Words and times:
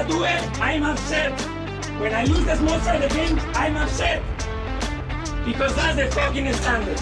I 0.00 0.02
a 0.02 0.08
duel, 0.08 0.62
I'm 0.62 0.82
upset. 0.82 1.38
When 2.00 2.14
I 2.14 2.24
lose 2.24 2.46
the 2.46 2.56
small 2.56 2.80
side 2.80 3.02
of 3.02 3.10
the 3.10 3.14
game, 3.14 3.38
I'm 3.52 3.76
upset. 3.76 4.22
Because 5.44 5.76
that's 5.76 5.96
the 5.96 6.06
fucking 6.10 6.50
standard. 6.54 6.98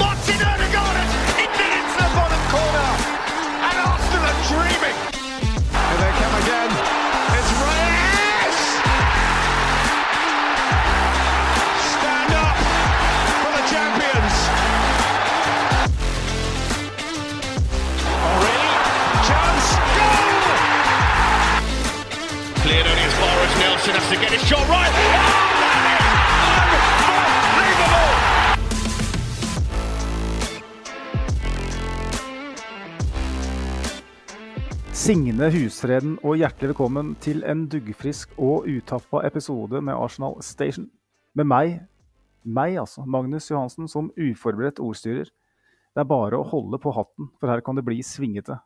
Martin 0.00 0.40
Odegaard 0.48 0.96
it 1.36 1.52
into 1.60 1.92
the 1.92 2.08
bottom 2.16 2.42
corner. 2.48 2.88
And 3.68 3.76
Arsenal 3.84 4.24
are 4.24 4.40
dreaming. 4.48 5.09
As 23.80 23.86
has 23.86 24.08
to 24.10 24.16
get 24.20 24.30
his 24.30 24.42
shot 24.48 24.68
right. 24.68 24.92
Oh, 24.92 25.12
that 25.62 25.76
is 26.76 26.84
unbelievable! 27.48 28.10
Signe 34.92 35.50
Husfreden 35.54 36.18
og 36.20 36.36
hjertelig 36.36 36.68
velkommen 36.74 37.14
til 37.24 37.40
en 37.48 37.68
duggfrisk 37.72 38.28
og 38.36 38.68
utappa 38.68 39.24
episode 39.24 39.80
med 39.80 39.94
Arsenal 39.96 40.36
Station. 40.44 40.90
Med 41.34 41.44
meg, 41.48 41.80
meg 42.44 42.76
altså, 42.82 43.04
Magnus 43.08 43.50
Johansen, 43.50 43.88
som 43.88 44.12
uforberedt 44.12 44.80
ordstyrer. 44.84 45.24
Det 45.94 46.04
er 46.04 46.04
bare 46.10 46.36
å 46.36 46.44
holde 46.52 46.78
på 46.82 46.92
hatten, 46.92 47.32
for 47.40 47.48
her 47.48 47.64
kan 47.64 47.80
det 47.80 47.88
bli 47.88 48.02
svingete. 48.04 48.60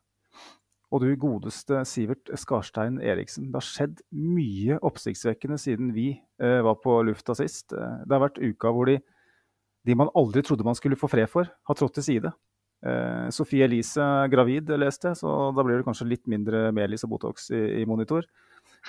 Og 0.95 1.03
du 1.03 1.09
godeste 1.19 1.81
Sivert 1.91 2.31
Skarstein 2.39 3.01
Eriksen, 3.03 3.49
det 3.51 3.59
har 3.59 3.67
skjedd 3.67 4.03
mye 4.15 4.77
oppsiktsvekkende 4.87 5.59
siden 5.59 5.91
vi 5.97 6.13
eh, 6.15 6.61
var 6.63 6.79
på 6.85 7.01
lufta 7.09 7.35
sist. 7.35 7.75
Eh, 7.75 8.05
Det 8.07 8.15
har 8.15 8.23
vært 8.23 8.39
uka 8.39 8.71
hvor 8.71 8.87
de, 8.87 9.01
de 9.83 9.97
man 9.99 10.13
aldri 10.15 10.45
trodde 10.47 10.67
man 10.67 10.79
skulle 10.79 10.99
få 11.01 11.11
fred 11.11 11.27
for, 11.33 11.51
har 11.51 11.79
trådt 11.81 11.99
til 11.99 12.07
side. 12.07 12.33
Eh, 12.87 13.27
Sofie 13.35 13.67
Elise 13.67 14.07
gravid, 14.31 14.71
leste 14.79 15.11
jeg, 15.11 15.19
så 15.25 15.35
da 15.57 15.67
blir 15.67 15.81
det 15.81 15.89
kanskje 15.89 16.07
litt 16.13 16.31
mindre 16.31 16.69
Melis 16.77 17.07
og 17.09 17.17
Botox 17.17 17.51
i, 17.51 17.65
i 17.83 17.87
monitor. 17.91 18.29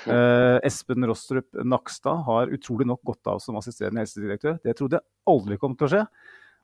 Eh, 0.06 0.62
Espen 0.68 1.08
Rostrup 1.10 1.58
Nakstad 1.66 2.22
har 2.28 2.54
utrolig 2.54 2.86
nok 2.86 3.02
gått 3.08 3.34
av 3.34 3.42
som 3.42 3.58
assisterende 3.58 4.04
helsedirektør. 4.04 4.60
Det 4.62 4.78
trodde 4.78 5.02
jeg 5.02 5.34
aldri 5.34 5.58
kom 5.58 5.74
til 5.74 5.90
å 5.90 5.94
skje. 5.96 6.08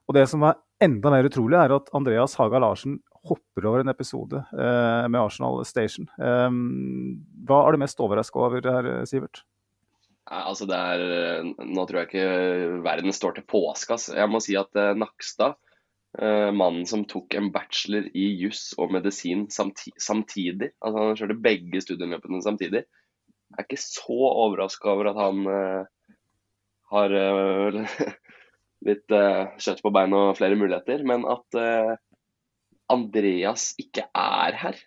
Og 0.06 0.18
det 0.18 0.28
som 0.30 0.44
er 0.46 0.60
enda 0.84 1.14
mer 1.14 1.26
utrolig, 1.30 1.58
er 1.58 1.74
at 1.74 1.90
Andreas 1.98 2.38
Haga 2.38 2.62
Larsen 2.62 3.00
hopper 3.28 3.68
over 3.70 3.84
en 3.84 3.92
episode 3.92 4.42
eh, 4.52 5.08
med 5.08 5.22
Arsenal 5.22 5.62
Station. 5.68 6.10
Eh, 6.18 6.50
hva 7.48 7.64
er 7.64 7.76
du 7.76 7.82
mest 7.84 8.02
overraska 8.04 8.42
over 8.42 8.66
her, 8.66 8.92
Sivert? 9.10 9.44
Altså 10.32 10.68
det 10.70 10.78
er, 10.78 11.44
Nå 11.66 11.84
tror 11.88 12.04
jeg 12.04 12.10
ikke 12.10 12.82
verden 12.86 13.14
står 13.16 13.36
til 13.38 13.48
påske. 13.50 13.98
Jeg 14.16 14.32
må 14.32 14.40
si 14.44 14.56
at 14.60 14.78
eh, 14.80 14.94
Nakstad, 14.98 15.58
eh, 16.22 16.50
mannen 16.56 16.86
som 16.90 17.04
tok 17.10 17.36
en 17.40 17.50
bachelor 17.54 18.08
i 18.14 18.28
juss 18.40 18.72
og 18.78 18.94
medisin 18.96 19.48
samti 19.52 19.94
samtidig, 20.00 20.72
altså 20.80 21.08
han 21.08 21.20
kjørte 21.20 21.42
begge 21.44 21.84
studieløpene 21.84 22.44
samtidig, 22.46 22.86
jeg 23.52 23.60
er 23.60 23.68
ikke 23.68 23.82
så 23.84 24.16
overraska 24.30 24.94
over 24.94 25.10
at 25.12 25.18
han 25.20 25.42
eh, 25.52 26.16
har 26.94 27.16
eh, 27.18 28.06
litt 28.88 29.16
eh, 29.16 29.42
kjøtt 29.60 29.84
på 29.84 29.92
bein 29.94 30.16
og 30.16 30.38
flere 30.40 30.56
muligheter. 30.60 31.04
Men 31.08 31.26
at 31.30 31.60
eh, 31.60 31.92
Andreas 32.92 33.72
ikke 33.82 34.08
er 34.18 34.58
her, 34.62 34.80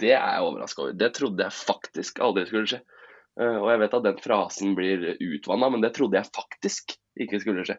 det 0.00 0.12
er 0.12 0.20
jeg 0.20 0.44
overraska 0.44 0.84
over. 0.84 0.96
Det 0.98 1.10
trodde 1.16 1.46
jeg 1.46 1.56
faktisk 1.56 2.20
aldri 2.24 2.44
skulle 2.48 2.70
skje. 2.70 2.82
Eh, 3.40 3.58
og 3.60 3.68
jeg 3.72 3.82
vet 3.82 3.96
at 3.98 4.06
den 4.06 4.22
frasen 4.22 4.76
blir 4.76 5.08
utvanna, 5.14 5.70
men 5.72 5.84
det 5.84 5.92
trodde 5.96 6.18
jeg 6.18 6.32
faktisk 6.32 6.96
ikke 7.20 7.40
skulle 7.42 7.66
skje. 7.68 7.78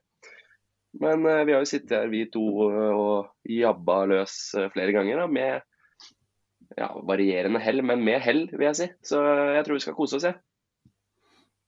Men 1.02 1.26
eh, 1.30 1.44
vi 1.48 1.56
har 1.56 1.64
jo 1.64 1.70
sittet 1.70 1.98
her 1.98 2.12
vi 2.12 2.26
to 2.34 2.46
eh, 2.68 2.92
og 2.94 3.52
jabba 3.54 4.04
løs 4.14 4.38
flere 4.74 4.94
ganger 4.96 5.24
da, 5.24 5.28
med 5.30 6.78
ja, 6.78 6.92
varierende 7.08 7.62
hell, 7.64 7.84
men 7.86 8.04
med 8.06 8.22
hell, 8.26 8.46
vil 8.54 8.70
jeg 8.72 8.80
si. 8.82 8.90
Så 9.14 9.22
jeg 9.56 9.66
tror 9.66 9.78
vi 9.78 9.86
skal 9.86 9.98
kose 9.98 10.20
oss, 10.20 10.28
jeg. 10.28 10.38
Ja, 10.38 10.57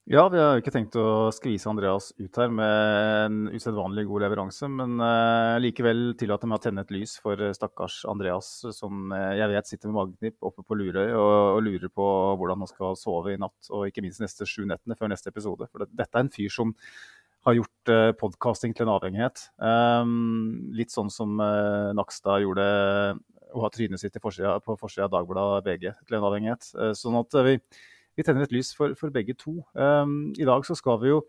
vi 0.09 0.17
har 0.41 0.55
jo 0.55 0.61
ikke 0.63 0.71
tenkt 0.73 0.95
å 0.97 1.29
skvise 1.29 1.69
Andreas 1.69 2.07
ut 2.17 2.37
her 2.41 2.49
med 2.49 3.25
en 3.27 3.35
usedvanlig 3.53 4.07
god 4.09 4.23
leveranse, 4.23 4.65
men 4.73 4.95
uh, 4.97 5.59
likevel 5.61 6.15
tillater 6.17 6.49
meg 6.49 6.57
å 6.57 6.63
tenne 6.63 6.81
et 6.81 6.93
lys 6.95 7.13
for 7.21 7.37
eh, 7.37 7.53
stakkars 7.53 7.99
Andreas, 8.09 8.47
som 8.73 9.13
eh, 9.13 9.35
jeg 9.37 9.51
vet 9.51 9.69
sitter 9.69 9.91
med 9.91 9.99
mageknip 9.99 10.47
oppe 10.49 10.65
på 10.65 10.77
Lurøy 10.79 11.11
og, 11.11 11.33
og 11.59 11.61
lurer 11.67 11.93
på 11.93 12.07
hvordan 12.41 12.65
han 12.65 12.71
skal 12.71 12.97
sove 12.97 13.35
i 13.35 13.37
natt, 13.37 13.69
og 13.69 13.85
ikke 13.85 14.01
minst 14.01 14.23
neste 14.23 14.49
sju 14.49 14.63
nettene 14.65 14.97
før 14.97 15.13
neste 15.13 15.29
episode. 15.29 15.69
For 15.69 15.85
det, 15.85 15.91
dette 16.01 16.17
er 16.17 16.25
en 16.25 16.33
fyr 16.33 16.57
som 16.57 16.73
har 17.45 17.59
gjort 17.59 17.93
uh, 17.93 18.09
podkasting 18.17 18.73
til 18.73 18.87
en 18.87 18.95
avhengighet. 18.95 19.45
Um, 19.61 20.73
litt 20.73 20.89
sånn 20.89 21.13
som 21.13 21.37
uh, 21.37 21.93
Nakstad 21.93 22.41
gjorde 22.47 22.65
å 23.53 23.61
ha 23.61 23.69
trynet 23.77 24.01
sitt 24.01 24.17
forsida, 24.25 24.57
på 24.65 24.73
forsida 24.81 25.05
av 25.05 25.13
Dagbladet 25.19 25.69
VG 25.69 25.87
til 26.01 26.17
en 26.17 26.29
avhengighet. 26.33 26.73
Uh, 26.73 26.91
sånn 26.97 27.21
at 27.21 27.41
vi 27.45 27.59
vi 28.19 28.25
tenner 28.27 28.43
et 28.43 28.53
lys 28.53 28.73
for, 28.75 28.93
for 28.99 29.13
begge 29.15 29.35
to. 29.39 29.59
Um, 29.79 30.33
I 30.35 30.47
dag 30.47 30.65
så 30.67 30.75
skal 30.77 30.99
vi 31.03 31.13
jo 31.13 31.21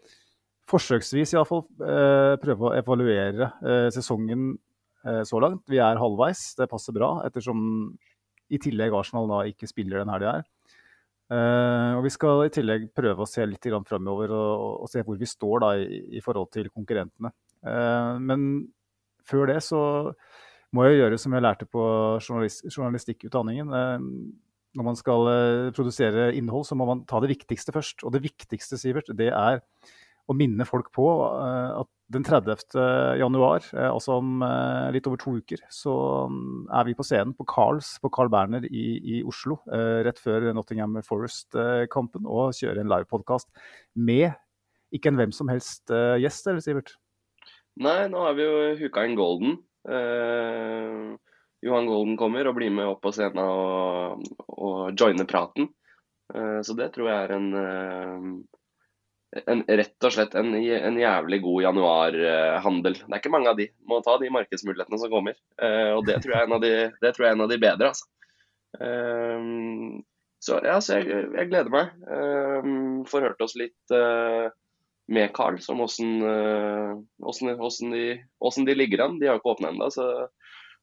forsøksvis 0.71 1.35
iallfall 1.35 1.65
uh, 1.83 2.35
prøve 2.43 2.69
å 2.69 2.75
evaluere 2.79 3.51
uh, 3.63 3.89
sesongen 3.95 4.53
uh, 5.07 5.23
så 5.27 5.41
langt. 5.43 5.63
Vi 5.71 5.81
er 5.83 6.01
halvveis, 6.01 6.51
det 6.59 6.71
passer 6.71 6.97
bra, 6.97 7.17
ettersom 7.27 7.61
i 8.51 8.59
tillegg 8.59 8.95
Arsenal 8.99 9.31
da 9.31 9.45
ikke 9.47 9.71
spiller 9.71 10.03
den 10.03 10.11
helga 10.11 10.41
her. 10.41 10.49
og 11.95 12.01
vi 12.03 12.11
skal 12.11 12.41
i 12.43 12.51
tillegg 12.51 12.89
prøve 12.91 13.23
å 13.23 13.29
se 13.31 13.45
litt 13.47 13.69
framover 13.87 14.33
og, 14.35 14.81
og 14.83 14.89
se 14.91 15.05
hvor 15.07 15.15
vi 15.21 15.29
står 15.31 15.61
da 15.63 15.69
i, 15.79 16.01
i 16.19 16.23
forhold 16.25 16.51
til 16.51 16.67
konkurrentene. 16.75 17.31
men 18.19 18.67
før 19.23 19.53
det 19.53 19.61
så 19.63 20.11
må 20.75 20.89
jeg 20.89 20.99
gjøre 20.99 21.21
som 21.23 21.37
jeg 21.37 21.45
lærte 21.47 21.71
på 21.71 21.85
journalist, 22.27 22.67
journalistikkutdanningen 22.75 23.71
når 24.77 24.87
man 24.87 24.99
skal 24.99 25.29
uh, 25.29 25.71
produsere 25.75 26.31
innhold, 26.39 26.67
så 26.69 26.77
må 26.79 26.87
man 26.89 27.05
ta 27.09 27.21
det 27.23 27.33
viktigste 27.33 27.75
først. 27.75 28.05
Og 28.07 28.15
det 28.15 28.23
viktigste, 28.25 28.79
Sivert, 28.81 29.11
det 29.19 29.31
er 29.35 29.63
å 30.31 30.37
minne 30.37 30.67
folk 30.69 30.93
på 30.95 31.07
uh, 31.27 31.81
at 31.81 31.91
den 32.15 32.27
30. 32.27 32.55
januar, 33.21 33.65
uh, 33.75 33.89
altså 33.91 34.19
om 34.21 34.45
litt 34.95 35.07
over 35.11 35.21
to 35.23 35.37
uker, 35.43 35.63
så 35.75 35.95
um, 36.31 36.69
er 36.71 36.87
vi 36.87 36.97
på 36.99 37.07
scenen 37.07 37.35
på 37.39 37.47
Carls 37.51 37.97
på 38.03 38.11
Carl 38.15 38.31
Berner 38.33 38.67
i, 38.67 38.85
i 38.99 39.23
Oslo 39.27 39.61
rett 40.07 40.19
før 40.23 40.51
Nottingham 40.55 40.99
Forest-kampen 41.07 42.27
og 42.27 42.55
kjører 42.59 42.83
en 42.83 42.91
livepodkast 42.91 43.51
med 43.95 44.31
ikke 44.95 45.13
en 45.13 45.21
hvem 45.21 45.35
som 45.35 45.51
helst 45.51 45.91
gjest, 46.19 46.49
eller 46.51 46.63
Sivert? 46.65 46.97
Nei, 47.79 48.09
nå 48.11 48.23
har 48.27 48.35
vi 48.35 48.43
jo 48.43 48.63
hooka 48.81 49.05
inn 49.07 49.15
Golden. 49.19 49.61
Uh, 49.87 51.15
Johan 51.63 51.87
Golden 51.87 52.17
kommer 52.17 52.49
og 52.49 52.57
blir 52.57 52.73
med 52.73 52.89
opp 52.89 53.03
på 53.05 53.13
scenen 53.13 53.43
og, 53.45 54.25
og 54.49 54.97
joiner 54.97 55.29
praten. 55.29 55.69
Uh, 56.35 56.61
så 56.65 56.77
det 56.79 56.93
tror 56.95 57.11
jeg 57.11 57.27
er 57.27 57.35
en, 57.37 57.49
uh, 57.55 59.41
en 59.55 59.65
rett 59.67 60.07
og 60.07 60.15
slett 60.15 60.37
en, 60.39 60.55
en 60.55 61.01
jævlig 61.01 61.41
god 61.45 61.67
januarhandel. 61.67 63.01
det 63.03 63.11
er 63.11 63.21
ikke 63.23 63.35
mange 63.35 63.53
av 63.53 63.59
de. 63.61 63.69
Må 63.89 64.01
ta 64.07 64.17
de 64.23 64.33
markedsmulighetene 64.33 65.03
som 65.03 65.13
kommer. 65.13 65.37
Uh, 65.61 65.99
og 65.99 66.07
det 66.09 66.21
tror 66.23 66.37
jeg 66.37 66.41
er 66.41 66.49
en 66.49 66.57
av 66.57 66.65
de, 66.65 66.73
en 67.35 67.45
av 67.47 67.53
de 67.53 67.61
bedre, 67.61 67.93
altså. 67.93 68.07
så 70.41 70.57
ja, 70.65 70.77
så 70.81 71.01
jeg, 71.01 71.11
jeg 71.35 71.49
gleder 71.51 71.73
meg. 71.75 71.89
får 73.11 73.25
hørt 73.27 73.43
oss 73.43 73.57
litt 73.59 73.95
med 75.11 75.33
Carl, 75.35 75.59
som 75.61 75.81
åssen 75.83 76.21
de, 77.91 78.05
de 78.71 78.77
ligger 78.79 79.03
an. 79.05 79.19
De 79.19 79.27
har 79.27 79.35
jo 79.37 79.43
ikke 79.43 79.55
åpna 79.57 79.73
ennå, 79.75 79.91
så 79.91 80.07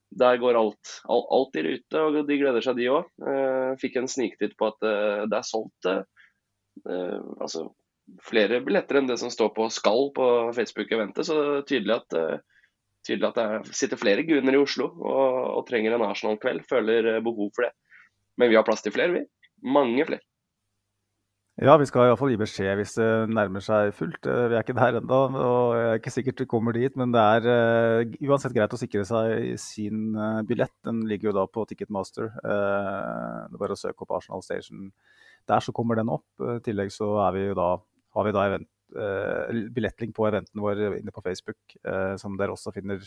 der 0.09 0.37
går 0.39 0.55
alt, 0.55 0.91
alt, 1.11 1.27
alt, 1.35 1.57
i 1.59 1.63
rute, 1.65 2.01
og 2.01 2.19
de 2.27 2.37
gleder 2.39 2.63
seg, 2.63 2.77
de 2.79 2.89
òg. 2.91 3.09
Uh, 3.21 3.73
fikk 3.81 3.97
en 3.99 4.09
sniktitt 4.11 4.55
på 4.59 4.69
at 4.71 4.85
uh, 4.85 5.25
det 5.27 5.39
er 5.39 5.47
solgt 5.47 5.89
uh, 5.91 7.19
altså, 7.41 7.65
flere 8.23 8.61
billetter 8.65 8.99
enn 8.99 9.09
det 9.09 9.19
som 9.21 9.33
står 9.33 9.51
på 9.57 9.67
Skall 9.73 10.11
på 10.15 10.29
Facebook-eventet. 10.55 11.27
Så 11.27 11.35
det 11.35 11.47
er 11.49 11.67
tydelig 11.73 11.97
at, 11.97 12.17
tydelig 13.07 13.31
at 13.31 13.41
det 13.41 13.75
sitter 13.75 13.99
flere 13.99 14.23
gunner 14.27 14.55
i 14.55 14.61
Oslo 14.61 14.87
og, 14.95 15.41
og 15.59 15.67
trenger 15.67 15.97
en 15.97 16.07
Arsenal-kveld. 16.07 16.63
Føler 16.69 17.17
behov 17.25 17.51
for 17.55 17.67
det. 17.67 17.73
Men 18.39 18.53
vi 18.53 18.59
har 18.59 18.65
plass 18.67 18.85
til 18.85 18.95
flere, 18.95 19.11
vi. 19.17 19.25
Mange 19.67 20.05
flere. 20.07 20.23
Ja, 21.57 21.73
vi 21.81 21.87
skal 21.89 22.05
iallfall 22.05 22.29
gi 22.29 22.37
beskjed 22.37 22.75
hvis 22.77 22.91
det 22.99 23.05
nærmer 23.33 23.63
seg 23.65 23.89
fullt. 23.97 24.27
Eh, 24.29 24.43
vi 24.51 24.53
er 24.53 24.61
ikke 24.61 24.75
der 24.77 24.99
ennå, 24.99 25.21
og 25.41 25.71
jeg 25.73 25.85
er 25.89 25.95
ikke 25.97 26.11
sikkert 26.13 26.41
vi 26.43 26.45
kommer 26.51 26.75
dit. 26.77 26.93
Men 27.01 27.15
det 27.15 27.21
er 27.23 27.47
uh, 27.49 28.17
uansett 28.27 28.53
greit 28.53 28.75
å 28.75 28.77
sikre 28.77 29.01
seg 29.09 29.55
sin 29.57 30.11
uh, 30.13 30.43
billett. 30.45 30.75
Den 30.85 30.99
ligger 31.09 31.31
jo 31.31 31.33
da 31.39 31.45
på 31.49 31.63
Ticketmaster. 31.65 32.27
Uh, 32.43 33.47
det 33.49 33.57
er 33.57 33.63
bare 33.63 33.73
å 33.73 33.79
søke 33.81 34.05
opp 34.05 34.13
Arsenal 34.19 34.43
Station 34.45 34.91
der, 35.49 35.63
så 35.65 35.73
kommer 35.73 35.97
den 35.97 36.11
opp. 36.13 36.27
I 36.37 36.59
tillegg 36.61 36.93
så 36.93 37.09
vi 37.33 37.47
da, 37.57 37.71
har 38.13 38.27
vi 38.27 38.33
da 38.35 38.43
event, 38.51 38.69
billettlink 39.73 40.13
på 40.13 40.27
eventen 40.29 40.61
vår 40.61 40.83
inne 40.99 41.13
på 41.15 41.23
Facebook, 41.23 41.73
som 42.21 42.35
dere 42.39 42.53
også 42.53 42.73
finner 42.75 42.99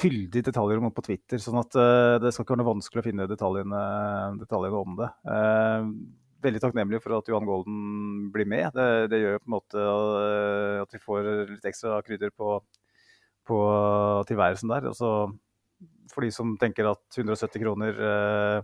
fyldige 0.00 0.48
detaljer 0.48 0.80
om 0.80 0.90
på 0.96 1.04
Twitter. 1.04 1.38
sånn 1.40 1.60
at 1.60 1.76
det 2.24 2.32
skal 2.32 2.46
ikke 2.46 2.56
være 2.56 2.62
noe 2.62 2.70
vanskelig 2.70 3.04
å 3.04 3.06
finne 3.06 3.28
detaljene, 3.28 3.84
detaljene 4.40 4.80
om 4.80 4.98
det 5.02 5.10
veldig 6.42 6.62
takknemlig 6.62 7.00
for 7.02 7.16
at 7.18 7.28
Johan 7.30 7.46
Golden 7.48 7.78
blir 8.34 8.48
med. 8.48 8.70
Det, 8.76 9.08
det 9.12 9.22
gjør 9.22 9.40
på 9.40 9.50
en 9.50 9.56
måte 9.56 9.86
eh, 9.86 10.82
at 10.82 10.94
vi 10.94 11.00
får 11.02 11.30
litt 11.54 11.70
ekstra 11.70 12.00
krydder 12.06 12.32
på, 12.34 12.58
på 13.48 13.62
tilværelsen 14.28 14.72
der. 14.72 14.90
Også 14.90 15.12
for 16.12 16.26
de 16.26 16.30
som 16.34 16.56
tenker 16.60 16.90
at 16.90 17.18
170 17.18 17.62
kroner 17.62 18.04
eh, 18.10 18.60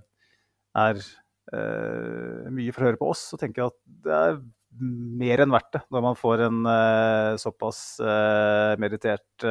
er 0.83 1.01
eh, 1.01 2.47
mye 2.55 2.75
for 2.75 2.85
å 2.85 2.91
høre 2.91 3.01
på 3.01 3.11
oss, 3.15 3.29
så 3.33 3.41
tenker 3.41 3.63
jeg 3.63 3.73
at 3.73 3.81
det 4.07 4.23
er 4.29 4.41
mer 4.79 5.43
enn 5.43 5.55
verdt 5.55 5.73
det 5.75 5.81
når 5.95 6.03
man 6.05 6.17
får 6.19 6.43
en 6.45 6.59
såpass 7.41 7.79
meditert 8.79 9.47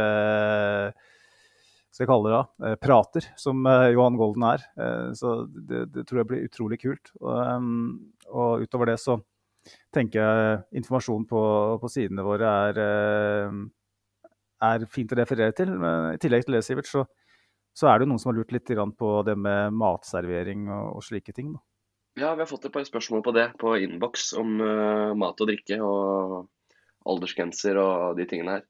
skal 1.98 2.04
jeg 2.04 2.10
kalle 2.12 2.30
det 2.30 2.36
da, 2.38 2.76
prater, 2.80 3.26
som 3.42 3.66
Johan 3.66 4.20
Golden 4.22 4.46
er. 4.52 4.64
Så 5.18 5.34
det, 5.50 5.88
det, 5.96 6.06
tror 6.06 6.22
jeg 6.22 6.30
blir 6.30 6.46
utrolig 6.46 6.78
kult. 6.84 7.12
Og, 7.18 7.34
og, 8.30 8.64
utover 8.64 8.92
det 8.92 9.00
så 9.02 9.18
tenker 9.96 10.22
jeg 10.22 10.60
informasjon 10.80 11.26
på, 11.28 11.42
på 11.82 11.90
sidene 11.92 12.24
våre 12.24 12.52
er, 12.70 12.82
er, 14.64 14.86
fint 14.92 15.12
å 15.12 15.18
referere 15.20 15.56
til. 15.58 15.74
Men 15.76 16.14
I 16.16 16.22
tillegg 16.24 16.46
til 16.48 16.56
det, 16.56 16.64
Sivert, 16.64 16.88
så, 16.88 17.04
så 17.76 17.92
er 17.92 18.00
det 18.00 18.08
noen 18.10 18.22
som 18.22 18.32
har 18.32 18.40
lurt 18.40 18.54
litt 18.56 18.72
på 19.00 19.10
det 19.28 19.36
med 19.36 19.76
matservering 19.76 20.70
og, 20.72 21.00
og 21.00 21.04
slike 21.04 21.36
ting. 21.36 21.52
Da. 21.56 21.64
Ja, 22.18 22.32
vi 22.34 22.42
har 22.42 22.50
fått 22.50 22.66
et 22.66 22.74
par 22.74 22.86
spørsmål 22.88 23.22
på 23.22 23.32
det 23.36 23.52
på 23.62 23.76
innboks 23.78 24.32
om 24.42 24.56
uh, 24.58 25.14
mat 25.14 25.38
og 25.44 25.52
drikke 25.52 25.78
og 25.86 26.48
aldersgrenser 27.06 27.78
og 27.78 28.18
de 28.18 28.26
tingene 28.26 28.56
her. 28.56 28.64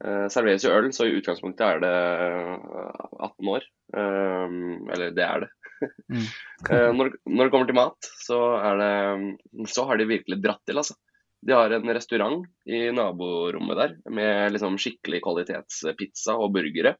Uh, 0.00 0.24
serveres 0.32 0.64
jo 0.64 0.72
øl, 0.72 0.88
så 0.96 1.04
i 1.04 1.12
utgangspunktet 1.18 1.66
er 1.66 1.82
det 1.84 1.92
18 1.92 3.20
eh, 3.20 3.50
år. 3.52 3.66
Uh, 3.92 4.56
eller 4.94 5.12
det 5.12 5.26
er 5.26 5.44
det. 5.44 5.50
Mm. 5.82 6.28
uh, 6.70 6.90
når, 6.98 7.12
når, 7.24 7.42
det 7.42 7.52
kommer 7.54 7.70
til 7.70 7.78
mat, 7.78 8.10
så, 8.22 8.40
det, 8.80 9.68
så 9.72 9.86
har 9.88 10.00
de 10.00 10.08
virkelig 10.10 10.40
dratt 10.44 10.62
til, 10.68 10.80
altså. 10.82 10.98
De 11.46 11.54
har 11.54 11.70
en 11.70 11.92
restaurant 11.94 12.40
i 12.66 12.86
naborommet 12.90 13.78
der 13.78 13.92
med 14.10 14.54
liksom 14.54 14.78
skikkelig 14.82 15.20
kvalitetspizza 15.22 16.34
og 16.34 16.54
burgere. 16.56 16.96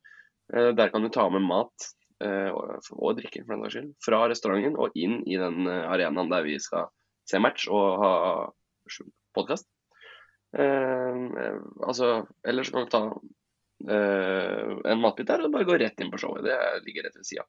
der 0.52 0.90
kan 0.92 1.02
du 1.02 1.08
ta 1.10 1.24
med 1.32 1.42
mat 1.42 1.86
og, 2.20 2.84
og 2.92 3.16
drikke 3.16 3.42
for 3.42 3.56
den 3.56 3.64
saks 3.64 3.74
skyld, 3.74 3.88
fra 4.04 4.20
restauranten 4.30 4.76
og 4.78 4.94
inn 4.94 5.16
i 5.26 5.40
den 5.40 5.66
arenaen 5.66 6.30
der 6.30 6.44
vi 6.46 6.60
skal 6.62 6.92
se 7.26 7.40
match 7.42 7.66
og 7.72 8.04
ha 8.04 8.12
podkast. 9.34 9.66
Eh, 10.58 11.14
altså, 11.86 12.26
ellers 12.48 12.70
kan 12.70 12.86
du 12.86 12.90
ta 12.90 13.02
eh, 13.90 14.72
en 14.92 15.02
matbit 15.02 15.28
der 15.28 15.44
og 15.44 15.52
bare 15.52 15.68
gå 15.68 15.78
rett 15.80 16.00
inn 16.00 16.12
på 16.12 16.20
showet. 16.20 16.46
Det 16.46 16.56
ligger 16.86 17.08
rett 17.08 17.18
ved 17.18 17.28
sida. 17.28 17.46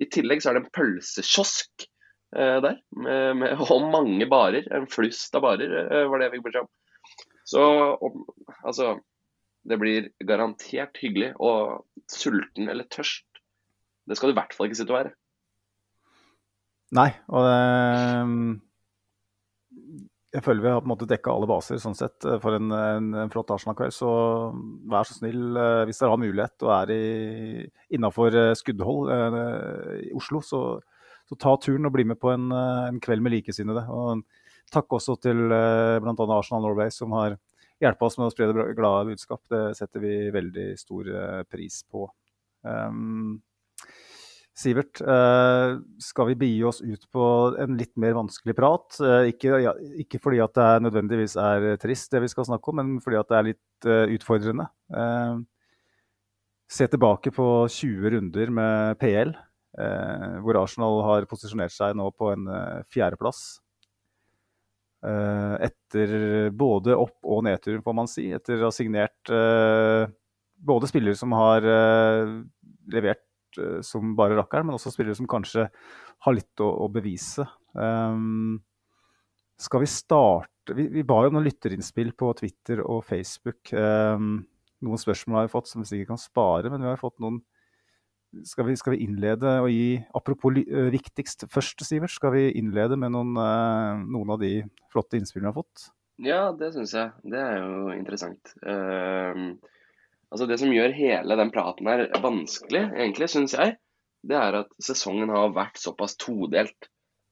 I 0.00 0.08
tillegg 0.10 0.42
så 0.42 0.50
er 0.50 0.58
det 0.58 0.64
en 0.64 0.74
pølsekiosk 0.74 1.86
eh, 2.36 2.58
der, 2.64 2.78
med, 2.98 3.40
med, 3.40 3.64
og 3.74 3.88
mange 3.92 4.28
barer. 4.30 4.66
En 4.74 4.88
flust 4.90 5.34
av 5.36 5.44
barer, 5.46 5.74
eh, 5.84 6.06
var 6.10 6.20
det 6.20 6.28
jeg 6.28 6.36
fikk 6.36 6.46
beskjed 6.48 6.66
om. 6.66 6.72
Så 7.44 7.64
om, 8.00 8.22
altså 8.64 8.94
Det 9.64 9.76
blir 9.80 10.08
garantert 10.28 10.98
hyggelig. 11.00 11.32
Og 11.40 11.84
sulten 12.10 12.68
eller 12.68 12.88
tørst, 12.92 13.26
det 14.04 14.18
skal 14.18 14.30
du 14.30 14.34
i 14.34 14.40
hvert 14.40 14.52
fall 14.56 14.68
ikke 14.68 14.80
sitte 14.82 14.92
og 14.92 15.00
være. 15.00 15.14
Nei, 16.94 17.10
og 17.32 17.46
det 17.48 17.54
jeg 20.34 20.42
føler 20.42 20.64
vi 20.64 20.70
har 20.72 20.80
på 20.82 20.88
en 20.88 20.92
måte 20.94 21.06
dekka 21.06 21.30
alle 21.30 21.46
baser 21.46 21.78
sånn 21.78 21.94
sett 21.94 22.24
eh, 22.26 22.40
for 22.42 22.56
en, 22.56 22.72
en, 22.74 23.10
en 23.22 23.30
flott 23.30 23.52
Arsenal-kveld. 23.54 23.94
Så 23.94 24.08
vær 24.90 25.06
så 25.06 25.18
snill, 25.20 25.44
eh, 25.60 25.82
hvis 25.86 26.00
dere 26.00 26.10
har 26.10 26.20
mulighet 26.22 26.66
og 26.66 26.72
er 26.74 27.68
innafor 27.94 28.34
eh, 28.40 28.54
skuddhold 28.58 29.12
i 30.00 30.10
Oslo, 30.18 30.42
så, 30.42 30.62
så, 31.28 31.38
ta 31.38 31.54
turen 31.62 31.86
og 31.86 31.94
bli 31.94 32.06
med 32.10 32.18
på 32.22 32.32
en, 32.34 32.50
en 32.50 32.98
kveld 33.04 33.22
med 33.22 33.36
likesinnede. 33.36 33.86
Og 33.94 34.24
takk 34.74 34.98
også 34.98 35.18
til 35.22 35.46
bl.a. 35.46 36.14
Arsenal 36.26 36.66
Norway, 36.66 36.90
som 36.90 37.14
har 37.14 37.38
hjulpet 37.82 38.06
oss 38.08 38.18
med 38.18 38.26
å 38.26 38.34
spre 38.34 38.50
det 38.50 38.68
glade 38.74 39.06
budskap. 39.12 39.42
Det 39.52 39.64
setter 39.78 40.02
vi 40.02 40.14
veldig 40.34 40.68
stor 40.80 41.10
pris 41.52 41.82
på. 41.86 42.08
Um, 42.64 43.38
Sivert, 44.54 45.00
eh, 45.02 45.80
skal 45.98 46.28
vi 46.28 46.36
begi 46.38 46.60
oss 46.62 46.78
ut 46.80 47.08
på 47.10 47.24
en 47.58 47.74
litt 47.74 47.96
mer 47.98 48.14
vanskelig 48.14 48.54
prat? 48.54 49.00
Eh, 49.02 49.32
ikke, 49.32 49.56
ja, 49.64 49.72
ikke, 49.98 50.20
fordi 50.22 50.38
at 50.44 50.54
det 50.54 50.84
nødvendigvis 50.84 51.34
er 51.42 51.74
trist, 51.82 52.12
det 52.14 52.20
vi 52.22 52.30
skal 52.30 52.46
snakke 52.46 52.70
om, 52.70 52.78
men 52.78 52.92
fordi 53.02 53.18
at 53.18 53.32
det 53.32 53.38
er 53.38 53.48
litt 53.48 53.88
uh, 53.90 54.06
utfordrende. 54.14 54.68
Se 56.70 56.86
tilbake 56.90 57.34
på 57.34 57.48
20 57.66 58.14
runder 58.14 58.54
med 58.54 59.02
PL, 59.02 59.34
hvor 60.42 60.56
Arsenal 60.60 61.00
har 61.02 61.26
posisjonert 61.28 61.74
seg 61.74 61.96
nå 61.98 62.06
på 62.14 62.30
en 62.30 62.46
fjerdeplass. 62.94 63.42
etter 65.66 66.50
både 66.54 66.96
opp- 66.96 67.26
og 67.26 67.44
nedtur, 67.44 67.82
får 67.84 67.94
man 67.94 68.08
si. 68.08 68.30
Etter 68.32 68.62
å 68.62 68.70
ha 68.70 68.74
signert 68.74 69.28
både 70.56 70.88
spillere 70.88 71.18
som 71.20 71.34
har 71.36 71.66
levert 72.88 73.23
Eh, 73.58 73.80
som 73.86 74.14
bare 74.18 74.38
rakkeren, 74.38 74.68
men 74.68 74.78
også 74.78 74.92
spillere 74.94 75.16
som 75.18 75.28
kanskje 75.30 75.68
har 76.26 76.36
litt 76.36 76.62
å, 76.62 76.70
å 76.84 76.88
bevise. 76.92 77.46
Um, 77.74 78.60
skal 79.60 79.82
vi 79.82 79.88
starte 79.90 80.50
Vi, 80.74 80.86
vi 80.88 81.02
ba 81.04 81.18
jo 81.20 81.28
om 81.28 81.34
noen 81.36 81.44
lytterinnspill 81.44 82.14
på 82.16 82.30
Twitter 82.38 82.80
og 82.80 83.02
Facebook. 83.04 83.68
Um, 83.76 84.46
noen 84.84 85.00
spørsmål 85.00 85.42
har 85.42 85.48
vi 85.48 85.52
fått 85.52 85.68
som 85.68 85.82
vi 85.82 85.90
sikkert 85.90 86.14
kan 86.14 86.20
spare, 86.22 86.70
men 86.72 86.80
vi 86.80 86.88
har 86.88 87.00
fått 87.00 87.20
noen 87.20 87.42
skal 88.48 88.66
vi, 88.66 88.74
skal 88.74 88.96
vi 88.96 89.04
innlede 89.04 89.50
og 89.62 89.68
gi 89.70 90.00
Apropos 90.16 90.56
uh, 90.56 90.88
viktigst 90.94 91.44
først, 91.52 91.84
Sivert. 91.86 92.14
Skal 92.14 92.32
vi 92.34 92.46
innlede 92.58 92.96
med 92.98 93.12
noen, 93.14 93.36
uh, 93.36 94.00
noen 94.08 94.32
av 94.34 94.40
de 94.40 94.56
flotte 94.90 95.20
innspillene 95.20 95.50
vi 95.50 95.52
har 95.52 95.60
fått? 95.60 95.84
Ja, 96.24 96.40
det 96.56 96.72
syns 96.74 96.94
jeg. 96.96 97.12
Det 97.26 97.38
er 97.42 97.60
jo 97.60 97.92
interessant. 97.94 98.54
Uh, 98.64 99.54
Altså 100.34 100.48
Det 100.50 100.56
som 100.58 100.72
gjør 100.74 100.96
hele 100.96 101.36
den 101.38 101.52
praten 101.54 101.86
her 101.86 102.08
vanskelig, 102.18 102.88
egentlig, 102.90 103.28
syns 103.30 103.52
jeg, 103.54 103.76
det 104.26 104.34
er 104.34 104.56
at 104.64 104.72
sesongen 104.82 105.30
har 105.30 105.52
vært 105.54 105.78
såpass 105.78 106.16
todelt. 106.18 106.88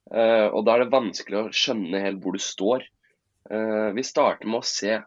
Uh, 0.07 0.47
og 0.53 0.63
da 0.67 0.77
er 0.77 0.85
det 0.85 0.93
vanskelig 0.93 1.39
å 1.41 1.49
skjønne 1.57 2.03
helt 2.05 2.21
hvor 2.23 2.37
du 2.37 2.43
står. 2.43 2.85
Uh, 3.51 3.91
vi 3.97 4.05
starter 4.07 4.47
med 4.47 4.61
å 4.61 4.69
se 4.71 5.01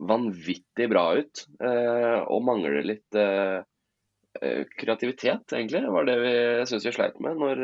vanvittig 0.00 0.88
bra 0.88 1.04
ut, 1.18 1.44
uh, 1.60 2.24
og 2.24 2.48
mangler 2.48 2.80
litt 2.88 3.20
kreativitet, 4.32 5.52
egentlig. 5.52 5.82
Var 5.92 6.06
det 6.08 6.14
vi 6.22 6.32
syns 6.70 6.86
vi 6.88 6.92
sleit 6.96 7.18
med 7.20 7.36
når 7.36 7.58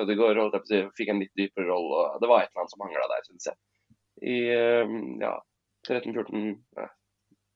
Ødegaard 0.00 0.56
fikk 0.96 1.10
en 1.12 1.20
litt 1.20 1.34
dypere 1.36 1.68
rolle. 1.68 2.06
Det 2.22 2.30
var 2.30 2.40
et 2.40 2.48
eller 2.48 2.62
annet 2.62 2.72
som 2.72 2.80
mangla 2.80 3.10
der, 3.10 3.26
syns 3.28 3.50
jeg. 3.50 3.58
I 4.32 4.38
ja, 5.20 5.34
13-14 5.84 6.56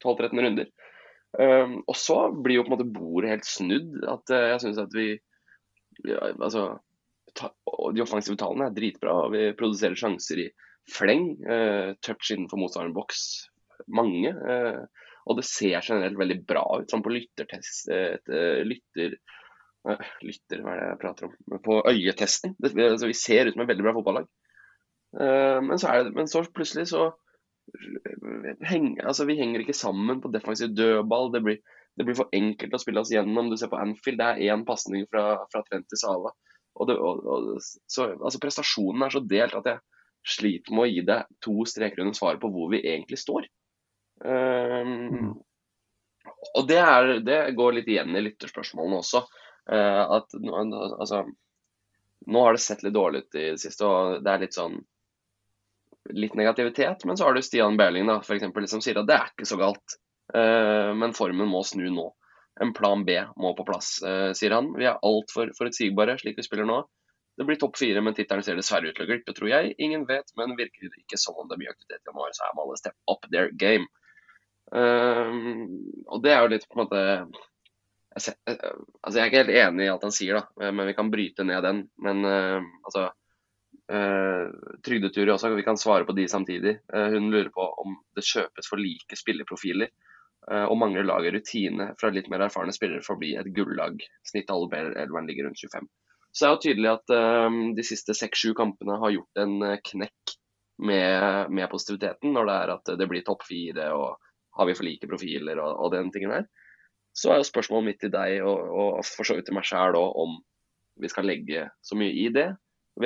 12-13 0.04 0.44
runder. 0.44 0.68
Um, 1.36 1.82
og 1.84 1.96
så 1.98 2.16
blir 2.32 2.58
jo 2.58 2.64
på 2.64 2.70
en 2.70 2.76
måte 2.78 2.92
bordet 2.92 3.32
helt 3.34 3.48
snudd. 3.48 3.98
At 4.08 4.32
uh, 4.32 4.44
jeg 4.54 4.62
syns 4.64 4.80
at 4.80 4.94
vi 4.96 5.10
ja, 6.06 6.30
Altså 6.32 6.78
ta, 7.36 7.50
De 7.94 8.04
offensive 8.04 8.38
tallene 8.40 8.70
er 8.70 8.76
dritbra. 8.76 9.14
og 9.26 9.34
Vi 9.36 9.50
produserer 9.58 9.98
sjanser 9.98 10.46
i 10.46 10.48
fleng. 10.92 11.34
Uh, 11.44 11.92
touch 12.04 12.32
innenfor 12.32 12.60
motstanderen 12.60 12.96
boks. 12.96 13.26
Mange. 13.92 14.32
Uh, 14.32 14.86
og 15.28 15.36
det 15.36 15.44
ser 15.44 15.84
generelt 15.84 16.16
veldig 16.18 16.40
bra 16.48 16.64
ut. 16.80 16.88
Sånn 16.88 17.04
på 17.04 17.12
lyttertest 17.12 17.90
lytter, 18.64 19.18
lytter, 20.24 20.62
hva 20.64 20.72
er 20.72 20.78
det 20.78 20.86
jeg 20.86 21.00
prater 21.02 21.26
om? 21.26 21.58
På 21.60 21.82
øyetesten. 21.84 22.54
Det, 22.56 22.70
altså, 22.72 23.10
vi 23.10 23.16
ser 23.18 23.44
ut 23.44 23.52
som 23.52 23.60
et 23.60 23.68
veldig 23.68 23.84
bra 23.84 23.92
fotballag. 23.98 24.30
men, 25.68 25.76
så 25.76 25.90
er 25.90 26.06
det, 26.06 26.14
men 26.16 26.32
så 26.32 26.40
plutselig 26.48 26.86
så 26.94 27.10
heng, 28.68 28.94
altså, 29.02 29.26
vi 29.28 29.38
henger 29.38 29.62
ikke 29.62 29.76
sammen 29.76 30.20
på 30.22 30.30
defensiv 30.34 30.72
dødball. 30.76 31.32
Det 31.34 31.42
blir, 31.44 31.58
det 31.98 32.06
blir, 32.06 32.18
for 32.18 32.32
enkelt 32.36 32.74
å 32.74 32.80
spille 32.82 33.02
oss 33.02 33.12
gjennom. 33.12 33.50
Du 33.50 33.56
ser 33.60 33.70
på 33.72 33.80
Anfield, 33.80 34.20
det 34.20 34.28
er 34.28 34.54
én 34.54 34.64
pasning 34.68 35.06
fra, 35.10 35.42
fra 35.52 35.64
Trent 35.66 35.88
til 35.90 36.00
Sala. 36.00 36.34
Og 36.78 36.90
det, 36.90 36.98
og, 36.98 37.24
og, 37.26 37.48
så, 37.62 38.12
altså, 38.16 38.42
prestasjonen 38.42 39.06
er 39.06 39.14
så 39.14 39.24
delt 39.24 39.56
at 39.58 39.72
jeg 39.72 39.84
sliter 40.28 40.74
med 40.74 40.84
å 40.84 40.90
gi 40.90 41.02
deg 41.08 41.34
to 41.44 41.56
streker 41.68 42.04
under 42.04 42.16
svaret 42.18 42.42
på 42.42 42.50
hvor 42.52 42.70
vi 42.72 42.82
egentlig 42.84 43.20
står. 43.20 43.48
Um, 44.24 45.36
og 46.58 46.64
det, 46.68 46.78
er, 46.82 47.12
det, 47.24 47.38
går 47.58 47.78
litt 47.78 47.90
igjen 47.90 48.16
i 48.18 48.24
lytterspørsmålene 48.26 49.02
også. 49.02 49.24
Uh, 49.68 50.18
at 50.18 50.32
altså 50.38 51.24
nå 52.28 52.44
har 52.44 52.56
det 52.56 52.62
sett 52.62 52.82
litt 52.82 52.96
dårlig 52.96 53.24
ut 53.24 53.36
i 53.38 53.44
det 53.52 53.60
siste, 53.62 53.86
og 53.86 54.24
det 54.24 54.32
er 54.32 54.42
litt 54.42 54.56
sånn 54.56 54.78
litt 56.14 56.34
negativitet. 56.34 57.04
Men 57.04 57.16
så 57.16 57.24
har 57.24 57.34
du 57.34 57.42
Stian 57.42 57.76
Berling 57.76 58.06
da, 58.08 58.20
for 58.24 58.36
eksempel, 58.36 58.68
som 58.68 58.82
sier 58.84 59.00
at 59.00 59.08
det 59.08 59.16
er 59.16 59.32
ikke 59.32 59.48
så 59.48 59.58
galt. 59.60 59.98
Uh, 60.34 60.94
men 60.98 61.14
formen 61.16 61.48
må 61.48 61.62
snu 61.64 61.88
nå. 61.92 62.08
En 62.60 62.72
plan 62.74 63.04
B 63.06 63.14
må 63.38 63.54
på 63.56 63.66
plass, 63.68 63.98
uh, 64.04 64.30
sier 64.36 64.56
han. 64.56 64.72
Vi 64.76 64.88
er 64.88 65.00
altfor 65.06 65.52
forutsigbare 65.56 66.18
slik 66.20 66.40
vi 66.40 66.46
spiller 66.46 66.68
nå. 66.68 66.82
Det 67.38 67.46
blir 67.46 67.58
topp 67.60 67.78
fire, 67.78 68.02
men 68.02 68.16
tittelen 68.18 68.42
ser 68.42 68.58
dessverre 68.58 68.90
ut 68.90 68.96
til 68.98 69.06
å 69.06 69.10
glippe, 69.12 69.34
tror 69.36 69.50
jeg. 69.52 69.76
Ingen 69.78 70.08
vet, 70.08 70.32
men 70.40 70.56
virker 70.58 70.88
det 70.88 71.04
ikke 71.04 71.20
som 71.22 71.38
om 71.38 71.46
det 71.46 71.54
er 71.54 71.62
mye 71.62 71.74
aktivitet 71.74 72.02
i 72.02 72.10
januar, 72.10 72.32
så 72.34 72.48
er 72.48 72.62
alle 72.64 72.80
step 72.80 72.96
up 73.12 73.28
their 73.30 73.52
game. 73.54 73.86
Uh, 74.74 75.30
og 76.10 76.24
det 76.24 76.34
er 76.34 76.42
jo 76.42 76.50
litt 76.52 76.66
på 76.68 76.76
en 76.76 76.82
måte 76.82 77.04
jeg, 78.18 78.34
altså 78.50 79.14
jeg 79.14 79.22
er 79.22 79.30
ikke 79.30 79.40
helt 79.44 79.54
enig 79.60 79.84
i 79.86 79.90
alt 79.92 80.02
han 80.02 80.12
sier, 80.12 80.40
da, 80.40 80.70
men 80.74 80.88
vi 80.88 80.94
kan 80.96 81.10
bryte 81.12 81.44
ned 81.46 81.62
den. 81.62 81.84
Men 82.02 82.26
altså 82.26 83.04
Uh, 83.88 84.50
trygdeturer 84.84 85.32
også, 85.32 85.54
vi 85.56 85.64
kan 85.64 85.78
svare 85.80 86.04
på 86.04 86.12
de 86.12 86.26
samtidig. 86.28 86.74
Uh, 86.92 87.08
hun 87.14 87.30
lurer 87.32 87.48
på 87.54 87.64
om 87.82 87.94
det 88.16 88.26
kjøpes 88.28 88.68
for 88.68 88.80
like 88.80 89.16
spillerprofiler. 89.16 89.88
Uh, 90.48 90.66
og 90.68 90.76
mangler 90.80 91.06
laget 91.08 91.34
rutine 91.38 91.92
fra 92.00 92.10
litt 92.12 92.28
mer 92.32 92.44
erfarne 92.46 92.74
spillere 92.76 93.04
for 93.04 93.16
å 93.16 93.22
bli 93.22 93.32
et 93.40 93.48
gullag. 93.56 94.02
Snittet 94.28 94.52
elveren 94.52 95.28
ligger 95.28 95.48
rundt 95.48 95.64
25. 95.64 95.88
Så 96.28 96.44
det 96.44 96.48
er 96.48 96.52
jo 96.54 96.62
tydelig 96.66 96.90
at 96.92 97.12
de 97.74 97.82
siste 97.88 98.14
seks-sju 98.14 98.52
kampene 98.54 98.98
har 99.00 99.10
gjort 99.10 99.40
en 99.40 99.54
knekk 99.88 100.34
med, 100.84 101.48
med, 101.50 101.64
positiviteten. 101.72 102.34
Når 102.36 102.46
det 102.46 102.56
er 102.58 102.72
at 102.74 102.90
det 103.00 103.08
blir 103.10 103.24
topp 103.26 103.46
fire 103.48 103.88
og 103.96 104.28
har 104.58 104.68
vi 104.68 104.76
for 104.76 104.86
like 104.86 105.08
profiler 105.08 105.58
og, 105.64 105.72
og 105.72 105.96
den 105.96 106.12
tingen 106.14 106.34
der. 106.36 106.46
Så 107.16 107.32
er 107.32 107.40
jo 107.40 107.48
spørsmålet 107.48 107.88
mitt 107.88 108.00
til 108.04 108.12
deg 108.12 108.44
og, 108.44 108.60
og 108.60 109.00
for 109.08 109.26
så 109.26 109.38
vidt 109.38 109.48
til 109.48 109.56
meg 109.56 109.66
sjæl 109.66 109.96
om 109.98 110.36
vi 111.00 111.10
skal 111.10 111.26
legge 111.26 111.64
så 111.82 111.98
mye 111.98 112.12
i 112.12 112.28
det 112.34 112.50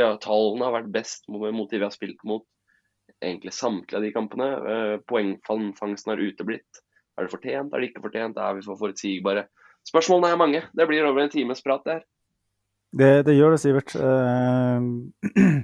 har, 0.00 0.16
tallene 0.22 0.64
har 0.64 0.76
vært 0.78 0.92
best 0.94 1.28
mot 1.28 1.44
de 1.44 1.78
vi 1.78 1.84
har 1.84 1.92
spilt 1.92 2.22
mot 2.25 2.46
egentlig 3.22 3.52
samtlige 3.54 3.99
av 3.99 4.06
de 4.06 4.12
kampene. 4.14 4.49
Eh, 4.72 4.94
poengfangsten 5.08 6.14
har 6.14 6.22
uteblitt. 6.22 6.82
Er 7.18 7.26
det 7.26 7.34
fortjent, 7.34 7.72
er 7.72 7.82
det 7.82 7.90
ikke 7.90 8.06
fortjent, 8.06 8.40
er 8.40 8.56
vi 8.56 8.64
for 8.64 8.80
forutsigbare? 8.80 9.46
Spørsmålene 9.88 10.32
er 10.32 10.40
mange. 10.40 10.62
Det 10.72 10.87
blir 10.88 11.04
over 11.06 11.25
en 11.25 11.32
times 11.32 11.62
prat 11.64 11.84
der. 11.84 12.02
Det, 12.92 13.22
det 13.26 13.34
gjør 13.38 13.54
det, 13.54 13.61
Sivert. 13.62 13.94
Eh, 13.96 15.61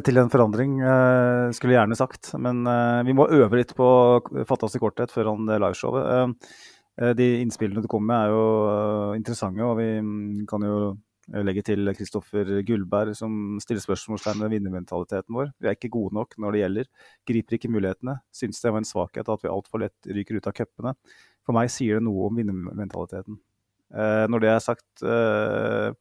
til 0.06 0.20
en 0.20 0.30
forandring, 0.32 0.76
eh, 0.80 1.46
skulle 1.56 1.74
jeg 1.74 1.80
gjerne 1.80 1.98
sagt. 1.98 2.32
Men 2.38 2.66
eh, 2.70 3.00
vi 3.08 3.16
må 3.18 3.28
øve 3.30 3.58
litt 3.58 3.74
på 3.78 3.86
å 3.86 4.44
fatte 4.48 4.68
oss 4.68 4.78
i 4.78 4.82
korthet 4.82 5.14
han 5.16 5.50
liveshowet. 5.50 6.12
Eh, 6.16 6.60
eh, 7.02 7.14
de 7.18 7.32
innspillene 7.42 7.82
du 7.82 7.90
kommer 7.90 8.12
med 8.12 8.20
er 8.20 8.36
jo 8.36 8.44
interessante, 9.18 9.66
og 9.66 9.80
vi 9.80 9.88
mm, 10.02 10.44
kan 10.50 10.66
jo 10.66 10.76
jeg 11.30 11.46
legger 11.46 11.64
til 11.68 11.90
Kristoffer 11.94 12.48
Gullberg, 12.66 13.14
som 13.14 13.60
stiller 13.62 13.82
spørsmålstegn 13.84 14.42
ved 14.42 14.56
vinnermentaliteten 14.56 15.36
vår. 15.36 15.52
Vi 15.62 15.68
er 15.70 15.76
ikke 15.76 15.92
gode 15.94 16.16
nok 16.18 16.34
når 16.42 16.54
det 16.54 16.62
gjelder. 16.62 16.88
Griper 17.30 17.56
ikke 17.56 17.70
mulighetene. 17.70 18.16
Syns 18.34 18.58
det 18.62 18.72
var 18.74 18.82
en 18.82 18.88
svakhet 18.88 19.30
at 19.30 19.44
vi 19.44 19.52
altfor 19.52 19.84
lett 19.84 20.10
ryker 20.10 20.40
ut 20.40 20.48
av 20.50 20.56
cupene. 20.58 20.94
For 21.46 21.54
meg 21.54 21.70
sier 21.70 22.00
det 22.00 22.06
noe 22.08 22.26
om 22.26 22.40
vinnermentaliteten. 22.40 23.38
Eh, 23.94 24.24
når 24.34 24.42
det 24.42 24.50
er 24.50 24.64
sagt, 24.66 25.04
eh, 25.06 25.94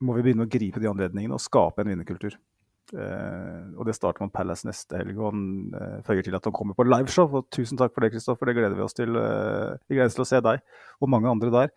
må 0.00 0.14
vi 0.16 0.24
begynne 0.28 0.46
å 0.46 0.52
gripe 0.52 0.80
de 0.80 0.90
anledningene 0.90 1.34
og 1.34 1.42
skape 1.42 1.82
en 1.82 1.90
vinnerkultur. 1.90 2.38
Eh, 2.90 3.66
og 3.78 3.86
det 3.86 3.94
starter 3.94 4.24
med 4.24 4.32
Palace 4.34 4.66
neste 4.66 4.98
helg. 4.98 5.14
og 5.18 5.30
Han 5.30 5.42
eh, 5.78 5.98
føyer 6.06 6.26
til 6.26 6.36
at 6.36 6.46
han 6.46 6.54
kommer 6.56 6.76
på 6.78 6.86
liveshow. 6.88 7.30
og 7.38 7.50
Tusen 7.54 7.78
takk 7.78 7.94
for 7.94 8.04
det, 8.04 8.12
Kristoffer. 8.14 8.50
Det 8.50 8.56
gleder 8.58 8.76
vi 8.78 8.86
oss 8.86 8.96
til. 8.96 9.14
Eh, 9.16 9.76
vi 9.86 9.98
gleder 9.98 10.10
oss 10.10 10.18
til 10.18 10.26
å 10.26 10.30
se 10.30 10.40
deg 10.46 10.64
og 11.00 11.12
mange 11.12 11.30
andre 11.30 11.52
der. 11.54 11.74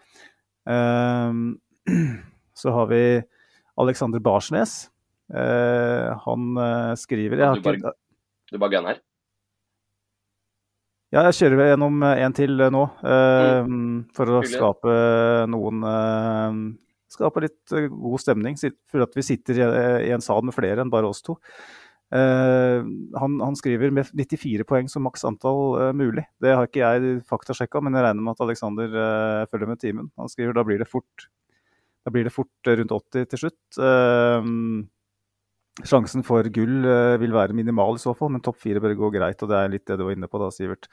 Ehm, 0.69 1.57
så 2.53 2.71
har 2.71 2.87
vi 2.91 3.03
Alexander 3.75 4.19
Barsnes. 4.19 4.89
Eh, 5.33 6.19
han 6.25 6.57
eh, 6.57 6.93
skriver 6.99 7.41
jeg 7.41 7.57
Du 7.57 7.65
bare, 7.65 7.93
du 8.51 8.59
bare 8.61 8.75
gunner? 8.75 9.01
Ja, 11.13 11.27
jeg 11.29 11.37
kjører 11.37 11.73
gjennom 11.73 12.01
en 12.09 12.33
til 12.33 12.57
nå. 12.73 12.79
Uh, 13.05 13.59
mm. 13.69 13.97
For 14.17 14.31
å 14.33 14.39
skape 14.49 14.93
noen 15.45 15.83
uh, 15.85 16.55
Skape 17.13 17.43
litt 17.43 17.69
god 17.69 18.23
stemning. 18.23 18.57
For 18.89 19.05
at 19.05 19.13
vi 19.13 19.21
sitter 19.21 19.59
i 20.01 20.09
en 20.15 20.23
sal 20.25 20.41
med 20.41 20.55
flere 20.57 20.81
enn 20.81 20.89
bare 20.89 21.11
oss 21.11 21.21
to. 21.21 21.35
Uh, 22.13 22.85
han, 23.17 23.39
han, 23.41 23.55
skriver 23.57 23.89
med 23.89 24.05
94 24.13 24.67
poeng 24.69 24.89
som 24.91 25.01
maks 25.07 25.23
antall 25.25 25.61
uh, 25.79 25.91
mulig. 25.97 26.27
Det 26.43 26.51
har 26.53 26.67
ikke 26.67 26.83
jeg 26.83 27.23
faktasjekka, 27.29 27.81
men 27.81 27.97
jeg 27.97 28.05
regner 28.05 28.21
med 28.25 28.35
at 28.35 28.43
Aleksander 28.45 28.93
uh, 28.93 29.45
følger 29.49 29.71
med 29.71 29.81
timen. 29.81 30.11
Han 30.21 30.29
skriver 30.29 30.53
da 30.53 30.65
blir 30.67 30.83
det 30.83 30.89
fort, 30.91 31.25
blir 32.13 32.27
det 32.27 32.35
fort 32.35 32.69
rundt 32.69 32.93
80 32.93 33.31
til 33.31 33.41
slutt. 33.45 33.79
sjansen 35.89 36.21
for 36.27 36.45
gull 36.53 36.85
vil 37.17 37.33
være 37.33 37.55
minimal 37.57 37.97
i 37.97 38.03
så 38.03 38.13
fall, 38.13 38.29
men 38.29 38.43
topp 38.45 38.59
fire 38.61 38.83
bør 38.83 38.93
gå 38.99 39.09
greit. 39.15 39.41
og 39.41 39.49
Det 39.49 39.57
er 39.57 39.73
litt 39.73 39.87
det 39.87 39.97
du 39.97 40.05
var 40.05 40.13
inne 40.13 40.29
på 40.29 40.41
da, 40.41 40.51
Sivert. 40.53 40.85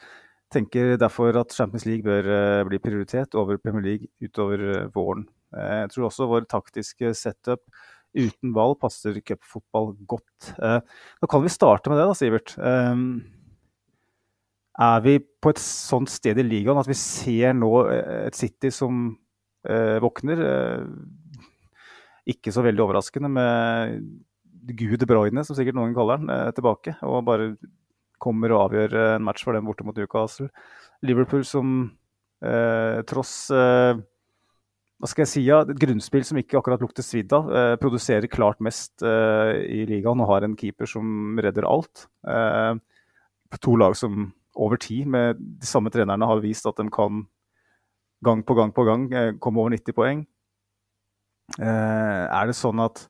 Tenker 0.50 0.96
derfor 0.96 1.36
at 1.36 1.52
Champions 1.52 1.84
League 1.84 2.06
bør 2.06 2.64
bli 2.70 2.80
prioritet 2.80 3.36
over 3.36 3.58
Premier 3.58 3.84
League 3.84 4.08
utover 4.22 4.88
våren. 4.94 5.28
jeg 5.52 5.90
tror 5.90 6.06
også 6.08 6.30
vår 6.30 6.48
taktiske 6.48 7.12
setup 7.12 7.60
uten 8.16 8.54
ball 8.54 8.74
passer 8.80 9.20
cupfotball 9.24 9.92
godt. 10.08 10.52
Eh, 10.58 10.80
nå 11.22 11.30
kan 11.30 11.44
vi 11.44 11.52
starte 11.52 11.90
med 11.90 12.00
det, 12.00 12.08
da, 12.10 12.16
Sivert. 12.18 12.54
Eh, 12.58 13.04
er 14.80 15.04
vi 15.04 15.18
på 15.20 15.52
et 15.52 15.62
sånt 15.62 16.10
sted 16.12 16.40
i 16.40 16.46
ligaen 16.46 16.80
at 16.80 16.88
vi 16.88 16.96
ser 16.98 17.54
nå 17.56 17.72
eh, 17.90 18.26
et 18.28 18.38
City 18.38 18.72
som 18.74 19.10
eh, 19.68 19.98
våkner? 20.02 20.44
Ikke 22.30 22.52
så 22.54 22.64
veldig 22.64 22.84
overraskende 22.84 23.30
med 23.32 24.02
Gud 24.76 25.00
De 25.00 25.42
som 25.42 25.56
sikkert 25.56 25.74
noen 25.78 25.94
kaller 25.96 26.20
han, 26.20 26.52
tilbake. 26.54 26.94
Og 27.02 27.24
bare 27.26 27.54
kommer 28.20 28.52
og 28.52 28.66
avgjør 28.68 29.16
en 29.16 29.24
match 29.24 29.42
for 29.46 29.56
dem 29.56 29.66
borte 29.66 29.86
mot 29.86 29.96
Newcastle. 29.96 30.50
Liverpool 31.02 31.46
som 31.48 31.90
tross 33.08 33.50
hva 35.00 35.08
skal 35.08 35.24
jeg 35.24 35.30
si, 35.30 35.42
ja, 35.46 35.62
et 35.64 35.78
grunnspill 35.80 36.24
som 36.28 36.36
ikke 36.36 36.58
akkurat 36.58 36.82
lukter 36.84 37.04
svidd 37.04 37.32
av. 37.32 37.46
Eh, 37.56 37.74
produserer 37.80 38.28
klart 38.28 38.60
mest 38.60 39.00
eh, 39.00 39.54
i 39.80 39.84
ligaen 39.88 40.20
og 40.20 40.28
har 40.28 40.44
en 40.44 40.56
keeper 40.60 40.88
som 40.90 41.38
redder 41.40 41.64
alt. 41.64 42.04
Eh, 42.28 42.74
to 43.64 43.76
lag 43.80 43.96
som 43.96 44.28
over 44.60 44.76
tid, 44.76 45.08
med 45.08 45.40
de 45.40 45.66
samme 45.66 45.88
trenerne, 45.94 46.28
har 46.28 46.42
vist 46.44 46.68
at 46.68 46.76
de 46.76 46.84
kan 46.92 47.24
gang 48.24 48.42
på 48.44 48.56
gang 48.58 48.74
på 48.76 48.84
gang 48.84 49.06
eh, 49.12 49.32
komme 49.40 49.62
over 49.62 49.72
90 49.72 49.96
poeng. 49.96 50.20
Eh, 51.56 52.24
er 52.28 52.50
det 52.50 52.58
sånn 52.58 52.82
at 52.84 53.06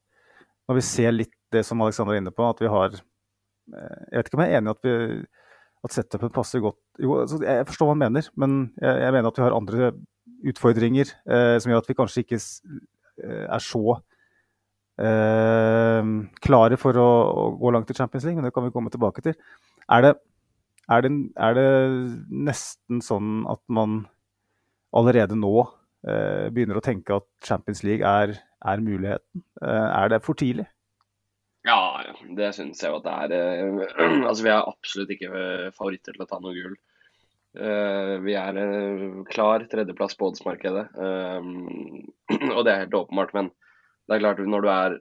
når 0.71 0.79
vi 0.79 0.87
ser 0.87 1.17
litt 1.17 1.35
det 1.51 1.65
som 1.67 1.83
Alexander 1.83 2.15
er 2.15 2.23
inne 2.23 2.35
på, 2.35 2.47
at 2.47 2.63
vi 2.63 2.71
har 2.71 2.95
eh, 2.95 3.99
Jeg 4.13 4.15
vet 4.15 4.31
ikke 4.31 4.39
om 4.39 4.45
jeg 4.45 4.55
er 4.55 4.61
enig 4.61 4.71
i 4.71 4.77
at, 4.77 4.87
vi, 4.87 5.19
at 5.89 5.97
setupen 5.97 6.33
passer 6.33 6.63
godt 6.63 6.79
Jo, 7.03 7.19
altså, 7.25 7.41
jeg 7.43 7.67
forstår 7.67 7.91
hva 7.91 7.97
han 7.97 8.05
mener, 8.05 8.31
men 8.39 8.57
jeg, 8.79 9.03
jeg 9.03 9.17
mener 9.17 9.29
at 9.29 9.41
vi 9.41 9.45
har 9.45 9.57
andre 9.59 9.91
utfordringer 10.49 11.11
eh, 11.29 11.57
som 11.61 11.73
gjør 11.73 11.83
at 11.83 11.91
vi 11.91 11.97
kanskje 11.99 12.25
ikke 12.25 12.39
eh, 12.39 13.45
er 13.47 13.65
så 13.65 13.97
eh, 15.01 16.11
klare 16.47 16.79
for 16.81 17.01
å, 17.01 17.11
å, 17.31 17.45
gå 17.61 17.75
langt 17.75 17.93
i 17.93 17.97
Champions 17.99 18.27
League, 18.27 18.39
men 18.41 18.49
det 18.49 18.55
kan 18.57 18.67
vi 18.67 18.73
komme 18.75 18.93
tilbake 18.93 19.25
til. 19.27 19.37
Er 19.91 20.07
det, 20.07 20.15
er 20.89 21.07
det, 21.07 21.13
er 21.37 21.59
det 21.59 21.69
nesten 22.51 23.05
sånn 23.05 23.45
at 23.51 23.63
man 23.69 24.05
allerede 24.97 25.37
nå 25.39 25.69
begynner 26.01 26.79
å 26.79 26.81
tenke 26.81 27.19
at 27.19 27.27
Champions 27.45 27.83
League 27.85 28.09
er, 28.09 28.31
er 28.65 28.81
muligheten? 28.81 29.43
Er 29.61 30.09
det 30.09 30.23
for 30.25 30.39
tidlig? 30.41 30.65
Ja, 31.69 32.01
det 32.39 32.55
syns 32.57 32.81
jeg 32.81 32.89
jo 32.89 33.03
at 33.03 33.29
det 33.29 33.37
er. 33.37 33.69
Altså, 34.31 34.47
Vi 34.47 34.49
er 34.49 34.63
absolutt 34.65 35.13
ikke 35.13 35.43
favoritter 35.77 36.17
til 36.17 36.25
å 36.25 36.29
ta 36.31 36.41
noe 36.41 36.57
gull. 36.57 36.79
Uh, 37.59 38.21
vi 38.23 38.37
er 38.39 38.55
uh, 38.55 39.23
klar 39.27 39.65
tredjeplass 39.71 40.15
på 40.19 40.29
oddsmarkedet, 40.31 40.85
um, 40.95 42.05
og 42.57 42.61
det 42.67 42.73
er 42.73 42.85
helt 42.85 42.95
åpenbart. 42.95 43.33
Men 43.35 43.51
det 44.07 44.17
er 44.17 44.23
klart 44.23 44.43
når 44.47 44.63
du 44.63 44.71
er 44.71 44.97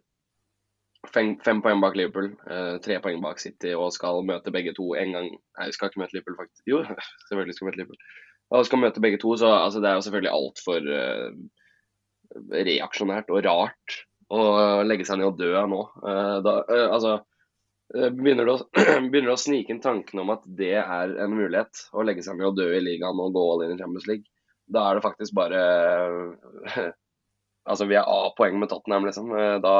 fem, 1.13 1.35
fem 1.45 1.61
poeng 1.61 1.83
bak 1.83 1.99
Liverpool, 1.99 2.31
uh, 2.49 2.79
tre 2.81 2.97
poeng 3.03 3.21
bak 3.21 3.41
City 3.43 3.75
og 3.77 3.93
skal 3.93 4.25
møte 4.25 4.53
begge 4.55 4.73
to 4.77 4.91
en 4.97 5.13
gang 5.17 5.29
Nei, 5.29 5.69
vi 5.69 5.77
skal 5.77 5.91
ikke 5.91 6.01
møte 6.01 6.17
Liverpool, 6.17 6.39
faktisk. 6.41 6.65
Jo, 6.69 6.81
selvfølgelig 7.29 7.57
skal 7.57 7.67
vi 7.67 7.69
møte 7.69 7.83
Liverpool. 7.83 8.03
Og 8.49 8.65
skal 8.65 8.81
møte 8.81 9.05
begge 9.05 9.21
to, 9.21 9.37
så 9.37 9.53
altså, 9.59 9.81
det 9.83 9.91
er 9.91 9.99
jo 9.99 10.05
selvfølgelig 10.07 10.35
altfor 10.39 10.91
uh, 10.97 11.31
reaksjonært 12.65 13.29
og 13.29 13.43
rart 13.45 13.99
å 14.29 14.41
legge 14.85 15.05
seg 15.05 15.17
ned 15.17 15.31
og 15.31 15.39
dø 15.41 15.53
nå. 15.65 15.77
Da, 16.45 16.51
altså 16.69 17.15
Eh, 17.17 17.38
begynner 17.89 18.46
det, 18.46 18.53
å, 18.53 18.86
begynner 19.12 19.34
å 19.34 19.39
snike 19.39 19.74
inn 19.74 19.81
tanken 19.84 20.22
om 20.22 20.34
at 20.36 20.43
det 20.46 20.75
er 20.81 21.15
en 21.24 21.34
mulighet, 21.34 21.86
å 21.93 22.05
legge 22.05 22.25
seg 22.25 22.38
ned 22.38 22.51
og 22.51 22.60
dø 22.60 22.67
i 22.75 22.84
ligaen 22.84 23.22
og 23.22 23.34
gå 23.34 23.46
all 23.53 23.63
in 23.65 23.74
i 23.74 23.79
Champions 23.79 24.08
League, 24.10 24.29
da 24.69 24.86
er 24.86 25.00
det 25.00 25.05
faktisk 25.05 25.34
bare 25.38 25.62
Altså, 27.69 27.86
vi 27.86 27.98
er 28.00 28.08
A-poeng 28.08 28.55
med 28.58 28.72
Tottenham, 28.72 29.05
liksom. 29.05 29.29
Eh, 29.36 29.58
da, 29.62 29.74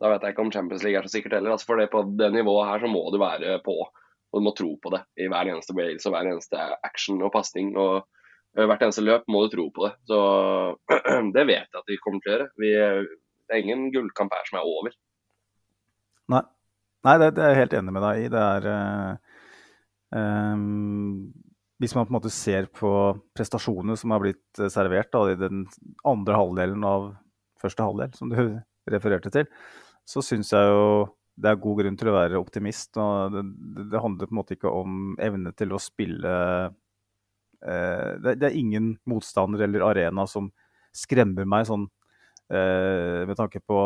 da, 0.00 0.08
vet 0.10 0.24
jeg 0.24 0.34
ikke 0.34 0.42
om 0.42 0.50
Champions 0.50 0.82
League 0.82 0.98
er 0.98 1.06
så 1.06 1.12
sikkert 1.12 1.36
heller. 1.36 1.52
Altså, 1.54 1.68
for 1.68 1.78
det, 1.78 1.86
på 1.92 2.02
det 2.18 2.32
nivået 2.34 2.66
her 2.66 2.82
så 2.82 2.90
må 2.90 3.04
du 3.14 3.20
være 3.22 3.60
på, 3.62 3.76
og 3.86 4.40
du 4.40 4.42
må 4.42 4.52
tro 4.58 4.72
på 4.82 4.90
det 4.94 5.04
i 5.22 5.28
hver 5.30 5.52
eneste 5.52 5.76
Wales 5.76 6.08
og 6.08 6.16
hver 6.16 6.32
eneste 6.32 6.64
action 6.88 7.22
og 7.22 7.30
pasning. 7.36 7.76
og 7.78 8.00
eh, 8.56 8.64
hvert 8.64 8.82
eneste 8.88 9.04
løp 9.04 9.28
må 9.30 9.44
du 9.44 9.54
tro 9.54 9.68
på 9.76 9.86
det. 9.86 9.92
Så 10.10 10.18
det 11.36 11.46
vet 11.46 11.68
jeg 11.68 11.84
at 11.84 11.92
vi 11.92 12.00
kommer 12.02 12.24
til 12.24 12.32
å 12.32 12.34
gjøre. 12.34 12.50
Vi, 12.64 12.74
Det 13.46 13.54
er 13.54 13.62
ingen 13.62 13.86
gullkamp 13.94 14.34
her 14.34 14.50
som 14.50 14.58
er 14.58 14.66
over. 14.66 14.98
Nei, 16.34 16.42
Nei 17.06 17.18
det, 17.22 17.32
det, 17.36 17.42
er 17.42 17.52
jeg 17.52 17.62
helt 17.62 17.76
enig 17.78 17.94
med 17.94 18.02
deg 18.02 18.20
i. 18.24 18.30
Det 18.32 18.42
er 18.42 18.64
uh, 18.66 19.42
um, 20.18 21.26
Hvis 21.82 21.94
man 21.94 22.08
på 22.08 22.10
en 22.10 22.18
måte 22.18 22.32
ser 22.34 22.66
på 22.74 22.90
prestasjonene 23.36 23.98
som 24.00 24.14
har 24.14 24.24
blitt 24.24 24.62
servert 24.72 25.12
da, 25.14 25.26
i 25.30 25.38
den 25.38 25.66
andre 26.08 26.40
halvdelen 26.40 26.86
av 26.88 27.12
første 27.62 27.86
halvdel, 27.86 28.16
som 28.16 28.32
du 28.32 28.40
refererte 28.94 29.32
til, 29.34 29.46
så 30.06 30.22
syns 30.22 30.52
jeg 30.54 30.72
jo 30.72 31.06
det 31.36 31.50
er 31.50 31.60
god 31.60 31.82
grunn 31.82 31.98
til 32.00 32.08
å 32.08 32.14
være 32.16 32.40
optimist. 32.40 32.96
Det, 32.96 33.42
det 33.92 34.00
handler 34.00 34.28
på 34.28 34.32
en 34.32 34.38
måte 34.38 34.56
ikke 34.56 34.72
om 34.72 35.18
evne 35.20 35.52
til 35.52 35.74
å 35.76 35.80
spille 35.82 36.32
uh, 36.72 38.12
det, 38.24 38.38
det, 38.40 38.48
er 38.48 38.56
ingen 38.56 38.94
motstander 39.08 39.66
eller 39.66 39.84
arena 39.84 40.24
som 40.30 40.48
skremmer 40.96 41.44
meg 41.44 41.68
sånn 41.68 41.84
uh, 41.86 43.22
med 43.28 43.36
tanke 43.36 43.60
på 43.60 43.78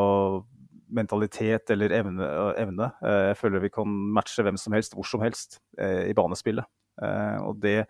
mentalitet 0.95 1.71
eller 1.75 1.93
evne. 1.95 2.29
evne. 2.61 2.91
Eh, 3.03 3.27
jeg 3.31 3.41
føler 3.41 3.65
vi 3.65 3.73
kan 3.73 3.99
matche 4.17 4.45
hvem 4.47 4.59
som 4.61 4.75
helst 4.77 4.97
hvor 4.97 5.07
som 5.09 5.23
helst 5.25 5.61
eh, 5.79 6.11
i 6.11 6.17
banespillet. 6.17 6.67
Eh, 7.01 7.37
og 7.45 7.61
det 7.63 7.85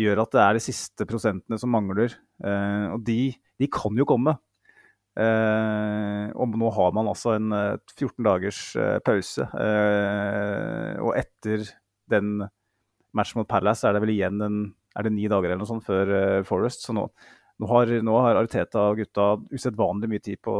gjør 0.00 0.22
at 0.24 0.36
det 0.36 0.44
er 0.44 0.56
de 0.56 0.62
siste 0.64 1.06
prosentene 1.08 1.58
som 1.60 1.72
mangler. 1.72 2.14
Og 2.40 3.02
de, 3.04 3.34
de 3.60 3.66
kan 3.68 3.96
jo 3.98 4.06
komme. 4.08 4.32
Og 5.20 6.54
nå 6.56 6.70
har 6.72 6.94
man 6.96 7.10
altså 7.10 7.34
en 7.36 7.50
14 7.52 8.06
eh, 8.06 8.22
dagers 8.24 8.60
pause. 9.04 9.44
Og 11.04 11.12
etter 11.20 11.66
den 12.08 12.46
matchen 13.12 13.42
mot 13.42 13.50
Palace 13.50 13.84
er 13.84 13.92
det 13.92 14.00
vel 14.06 14.14
igjen 14.14 14.40
en, 14.46 14.62
er 14.96 15.04
det 15.04 15.12
ni 15.12 15.28
dager 15.28 15.50
eller 15.50 15.60
noe 15.60 15.68
sånt 15.68 15.84
før 15.84 16.40
Forest. 16.48 16.86
Så 16.86 16.96
nå, 16.96 17.04
nå, 17.60 17.68
har, 17.68 17.92
nå 18.04 18.16
har 18.24 18.38
Ariteta 18.40 18.86
og 18.90 19.00
gutta 19.00 19.30
usedvanlig 19.52 20.08
mye 20.10 20.22
tid 20.24 20.40
på 20.42 20.54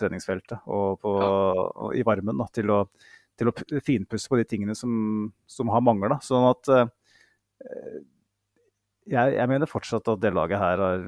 treningsfeltet 0.00 0.64
og, 0.66 0.98
på, 1.02 1.12
og 1.14 1.94
i 1.94 2.02
varmen 2.06 2.40
da, 2.40 2.48
til, 2.54 2.72
å, 2.74 2.80
til, 3.38 3.50
å, 3.52 3.82
finpusse 3.86 4.30
på 4.30 4.40
de 4.40 4.46
tingene 4.48 4.74
som, 4.78 4.92
som 5.46 5.70
har 5.72 5.84
mangler. 5.86 6.16
Sånn 6.26 6.48
at 6.50 6.72
eh, 6.74 8.00
jeg, 9.12 9.36
jeg 9.36 9.50
mener 9.50 9.70
fortsatt 9.70 10.10
at 10.10 10.22
det 10.22 10.34
laget 10.34 10.62
her 10.62 10.82
har 10.82 11.06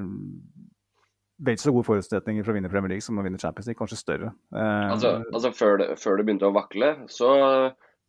vel 1.45 1.57
så 1.59 1.73
gode 1.75 1.87
forutsetninger 1.89 2.45
for 2.45 2.53
å 2.53 2.55
vinne 2.55 2.71
Premier 2.71 2.95
League 2.95 3.03
som 3.03 3.19
å 3.19 3.25
vinne 3.25 3.41
Champions 3.41 3.67
League, 3.67 3.79
kanskje 3.79 3.99
større. 3.99 4.31
Eh, 4.55 4.85
altså, 4.93 5.17
altså 5.33 5.51
før, 5.55 5.81
det, 5.81 5.89
før, 5.99 6.19
det, 6.19 6.29
begynte 6.29 6.47
å 6.47 6.55
vakle, 6.55 6.93
så 7.11 7.33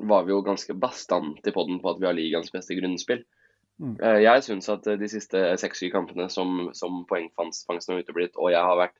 var 0.06 0.28
vi 0.28 0.34
jo 0.34 0.44
ganske 0.46 0.76
bastant 0.78 1.42
i 1.42 1.54
podden 1.54 1.82
på 1.82 1.90
at 1.90 1.98
vi 1.98 2.06
har 2.06 2.14
ligaens 2.14 2.54
beste 2.54 2.78
grunnspill. 2.78 3.26
Mm. 3.82 3.96
Eh, 4.00 4.20
jeg 4.24 4.44
syns 4.46 4.70
at 4.72 4.86
de 5.00 5.08
siste 5.10 5.42
seks-syv 5.60 5.92
kampene 5.92 6.30
som, 6.32 6.70
som 6.76 7.02
poengfangsten 7.10 7.92
har 7.92 8.02
uteblitt, 8.04 8.38
og 8.40 8.52
jeg 8.54 8.62
har 8.64 8.80
vært 8.80 8.96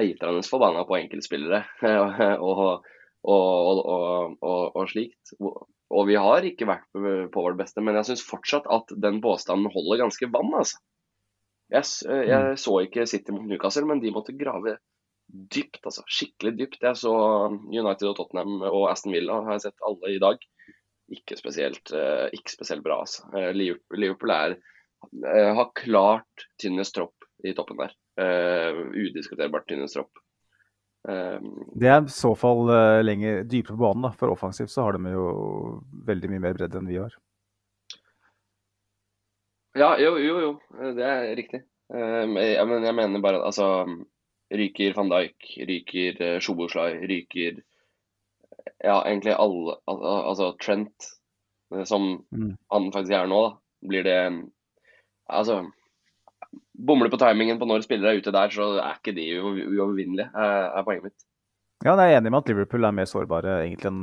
eitrende 0.00 0.44
forbanna 0.46 0.84
på 0.88 0.96
enkeltspillere 1.00 1.64
og, 2.48 2.86
og, 3.24 3.80
og, 3.80 4.36
og, 4.42 4.84
slikt. 4.90 5.34
Og 5.40 6.06
vi 6.08 6.16
har 6.20 6.46
ikke 6.46 6.68
vært 6.68 6.86
på 6.92 7.42
vårt 7.42 7.58
beste, 7.58 7.82
men 7.84 7.98
jeg 7.98 8.12
syns 8.12 8.24
fortsatt 8.28 8.68
at 8.70 8.92
den 9.02 9.18
påstanden 9.24 9.72
holder 9.74 10.04
ganske 10.04 10.30
vann. 10.32 10.54
altså. 10.56 10.80
Jeg, 11.70 11.86
eh, 12.10 12.24
jeg, 12.28 12.46
mm. 12.52 12.56
så 12.58 12.78
ikke 12.84 13.06
City 13.06 13.34
mot 13.34 13.46
Newcastle, 13.46 13.86
men 13.88 14.02
de 14.02 14.12
måtte 14.14 14.36
grave 14.38 14.76
dypt. 15.30 15.82
altså 15.84 16.04
Skikkelig 16.10 16.56
dypt. 16.58 16.80
Jeg 16.82 16.98
så 16.98 17.14
United 17.70 18.08
og 18.10 18.16
Tottenham 18.18 18.64
og 18.66 18.88
Aston 18.90 19.14
Villa 19.14 19.40
har 19.46 19.58
jeg 19.58 19.68
sett 19.68 19.86
alle 19.86 20.14
i 20.16 20.22
dag. 20.22 20.42
Ikke 21.10 21.36
spesielt, 21.38 21.92
eh, 21.92 22.28
ikke 22.36 22.52
spesielt 22.52 22.84
bra. 22.84 23.00
altså. 23.02 23.26
Eh, 23.36 23.50
Liverpool 23.54 24.34
er, 24.34 24.56
har 25.26 25.72
klart 25.74 26.46
tynnest 26.60 26.94
tropp 26.94 27.16
i 27.44 27.54
toppen 27.56 27.80
der. 27.80 27.94
Udiskuterbart 28.20 29.64
tynnest 29.70 29.96
tropp. 29.96 30.20
Det 31.00 31.88
er 31.88 32.02
i 32.04 32.12
så 32.12 32.34
fall 32.36 32.68
lenger 33.00 33.46
dypere 33.48 33.78
på 33.78 33.80
banen. 33.80 34.04
da, 34.04 34.10
For 34.12 34.28
offensivt 34.28 34.70
så 34.70 34.84
har 34.84 34.98
de 34.98 35.14
jo 35.14 35.24
veldig 36.04 36.28
mye 36.34 36.42
mer 36.44 36.58
bredde 36.58 36.76
enn 36.76 36.90
vi 36.90 37.00
har. 37.00 37.16
Ja, 39.78 39.94
jo, 40.02 40.18
jo, 40.18 40.36
jo. 40.44 40.52
Det 40.96 41.06
er 41.06 41.36
riktig. 41.38 41.62
Eh, 41.94 42.24
men 42.30 42.86
jeg 42.86 42.94
mener 42.94 43.22
bare 43.22 43.42
altså 43.42 43.86
Ryker 44.50 44.94
van 44.96 45.10
Dijk, 45.10 45.50
ryker 45.68 46.40
Sjoboslai, 46.42 46.94
ryker 47.06 47.60
Ja, 48.80 49.00
egentlig 49.04 49.34
alle 49.36 49.76
Altså 49.86 50.52
Trent, 50.62 51.10
eh, 51.74 51.84
som 51.88 52.12
mm. 52.32 52.54
han 52.72 52.88
faktisk 52.94 53.16
er 53.16 53.28
nå, 53.30 53.42
da. 53.46 53.52
Blir 53.90 54.04
det 54.06 54.20
Altså 55.30 55.62
Bomler 56.80 57.12
på 57.12 57.18
timingen 57.20 57.60
på 57.60 57.68
når 57.68 57.84
spillere 57.84 58.14
er 58.14 58.22
ute 58.22 58.32
der, 58.34 58.50
så 58.50 58.72
er 58.80 58.96
ikke 58.96 59.12
de 59.14 59.26
uovervinnelige, 59.38 60.30
er 60.32 60.82
poenget 60.86 61.10
mitt. 61.10 61.26
Ja, 61.84 61.92
jeg 61.94 62.14
er 62.14 62.18
enig 62.18 62.32
med 62.32 62.40
at 62.40 62.48
Liverpool 62.50 62.84
er 62.88 62.96
mer 62.96 63.06
sårbare 63.08 63.60
egentlig 63.62 63.88
enn 63.92 64.00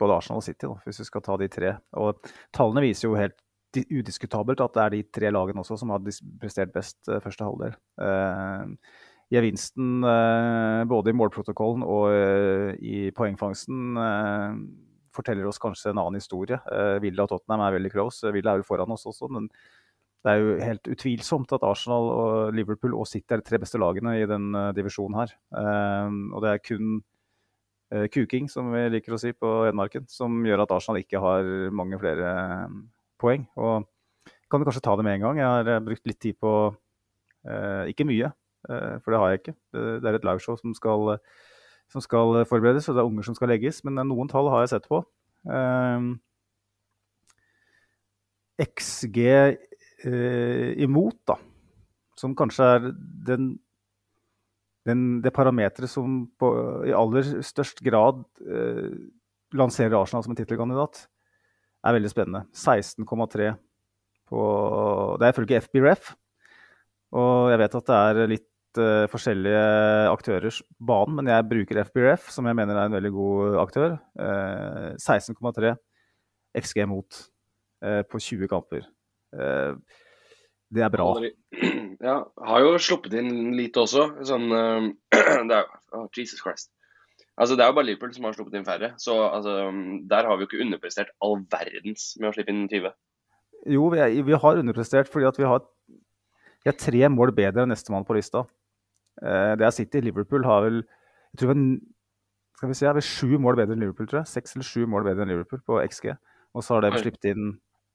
både 0.00 0.16
Arsenal 0.16 0.40
og 0.40 0.46
City, 0.46 0.66
da, 0.66 0.78
hvis 0.86 1.02
vi 1.02 1.06
skal 1.06 1.24
ta 1.26 1.36
de 1.38 1.48
tre. 1.52 1.74
Og 2.00 2.30
Tallene 2.56 2.82
viser 2.86 3.08
jo 3.08 3.18
helt 3.18 3.36
udiskutabelt 3.78 4.62
at 4.64 4.74
det 4.74 4.82
er 4.82 4.94
de 4.96 5.02
tre 5.18 5.30
lagene 5.30 5.62
også 5.62 5.76
som 5.78 5.92
har 5.94 6.02
prestert 6.40 6.72
best 6.74 6.98
uh, 7.10 7.20
første 7.22 7.46
halvdel. 7.46 7.76
Uh, 8.00 8.74
gevinsten 9.30 10.04
uh, 10.04 10.82
både 10.90 11.12
i 11.12 11.16
målprotokollen 11.16 11.84
og 11.86 12.76
i 12.82 13.10
poengfangsten 13.16 13.98
forteller 15.14 15.46
oss 15.46 15.58
kanskje 15.62 15.90
en 15.90 16.00
annen 16.00 16.20
historie. 16.20 16.58
Villa 17.02 17.24
og 17.24 17.32
Tottenham 17.32 17.64
er 17.64 17.74
veldig 17.74 17.90
close. 17.90 18.30
Villa 18.34 18.54
er 18.54 18.60
jo 18.60 18.66
foran 18.68 18.92
oss 18.94 19.08
også, 19.10 19.26
men 19.34 19.48
det 20.22 20.32
er 20.32 20.38
jo 20.38 20.52
helt 20.62 20.90
utvilsomt 20.92 21.54
at 21.56 21.64
Arsenal, 21.66 22.10
og 22.14 22.54
Liverpool 22.54 22.94
og 22.94 23.08
City 23.10 23.34
er 23.34 23.40
de 23.40 23.46
tre 23.48 23.58
beste 23.58 23.80
lagene 23.80 24.14
i 24.20 24.28
den 24.30 24.52
divisjonen 24.76 25.18
her. 25.18 25.34
og 26.30 26.44
det 26.44 26.52
er 26.52 26.62
kun 26.62 27.00
kuking, 28.14 28.46
som 28.50 28.70
vi 28.70 28.84
liker 28.94 29.16
å 29.16 29.18
si 29.18 29.32
på 29.34 29.50
Hedmarken, 29.66 30.06
som 30.06 30.44
gjør 30.46 30.62
at 30.62 30.74
Arsenal 30.76 31.02
ikke 31.02 31.22
har 31.22 31.50
mange 31.74 31.98
flere 31.98 32.34
poeng. 33.20 33.48
Og 33.58 33.88
kan 34.50 34.60
du 34.60 34.66
kanskje 34.66 34.82
ta 34.82 34.96
det 34.98 35.06
med 35.06 35.18
en 35.18 35.26
gang. 35.26 35.40
Jeg 35.40 35.46
har 35.46 35.68
eh, 35.70 35.82
brukt 35.84 36.06
litt 36.10 36.20
tid 36.22 36.38
på 36.42 36.52
eh, 37.46 37.90
Ikke 37.92 38.06
mye, 38.08 38.32
eh, 38.32 38.36
for 39.02 39.12
det 39.12 39.20
har 39.20 39.32
jeg 39.32 39.40
ikke. 39.40 39.54
Det, 39.74 40.06
er 40.06 40.18
et 40.18 40.26
liveshow 40.26 40.58
som 40.60 40.74
skal, 40.76 41.14
som 41.90 42.04
skal, 42.04 42.42
forberedes, 42.48 42.88
og 42.88 42.96
det 42.96 43.02
er 43.02 43.10
unger 43.10 43.26
som 43.26 43.36
skal 43.38 43.50
legges. 43.52 43.82
Men 43.86 43.98
noen 44.08 44.30
tall 44.30 44.50
har 44.52 44.64
jeg 44.64 44.74
sett 44.76 44.88
på. 44.90 45.02
Eh, 45.48 46.10
XG 48.60 49.18
eh, 50.04 50.82
imot, 50.84 51.16
da, 51.28 51.38
som 52.18 52.36
kanskje 52.36 52.66
er 52.76 52.90
den, 53.28 53.54
den, 54.88 55.06
det 55.24 55.32
parameteret 55.36 55.90
som 55.90 56.22
på, 56.38 56.50
i 56.88 56.94
aller 56.96 57.40
størst 57.46 57.80
grad 57.84 58.20
eh, 58.44 58.92
lanserer 59.56 59.96
Arsenal 59.98 60.24
som 60.24 60.34
en 60.34 60.38
tittelkandidat 60.38 61.06
er 61.86 61.96
veldig 61.96 62.12
spennende. 62.12 62.44
16,3 62.52 63.54
på 64.30 64.42
Det 65.18 65.26
er 65.26 65.32
ifølge 65.32 65.60
FBREF. 65.64 66.12
Og 67.18 67.50
jeg 67.50 67.58
vet 67.58 67.76
at 67.80 67.88
det 67.88 67.96
er 67.98 68.30
litt 68.30 68.49
uh, 68.78 69.08
forskjellige 69.10 69.62
aktørers 70.10 70.60
banen, 70.78 71.16
men 71.18 71.30
jeg 71.32 71.48
bruker 71.50 71.82
FBRF, 71.88 72.28
som 72.30 72.46
jeg 72.46 72.58
mener 72.58 72.76
er 72.76 72.90
en 72.90 72.96
veldig 72.96 73.12
god 73.16 73.58
aktør. 73.64 73.96
Uh, 74.14 74.94
16,3 75.00 75.74
XG 76.60 76.86
mot 76.90 77.22
uh, 77.84 78.02
på 78.06 78.20
20 78.20 78.50
kamper. 78.52 78.86
Uh, 79.34 79.74
det 80.70 80.86
er 80.86 80.92
bra. 80.94 81.12
Ja, 82.00 82.14
har 82.48 82.62
jo 82.64 82.78
sluppet 82.80 83.12
inn 83.20 83.50
lite 83.52 83.82
også. 83.82 84.06
Sånn 84.24 84.46
det 85.50 85.56
er, 85.58 85.66
oh, 85.92 86.06
Jesus 86.16 86.40
Christ. 86.40 86.70
Altså, 87.36 87.56
Det 87.56 87.64
er 87.64 87.68
jo 87.68 87.76
bare 87.76 87.88
Liverpool 87.90 88.14
som 88.14 88.24
har 88.24 88.36
sluppet 88.36 88.56
inn 88.56 88.64
færre. 88.64 88.94
Så 88.96 89.16
altså, 89.26 89.52
der 90.08 90.28
har 90.28 90.38
vi 90.38 90.46
jo 90.46 90.48
ikke 90.48 90.62
underprestert 90.64 91.12
all 91.24 91.42
verdens 91.52 92.14
med 92.20 92.30
å 92.30 92.32
slippe 92.32 92.54
inn 92.54 92.66
20. 92.70 92.94
Jo, 93.68 93.90
vi, 93.92 94.00
er, 94.00 94.14
vi 94.24 94.38
har 94.44 94.62
underprestert 94.62 95.10
fordi 95.12 95.28
at 95.28 95.38
vi 95.40 95.48
har, 95.48 95.60
vi 96.64 96.72
er 96.72 96.80
tre 96.80 97.12
mål 97.12 97.34
bedre 97.36 97.66
enn 97.66 97.72
nestemann 97.74 98.06
på 98.08 98.16
lista. 98.16 98.46
Eh, 99.22 99.54
det 99.60 99.66
er 99.66 99.74
City. 99.74 100.02
Liverpool 100.04 100.46
har 100.48 100.66
vel 100.66 100.82
jeg 101.30 101.44
tror 101.44 101.56
skal 102.60 102.68
vi 102.68 102.76
se, 102.76 102.86
har 102.88 102.96
vi 102.98 103.06
sju 103.06 103.38
mål 103.40 103.56
bedre 103.56 103.72
enn 103.72 103.80
Liverpool, 103.80 104.08
tror 104.10 104.20
jeg. 104.20 104.28
Seks 104.34 104.56
eller 104.56 104.66
sju 104.68 104.82
mål 104.90 105.06
bedre 105.06 105.24
enn 105.24 105.32
Liverpool 105.32 105.62
på 105.64 105.78
XG. 105.86 106.10
Og 106.52 106.64
så 106.66 106.76
har 106.76 106.84
de 106.84 106.98
sluppet 107.00 107.30
inn 107.30 107.52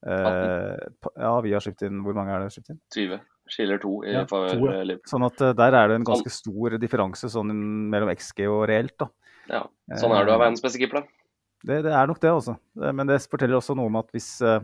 eh, 0.08 0.76
Ja, 1.20 1.34
vi 1.44 1.52
har 1.52 1.60
sluppet 1.60 1.90
inn 1.90 2.00
Hvor 2.06 2.16
mange 2.16 2.32
er 2.32 2.46
det 2.46 2.54
sluppet 2.56 2.72
inn? 2.72 2.80
20. 2.96 3.20
Skiller 3.52 3.82
to 3.84 3.98
i 4.08 4.16
ja, 4.16 4.24
ja. 4.24 4.40
Liverpool. 4.56 4.96
Sånn 5.12 5.28
at 5.28 5.44
uh, 5.44 5.52
der 5.58 5.78
er 5.78 5.92
det 5.92 6.00
en 6.00 6.08
ganske 6.08 6.32
stor 6.34 6.78
differanse 6.82 7.30
sånn 7.30 7.52
mellom 7.92 8.10
XG 8.16 8.48
og 8.48 8.64
reelt, 8.72 8.96
da. 9.04 9.12
Ja, 9.52 9.62
Sånn 10.02 10.16
er 10.16 10.26
det 10.26 10.34
av 10.34 10.42
verdens 10.42 10.64
beste 10.66 10.82
keeper, 10.82 11.04
da. 11.04 11.22
Det, 11.66 11.78
det, 11.86 11.92
er 11.94 12.10
nok 12.10 12.22
det, 12.24 12.32
altså. 12.32 12.56
Men 12.74 13.06
det 13.10 13.20
forteller 13.30 13.60
også 13.60 13.76
noe 13.78 13.92
om 13.92 14.00
at 14.02 14.10
hvis, 14.14 14.32
eh, 14.46 14.64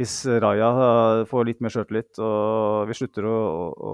hvis 0.00 0.14
Raja 0.42 0.68
eh, 0.84 1.22
får 1.30 1.48
litt 1.48 1.62
mer 1.62 1.72
sjøltillit 1.72 2.18
og 2.24 2.88
vi 2.90 2.96
slutter 2.98 3.28
å, 3.30 3.38
å, 3.70 3.92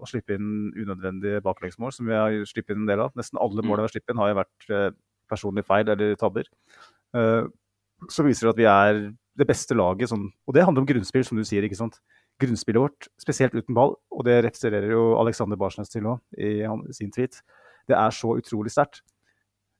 å, 0.00 0.08
slippe 0.08 0.38
inn 0.38 0.70
unødvendige 0.72 1.42
baklengsmål, 1.44 1.92
som 1.92 2.08
vi 2.08 2.16
har 2.16 2.36
sluppet 2.48 2.74
inn 2.74 2.86
en 2.86 2.92
del 2.92 3.04
av 3.04 3.16
Nesten 3.20 3.40
alle 3.40 3.64
målene 3.64 3.84
vi 3.84 3.90
har 3.90 3.94
sluppet 3.96 4.14
inn, 4.14 4.22
har 4.22 4.32
jo 4.32 4.38
vært 4.40 4.58
personlig 4.66 4.96
personlige 5.30 5.68
feil 5.68 5.90
eller 5.92 6.16
tabber. 6.18 6.48
Så 8.10 8.24
viser 8.26 8.48
det 8.48 8.50
at 8.50 8.58
vi 8.58 8.66
er 8.66 8.96
det 9.38 9.46
beste 9.46 9.76
laget. 9.76 10.10
Sånn, 10.10 10.24
og 10.48 10.56
det 10.56 10.64
handler 10.66 10.82
om 10.82 10.88
grunnspill, 10.88 11.22
som 11.28 11.38
du 11.38 11.44
sier. 11.46 11.62
ikke 11.62 11.78
sant? 11.78 12.00
Grunnspillet 12.42 12.82
vårt, 12.82 13.06
spesielt 13.20 13.54
uten 13.54 13.76
ball, 13.76 13.94
og 14.10 14.24
det 14.26 14.40
refererer 14.48 14.90
jo 14.90 15.12
Alexander 15.20 15.60
Barsnes 15.60 15.92
til 15.92 16.02
nå 16.08 16.16
i 16.34 16.64
sin 16.96 17.12
tweet 17.14 17.38
det 17.90 17.98
er 17.98 18.14
så 18.14 18.34
utrolig 18.38 18.72
sterkt. 18.74 19.02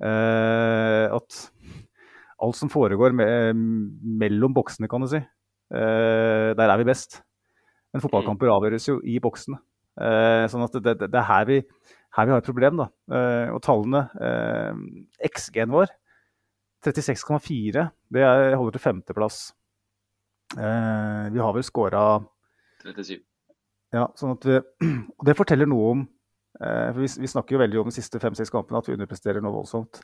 Eh, 0.01 1.07
at 1.13 1.39
alt 2.45 2.59
som 2.59 2.71
foregår 2.73 3.15
me 3.17 3.27
mellom 4.23 4.57
boksene, 4.57 4.91
kan 4.91 5.05
du 5.05 5.11
si, 5.13 5.23
Uh, 5.71 6.51
der 6.59 6.67
er 6.67 6.81
vi 6.81 6.87
best. 6.89 7.21
Men 7.95 8.03
fotballkamper 8.03 8.51
avgjøres 8.51 8.89
jo 8.89 8.97
i 9.07 9.21
boksene. 9.23 9.61
Uh, 9.95 10.43
sånn 10.51 10.65
at 10.65 10.75
det, 10.83 10.97
det, 10.99 11.07
det 11.13 11.21
er 11.21 11.29
her 11.29 11.45
vi, 11.47 11.59
her 12.17 12.27
vi, 12.27 12.33
har 12.35 12.43
et 12.43 12.49
problem. 12.49 12.81
da. 12.81 12.89
Uh, 13.07 13.53
og 13.55 13.61
tallene 13.63 14.01
eh, 14.19 14.81
XG-en 15.31 15.71
vår 15.71 15.93
36,4. 16.83 17.87
Det 18.11 18.23
er, 18.25 18.57
holder 18.57 18.77
til 18.77 18.83
femteplass. 18.83 19.41
Eh, 20.59 21.27
vi 21.31 21.39
har 21.39 21.53
vel 21.55 21.67
scora 21.67 22.05
37. 22.83 23.21
Ja, 23.95 24.09
sånn 24.19 24.35
at 24.35 24.47
vi, 24.47 24.59
og 25.19 25.27
det 25.29 25.37
forteller 25.39 25.69
noe 25.71 25.93
om 25.95 26.03
eh, 26.63 26.89
for 26.91 27.03
vi, 27.05 27.11
vi, 27.23 27.31
snakker 27.31 27.57
jo 27.57 27.63
veldig 27.63 27.83
om 27.83 27.91
de 27.91 27.97
siste 27.99 28.23
fem-seks 28.23 28.53
kampene, 28.55 28.81
at 28.81 28.89
vi 28.89 28.97
underpresterer 28.97 29.45
noe 29.45 29.61
voldsomt. 29.61 30.03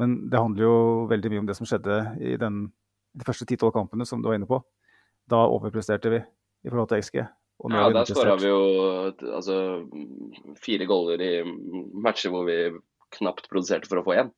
Men 0.00 0.16
det 0.32 0.40
handler 0.40 0.64
jo 0.64 0.76
veldig 1.10 1.32
mye 1.32 1.42
om 1.42 1.48
det 1.48 1.56
som 1.58 1.68
skjedde 1.68 1.98
i 2.24 2.36
den, 2.40 2.64
de 3.12 3.26
første 3.26 3.46
ti-tolv 3.48 3.74
kampene, 3.76 4.06
som 4.08 4.22
du 4.22 4.30
var 4.30 4.38
inne 4.38 4.48
på. 4.48 4.62
Da 5.30 5.44
overpresterte 5.52 6.12
vi 6.12 6.22
i 6.22 6.72
forhold 6.72 6.90
til 6.90 7.02
XG. 7.04 7.18
ja, 7.20 7.88
der 7.92 8.08
skåra 8.08 8.36
vi 8.40 8.48
jo 8.48 8.62
altså, 9.36 9.56
fire 10.62 10.88
goller 10.88 11.20
i 11.22 11.32
matcher 11.92 12.32
hvor 12.32 12.48
vi 12.48 12.58
knapt 13.18 13.50
produserte 13.52 13.90
for 13.90 14.00
å 14.00 14.06
få 14.06 14.16
én. 14.22 14.32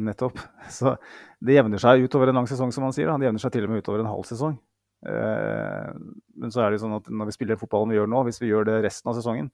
Nettopp. 0.00 0.38
Så 0.78 0.94
det 1.40 1.56
jevner 1.56 1.80
seg 1.82 2.04
utover 2.04 2.30
en 2.30 2.42
lang 2.42 2.50
sesong, 2.50 2.72
som 2.74 2.84
man 2.86 2.94
sier. 2.96 3.10
Det 3.10 3.30
jevner 3.30 3.42
seg 3.42 3.56
til 3.56 3.66
og 3.66 3.72
med 3.72 3.82
utover 3.82 4.04
en 4.04 4.12
halv 4.12 4.28
sesong. 4.28 4.58
Eh, 5.00 5.90
men 6.36 6.52
så 6.52 6.60
er 6.60 6.74
det 6.74 6.82
sånn 6.82 6.98
at 6.98 7.06
når 7.08 7.30
vi 7.30 7.34
spiller 7.38 7.60
fotballen 7.60 7.92
vi 7.92 7.96
gjør 7.96 8.10
nå, 8.12 8.22
hvis 8.26 8.40
vi 8.42 8.50
gjør 8.50 8.66
det 8.68 8.80
resten 8.84 9.08
av 9.10 9.16
sesongen, 9.16 9.48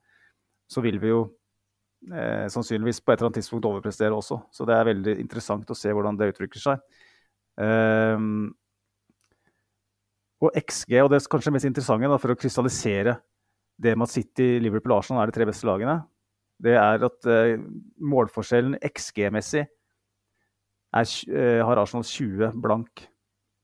så 0.67 0.83
vil 0.83 0.99
vi 1.03 1.13
jo 1.13 1.21
eh, 2.13 2.47
sannsynligvis 2.53 3.03
på 3.03 3.13
et 3.13 3.19
eller 3.19 3.31
annet 3.31 3.41
tidspunkt 3.41 3.69
overprestere 3.69 4.17
også. 4.17 4.41
Så 4.53 4.67
det 4.69 4.77
er 4.77 4.91
veldig 4.91 5.17
interessant 5.23 5.71
å 5.71 5.79
se 5.79 5.93
hvordan 5.95 6.19
det 6.21 6.31
uttrykker 6.33 6.63
seg. 6.63 7.03
Eh, 7.63 8.27
og 10.45 10.53
XG, 10.61 10.99
og 11.01 11.09
det 11.11 11.19
er 11.19 11.31
kanskje 11.33 11.51
det 11.51 11.57
mest 11.57 11.71
interessante 11.71 12.11
da, 12.13 12.21
for 12.21 12.35
å 12.35 12.39
krystallisere 12.39 13.17
det 13.81 13.95
med 13.97 14.09
at 14.09 14.13
City, 14.13 14.57
Liverpool 14.61 14.95
og 14.95 15.03
Arsenal 15.03 15.23
er 15.23 15.31
de 15.31 15.37
tre 15.37 15.47
beste 15.49 15.69
lagene, 15.69 16.01
det 16.63 16.77
er 16.81 17.05
at 17.05 17.29
eh, 17.29 17.59
målforskjellen 18.01 18.79
XG-messig 18.85 19.67
eh, 19.67 21.61
har 21.61 21.83
Arsenal 21.83 22.07
20 22.09 22.57
blank. 22.65 23.05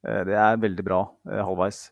Eh, 0.05 0.23
det 0.29 0.37
er 0.37 0.61
veldig 0.61 0.85
bra 0.85 1.03
eh, 1.31 1.41
halvveis. 1.41 1.87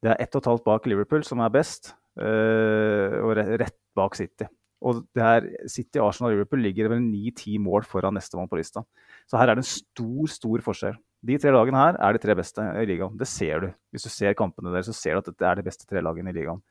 Det 0.00 0.14
er 0.14 0.22
ett 0.24 0.36
og 0.36 0.40
et 0.40 0.50
halvt 0.52 0.64
bak 0.68 0.88
Liverpool, 0.88 1.24
som 1.26 1.42
er 1.44 1.52
best, 1.52 1.92
og 2.20 3.36
rett 3.36 3.76
bak 3.96 4.16
City. 4.16 4.46
Og 4.80 5.02
det 5.16 5.22
her, 5.24 5.46
City, 5.68 6.00
Arsenal 6.00 6.30
og 6.30 6.38
Liverpool 6.38 6.62
ligger 6.64 6.88
vel 6.92 7.02
ni-ti 7.04 7.58
mål 7.60 7.84
foran 7.88 8.16
nestemann 8.16 8.48
på 8.48 8.56
lista. 8.60 8.82
Så 9.28 9.36
her 9.36 9.50
er 9.50 9.58
det 9.58 9.64
en 9.64 9.68
stor, 9.68 10.30
stor 10.32 10.64
forskjell. 10.64 10.96
De 11.28 11.36
tre 11.36 11.52
lagene 11.52 11.76
her 11.76 11.98
er 12.00 12.16
de 12.16 12.22
tre 12.22 12.36
beste 12.38 12.64
i 12.80 12.86
ligaen. 12.88 13.16
Det 13.20 13.28
ser 13.28 13.66
du. 13.66 13.68
Hvis 13.92 14.06
du 14.06 14.12
ser 14.12 14.36
kampene 14.38 14.72
der, 14.72 14.86
så 14.86 14.94
ser 14.96 15.18
du 15.18 15.20
at 15.20 15.28
dette 15.28 15.48
er 15.50 15.60
de 15.60 15.66
beste 15.66 15.84
tre 15.88 16.00
lagene 16.04 16.32
i 16.32 16.38
ligaen. 16.38 16.62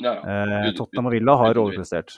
Ja, 0.00 0.14
ja. 0.16 0.22
Eh, 0.24 0.70
Tottenham 0.78 1.10
og 1.10 1.12
Villa 1.12 1.34
har 1.36 1.60
overprestert, 1.60 2.16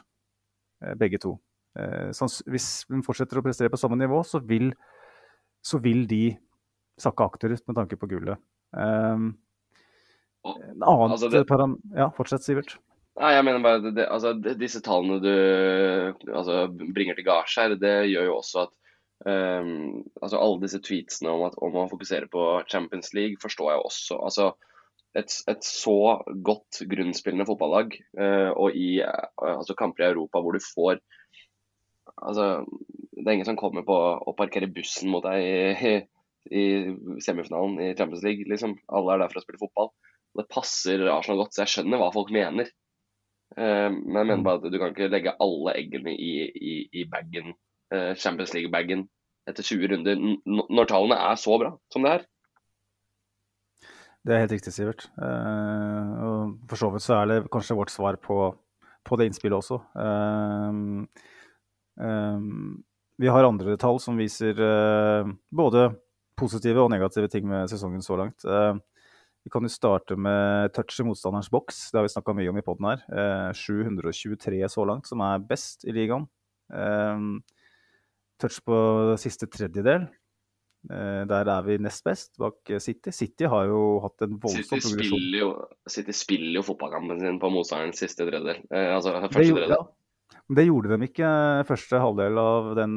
eh, 0.84 0.94
begge 1.00 1.18
to. 1.18 1.34
Eh, 1.74 2.14
hvis 2.46 2.68
de 2.86 3.02
fortsetter 3.02 3.40
å 3.40 3.42
prestere 3.42 3.72
på 3.72 3.80
samme 3.80 3.98
nivå, 3.98 4.22
så 4.22 4.38
vil, 4.38 4.70
så 5.58 5.82
vil 5.82 6.06
de 6.06 6.36
sakke 7.02 7.26
akterut 7.26 7.66
med 7.66 7.80
tanke 7.80 7.98
på 7.98 8.06
gullet. 8.14 8.38
Eh, 8.78 9.26
en 10.46 10.86
annen 10.86 11.10
altså 11.16 11.30
det, 11.34 11.42
param... 11.50 11.76
Ja, 11.98 12.12
fortsett, 12.14 12.46
Sivert. 12.46 12.76
Nei, 13.20 13.34
jeg 13.36 13.44
mener 13.44 13.64
bare 13.64 13.92
det, 13.92 14.06
altså, 14.08 14.32
Disse 14.56 14.80
tallene 14.84 15.18
du 15.20 15.32
altså, 16.32 16.64
bringer 16.96 17.18
til 17.18 17.26
gards 17.26 17.56
her, 17.60 17.74
det 17.76 17.96
gjør 18.08 18.30
jo 18.30 18.36
også 18.38 18.62
at 18.64 18.72
um, 19.28 20.00
altså, 20.22 20.38
Alle 20.38 20.62
disse 20.62 20.80
tweetsene 20.80 21.34
om 21.34 21.44
at 21.50 21.58
om 21.60 21.74
man 21.76 21.90
fokuserer 21.92 22.30
på 22.32 22.46
Champions 22.72 23.12
League, 23.16 23.40
forstår 23.42 23.74
jeg 23.74 23.88
også. 23.88 24.20
altså 24.22 24.52
et, 25.12 25.34
et 25.52 25.66
så 25.66 26.22
godt 26.40 26.80
grunnspillende 26.88 27.44
fotballag, 27.44 27.92
uh, 28.16 28.50
og 28.56 28.78
i 28.80 29.02
uh, 29.04 29.58
altså, 29.58 29.76
kamper 29.76 30.06
i 30.06 30.08
Europa 30.14 30.40
hvor 30.40 30.56
du 30.56 30.64
får 30.64 31.02
altså, 32.16 32.64
Det 33.12 33.26
er 33.26 33.36
ingen 33.36 33.50
som 33.50 33.60
kommer 33.60 33.84
på 33.84 33.98
å 34.24 34.36
parkere 34.38 34.72
bussen 34.72 35.12
mot 35.12 35.26
deg 35.28 35.44
i, 35.44 35.92
i 36.48 36.64
semifinalen 37.20 37.76
i 37.76 37.92
Champions 37.92 38.24
League. 38.24 38.48
Liksom. 38.48 38.78
Alle 38.88 39.14
er 39.14 39.20
der 39.22 39.30
for 39.34 39.42
å 39.42 39.44
spille 39.44 39.60
fotball. 39.60 39.92
Det 40.40 40.48
passer 40.50 41.04
Arsenal 41.12 41.44
godt, 41.44 41.52
så 41.54 41.62
jeg 41.66 41.74
skjønner 41.74 42.00
hva 42.00 42.08
folk 42.14 42.32
mener. 42.34 42.72
Uh, 43.56 43.90
men 43.92 44.18
jeg 44.20 44.26
mener 44.26 44.40
mm. 44.40 44.46
bare 44.46 44.60
at 44.60 44.72
du 44.72 44.78
kan 44.80 44.94
ikke 44.94 45.10
legge 45.12 45.34
alle 45.44 45.74
eggene 45.78 46.14
i, 46.14 46.32
i, 46.48 46.74
i 47.02 47.06
baggen, 47.10 47.54
uh, 47.94 48.12
Champions 48.18 48.54
League-bagen 48.56 49.06
etter 49.50 49.66
20 49.66 49.90
runder, 49.90 50.20
når 50.46 50.86
tallene 50.90 51.18
er 51.18 51.40
så 51.40 51.56
bra 51.58 51.72
som 51.92 52.06
det 52.06 52.12
er. 52.18 52.28
Det 54.22 54.34
er 54.34 54.44
helt 54.44 54.54
riktig, 54.54 54.72
Sivert. 54.74 55.08
Uh, 55.18 56.12
og 56.22 56.38
for 56.70 56.78
så 56.78 56.92
vidt 56.94 57.04
så 57.04 57.18
er 57.18 57.30
det 57.30 57.40
kanskje 57.52 57.78
vårt 57.78 57.90
svar 57.90 58.20
på, 58.22 58.38
på 59.02 59.18
det 59.18 59.26
innspillet 59.30 59.58
også. 59.58 59.82
Um, 59.98 61.08
vi 63.20 63.28
har 63.28 63.44
andre 63.44 63.74
tall 63.78 63.98
som 64.00 64.16
viser 64.18 64.56
både 65.52 65.90
positive 66.38 66.82
og 66.82 66.90
negative 66.92 67.28
ting 67.30 67.46
med 67.48 67.70
sesongen 67.70 68.02
så 68.04 68.16
langt. 68.18 68.44
Eh, 68.44 68.74
vi 69.42 69.50
kan 69.50 69.66
jo 69.66 69.70
starte 69.72 70.16
med 70.18 70.70
touch 70.76 71.00
i 71.02 71.06
motstanderens 71.06 71.50
boks. 71.50 71.88
Det 71.90 71.98
har 71.98 72.06
vi 72.06 72.14
snakka 72.14 72.34
mye 72.38 72.50
om 72.52 72.58
i 72.60 72.64
poden 72.66 72.88
her. 72.92 73.04
723 73.58 74.60
eh, 74.60 74.70
så 74.70 74.86
langt, 74.86 75.08
som 75.10 75.22
er 75.26 75.42
best 75.46 75.86
i 75.88 75.94
ligaen. 75.96 76.28
Eh, 76.70 77.24
touch 78.42 78.60
på 78.66 78.76
siste 79.22 79.50
tredjedel. 79.50 80.08
Der 80.82 81.46
er 81.46 81.62
vi 81.62 81.76
nest 81.78 82.02
best 82.02 82.32
bak 82.42 82.66
City. 82.82 83.12
City 83.14 83.46
har 83.46 83.68
jo 83.70 84.00
hatt 84.02 84.24
en 84.26 84.32
voldsom 84.42 84.80
City 84.80 84.88
progresjon. 84.88 85.28
Jo, 85.38 85.50
City 85.86 86.14
spiller 86.16 86.56
jo 86.58 86.64
fotballkampen 86.66 87.20
sin 87.22 87.38
på 87.38 87.50
motstanderens 87.54 88.02
siste 88.02 88.26
tredjedel. 88.26 88.64
altså 88.66 89.12
første 89.14 89.44
det, 89.44 89.52
tredjedel. 89.52 89.76
Ja. 89.76 90.40
Det 90.58 90.64
gjorde 90.66 90.96
de 90.96 91.06
ikke 91.06 91.30
første 91.68 92.02
halvdel 92.02 92.42
av 92.42 92.72
den 92.80 92.96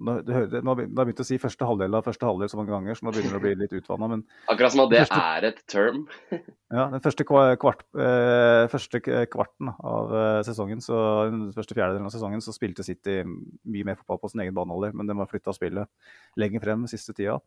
nå, 0.00 0.16
du 0.26 0.32
hører, 0.34 0.64
nå, 0.64 0.74
har 0.74 1.06
begynt 1.06 1.22
å 1.22 1.26
si 1.28 1.38
første 1.40 1.68
halvdel 1.68 1.98
av 1.98 2.06
første 2.06 2.26
halvdel 2.26 2.50
så 2.52 2.58
mange 2.58 2.72
ganger, 2.72 2.98
så 2.98 3.06
nå 3.06 3.12
begynner 3.14 3.36
det 3.36 3.40
å 3.40 3.44
bli 3.44 3.54
litt 3.60 3.76
utvanna. 3.78 4.18
Akkurat 4.52 4.74
som 4.74 4.84
at 4.84 4.92
det 4.94 5.04
første, 5.04 5.20
er 5.36 5.48
et 5.50 5.62
term. 5.70 6.02
ja, 6.78 6.88
den 6.94 7.04
første, 7.04 7.28
kvart, 7.28 7.86
eh, 7.94 8.64
første, 8.72 9.02
kvarten 9.32 9.72
av 9.76 10.14
eh, 10.22 10.42
sesongen, 10.48 10.84
så, 10.84 11.00
den 11.30 11.48
første 11.56 11.78
fjerdedelen 11.78 12.10
av 12.10 12.14
sesongen 12.16 12.44
så 12.44 12.56
spilte 12.56 12.86
City 12.86 13.20
mye 13.24 13.88
mer 13.88 14.00
fotball 14.00 14.22
på 14.24 14.32
sin 14.32 14.44
egen 14.46 14.56
baneholder, 14.56 14.96
men 14.96 15.10
de 15.10 15.18
har 15.20 15.30
flytta 15.30 15.56
spillet 15.56 16.40
lenger 16.40 16.64
frem 16.64 16.86
siste 16.90 17.16
tida, 17.16 17.40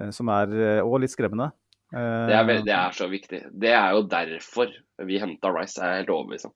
eh, 0.00 0.10
som 0.14 0.32
er 0.34 0.54
òg 0.82 0.98
eh, 0.98 1.04
litt 1.06 1.14
skremmende. 1.14 1.52
Eh, 1.94 2.26
det 2.28 2.36
er, 2.36 2.52
det 2.66 2.74
er, 2.74 2.94
så 2.96 3.08
viktig. 3.10 3.40
Det 3.52 3.72
er 3.76 3.94
jo 3.94 4.04
derfor 4.10 4.72
vi 5.06 5.20
henta 5.22 5.52
Rice, 5.54 5.78
er 5.80 5.92
jeg 5.92 6.04
helt 6.04 6.14
overbevist 6.16 6.48
om. 6.50 6.54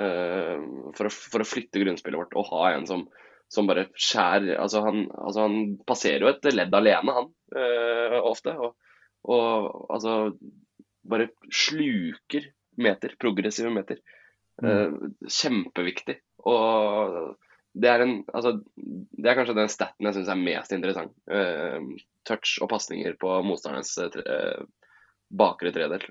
Eh, 0.00 0.58
for, 0.96 1.12
for, 1.12 1.44
å, 1.44 1.48
flytte 1.48 1.82
grunnspillet 1.82 2.20
vårt 2.20 2.36
og 2.40 2.48
ha 2.52 2.72
en 2.72 2.88
som 2.88 3.06
som 3.52 3.68
bare 3.68 3.88
skjærer 3.92 4.56
altså 4.60 4.82
han, 4.86 5.04
altså 5.12 5.44
han, 5.44 5.56
passerer 5.88 6.24
jo 6.24 6.30
et 6.32 6.48
ledd 6.54 6.74
alene, 6.74 7.16
han, 7.18 7.30
øh, 7.56 8.18
ofte. 8.24 8.54
Og, 8.56 8.76
og, 9.28 9.68
altså 9.92 10.16
bare 11.08 11.28
sluker 11.52 12.48
meter, 12.80 13.16
progressive 13.20 13.72
meter. 13.74 14.00
Mm. 14.62 14.68
Uh, 14.68 15.26
kjempeviktig. 15.26 16.18
Og 16.48 17.34
det 17.72 17.88
er, 17.90 18.04
en, 18.04 18.14
altså, 18.32 18.54
det 18.76 19.28
er 19.28 19.36
kanskje 19.38 19.56
den 19.58 19.72
staten 19.72 20.06
jeg 20.06 20.16
syns 20.16 20.30
er 20.32 20.40
mest 20.40 20.74
interessant. 20.76 21.14
Uh, 21.26 21.92
touch 22.28 22.56
og 22.62 22.70
pasninger 22.72 23.16
på 23.20 23.34
motstanderens 23.44 23.96
uh, 23.98 24.64
bakre 25.32 25.72
tredel. 25.74 26.04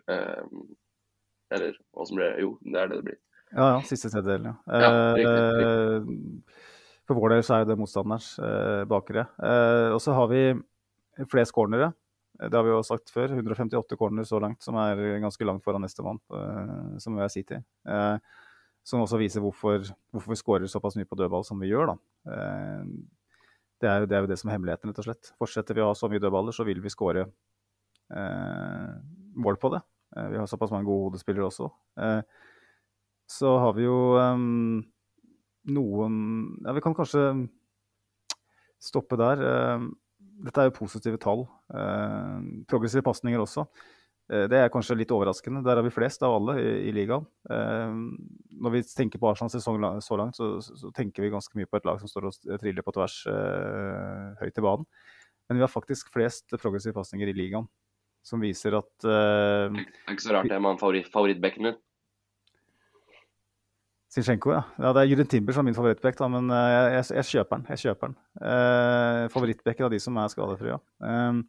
eller 1.51 1.75
hva 1.91 2.07
som 2.07 2.17
blir 2.19 2.39
Jo, 2.41 2.55
det 2.61 2.79
er 2.81 2.91
det 2.91 2.99
det 2.99 3.07
blir. 3.09 3.21
Ja, 3.51 3.65
ja. 3.75 3.79
Siste 3.87 4.11
tredjedel, 4.11 4.51
ja. 4.51 4.81
ja 4.81 4.91
riktig, 5.17 5.39
riktig. 5.59 6.59
For 7.11 7.19
vår 7.19 7.33
del 7.33 7.41
så 7.43 7.57
er 7.57 7.65
det 7.67 7.75
motstanderens 7.75 8.37
eh, 8.39 8.83
bakere. 8.87 9.25
Eh, 9.43 9.89
og 9.91 9.99
så 9.99 10.13
har 10.15 10.29
vi 10.31 10.45
flest 11.27 11.51
cornere. 11.51 11.89
Det 12.39 12.55
har 12.55 12.63
vi 12.63 12.71
jo 12.71 12.77
sagt 12.87 13.11
før. 13.11 13.33
158 13.35 13.97
corner 13.99 14.23
så 14.23 14.39
langt, 14.39 14.61
som 14.63 14.77
er 14.79 15.19
ganske 15.19 15.43
langt 15.43 15.65
foran 15.65 15.83
nestemann, 15.83 16.21
eh, 16.31 16.93
som 17.03 17.17
er 17.19 17.33
City. 17.33 17.59
Eh, 17.83 18.37
som 18.87 19.03
også 19.03 19.19
viser 19.19 19.43
hvorfor, 19.43 19.83
hvorfor 20.15 20.31
vi 20.31 20.37
skårer 20.39 20.71
såpass 20.71 20.95
mye 20.95 21.09
på 21.09 21.17
dødball 21.19 21.43
som 21.43 21.59
vi 21.59 21.73
gjør. 21.73 21.91
da. 21.91 21.97
Eh, 22.31 22.85
det 23.83 23.91
er, 23.91 24.05
jo, 24.05 24.07
det 24.07 24.23
det 24.31 24.39
som 24.39 24.47
er 24.47 24.55
hemmeligheten, 24.55 24.93
rett 24.93 25.03
og 25.03 25.09
slett. 25.09 25.33
Fortsetter 25.41 25.75
vi 25.75 25.83
å 25.83 25.89
ha 25.89 25.97
så 25.97 26.07
mye 26.07 26.23
dødballer, 26.23 26.55
så 26.55 26.63
vil 26.63 26.79
vi 26.79 26.93
skåre 26.93 27.25
eh, 27.27 28.95
mål 29.35 29.59
på 29.59 29.73
det. 29.75 29.83
vi 30.31 30.39
har 30.39 30.47
såpass 30.47 30.71
mange 30.71 30.87
gode 30.87 31.09
hodespillere 31.09 31.45
også. 31.47 31.69
så 33.31 33.51
har 33.63 33.73
vi 33.73 33.83
jo 33.83 33.99
um, 34.19 34.81
noen 35.69 36.15
Ja, 36.65 36.73
vi 36.73 36.81
kan 36.83 36.95
kanskje 36.97 37.25
stoppe 38.81 39.17
der. 39.19 39.41
Eh, 39.45 39.87
dette 40.47 40.61
er 40.61 40.69
jo 40.69 40.77
positive 40.79 41.19
tall. 41.21 41.45
Eh, 41.73 42.37
progressive 42.69 43.05
pasninger 43.05 43.41
også. 43.41 43.67
Eh, 44.31 44.47
det 44.49 44.57
er 44.57 44.73
kanskje 44.73 44.97
litt 44.97 45.13
overraskende. 45.13 45.63
Der 45.65 45.77
er 45.77 45.85
vi 45.85 45.93
flest 45.93 46.23
av 46.25 46.33
alle 46.39 46.57
i, 46.61 46.71
i 46.89 46.95
ligaen. 46.95 47.27
Når 48.61 48.75
vi 48.75 48.83
tenker 48.89 49.21
på 49.21 49.29
Arsenals 49.29 49.55
sesong 49.57 49.81
så 50.01 50.17
langt, 50.17 50.37
så, 50.37 50.57
så, 50.61 50.91
tenker 50.95 51.25
vi 51.25 51.33
ganske 51.33 51.57
mye 51.57 51.69
på 51.69 51.77
et 51.77 51.85
lag 51.89 52.01
som 52.01 52.09
står 52.09 52.29
og 52.29 52.61
triller 52.61 52.85
på 52.85 52.95
tvers 52.97 53.21
høyt 54.41 54.57
i 54.57 54.65
banen. 54.65 54.89
Men 55.49 55.59
vi 55.59 55.65
har 55.65 55.71
faktisk 55.71 56.11
flest 56.13 56.53
progressive 56.61 56.95
pasninger 56.95 57.27
i 57.27 57.35
ligaen, 57.35 57.65
som 58.23 58.39
viser 58.39 58.77
at 58.77 58.91
Det 59.03 59.15
er 59.17 60.13
ikke 60.13 60.23
så 60.23 60.37
rart 60.37 60.49
det 60.49 60.61
med 60.63 60.79
favorittbekken 61.11 61.67
min. 61.67 61.79
Zinchenko, 64.11 64.51
ja. 64.51 64.61
ja. 64.75 64.91
Det 64.91 65.01
er 65.01 65.09
Jurien 65.09 65.29
Timber 65.31 65.55
som 65.55 65.63
er 65.63 65.69
min 65.69 65.77
favorittbekk, 65.77 66.17
da, 66.19 66.27
men 66.33 66.51
uh, 66.51 66.67
jeg, 66.97 67.05
jeg, 67.15 67.27
kjøper 67.29 67.61
den. 67.61 67.67
Jeg 67.71 67.83
kjøper 67.85 68.11
den. 68.11 68.17
Eh, 68.43 69.25
favorittbekken 69.31 69.87
av 69.87 69.93
de 69.93 69.99
som 70.03 70.17
er 70.19 70.33
skadefrie. 70.33 70.79
Um, 70.99 71.45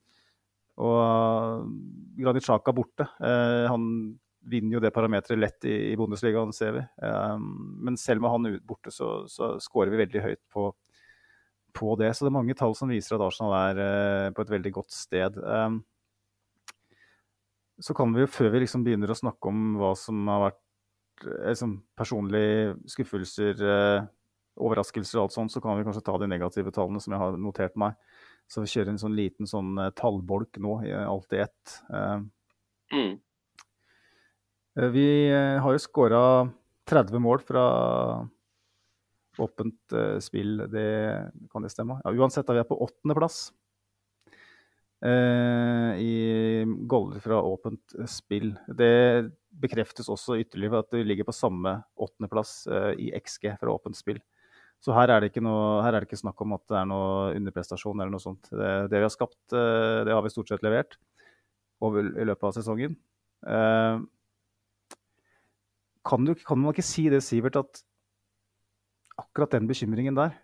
og 0.82 1.72
Granit 2.16 2.46
borte. 2.76 3.08
Eh, 3.20 3.66
han 3.68 3.88
vinner 4.52 4.76
jo 4.76 4.82
det 4.82 4.92
parameteret 4.94 5.40
lett 5.40 5.66
i, 5.68 5.74
i 5.90 5.96
Bundesligaen, 5.98 6.54
ser 6.54 6.78
vi. 6.78 6.84
Eh, 7.02 7.36
men 7.82 7.98
selv 8.00 8.22
med 8.22 8.32
han 8.32 8.60
borte, 8.66 8.94
så, 8.94 9.24
så 9.30 9.56
scorer 9.62 9.92
vi 9.92 10.04
veldig 10.04 10.24
høyt 10.30 10.42
på 10.54 10.70
på 11.72 11.94
det. 11.96 12.10
Så 12.14 12.26
det 12.26 12.30
er 12.32 12.36
mange 12.36 12.56
tall 12.58 12.74
som 12.76 12.90
viser 12.92 13.16
at 13.16 13.24
Arsenal 13.24 13.54
er 13.56 13.80
uh, 13.80 14.34
på 14.36 14.44
et 14.44 14.52
veldig 14.52 14.72
godt 14.76 14.92
sted. 14.92 15.38
Um, 15.40 15.80
så 17.82 17.96
kan 17.96 18.12
vi 18.14 18.22
jo, 18.22 18.30
før 18.30 18.52
vi 18.52 18.62
liksom 18.62 18.84
begynner 18.86 19.10
å 19.10 19.18
snakke 19.18 19.50
om 19.50 19.78
hva 19.80 19.94
som 19.98 20.20
har 20.30 20.50
vært 20.50 20.60
liksom, 21.24 21.76
personlige 21.98 22.74
skuffelser, 22.90 23.62
uh, 23.62 24.04
overraskelser 24.62 25.18
og 25.18 25.26
alt 25.26 25.36
sånt, 25.36 25.54
så 25.54 25.62
kan 25.64 25.78
vi 25.78 25.86
kanskje 25.86 26.04
ta 26.06 26.16
de 26.20 26.28
negative 26.30 26.72
tallene 26.74 27.00
som 27.02 27.14
jeg 27.14 27.22
har 27.22 27.38
notert 27.40 27.78
meg. 27.80 27.96
Så 28.50 28.64
vi 28.64 28.72
kjører 28.72 28.92
en 28.92 29.00
sånn 29.00 29.16
liten 29.16 29.48
sånn 29.48 29.76
uh, 29.80 29.90
tallbolk 29.96 30.60
nå, 30.62 30.80
alt 31.06 31.36
i 31.36 31.42
ett. 31.46 31.76
Mm. 32.92 33.14
Vi 34.92 35.08
har 35.32 35.72
jo 35.72 35.80
skåra 35.80 36.20
30 36.88 37.20
mål 37.20 37.40
fra 37.44 37.64
åpent 39.40 39.96
spill, 40.20 40.60
det 40.68 40.92
kan 41.52 41.64
det 41.64 41.72
stemme? 41.72 41.98
Ja, 42.04 42.12
uansett, 42.12 42.44
da 42.48 42.56
vi 42.56 42.60
er 42.60 42.68
på 42.68 42.76
åttendeplass 42.84 43.46
uh, 45.04 45.92
i 45.98 46.64
goller 46.86 47.20
fra 47.20 47.42
åpent 47.42 47.94
spill. 48.10 48.54
Det 48.66 49.30
bekreftes 49.60 50.08
også 50.12 50.38
ytterligere 50.40 50.80
at 50.82 50.94
det 50.94 51.04
ligger 51.06 51.28
på 51.28 51.34
samme 51.36 51.74
åttendeplass 52.00 52.54
uh, 52.72 52.92
i 52.96 53.10
XG 53.18 53.52
fra 53.60 53.74
åpent 53.74 53.98
spill. 53.98 54.22
Så 54.82 54.94
her 54.96 55.12
er, 55.14 55.28
noe, 55.44 55.82
her 55.84 55.94
er 55.94 56.02
det 56.02 56.08
ikke 56.08 56.22
snakk 56.24 56.40
om 56.42 56.56
at 56.56 56.64
det 56.72 56.78
er 56.80 56.88
noe 56.90 57.34
underprestasjon 57.36 58.00
eller 58.00 58.10
noe 58.10 58.22
sånt. 58.22 58.48
Det, 58.50 58.70
det 58.90 58.98
vi 58.98 59.06
har 59.06 59.12
skapt, 59.14 59.38
det 59.52 60.10
har 60.10 60.24
vi 60.24 60.32
stort 60.32 60.50
sett 60.50 60.64
levert 60.66 60.96
over, 61.86 62.08
i 62.18 62.26
løpet 62.26 62.48
av 62.48 62.56
sesongen. 62.56 62.96
Kan, 66.02 66.26
du, 66.26 66.34
kan 66.34 66.58
man 66.58 66.74
ikke 66.74 66.82
si 66.86 67.06
det, 67.12 67.22
Sivert, 67.22 67.60
at 67.62 67.84
akkurat 69.22 69.54
den 69.54 69.68
bekymringen 69.70 70.18
der, 70.18 70.34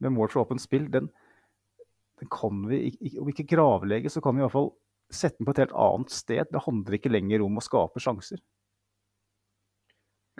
med 0.00 0.14
mål 0.16 0.30
for 0.32 0.42
åpent 0.42 0.62
spill, 0.62 0.88
den, 0.90 1.10
den 2.20 2.30
kan 2.32 2.62
vi 2.68 2.96
Om 3.20 3.28
ikke 3.32 3.48
gravlegge, 3.54 4.10
så 4.10 4.22
kan 4.24 4.34
vi 4.34 4.40
i 4.40 4.46
hvert 4.46 4.54
fall 4.54 4.72
sette 5.14 5.40
den 5.40 5.48
på 5.48 5.54
et 5.54 5.62
helt 5.64 5.76
annet 5.76 6.14
sted. 6.14 6.48
Det 6.50 6.64
handler 6.64 6.96
ikke 6.96 7.12
lenger 7.12 7.44
om 7.44 7.58
å 7.58 7.64
skape 7.64 8.02
sjanser. 8.02 8.40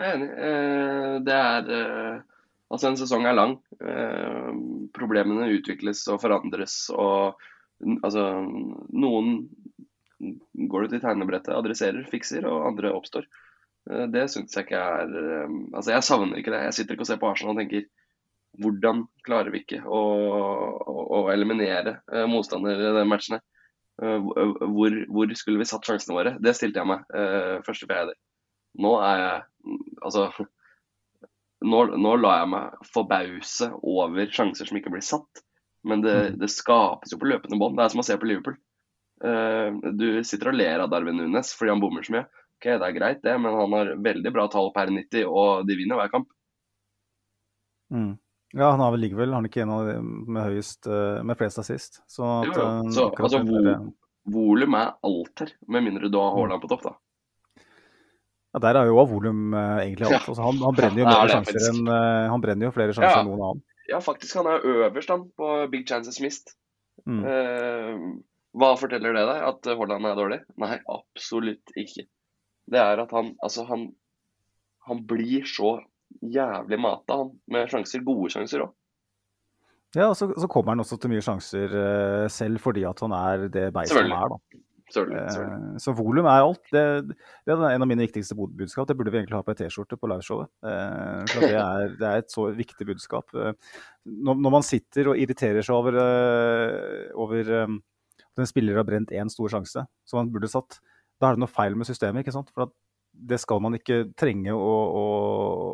Jeg 0.01 0.07
er 0.09 0.17
enig. 0.17 0.29
Eh, 0.49 1.15
det 1.27 1.39
er 1.39 1.73
eh, 1.77 2.19
Altså, 2.71 2.87
en 2.87 2.95
sesong 2.95 3.25
er 3.27 3.35
lang. 3.35 3.57
Eh, 3.83 4.51
problemene 4.95 5.49
utvikles 5.57 6.05
og 6.11 6.21
forandres 6.23 6.85
og 6.95 7.47
Altså, 7.81 8.21
noen 8.93 9.31
går 10.69 10.83
du 10.83 10.91
til 10.91 10.99
tegnebrettet, 11.01 11.49
adresserer, 11.55 12.03
fikser, 12.11 12.45
og 12.45 12.67
andre 12.67 12.91
oppstår. 12.93 13.25
Det 14.13 14.27
syns 14.29 14.53
jeg 14.53 14.67
ikke 14.67 14.77
er 14.77 15.15
Altså, 15.73 15.87
jeg 15.89 16.05
savner 16.05 16.37
ikke 16.37 16.53
det. 16.53 16.59
Jeg 16.67 16.75
sitter 16.77 16.93
ikke 16.93 17.07
og 17.07 17.09
ser 17.09 17.17
på 17.23 17.31
Arsenal 17.31 17.55
og 17.55 17.63
tenker 17.63 17.87
hvordan 18.61 19.01
klarer 19.25 19.49
vi 19.49 19.63
ikke 19.63 19.79
å, 19.81 20.01
å, 20.93 20.95
å 21.17 21.23
eliminere 21.33 21.95
motstandere 22.29 22.91
i 22.91 22.93
de 22.99 23.07
matchene? 23.09 23.41
Hvor, 24.01 24.95
hvor, 25.13 25.33
skulle 25.37 25.61
vi 25.61 25.67
satt 25.69 25.85
sjansene 25.85 26.15
våre? 26.17 26.33
Det 26.41 26.55
stilte 26.57 26.81
jeg 26.81 26.89
meg 26.89 27.03
første 27.67 27.85
fjerde. 27.89 28.15
Nå 28.81 28.95
er 29.05 29.21
jeg 29.21 29.77
Altså 30.01 30.23
nå, 31.61 31.79
nå 32.01 32.15
lar 32.17 32.39
jeg 32.39 32.49
meg 32.49 32.87
forbause 32.89 33.67
over 33.85 34.31
sjanser 34.33 34.65
som 34.65 34.79
ikke 34.79 34.93
blir 34.95 35.05
satt. 35.05 35.43
Men 35.85 36.01
det, 36.01 36.15
mm. 36.17 36.39
det 36.41 36.49
skapes 36.49 37.13
jo 37.13 37.19
på 37.21 37.29
løpende 37.29 37.59
bånd. 37.61 37.77
Det 37.77 37.85
er 37.85 37.93
som 37.93 38.01
å 38.01 38.05
se 38.07 38.17
på 38.17 38.29
Liverpool. 38.29 38.57
Du 39.21 40.07
sitter 40.25 40.49
og 40.49 40.57
ler 40.57 40.81
av 40.81 40.89
Darwin 40.89 41.19
Nunes 41.21 41.53
fordi 41.53 41.75
han 41.75 41.83
bommer 41.83 42.05
så 42.05 42.15
mye. 42.15 42.25
Ok, 42.61 42.67
det 42.77 42.87
er 42.87 42.93
greit 42.93 43.23
det, 43.25 43.33
men 43.41 43.55
han 43.57 43.73
har 43.73 43.95
veldig 44.05 44.31
bra 44.33 44.45
tall 44.53 44.69
per 44.75 44.91
90, 44.93 45.25
og 45.25 45.65
de 45.65 45.77
vinner 45.79 45.97
hver 45.97 46.11
kamp. 46.13 46.27
Mm. 47.89 48.11
Ja, 48.51 48.71
han 48.73 48.81
har 48.83 48.91
vel 48.93 49.05
likevel 49.05 49.33
han 49.35 49.45
er 49.45 49.51
ikke 49.51 49.63
en 49.63 49.73
av 49.73 49.87
de 49.87 49.95
med 50.03 50.43
høyest 50.43 50.87
eh, 50.91 51.21
med 51.27 51.39
flest 51.39 51.61
assist. 51.61 52.01
Så, 52.11 52.25
at, 52.25 52.51
jo, 52.51 52.65
jo. 52.87 52.91
så 52.95 53.07
altså, 53.15 53.41
vo 53.47 54.35
volum 54.35 54.77
er 54.77 54.91
alt 55.07 55.43
her, 55.43 55.53
med 55.71 55.87
mindre 55.87 56.11
du 56.11 56.19
har 56.19 56.35
Haaland 56.35 56.61
på 56.61 56.69
topp, 56.71 56.83
da. 56.89 56.93
Ja, 58.51 58.59
Der 58.67 58.81
er 58.81 58.89
jo 58.89 59.01
volum 59.07 59.55
uh, 59.55 59.79
egentlig 59.79 60.09
alt. 60.09 60.27
Altså, 60.27 60.41
han, 60.43 60.59
han, 60.61 60.75
brenner 60.77 61.01
jo 61.01 61.07
flere 61.07 61.31
sjanser 61.31 61.67
enn 61.69 61.91
han 62.33 62.43
brenner 62.43 62.67
jo 62.67 62.73
flere 62.75 62.95
sjanser 62.97 63.15
ja. 63.15 63.21
enn 63.23 63.31
noen 63.31 63.45
annen. 63.47 63.63
Ja, 63.89 63.99
faktisk. 64.03 64.35
Han 64.39 64.49
er 64.51 64.67
øverst 64.67 65.11
han, 65.11 65.29
på 65.39 65.53
big 65.71 65.87
chances 65.89 66.19
mist. 66.23 66.53
Mm. 67.07 67.23
Eh, 67.25 68.03
hva 68.59 68.75
forteller 68.77 69.15
det 69.15 69.23
deg? 69.25 69.45
At 69.47 69.71
Haaland 69.71 70.07
er 70.11 70.19
dårlig? 70.19 70.41
Nei, 70.61 70.75
absolutt 70.91 71.73
ikke 71.79 72.05
det 72.71 72.81
er 72.81 73.01
at 73.03 73.11
han 73.15 73.33
altså 73.43 73.65
han, 73.67 73.89
han 74.87 75.03
blir 75.07 75.47
så 75.49 75.79
jævlig 76.21 76.79
mata, 76.81 77.21
han, 77.23 77.33
med 77.51 77.71
sjanser. 77.71 78.03
Gode 78.05 78.31
sjanser 78.33 78.65
òg. 78.67 78.75
Ja, 79.91 80.07
og 80.07 80.15
så, 80.15 80.29
så, 80.39 80.47
kommer 80.47 80.71
han 80.71 80.83
også 80.83 80.95
til 81.01 81.11
mye 81.11 81.23
sjanser 81.23 81.73
uh, 81.75 82.25
selv 82.31 82.61
fordi 82.63 82.85
at 82.87 83.01
han 83.03 83.15
er 83.15 83.49
det 83.51 83.71
beistet 83.75 84.05
han 84.05 84.13
er. 84.15 84.31
da. 84.31 84.61
Selvfølgelig, 84.91 85.33
selvfølgelig. 85.33 85.73
Uh, 85.73 85.81
så 85.83 85.93
volum 85.95 86.29
er 86.31 86.45
alt. 86.45 86.63
Det, 86.71 86.83
det, 87.47 87.51
er 87.55 87.65
en 87.73 87.83
av 87.83 87.89
mine 87.91 88.05
viktigste 88.05 88.37
budskap. 88.39 88.87
Det 88.87 88.95
burde 88.99 89.11
vi 89.11 89.19
egentlig 89.19 89.35
ha 89.35 89.43
på 89.43 89.51
ei 89.51 89.59
T-skjorte 89.59 89.99
på 89.99 90.09
liveshowet. 90.11 90.51
Uh, 90.63 91.27
det 91.33 91.51
er, 91.51 91.95
det, 91.99 92.07
er, 92.07 92.23
et 92.23 92.31
så 92.31 92.47
viktig 92.55 92.87
budskap. 92.87 93.35
Når, 93.35 94.39
når, 94.39 94.55
man 94.55 94.67
sitter 94.67 95.11
og 95.11 95.19
irriterer 95.19 95.63
seg 95.63 95.75
over, 95.75 95.99
over 97.19 97.51
um, 97.65 97.81
at 98.31 98.43
en 98.45 98.49
spiller 98.49 98.79
har 98.79 98.87
brent 98.87 99.11
én 99.11 99.31
stor 99.31 99.51
sjanse 99.51 99.83
som 100.07 100.21
han 100.21 100.31
burde 100.31 100.49
satt, 100.51 100.79
da 101.19 101.29
er 101.29 101.37
det 101.37 101.43
noe 101.43 101.51
feil 101.51 101.75
med 101.77 101.87
systemet. 101.89 102.23
ikke 102.23 102.35
sant? 102.35 102.51
For 102.55 102.71
det 103.21 103.37
skal 103.41 103.61
man 103.63 103.75
ikke 103.77 103.99
trenge 104.17 104.53
å, 104.53 104.69
å, 104.97 105.03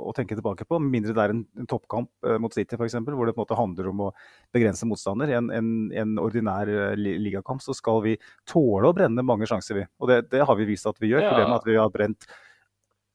å, 0.10 0.14
tenke 0.16 0.36
tilbake 0.38 0.66
på, 0.68 0.80
mindre 0.84 1.14
det 1.16 1.24
er 1.24 1.34
en, 1.34 1.44
en 1.60 1.70
toppkamp 1.70 2.10
eh, 2.28 2.38
mot 2.42 2.54
City 2.54 2.76
f.eks., 2.76 2.98
hvor 3.06 3.30
det 3.30 3.36
på 3.36 3.42
en 3.42 3.46
måte 3.46 3.60
handler 3.60 3.90
om 3.92 4.04
å 4.08 4.10
begrense 4.56 4.88
motstander. 4.90 5.32
I 5.32 5.38
en, 5.40 5.52
en, 5.56 5.70
en, 5.96 6.18
ordinær 6.22 6.70
eh, 6.72 6.98
ligakamp 6.98 7.64
så 7.64 7.76
skal 7.78 8.02
vi 8.06 8.18
tåle 8.50 8.90
å 8.90 8.96
brenne 8.96 9.26
mange 9.26 9.48
sjanser, 9.50 9.80
vi. 9.80 9.86
Og 10.02 10.12
det, 10.12 10.20
det 10.34 10.44
har 10.48 10.60
vi 10.60 10.68
vist 10.70 10.90
at 10.90 11.00
vi 11.02 11.14
gjør. 11.14 11.24
Ja. 11.24 11.32
Problemet 11.32 11.56
er 11.56 11.62
at 11.62 11.70
vi 11.70 11.78
har 11.80 11.94
brent 11.94 12.28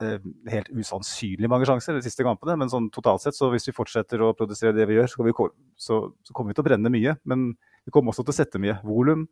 eh, 0.05 0.31
helt 0.55 0.73
usannsynlig 0.73 1.51
mange 1.53 1.69
sjanser 1.69 1.99
de 1.99 2.05
siste 2.07 2.27
kampene. 2.27 2.57
Men 2.63 2.73
sånn 2.73 2.89
totalt 2.95 3.25
sett, 3.25 3.39
så 3.39 3.51
hvis 3.53 3.69
vi 3.69 3.77
fortsetter 3.77 4.25
å 4.25 4.33
produsere 4.39 4.77
det 4.77 4.89
vi 4.91 4.97
gjør, 5.01 5.13
så, 5.13 5.27
vi, 5.29 5.37
så, 5.77 6.03
så 6.25 6.37
kommer 6.37 6.53
vi 6.53 6.61
til 6.61 6.65
å 6.65 6.71
brenne 6.71 6.95
mye. 6.95 7.19
Men 7.29 7.51
vi 7.85 7.95
kommer 7.95 8.15
også 8.15 8.25
til 8.25 8.37
å 8.37 8.41
sette 8.41 8.63
mye. 8.63 8.81
Volum 8.87 9.27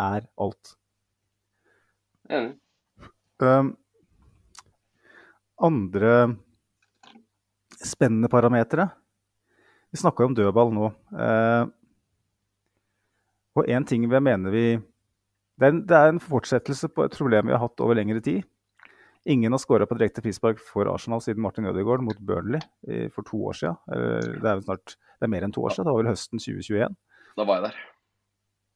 er 0.00 0.28
alt. 0.42 0.76
Ja, 2.28 2.46
Um, 3.42 3.76
andre 5.64 6.14
spennende 7.84 8.28
parametere 8.28 8.88
Vi 9.90 10.00
snakka 10.00 10.24
om 10.24 10.34
dødball 10.34 10.72
nå. 10.74 10.88
Eh, 11.14 11.64
og 13.54 13.68
én 13.70 13.86
ting 13.86 14.08
vi 14.10 14.20
mener 14.20 14.50
vi 14.50 14.64
det 15.54 15.68
er, 15.68 15.70
en, 15.70 15.84
det 15.86 15.94
er, 15.94 16.08
en, 16.10 16.18
fortsettelse 16.18 16.88
på 16.90 17.04
et 17.06 17.14
problem 17.14 17.46
vi 17.46 17.54
har 17.54 17.62
hatt 17.62 17.82
over 17.84 17.94
lengre 17.94 18.18
tid. 18.18 18.42
Ingen 19.30 19.54
har 19.54 19.60
skåra 19.62 19.86
på 19.86 19.94
direkte 19.94 20.24
frispark 20.24 20.58
for 20.58 20.90
Arsenal 20.90 21.22
siden 21.22 21.44
Martin 21.44 21.68
Ødegaard 21.70 22.02
mot 22.02 22.18
Burnley 22.18 22.58
i, 22.90 23.06
for 23.14 23.22
to 23.28 23.38
år 23.46 23.60
siden. 23.60 23.78
Det 24.42 24.50
er, 24.50 24.64
snart, 24.66 24.96
det 24.98 25.28
er 25.28 25.30
mer 25.30 25.46
enn 25.46 25.54
to 25.54 25.62
år 25.62 25.76
siden. 25.76 25.86
Det 25.86 25.94
var 25.94 26.02
vel 26.02 26.10
høsten 26.10 26.42
2021. 26.42 26.98
Da 27.38 27.46
var 27.46 27.60
jeg 27.60 27.68
der. 27.68 27.78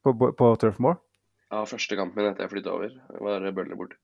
På, 0.07 0.15
på, 0.39 0.53
Turf 0.63 0.79
Moor? 0.79 1.01
Ja, 1.51 1.65
første 1.67 1.99
kampen 1.99 2.31
etter 2.31 2.47
jeg 2.47 2.55
flytta 2.55 2.77
over, 2.79 2.95
var 3.27 3.51
Burnley 3.59 3.81
bort. 3.83 3.99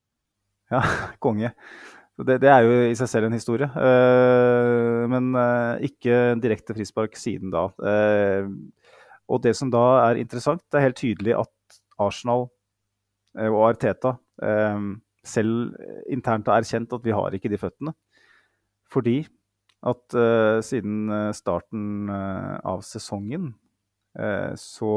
Ja, 0.75 0.83
konge. 1.25 1.55
Det, 2.15 2.37
det, 2.39 2.47
er 2.47 2.63
jo 2.63 2.75
i 2.87 2.95
seg 2.95 3.11
selv 3.11 3.27
en 3.27 3.35
historie. 3.35 3.67
Uh, 3.75 5.03
men 5.11 5.33
uh, 5.35 5.83
ikke 5.83 6.37
direkte 6.43 6.77
frispark 6.77 7.19
siden 7.19 7.51
da. 7.55 7.67
Uh, 7.83 8.51
og 9.27 9.43
det 9.43 9.55
som 9.59 9.73
da 9.73 9.83
er 10.05 10.21
interessant, 10.23 10.63
det 10.71 10.79
er 10.79 10.87
helt 10.89 11.01
tydelig 11.01 11.35
at 11.41 11.81
Arsenal 12.03 12.47
og 13.35 13.63
Arteta 13.67 14.13
selv 15.27 15.73
internt 16.13 16.47
har 16.51 16.61
erkjent 16.61 16.93
at 16.93 17.07
vi 17.07 17.15
har 17.17 17.35
ikke 17.35 17.49
de 17.51 17.59
føttene. 17.59 17.95
Fordi 18.93 19.23
at 19.89 20.17
siden 20.67 21.09
starten 21.35 22.13
av 22.13 22.85
sesongen 22.87 23.49
så 24.61 24.93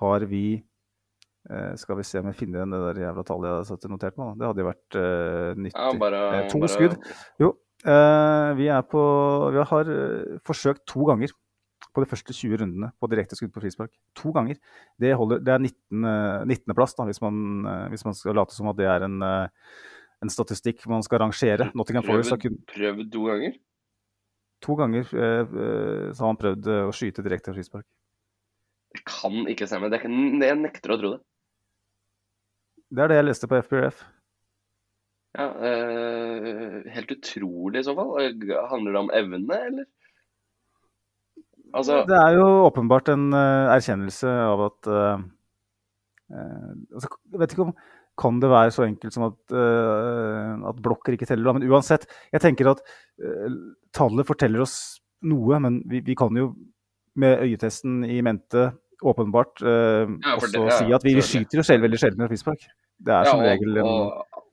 har 0.00 0.26
vi 0.28 0.58
Eh, 1.52 1.74
skal 1.76 1.98
vi 1.98 2.04
se 2.06 2.20
om 2.22 2.30
jeg 2.30 2.38
finner 2.38 2.62
igjen 2.62 2.72
det 2.72 2.80
der 2.86 3.02
jævla 3.02 3.24
tallet 3.28 3.48
jeg 3.48 3.56
hadde 3.58 3.68
satt 3.68 3.90
notert 3.92 4.18
meg. 4.20 4.32
Det 4.40 4.48
hadde 4.48 4.62
jo 4.62 4.68
vært 4.70 4.96
uh, 4.96 5.60
nyttig. 5.60 5.76
Ja, 5.76 5.92
bare, 6.00 6.20
Eh, 6.38 6.48
to 6.48 6.60
bare, 6.62 6.72
skudd. 6.72 6.94
Jo, 7.42 7.50
uh, 7.84 8.50
vi 8.56 8.68
er 8.72 8.84
på 8.88 9.02
Vi 9.52 9.64
har 9.72 9.90
forsøkt 10.48 10.84
to 10.88 11.08
ganger 11.10 11.34
på 11.92 12.00
de 12.00 12.08
første 12.08 12.32
20 12.32 12.62
rundene 12.62 12.88
på 12.96 13.08
direkte 13.12 13.36
skudd 13.36 13.52
på 13.52 13.60
frispark. 13.60 13.92
To 14.16 14.32
ganger. 14.32 14.56
Det, 14.96 15.10
holder, 15.18 15.42
det 15.44 15.52
er 15.52 15.60
19. 15.60 16.06
eh, 16.08 16.44
19. 16.48 16.76
plass, 16.78 16.94
da, 16.96 17.04
hvis 17.04 17.20
man, 17.20 17.66
hvis 17.92 18.06
man 18.06 18.16
skal 18.16 18.38
late 18.38 18.56
som 18.56 18.70
at 18.70 18.78
det 18.78 18.86
er 18.88 19.04
en, 19.04 19.18
en 19.20 20.32
statistikk 20.32 20.86
man 20.88 21.04
skal 21.04 21.20
rangere. 21.20 21.68
Nottingham 21.76 22.06
Forest 22.06 22.32
har 22.32 22.40
kun 22.40 22.56
Prøvd, 22.70 23.10
to 23.12 23.26
ganger? 23.28 23.60
to 24.62 24.76
ganger 24.78 25.04
så 25.10 26.22
har 26.22 26.28
han 26.30 26.38
prøvd 26.38 26.68
å 26.86 26.92
skyte 26.94 27.24
direkte 27.26 27.52
frispark. 27.52 27.84
Det 28.94 29.02
kan 29.08 29.42
ikke 29.50 29.66
stemme. 29.66 29.90
Jeg 29.90 30.56
nekter 30.62 30.94
å 30.94 31.00
tro 31.00 31.12
det. 31.16 31.20
Det 32.92 33.00
er 33.02 33.08
det 33.08 33.16
jeg 33.20 33.28
leste 33.28 33.48
på 33.48 33.58
FPRF. 33.64 34.02
Ja, 35.32 35.46
eh, 35.64 36.82
helt 36.92 37.12
utrolig 37.14 37.80
i 37.80 37.86
så 37.86 37.94
fall. 37.96 38.10
Handler 38.68 38.92
det 38.92 39.00
om 39.00 39.12
evne, 39.16 39.60
eller? 39.68 39.86
Altså, 41.72 42.02
Det 42.04 42.18
er 42.18 42.34
jo 42.36 42.44
åpenbart 42.66 43.08
en 43.08 43.30
uh, 43.32 43.72
erkjennelse 43.72 44.28
av 44.28 44.60
at 44.66 44.88
uh, 44.92 45.22
uh, 46.28 46.72
altså, 46.92 47.08
Jeg 47.32 47.40
vet 47.40 47.54
ikke 47.54 47.68
om 47.70 47.74
kan 48.20 48.42
det 48.42 48.50
være 48.52 48.74
så 48.76 48.84
enkelt 48.84 49.14
som 49.14 49.22
at, 49.24 49.54
at 50.68 50.80
blokker 50.84 51.14
ikke 51.16 51.24
teller. 51.24 51.46
da, 51.48 51.54
Men 51.56 51.70
uansett, 51.72 52.04
jeg 52.28 52.42
tenker 52.44 52.68
at 52.68 52.82
tallet 53.96 54.28
forteller 54.28 54.60
oss 54.60 54.74
noe, 55.24 55.56
men 55.64 55.78
vi, 55.88 56.02
vi 56.04 56.12
kan 56.14 56.36
jo 56.36 56.50
med 57.16 57.40
øyetesten 57.40 58.02
i 58.04 58.20
mente 58.20 58.66
åpenbart 59.00 59.64
Ja, 59.64 60.36
for 60.36 60.44
også 60.44 60.52
det- 60.52 60.60
ja, 60.68 60.76
si 60.76 60.92
at 60.92 61.06
vi, 61.08 61.14
skyter 61.24 61.62
jo 61.62 61.64
selv 61.64 61.88
veldig 61.88 62.02
sjelden 62.04 62.20
med 62.20 62.28
frispark. 62.28 62.68
Det 63.02 63.14
er 63.14 63.28
ja, 63.28 63.34
og, 63.34 63.42
regel 63.42 63.80
en 63.82 63.88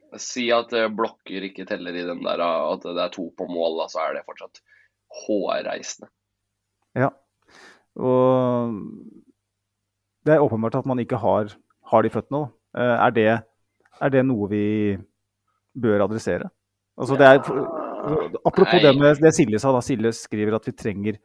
og 0.10 0.22
si 0.22 0.48
at 0.54 0.72
eh, 0.74 0.90
blokker 0.90 1.46
ikke 1.50 1.68
teller 1.70 1.94
i 1.94 2.06
den 2.08 2.24
der, 2.26 2.42
ah, 2.42 2.72
at 2.74 2.86
det 2.88 3.02
er 3.04 3.12
to 3.14 3.28
på 3.38 3.46
mål, 3.50 3.78
da, 3.84 3.90
så 3.92 4.02
er 4.08 4.18
det 4.18 4.26
fortsatt 4.26 4.62
hårreisende. 5.24 6.10
Ja. 6.98 7.12
Og 8.00 8.74
det 10.26 10.36
er 10.36 10.46
åpenbart 10.46 10.80
at 10.80 10.90
man 10.90 11.02
ikke 11.02 11.20
har, 11.22 11.54
har 11.92 12.06
de 12.06 12.14
føttene. 12.14 12.48
da. 12.48 12.82
Eh, 12.82 12.96
Er 13.06 13.16
det, 13.16 13.28
er 14.02 14.10
det 14.14 14.26
noe 14.26 14.50
vi 14.50 14.98
bør 15.78 16.08
adressere? 16.08 16.50
Altså 17.00 17.16
det 17.16 17.28
er, 17.28 17.40
apropos 18.46 18.74
Nei. 18.76 18.84
det 18.84 18.96
med 18.98 19.22
det 19.24 19.34
Silje 19.36 19.60
sa. 19.62 19.72
da, 19.72 19.82
Silje 19.86 20.12
skriver 20.14 20.58
at 20.58 20.68
vi 20.68 20.74
trenger 20.76 21.20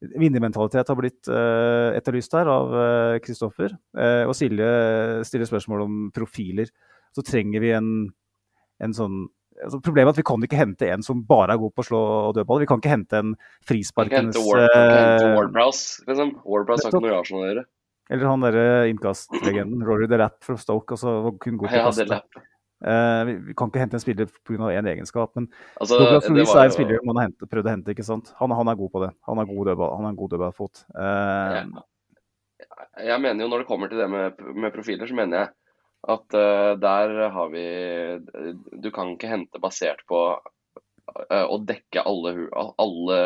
Vinnermentalitet 0.00 0.88
har 0.88 0.96
blitt 0.96 1.28
uh, 1.28 1.92
etterlyst 1.92 2.32
her 2.32 2.48
av 2.48 2.70
eh, 2.72 3.16
Kristoffer. 3.20 3.74
Uh, 3.92 4.24
og 4.30 4.32
Silje 4.38 4.70
stiller 5.28 5.48
spørsmål 5.50 5.84
om 5.84 5.98
profiler. 6.16 6.70
Så 7.12 7.24
trenger 7.26 7.60
vi 7.60 7.74
en, 7.76 7.90
en 8.80 8.96
sånn 8.96 9.26
altså 9.60 9.80
Problemet 9.84 10.08
er 10.08 10.14
at 10.14 10.20
vi 10.22 10.24
kan 10.24 10.44
ikke 10.46 10.56
hente 10.56 10.88
en 10.88 11.02
som 11.04 11.20
bare 11.28 11.52
er 11.52 11.60
god 11.60 11.74
på 11.76 11.82
å 11.84 11.88
slå 11.90 12.00
dødball. 12.36 12.62
Vi 12.62 12.68
kan 12.70 12.80
ikke 12.80 12.94
hente 12.94 13.18
en 13.20 13.34
frisparkens 13.68 14.14
kan 14.14 14.30
hente 14.30 14.44
Ward- 14.46 14.72
kan 14.72 14.86
hente 14.94 15.26
eh, 15.26 15.34
liksom. 16.08 16.32
Ward-Prowse 16.44 16.86
har 16.86 16.94
ikke 16.94 17.02
noe 17.04 17.12
i 17.12 17.18
Arsenal 17.18 17.42
å 17.42 17.50
gjøre. 17.50 17.64
Eller 18.10 18.26
han 18.26 18.42
derre 18.46 18.64
innkastlegenden, 18.90 19.82
Rory 19.86 20.08
Delap 20.10 20.40
fra 20.42 20.56
Stoke. 20.58 20.96
Altså, 20.96 21.34
kun 21.38 21.60
god 21.60 21.70
på 21.70 21.82
å 21.82 21.90
kaste. 21.90 22.22
Eh, 22.80 23.22
vi, 23.28 23.34
vi 23.50 23.54
kan 23.54 23.68
ikke 23.68 23.82
hente 23.82 23.98
en 23.98 24.02
spiller 24.02 24.26
pga. 24.48 24.70
én 24.72 24.88
egenskap. 24.88 25.34
Men 25.36 25.48
Altså, 25.80 25.98
Douglas 25.98 26.24
det 26.24 26.30
er 26.30 26.64
en 26.64 26.70
jo- 26.70 26.76
spiller 26.76 27.04
man 27.04 27.16
har 27.20 27.28
hente, 27.28 27.46
prøvd 27.50 27.66
å 27.68 27.74
hente. 27.74 27.90
ikke 27.92 28.06
sant? 28.06 28.32
Han, 28.40 28.50
han 28.56 28.68
er 28.68 28.78
god 28.80 28.92
på 28.92 29.02
det. 29.04 29.10
Han 29.28 29.36
har 29.36 29.46
god 29.46 29.66
dødball, 29.66 29.96
han 30.00 30.16
god 30.16 30.30
dødballfot. 30.30 30.84
Uh, 30.96 31.82
Jeg 33.00 33.20
mener 33.20 33.44
jo 33.44 33.50
når 33.50 33.62
det 33.62 33.68
kommer 33.68 33.88
til 33.88 33.98
det 34.00 34.08
med, 34.10 34.40
med 34.54 34.72
profiler, 34.72 35.06
så 35.08 35.14
mener 35.16 35.38
jeg 35.38 35.48
at 36.08 36.34
uh, 36.34 36.72
der 36.80 37.28
har 37.30 37.48
vi 37.52 37.64
Du 38.80 38.90
kan 38.90 39.12
ikke 39.14 39.28
hente 39.28 39.60
basert 39.60 40.00
på 40.08 40.20
eh, 41.30 41.44
å 41.44 41.58
dekke 41.66 42.00
alle, 42.06 42.48
alle, 42.80 43.18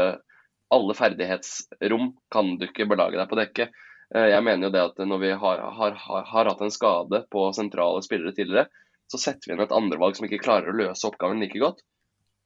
alle 0.75 0.95
ferdighetsrom. 0.99 2.15
Kan 2.35 2.57
du 2.59 2.67
ikke 2.67 2.89
belage 2.91 3.19
deg 3.21 3.29
på 3.31 3.37
å 3.39 3.43
dekke. 3.45 3.69
Eh, 4.15 4.29
jeg 4.33 4.43
mener 4.47 4.69
jo 4.69 4.73
det 4.75 4.83
at 4.89 4.99
når 5.07 5.23
vi 5.23 5.31
har, 5.45 5.63
har, 5.79 5.95
har, 6.07 6.25
har 6.33 6.51
hatt 6.51 6.65
en 6.67 6.75
skade 6.75 7.23
på 7.31 7.47
sentrale 7.57 8.03
spillere 8.03 8.35
tidligere, 8.35 8.67
så 9.11 9.21
setter 9.21 9.51
vi 9.51 9.55
inn 9.55 9.65
et 9.65 9.75
andrevalg 9.75 10.17
som 10.17 10.27
ikke 10.29 10.43
klarer 10.43 10.73
å 10.73 10.79
løse 10.79 11.07
oppgaven 11.09 11.43
like 11.43 11.61
godt. 11.61 11.83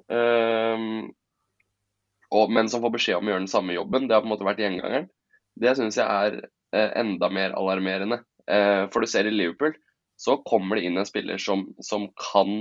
Um, 0.08 1.10
og, 2.34 2.52
men 2.52 2.68
som 2.68 2.82
får 2.84 2.94
beskjed 2.96 3.18
om 3.18 3.28
å 3.28 3.32
gjøre 3.32 3.44
den 3.44 3.52
samme 3.52 3.76
jobben. 3.76 4.08
Det 4.08 4.16
har 4.16 4.24
på 4.24 4.28
en 4.28 4.34
måte 4.34 4.46
vært 4.48 4.60
gjengangeren. 4.62 5.08
Det 5.58 5.74
syns 5.78 5.98
jeg 5.98 6.06
er 6.06 6.40
eh, 6.76 6.90
enda 7.00 7.30
mer 7.32 7.54
alarmerende. 7.56 8.20
Eh, 8.48 8.84
for 8.92 9.04
du 9.04 9.10
ser 9.10 9.28
i 9.28 9.32
Liverpool, 9.32 9.74
så 10.18 10.36
kommer 10.46 10.76
det 10.76 10.88
inn 10.88 11.00
en 11.00 11.08
spiller 11.08 11.40
som, 11.40 11.64
som 11.84 12.08
kan 12.20 12.60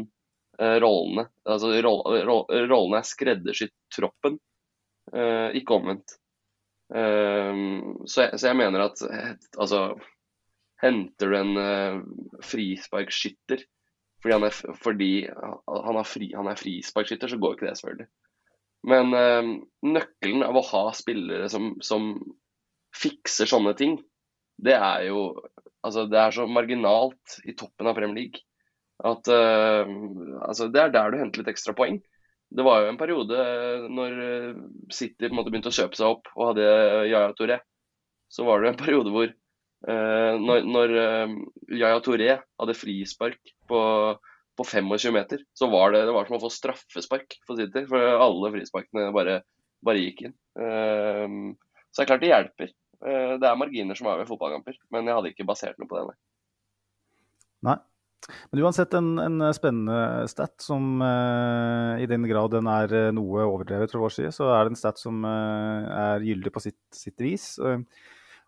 eh, 0.62 0.78
rollene. 0.84 1.28
Altså 1.48 1.74
roll, 1.84 2.04
roll, 2.30 2.46
rollene 2.70 3.02
er 3.02 3.10
skreddersydd 3.10 3.76
troppen, 3.96 4.40
eh, 5.14 5.58
ikke 5.60 5.80
omvendt. 5.82 6.16
Eh, 6.96 7.64
så, 8.06 8.24
jeg, 8.24 8.40
så 8.40 8.52
jeg 8.52 8.60
mener 8.64 8.88
at 8.88 9.04
eh, 9.10 9.34
altså 9.60 9.90
Henter 10.78 11.32
du 11.34 11.36
en 11.40 11.58
eh, 11.58 11.96
frisparkskytter 12.46 13.64
fordi 14.24 14.34
han 14.34 14.48
er, 14.48 14.56
fordi 14.82 15.12
han 15.30 16.00
er, 16.00 16.08
fri, 16.08 16.32
han 16.34 16.50
er 16.50 16.60
frisparkskytter, 16.60 17.32
så 17.32 17.40
går 17.42 17.56
ikke 17.56 17.68
det, 17.68 17.76
selvfølgelig. 17.80 18.10
Men 18.88 19.14
øh, 19.18 19.52
nøkkelen 19.90 20.46
av 20.46 20.58
å 20.58 20.66
ha 20.72 20.84
spillere 20.96 21.50
som, 21.52 21.74
som 21.84 22.12
fikser 22.98 23.50
sånne 23.50 23.74
ting, 23.78 24.00
det 24.64 24.78
er 24.78 25.10
jo 25.12 25.30
Altså, 25.86 26.04
det 26.10 26.18
er 26.20 26.34
så 26.34 26.44
marginalt 26.50 27.36
i 27.48 27.54
toppen 27.56 27.88
av 27.88 27.94
Premier 27.96 28.18
League 28.18 28.42
at 29.06 29.30
øh, 29.30 29.90
altså, 30.42 30.68
det 30.74 30.82
er 30.82 30.94
der 30.94 31.12
du 31.14 31.20
henter 31.20 31.44
litt 31.44 31.52
ekstra 31.52 31.76
poeng. 31.78 32.00
Det 32.50 32.64
var 32.66 32.82
jo 32.82 32.92
en 32.92 33.00
periode 33.00 33.38
eh, 33.38 33.86
når 33.92 34.22
eh, 34.24 34.62
City 34.94 35.28
på 35.28 35.30
en 35.30 35.38
måte 35.38 35.52
begynte 35.54 35.70
å 35.70 35.78
kjøpe 35.78 36.00
seg 36.00 36.16
opp 36.16 36.32
og 36.34 36.50
hadde 36.50 36.66
Yaya 37.12 37.34
Touré. 37.38 37.60
Så 38.32 38.48
var 38.48 38.64
det 38.64 38.72
en 38.72 38.80
periode 38.80 39.14
hvor 39.14 39.30
når, 39.88 40.66
når 40.68 40.96
eh, 41.02 41.36
Yaya 41.78 42.02
Touré 42.04 42.34
hadde 42.38 42.76
frispark 42.76 43.54
på, 43.70 43.82
på 44.60 44.66
25 44.68 45.16
meter, 45.16 45.44
så 45.56 45.70
var 45.72 45.96
det, 45.96 46.06
det 46.10 46.16
var 46.16 46.28
som 46.28 46.40
å 46.40 46.42
få 46.44 46.52
straffespark 46.52 47.38
for 47.48 47.60
City. 47.60 47.86
For 47.88 48.20
alle 48.28 48.52
frisparkene 48.58 49.14
bare, 49.16 49.42
bare 49.86 50.04
gikk 50.04 50.26
inn. 50.28 50.36
Eh, 50.60 51.38
så 51.92 52.02
det 52.02 52.06
er 52.06 52.12
klart 52.12 52.26
det 52.26 52.34
hjelper. 52.34 52.74
Eh, 53.06 53.36
det 53.40 53.48
er 53.48 53.60
marginer 53.60 53.98
som 53.98 54.10
er 54.12 54.22
ved 54.22 54.32
fotballkamper, 54.32 54.80
men 54.94 55.08
jeg 55.08 55.20
hadde 55.20 55.32
ikke 55.34 55.48
basert 55.48 55.80
noe 55.80 55.90
på 55.90 56.02
det. 56.02 56.18
nei. 57.68 57.80
Men 58.52 58.64
uansett 58.66 58.96
en, 58.98 59.12
en 59.22 59.46
spennende 59.56 60.28
stat 60.28 60.56
som 60.64 61.02
eh, 61.06 62.04
i 62.04 62.08
den 62.10 62.26
grad 62.28 62.52
den 62.56 62.68
er 62.72 62.94
eh, 62.96 63.12
noe 63.16 63.46
overdrevet 63.46 63.94
fra 63.94 64.02
vår 64.02 64.16
side, 64.16 64.32
så 64.36 64.50
er 64.52 64.66
det 64.66 64.74
en 64.74 64.80
stat 64.80 65.00
som 65.00 65.22
eh, 65.28 65.90
er 65.94 66.26
gyldig 66.26 66.54
på 66.54 66.64
sitt, 66.66 66.80
sitt 66.96 67.22
vis. 67.24 67.54
Eh, 67.62 67.84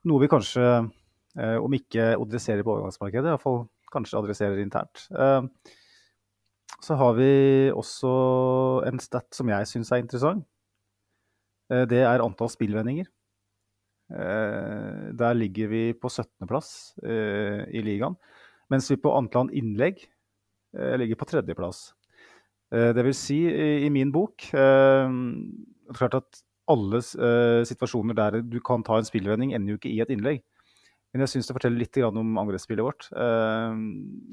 noe 0.09 0.23
vi 0.23 0.31
kanskje, 0.31 0.65
eh, 0.65 0.89
om 1.37 1.73
ikke 1.77 2.13
adresserer 2.15 2.65
på 2.65 2.73
overgangsmarkedet, 2.73 3.29
iallfall 3.29 3.59
kanskje 3.93 4.19
adresserer 4.19 4.61
internt. 4.61 5.05
Eh, 5.11 5.43
så 6.79 6.95
har 6.95 7.15
vi 7.17 7.31
også 7.75 8.11
en 8.87 9.01
stat 9.03 9.27
som 9.35 9.49
jeg 9.51 9.67
syns 9.67 9.91
er 9.91 10.03
interessant. 10.03 10.45
Eh, 11.71 11.85
det 11.89 12.03
er 12.05 12.23
antall 12.23 12.51
spillvendinger. 12.53 13.09
Eh, 14.09 15.09
der 15.19 15.37
ligger 15.37 15.69
vi 15.69 15.83
på 15.93 16.09
17.-plass 16.09 16.71
eh, 17.03 17.65
i 17.75 17.83
ligaen. 17.85 18.17
Mens 18.69 18.89
vi 18.91 18.99
på 19.01 19.13
antall 19.17 19.51
innlegg 19.57 20.05
eh, 20.77 20.95
ligger 21.01 21.19
på 21.19 21.29
tredjeplass. 21.29 21.89
Eh, 22.73 22.91
det 22.95 23.05
vil 23.05 23.17
si, 23.17 23.41
i, 23.49 23.89
min 23.89 24.11
bok 24.13 24.45
eh, 24.53 25.13
Klart 25.97 26.19
at 26.19 26.43
alle 26.69 27.01
eh, 27.01 27.63
situasjoner 27.65 28.13
der 28.13 28.43
du 28.45 28.59
kan 28.61 28.85
ta 28.85 28.99
en 28.99 29.07
spillvending, 29.07 29.55
ender 29.57 29.73
jo 29.73 29.79
ikke 29.79 29.89
i 29.89 30.01
et 30.03 30.11
innlegg. 30.13 30.43
Men 31.09 31.23
jeg 31.25 31.31
syns 31.33 31.47
det 31.49 31.55
forteller 31.57 31.81
litt 31.81 31.97
om 32.05 32.41
angrepsspillet 32.41 32.85
vårt. 32.85 33.07
Eh, 33.17 33.77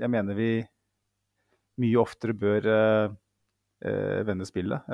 jeg 0.03 0.13
mener 0.13 0.37
vi 0.37 0.51
mye 1.81 2.01
oftere 2.01 2.37
bør 2.37 2.69
eh, 2.73 3.15
eh, 3.89 4.21
vende 4.29 4.49
spillet. 4.49 4.91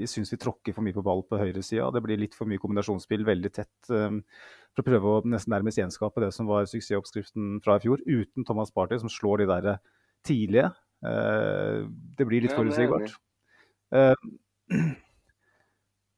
Jeg 0.00 0.12
syns 0.12 0.32
vi 0.32 0.40
tråkker 0.40 0.76
for 0.76 0.84
mye 0.86 0.96
på 0.96 1.04
ball 1.04 1.22
på 1.28 1.40
høyresida. 1.40 1.90
Det 1.92 2.02
blir 2.04 2.20
litt 2.20 2.36
for 2.36 2.48
mye 2.48 2.62
kombinasjonsspill 2.62 3.26
veldig 3.28 3.52
tett. 3.52 3.74
for 3.86 4.84
å 4.84 4.86
prøve 4.88 5.12
å 5.12 5.22
nesten 5.28 5.52
nærmest 5.52 5.80
gjenskape 5.80 6.24
det 6.24 6.32
som 6.36 6.48
var 6.48 6.68
suksessoppskriften 6.68 7.60
fra 7.64 7.76
i 7.76 7.84
fjor, 7.84 8.00
uten 8.04 8.44
Thomas 8.44 8.72
Party, 8.72 8.98
som 9.00 9.12
slår 9.12 9.44
de 9.44 9.46
der 9.52 9.78
tidlige. 10.24 10.70
Det 11.00 12.24
blir 12.28 12.44
litt 12.44 12.56
forutsigbart. 12.56 13.12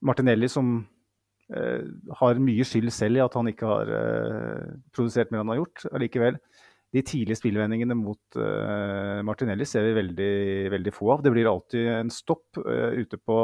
Martinelli 0.09 0.49
som 0.51 0.87
har 1.49 2.41
mye 2.45 2.67
skyld 2.67 2.93
selv 2.93 3.19
i 3.19 3.25
at 3.25 3.37
han 3.39 3.49
ikke 3.49 3.69
har 3.71 3.93
eh, 3.97 4.75
produsert 4.93 5.31
mer 5.33 5.41
enn 5.41 5.47
han 5.47 5.55
har 5.55 5.63
gjort. 5.63 5.87
Allikevel, 5.97 6.37
de 6.93 7.03
tidlige 7.05 7.39
spillvendingene 7.41 7.97
mot 7.97 8.39
eh, 8.41 9.21
Martinelli 9.25 9.67
ser 9.69 9.87
vi 9.87 9.97
veldig, 9.97 10.35
veldig 10.77 10.95
få 10.97 11.15
av. 11.17 11.25
Det 11.25 11.33
blir 11.33 11.49
alltid 11.49 11.91
en 11.97 12.13
stopp 12.13 12.61
eh, 12.65 13.03
ute 13.05 13.21
på 13.21 13.41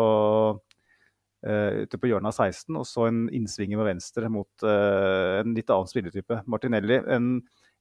Uh, 1.44 1.84
ute 1.84 1.98
på 2.00 2.08
hjørnet 2.08 2.30
av 2.30 2.46
16, 2.48 2.72
og 2.80 2.86
så 2.88 3.02
en 3.04 3.18
innsvinger 3.36 3.76
med 3.76 3.90
venstre 3.90 4.30
mot 4.32 4.62
uh, 4.64 5.42
en 5.42 5.52
litt 5.52 5.68
annen 5.68 5.90
spilletype. 5.90 6.38
Martinelli, 6.48 6.96
en, 7.12 7.26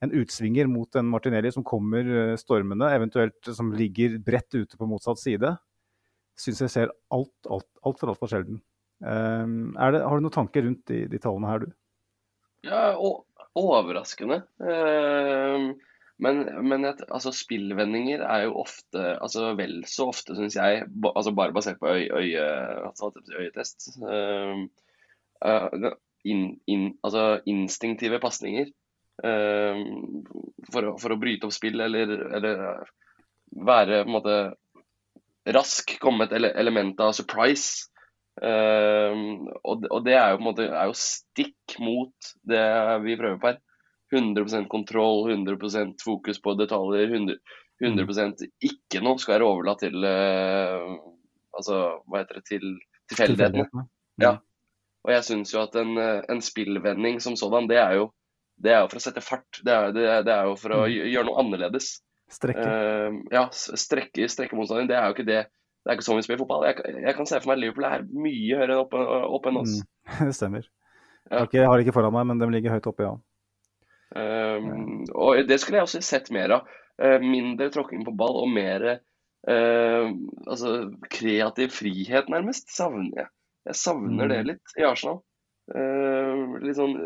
en 0.04 0.12
utsvinger 0.20 0.68
mot 0.68 1.00
en 1.00 1.08
Martinelli 1.08 1.52
som 1.56 1.64
kommer 1.64 2.04
eh, 2.04 2.34
stormende, 2.40 2.90
eventuelt 2.92 3.52
som 3.56 3.72
ligger 3.72 4.18
bredt 4.26 4.52
ute 4.58 4.76
på 4.76 4.88
motsatt 4.90 5.22
side, 5.22 5.54
syns 6.40 6.60
jeg 6.66 6.74
ser 6.74 6.92
altfor 7.14 7.56
alt, 7.56 7.70
alt, 7.88 8.04
alt 8.04 8.10
altfor 8.12 8.32
sjelden. 8.34 8.60
Um, 9.04 9.74
det, 9.76 10.04
har 10.04 10.16
du 10.16 10.24
noen 10.24 10.34
tanker 10.34 10.64
rundt 10.64 10.86
de, 10.88 11.04
de 11.12 11.20
tallene 11.20 11.50
her, 11.50 11.66
du? 11.66 11.74
Ja, 12.64 12.94
overraskende. 13.60 14.44
Uh, 14.64 15.74
men, 16.24 16.40
men 16.70 16.88
et, 16.88 17.04
altså, 17.10 17.34
spillvendinger 17.36 18.24
er 18.24 18.46
jo 18.46 18.56
ofte, 18.64 19.02
altså 19.18 19.52
vel 19.60 19.82
så 19.90 20.08
ofte, 20.14 20.38
syns 20.38 20.56
jeg, 20.56 20.86
altså 21.12 21.34
bare 21.36 21.56
basert 21.56 21.82
på 21.82 21.92
øy, 21.92 22.06
øy, 22.08 22.30
altså, 22.88 23.12
øyetest 23.36 23.92
uh, 24.06 24.64
uh, 25.44 25.92
in, 26.24 26.54
in, 26.68 26.94
Altså 27.04 27.42
instinktive 27.46 28.22
pasninger. 28.24 28.72
For, 29.14 30.88
for, 30.98 31.14
å 31.14 31.18
bryte 31.22 31.46
opp 31.46 31.54
spill 31.54 31.84
eller, 31.86 32.10
eller 32.34 32.62
være 33.54 34.00
på 34.02 34.10
en 34.10 34.16
måte 34.16 34.38
rask, 35.54 35.94
komme 36.02 36.26
et 36.26 36.34
element 36.34 37.00
av 37.04 37.14
surprise. 37.14 37.93
Uh, 38.42 39.46
og, 39.62 39.84
og, 39.92 40.00
det 40.08 40.16
er 40.18 40.32
jo 40.32 40.40
på 40.40 40.42
en 40.42 40.48
måte 40.48 40.66
er 40.66 40.88
jo 40.90 40.96
stikk 40.98 41.76
mot 41.84 42.32
det 42.50 42.64
vi 43.06 43.18
prøver 43.20 43.38
på 43.42 43.52
her. 43.52 43.62
100% 44.14 44.68
kontroll, 44.70 45.32
100% 45.34 46.02
fokus 46.06 46.42
på 46.42 46.54
detaljer. 46.58 47.14
100, 47.14 47.38
100 47.82 48.50
ikke 48.62 49.02
noe 49.02 49.22
skal 49.22 49.38
være 49.38 49.50
overlatt 49.50 49.84
til 49.86 50.06
uh, 50.06 50.98
altså, 51.58 51.80
hva 52.08 52.24
heter 52.24 52.42
det, 52.42 52.46
til 52.50 52.68
tilfeldighetene. 53.14 53.88
Ja. 54.22 54.38
Og 55.04 55.12
jeg 55.12 55.26
syns 55.28 55.52
jo 55.54 55.64
at 55.66 55.74
en, 55.82 55.98
en, 56.00 56.42
spillvending 56.42 57.18
som 57.22 57.36
sådan, 57.36 57.68
det 57.68 57.82
er 57.82 57.98
jo 58.00 58.12
det 58.64 58.72
er 58.72 58.84
jo 58.84 58.92
for 58.92 59.02
å 59.02 59.04
sette 59.04 59.24
fart. 59.26 59.60
Det 59.66 59.74
er, 59.74 59.92
det, 59.92 60.06
det 60.28 60.34
er 60.34 60.48
jo 60.48 60.54
for 60.62 60.76
å 60.78 60.84
gjøre 60.88 61.26
noe 61.28 61.42
annerledes. 61.42 61.98
Strekke. 62.32 62.64
Uh, 62.66 63.18
ja, 63.34 63.48
strekke, 63.52 64.30
strekke 64.32 64.58
motstanderen. 64.58 64.90
Det 64.90 64.98
er 64.98 65.10
jo 65.10 65.16
ikke 65.18 65.28
det 65.28 65.42
det 65.84 65.92
er 65.92 65.98
ikke 65.98 66.06
sånn 66.06 66.22
vi 66.22 66.24
spiller 66.24 66.40
fotball. 66.40 66.64
Jeg, 66.70 66.96
jeg 67.04 67.16
kan 67.18 67.28
se 67.28 67.40
for 67.44 67.52
meg 67.52 67.60
Liverpool 67.60 67.90
er 67.90 68.06
mye 68.08 68.60
høyere 68.62 68.80
opp, 68.86 68.94
opp 68.96 69.50
enn 69.50 69.60
oss. 69.60 69.74
Mm, 69.84 70.14
det 70.30 70.36
stemmer. 70.38 70.70
Ja. 71.32 71.44
Jeg 71.52 71.68
har 71.68 71.76
det 71.76 71.86
ikke 71.86 71.98
foran 71.98 72.16
meg, 72.16 72.28
men 72.30 72.40
de 72.40 72.48
ligger 72.54 72.76
høyt 72.78 72.88
oppe, 72.88 73.08
ja. 73.10 73.14
Um, 74.14 75.04
og 75.18 75.42
det 75.50 75.58
skulle 75.60 75.80
jeg 75.80 75.88
også 75.88 76.04
sett 76.06 76.32
mer 76.36 76.60
av. 76.60 76.72
Uh, 77.02 77.18
mindre 77.24 77.72
tråkking 77.74 78.06
på 78.06 78.14
ball 78.16 78.38
og 78.44 78.52
mer 78.54 78.86
uh, 78.94 80.08
altså, 80.46 80.74
kreativ 81.12 81.74
frihet, 81.76 82.32
nærmest. 82.32 82.72
Savner 82.72 83.26
jeg. 83.26 83.32
Jeg 83.68 83.80
savner 83.80 84.28
mm. 84.28 84.32
det 84.32 84.42
litt 84.52 84.78
i 84.80 84.88
Arsenal. 84.88 85.20
Uh, 85.74 86.60
litt 86.64 86.80
sånn 86.80 86.98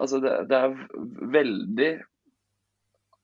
Altså, 0.00 0.16
det, 0.22 0.30
det 0.48 0.56
er 0.56 0.76
veldig 1.34 1.88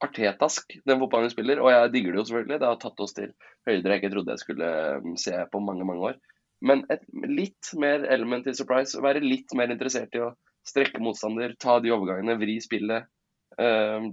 artetask, 0.05 0.76
den 0.88 1.01
fotballen 1.01 1.28
vi 1.28 1.34
spiller. 1.34 1.61
Og 1.62 1.70
jeg 1.72 1.92
digger 1.94 2.14
det 2.14 2.20
jo 2.22 2.26
selvfølgelig. 2.30 2.61
Det 2.61 2.68
har 2.68 2.80
tatt 2.80 3.03
oss 3.05 3.16
til 3.16 3.32
høyder 3.68 3.92
jeg 3.92 4.03
ikke 4.03 4.12
trodde 4.14 4.34
jeg 4.36 4.42
skulle 4.44 4.70
um, 5.05 5.14
se 5.20 5.36
på 5.53 5.62
mange, 5.64 5.86
mange 5.88 6.12
år. 6.12 6.18
Men 6.64 6.84
et 6.92 7.05
litt 7.28 7.72
mer 7.80 8.05
element 8.12 8.48
i 8.48 8.57
surprise. 8.57 9.01
Være 9.01 9.22
litt 9.24 9.53
mer 9.57 9.72
interessert 9.72 10.16
i 10.16 10.24
å 10.24 10.32
strekke 10.68 11.01
motstander, 11.03 11.55
ta 11.61 11.78
de 11.80 11.92
overgangene, 11.94 12.36
vri 12.40 12.59
spillet. 12.64 13.09
Uh, 13.57 14.11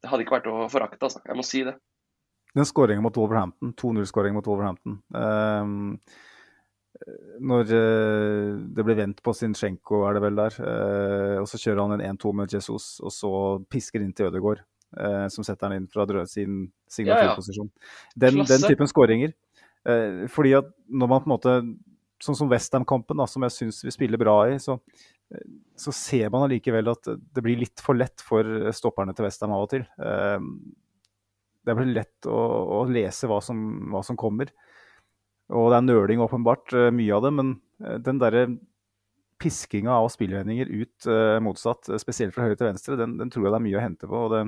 det 0.00 0.12
hadde 0.12 0.24
ikke 0.24 0.38
vært 0.38 0.52
å 0.52 0.68
forakte, 0.72 1.02
altså. 1.08 1.24
Jeg 1.24 1.38
må 1.38 1.44
si 1.46 1.64
det. 1.66 1.76
Den 2.56 2.68
skåringen 2.68 3.04
mot 3.04 3.16
Wolverhampton, 3.20 3.74
2-0-skåringen 3.76 4.38
mot 4.38 4.46
Wolverhampton. 4.48 5.00
Um, 5.12 5.98
når 7.44 7.68
uh, 7.68 8.54
det 8.72 8.84
ble 8.86 8.96
vendt 8.96 9.20
på 9.24 9.34
Sinchenko, 9.36 10.06
er 10.08 10.16
det 10.16 10.24
vel 10.24 10.40
der, 10.40 10.56
uh, 10.64 11.42
og 11.42 11.50
så 11.50 11.60
kjører 11.60 11.82
han 11.82 11.98
en 11.98 12.16
1-2 12.16 12.32
med 12.38 12.56
Jesus, 12.56 12.94
og 13.04 13.12
så 13.12 13.32
pisker 13.68 14.04
inn 14.04 14.16
til 14.16 14.30
Ødegaard 14.30 14.64
eh, 14.94 15.26
som 15.32 15.46
setter 15.46 15.68
han 15.68 15.80
inn 15.80 15.90
fra 15.90 16.06
sin 16.28 16.66
signaturposisjon. 16.90 17.68
Ja, 17.72 17.82
ja. 17.82 18.20
den, 18.26 18.44
den, 18.48 18.64
typen 18.66 18.90
skåringer. 18.90 19.34
Eh, 19.86 20.24
fordi 20.32 20.56
at 20.58 20.70
når 20.88 21.12
man 21.12 21.22
på 21.22 21.30
en 21.30 21.36
måte 21.36 21.58
Sånn 22.16 22.32
som 22.32 22.48
Westham-kampen, 22.48 23.20
som 23.28 23.44
jeg 23.44 23.52
syns 23.52 23.82
vi 23.84 23.92
spiller 23.92 24.16
bra 24.16 24.38
i, 24.48 24.54
så, 24.56 24.78
eh, 25.28 25.42
så 25.76 25.92
ser 25.92 26.30
man 26.32 26.46
allikevel 26.46 26.88
at 26.88 27.10
det 27.12 27.42
blir 27.44 27.58
litt 27.60 27.82
for 27.84 27.98
lett 27.98 28.24
for 28.24 28.70
stopperne 28.72 29.12
til 29.12 29.26
Westham 29.26 29.52
av 29.52 29.66
og 29.66 29.68
til. 29.74 29.84
Eh, 30.00 30.38
det 31.68 31.74
blir 31.76 31.92
lett 31.92 32.30
å, 32.30 32.38
å 32.78 32.80
lese 32.88 33.28
hva 33.28 33.42
som, 33.44 33.60
hva 33.92 34.00
som, 34.06 34.16
kommer. 34.16 34.48
Og 35.52 35.68
det 35.68 35.76
er 35.76 35.84
nøling, 35.90 36.24
åpenbart, 36.24 36.72
eh, 36.72 36.88
mye 36.96 37.18
av 37.18 37.26
det, 37.26 37.34
men 37.36 37.52
den 38.08 38.22
derre 38.22 38.46
piskinga 39.42 39.92
av 39.92 40.08
spillvendinger 40.12 40.70
ut 40.70 41.08
uh, 41.10 41.36
motsatt, 41.44 41.90
spesielt 42.00 42.34
fra 42.34 42.46
høyre 42.46 42.58
til 42.58 42.70
venstre, 42.70 42.98
den, 43.00 43.16
den, 43.20 43.32
tror 43.32 43.46
jeg 43.46 43.54
det 43.54 43.60
er 43.60 43.66
mye 43.66 43.78
å 43.80 43.84
hente 43.84 44.10
på. 44.10 44.22
og 44.26 44.32
det, 44.34 44.44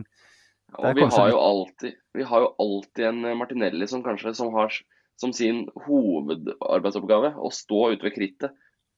det 0.68 0.78
og 0.78 1.00
vi 1.00 1.08
har, 1.08 1.32
jo 1.32 1.42
alltid, 1.42 1.98
vi 2.18 2.28
har 2.30 2.44
jo 2.44 2.54
alltid 2.64 3.10
en 3.10 3.28
Martinelli 3.40 3.88
som 3.90 4.04
kanskje 4.04 4.34
som 4.36 4.52
har 4.56 4.74
som 5.18 5.32
sin 5.34 5.64
hovedarbeidsoppgave 5.86 7.32
å 7.42 7.50
stå 7.50 7.88
ute 7.94 8.06
ved 8.06 8.14
krittet 8.14 8.54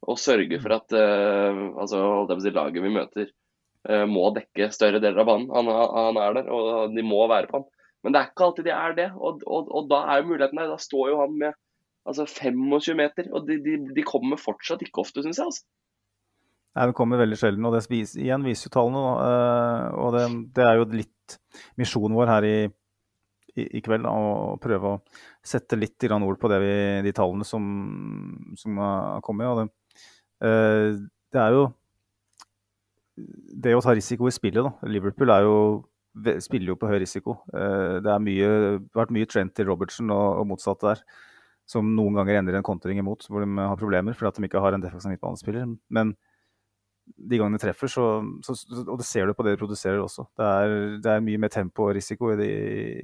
og 0.08 0.18
sørge 0.20 0.58
for 0.60 0.76
at 0.76 0.96
uh, 0.96 1.62
altså, 1.80 2.00
det 2.28 2.54
laget 2.56 2.84
vi 2.84 2.92
møter, 2.92 3.30
uh, 3.88 4.06
må 4.08 4.30
dekke 4.36 4.70
større 4.72 5.00
deler 5.02 5.22
av 5.22 5.28
banen. 5.28 5.50
Han, 5.52 5.68
han, 5.68 6.20
er 6.20 6.38
der, 6.38 6.50
og 6.52 6.94
de 6.96 7.04
må 7.04 7.26
være 7.28 7.50
på 7.50 7.60
han. 7.60 7.66
Men 8.00 8.14
det 8.14 8.20
er 8.20 8.30
ikke 8.30 8.46
alltid 8.46 8.68
de 8.68 8.72
er 8.72 8.94
det. 8.96 9.08
Og, 9.16 9.42
og, 9.44 9.68
og 9.76 9.90
da 9.90 10.04
er 10.08 10.22
jo 10.22 10.30
muligheten 10.30 10.60
der. 10.60 10.70
Da 10.72 10.80
står 10.80 11.10
jo 11.12 11.18
han 11.20 11.36
med 11.42 11.58
altså 12.08 12.26
25 12.26 12.96
meter, 12.98 13.28
og 13.34 13.46
de, 13.48 13.58
de, 13.64 13.76
de 13.96 14.06
kommer 14.06 14.40
fortsatt 14.40 14.82
ikke 14.86 15.02
ofte, 15.04 15.24
syns 15.24 15.40
jeg. 15.40 15.52
altså. 15.52 15.66
Nei, 16.70 16.86
Den 16.86 16.94
kommer 16.96 17.18
veldig 17.18 17.38
sjelden, 17.38 17.66
og 17.66 17.74
det 17.74 17.86
vis, 17.90 18.14
igjen 18.18 18.46
viser 18.46 18.68
jo 18.68 18.74
tallene. 18.76 19.00
Uh, 19.18 19.86
og 20.04 20.12
det, 20.14 20.26
det, 20.56 20.66
er 20.66 20.78
jo 20.78 20.86
litt 20.94 21.38
misjonen 21.80 22.14
vår 22.18 22.30
her 22.30 22.46
i, 22.46 22.56
i, 23.56 23.66
i 23.80 23.82
kveld, 23.82 24.06
da, 24.06 24.14
å 24.14 24.54
prøve 24.62 24.94
å 24.94 25.00
sette 25.42 25.78
litt 25.78 26.06
ord 26.14 26.38
på 26.40 26.50
vi, 26.62 26.74
de 27.06 27.14
tallene 27.16 27.46
som, 27.46 27.64
som, 28.58 28.78
har 28.78 29.24
kommet. 29.26 29.50
Og 29.50 29.62
det, 29.62 29.66
uh, 30.46 31.00
det, 31.34 31.42
er 31.42 31.56
jo 31.58 31.66
det 33.66 33.74
å 33.74 33.82
ta 33.82 33.96
risiko 33.98 34.30
i 34.30 34.34
spillet. 34.34 34.62
da. 34.62 34.72
Liverpool 34.86 35.34
jo, 35.42 35.56
spiller 36.38 36.72
jo 36.72 36.78
på 36.78 36.90
høy 36.90 37.00
risiko. 37.02 37.40
Uh, 37.50 37.98
det 37.98 38.14
har 38.14 38.22
vært 38.94 39.16
mye 39.18 39.26
trend 39.26 39.58
til 39.58 39.66
Robertson 39.72 40.14
og, 40.14 40.38
og 40.38 40.52
motsatt 40.54 40.86
der 40.86 41.02
som 41.70 41.86
noen 41.94 42.18
ganger 42.18 42.40
ender 42.40 42.58
en 42.58 42.66
kontring 42.66 42.98
imot, 42.98 43.28
hvor 43.30 43.44
de 43.44 43.62
har 43.62 43.78
problemer 43.78 44.16
fordi 44.16 44.42
de 44.42 44.50
ikke 44.50 44.62
har 44.64 44.74
en 44.74 44.82
defensiv 44.82 45.12
midtbanespiller. 45.12 45.68
Men 45.94 46.16
de 47.16 47.38
gangene 47.38 47.58
de 47.58 47.64
treffer, 47.64 47.90
så, 47.90 48.06
så, 48.46 48.56
Og 48.84 48.98
det 49.00 49.06
ser 49.06 49.26
du 49.26 49.34
på 49.34 49.46
det 49.46 49.54
de 49.54 49.60
produserer 49.60 50.00
også. 50.02 50.26
Det 50.38 50.46
er, 50.46 50.74
det 51.02 51.12
er 51.14 51.24
mye 51.24 51.40
mer 51.42 51.52
tempo 51.52 51.88
og 51.88 51.94
risiko 51.96 52.32
i, 52.34 52.36
de, 52.40 52.50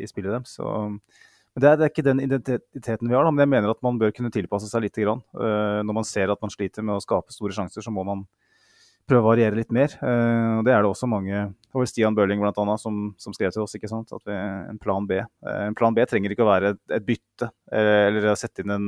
i 0.02 0.08
spillet 0.10 0.34
deres. 0.34 0.58
Men 0.60 1.64
det 1.64 1.68
er, 1.68 1.78
det 1.78 1.86
er, 1.86 1.92
ikke 1.92 2.06
den 2.06 2.22
identiteten 2.24 3.08
vi 3.08 3.16
har, 3.16 3.24
da, 3.24 3.32
men 3.32 3.46
jeg 3.46 3.52
mener 3.54 3.72
at 3.72 3.82
man 3.84 3.98
bør 4.00 4.12
kunne 4.14 4.32
tilpasse 4.34 4.68
seg 4.70 4.84
litt. 4.84 4.98
Grann. 5.00 5.22
Uh, 5.32 5.82
når 5.86 6.00
man 6.02 6.08
ser 6.08 6.32
at 6.32 6.42
man 6.42 6.52
sliter 6.52 6.84
med 6.84 6.98
å 6.98 7.04
skape 7.04 7.34
store 7.34 7.56
sjanser, 7.56 7.84
så 7.84 7.92
må 7.94 8.04
man 8.06 8.26
prøve 9.08 9.24
å 9.24 9.30
variere 9.30 9.58
litt 9.58 9.72
mer. 9.74 9.94
Uh, 10.02 10.60
og 10.60 10.66
Det 10.68 10.74
er 10.74 10.84
det 10.84 10.90
også 10.90 11.08
mange 11.10 11.46
Det 11.76 11.82
var 11.82 11.88
Stian 11.90 12.16
Børling 12.16 12.40
blant 12.40 12.56
annet, 12.62 12.80
som, 12.80 13.10
som 13.20 13.34
skrev 13.36 13.52
til 13.52 13.60
oss 13.60 13.76
ikke 13.76 13.90
sant? 13.90 14.08
at 14.16 14.22
vi, 14.24 14.32
en 14.32 14.80
plan 14.80 15.04
B. 15.04 15.20
Uh, 15.44 15.66
en 15.68 15.76
plan 15.76 15.92
B 15.92 16.06
trenger 16.08 16.32
ikke 16.32 16.46
å 16.46 16.48
være 16.48 16.72
et, 16.72 16.82
et 16.96 17.04
bytte 17.04 17.50
eller 17.76 18.30
å 18.32 18.36
sette 18.40 18.64
inn 18.64 18.72
en 18.72 18.86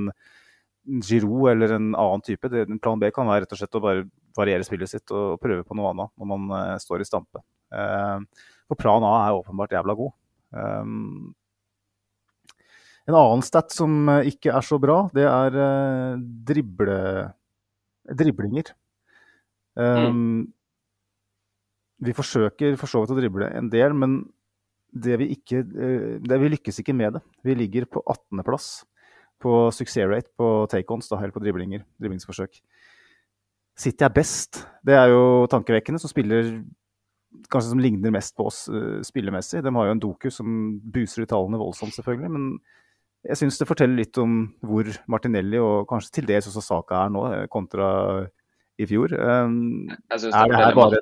Giroud 1.04 1.50
eller 1.50 1.74
en 1.76 1.90
annen 1.92 2.24
type. 2.24 2.48
Det, 2.48 2.64
en 2.64 2.80
plan 2.80 3.00
B 3.00 3.10
kan 3.12 3.28
være 3.28 3.44
rett 3.44 3.52
og 3.52 3.60
slett 3.60 3.76
å 3.76 3.84
bare 3.84 4.06
variere 4.38 4.64
spillet 4.64 4.88
sitt 4.88 5.12
og, 5.12 5.34
og 5.34 5.42
prøve 5.42 5.66
på 5.66 5.76
noe 5.76 5.92
annet 5.92 6.14
når 6.16 6.30
man 6.32 6.48
uh, 6.54 6.76
står 6.80 7.04
i 7.04 7.08
stampe. 7.08 7.44
Uh, 7.74 8.24
for 8.70 8.80
plan 8.80 9.04
A 9.04 9.12
er 9.26 9.36
åpenbart 9.36 9.76
jævla 9.76 9.96
god. 9.98 10.14
Um, 10.56 11.34
en 13.08 13.16
annen 13.16 13.44
stat 13.44 13.72
som 13.72 14.08
ikke 14.28 14.52
er 14.52 14.64
så 14.64 14.76
bra, 14.80 15.02
det 15.16 15.24
er 15.28 15.54
drible, 16.48 16.96
driblinger. 18.16 18.74
Um, 19.78 20.08
mm. 20.12 20.40
Vi 22.04 22.14
forsøker 22.14 22.76
for 22.78 22.90
så 22.90 23.02
vidt 23.02 23.14
å 23.14 23.18
drible 23.18 23.48
en 23.58 23.70
del, 23.72 23.94
men 23.96 24.20
det 24.94 25.18
vi, 25.20 25.32
ikke, 25.34 25.62
det 26.24 26.38
vi 26.40 26.52
lykkes 26.54 26.80
ikke 26.80 26.94
med 26.96 27.18
det. 27.18 27.22
Vi 27.44 27.56
ligger 27.58 27.88
på 27.90 28.02
18.-plass 28.06 28.68
på 29.42 29.54
suksessrate 29.74 30.32
på 30.38 30.66
take-ons, 30.70 31.10
eller 31.12 31.34
på 31.34 31.42
driblinger, 31.42 31.84
driblingsforsøk. 32.00 32.58
City 33.78 34.06
er 34.06 34.14
best. 34.14 34.64
Det 34.86 34.96
er 34.98 35.12
jo 35.12 35.46
tankevekkende, 35.50 36.00
som 36.02 36.10
spiller 36.10 36.56
kanskje 37.52 37.70
som 37.70 37.82
ligner 37.82 38.14
mest 38.14 38.34
på 38.38 38.48
oss 38.48 38.64
uh, 38.72 38.98
spillemessig. 39.06 39.62
De 39.62 39.74
har 39.74 39.88
jo 39.88 39.94
en 39.94 40.02
doku 40.02 40.30
som 40.34 40.48
buser 40.82 41.22
i 41.22 41.30
tallene 41.30 41.60
voldsomt, 41.60 41.94
selvfølgelig. 41.94 42.32
Men 42.34 42.48
jeg 43.28 43.40
syns 43.42 43.60
det 43.60 43.68
forteller 43.68 44.00
litt 44.00 44.18
om 44.22 44.40
hvor 44.66 44.88
Martinelli 45.10 45.60
og 45.62 45.86
kanskje 45.90 46.18
til 46.18 46.28
dels 46.30 46.48
også 46.50 46.64
Saka 46.64 47.04
er 47.04 47.14
nå, 47.14 47.24
eh, 47.34 47.46
kontra 47.50 47.88
i 48.78 48.86
fjor. 48.86 49.14
Um, 49.14 49.88
er 50.08 50.22
det 50.22 50.60
her 50.62 50.74
bare 50.78 51.00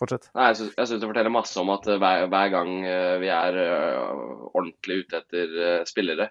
fortsett. 0.00 0.28
Nei, 0.38 0.50
jeg 0.54 0.72
syns 0.74 1.00
det 1.02 1.08
forteller 1.08 1.34
masse 1.34 1.58
om 1.60 1.72
at 1.74 1.86
hver, 1.88 2.26
hver 2.32 2.52
gang 2.54 2.74
vi 3.22 3.30
er 3.34 3.58
uh, 3.58 4.44
ordentlig 4.52 5.02
ute 5.04 5.22
etter 5.22 5.56
spillere, 5.88 6.30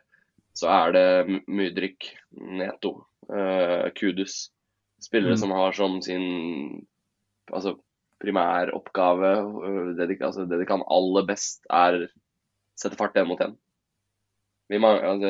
så 0.58 0.72
er 0.74 0.96
det 0.96 1.08
Mudrik, 1.46 2.12
Neto, 2.32 2.96
Kudus. 3.98 4.48
Spillere 5.04 5.36
mm. 5.36 5.42
som 5.44 5.52
har 5.54 5.76
som 5.78 6.00
sin 6.02 6.24
Altså 7.54 7.76
primæroppgave, 8.20 9.30
det, 9.96 10.08
de, 10.10 10.16
altså 10.26 10.44
det 10.50 10.58
de 10.60 10.66
kan 10.68 10.82
aller 10.92 11.24
best, 11.30 11.62
er 11.70 12.08
sette 12.76 12.98
fart 13.00 13.16
én 13.16 13.30
mot 13.30 13.40
én. 13.40 13.54
Altså, 14.74 15.30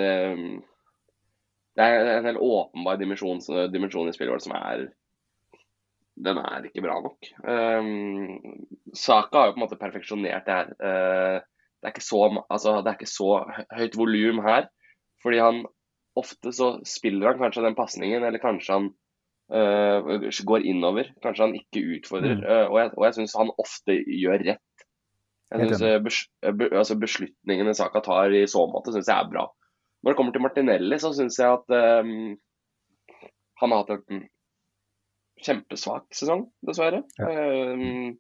det 1.78 1.86
er 1.86 2.18
en 2.18 2.26
helt 2.26 2.42
åpenbar 2.42 2.98
dimensjon, 2.98 3.44
dimensjon 3.74 4.10
i 4.10 4.16
spillet 4.16 4.34
vårt 4.34 4.46
som 4.46 4.56
er 4.58 4.88
Den 6.26 6.40
er 6.42 6.66
ikke 6.66 6.82
bra 6.86 6.98
nok. 7.04 7.28
Um, 7.46 8.38
Saka 8.98 9.42
har 9.42 9.50
jo 9.50 9.56
på 9.56 9.60
en 9.60 9.66
måte 9.66 9.80
perfeksjonert 9.80 10.48
det 10.48 10.56
her. 10.56 10.72
Uh, 10.82 11.66
det, 11.84 11.92
er 11.92 12.04
så, 12.04 12.22
altså, 12.50 12.80
det 12.82 12.92
er 12.92 12.98
ikke 12.98 13.12
så 13.12 13.42
høyt 13.78 13.98
volum 14.00 14.42
her. 14.46 14.70
Fordi 15.24 15.42
han 15.42 15.66
ofte 16.18 16.54
så 16.56 16.72
spiller 16.90 17.32
han 17.32 17.42
kanskje 17.42 17.66
den 17.68 17.78
pasningen, 17.78 18.26
eller 18.26 18.42
kanskje 18.42 18.80
han 18.80 18.88
uh, 19.54 20.26
går 20.52 20.66
innover. 20.66 21.12
Kanskje 21.26 21.46
han 21.46 21.58
ikke 21.60 21.86
utfordrer. 22.00 22.40
Mm. 22.42 22.48
Uh, 22.48 22.66
og 22.72 22.80
jeg, 22.82 22.94
og 22.96 23.06
jeg 23.06 23.18
syns 23.20 23.38
han 23.38 23.54
ofte 23.62 24.00
gjør 24.02 24.48
rett. 24.52 24.64
Jeg 25.48 25.70
synes, 25.70 26.02
bes, 26.04 26.18
altså 26.76 26.98
Beslutningene 27.00 27.72
Saka 27.78 28.02
tar 28.04 28.34
i 28.36 28.42
så 28.52 28.66
måte, 28.68 28.92
syns 28.92 29.08
jeg 29.08 29.16
er 29.16 29.30
bra. 29.32 29.46
Når 30.04 30.12
det 30.12 30.18
kommer 30.20 30.34
til 30.36 30.44
Martinelli, 30.44 30.98
så 31.00 31.14
syns 31.16 31.38
jeg 31.40 31.48
at 31.48 32.02
um, 32.04 32.34
han 33.62 33.74
har 33.74 33.86
hatt 33.86 34.12
en 34.12 34.26
kjempesvak 35.44 36.08
sesong, 36.16 36.48
dessverre. 36.66 37.04
Ja. 37.20 37.30
Um, 37.30 38.18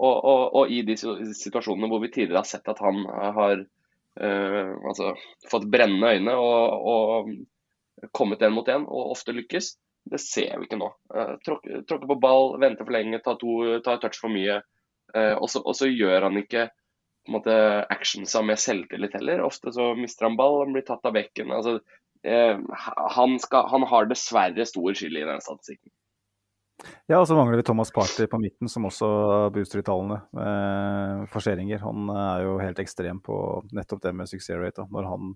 og, 0.00 0.16
og, 0.16 0.42
og, 0.54 0.72
i 0.72 0.80
de 0.86 0.96
situasjonene 0.96 1.90
hvor 1.90 2.00
vi 2.04 2.12
tidligere 2.12 2.40
har 2.40 2.48
sett 2.48 2.68
at 2.70 2.80
han 2.80 3.02
har 3.10 3.62
uh, 3.62 4.72
altså, 4.88 5.14
fått 5.50 5.66
brennende 5.72 6.14
øyne 6.14 6.36
og, 6.38 6.90
og 6.94 8.10
kommet 8.16 8.42
én 8.46 8.54
mot 8.54 8.68
én 8.70 8.86
og 8.86 9.14
ofte 9.16 9.34
lykkes, 9.36 9.74
det 10.10 10.20
ser 10.22 10.54
vi 10.58 10.68
ikke 10.68 10.80
nå. 10.80 10.88
Uh, 11.12 11.34
tråkke, 11.44 11.82
tråkke, 11.88 12.08
på 12.08 12.18
ball, 12.22 12.54
vente 12.62 12.86
for 12.86 12.96
lenge, 12.96 13.20
ta, 13.24 13.36
to, 13.40 13.80
ta 13.84 13.98
touch 14.00 14.20
for 14.22 14.32
mye. 14.32 14.60
Uh, 15.12 15.34
og, 15.36 15.48
så, 15.50 15.60
og, 15.64 15.74
så, 15.76 15.90
gjør 15.90 16.28
han 16.28 16.38
ikke 16.40 16.68
på 16.70 17.32
en 17.32 17.36
måte 17.36 17.56
actionsa 17.92 18.40
med 18.46 18.62
selvtillit 18.62 19.18
heller. 19.18 19.42
Ofte 19.44 19.74
så 19.76 19.90
mister 19.98 20.30
han 20.30 20.38
ball, 20.38 20.62
han 20.64 20.76
blir 20.76 20.86
tatt 20.86 21.04
av 21.04 21.12
bekken. 21.18 21.52
Altså, 21.52 21.80
han, 22.20 23.38
skal, 23.40 23.68
han 23.72 23.84
har 23.88 24.08
dessverre 24.08 24.64
stor 24.68 24.96
skyld 24.96 25.20
i 25.20 25.26
den 25.28 25.42
statistikken. 25.44 25.92
Ja, 27.10 27.18
og 27.18 27.26
så 27.28 27.36
mangler 27.36 27.58
vi 27.60 27.64
Thomas 27.66 27.90
Party 27.94 28.26
på 28.30 28.38
midten, 28.40 28.68
som 28.70 28.86
også 28.88 29.08
booster 29.54 29.82
i 29.82 29.86
tallene. 29.86 30.20
Eh, 30.32 31.24
forseringer. 31.32 31.82
Han 31.84 32.12
er 32.14 32.44
jo 32.46 32.58
helt 32.62 32.82
ekstrem 32.82 33.22
på 33.24 33.36
nettopp 33.76 34.04
det 34.04 34.14
med 34.16 34.30
success 34.30 34.60
rate. 34.60 34.82
Da. 34.82 34.86
Når 34.94 35.08
han 35.10 35.32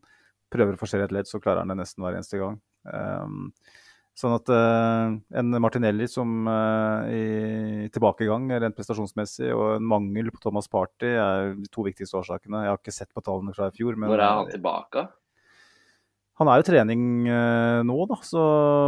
prøver 0.55 0.77
å 0.77 0.81
forsere 0.81 1.09
et 1.09 1.15
ledd, 1.15 1.29
så 1.31 1.41
klarer 1.43 1.65
han 1.65 1.73
det 1.73 1.81
nesten 1.81 2.05
hver 2.05 2.17
eneste 2.19 2.41
gang. 2.41 2.61
Um, 2.85 3.51
sånn 4.15 4.37
at 4.37 4.51
uh, 4.53 5.17
en 5.41 5.57
Martinelli 5.59 6.07
som 6.11 6.47
uh, 6.47 7.09
i 7.11 7.89
tilbakegang 7.95 8.47
rent 8.53 8.77
prestasjonsmessig, 8.79 9.51
og 9.57 9.81
en 9.81 9.89
mangel 9.91 10.31
på 10.31 10.43
Thomas 10.45 10.71
Party 10.71 11.11
er 11.11 11.55
de 11.59 11.71
to 11.75 11.87
viktigste 11.89 12.21
årsakene. 12.21 12.63
Jeg 12.67 12.75
har 12.75 12.81
ikke 12.81 12.95
sett 12.95 13.11
på 13.15 13.25
tallene 13.25 13.57
fra 13.57 13.73
i 13.73 13.77
fjor. 13.77 13.99
Men, 13.99 14.13
Når 14.13 14.23
er 14.23 14.41
han 14.41 14.53
tilbake? 14.55 15.09
Han 16.41 16.51
er 16.51 16.59
jo 16.59 16.67
trening 16.67 17.03
eh, 17.31 17.81
nå, 17.87 17.97
da, 18.11 18.17
så 18.27 18.41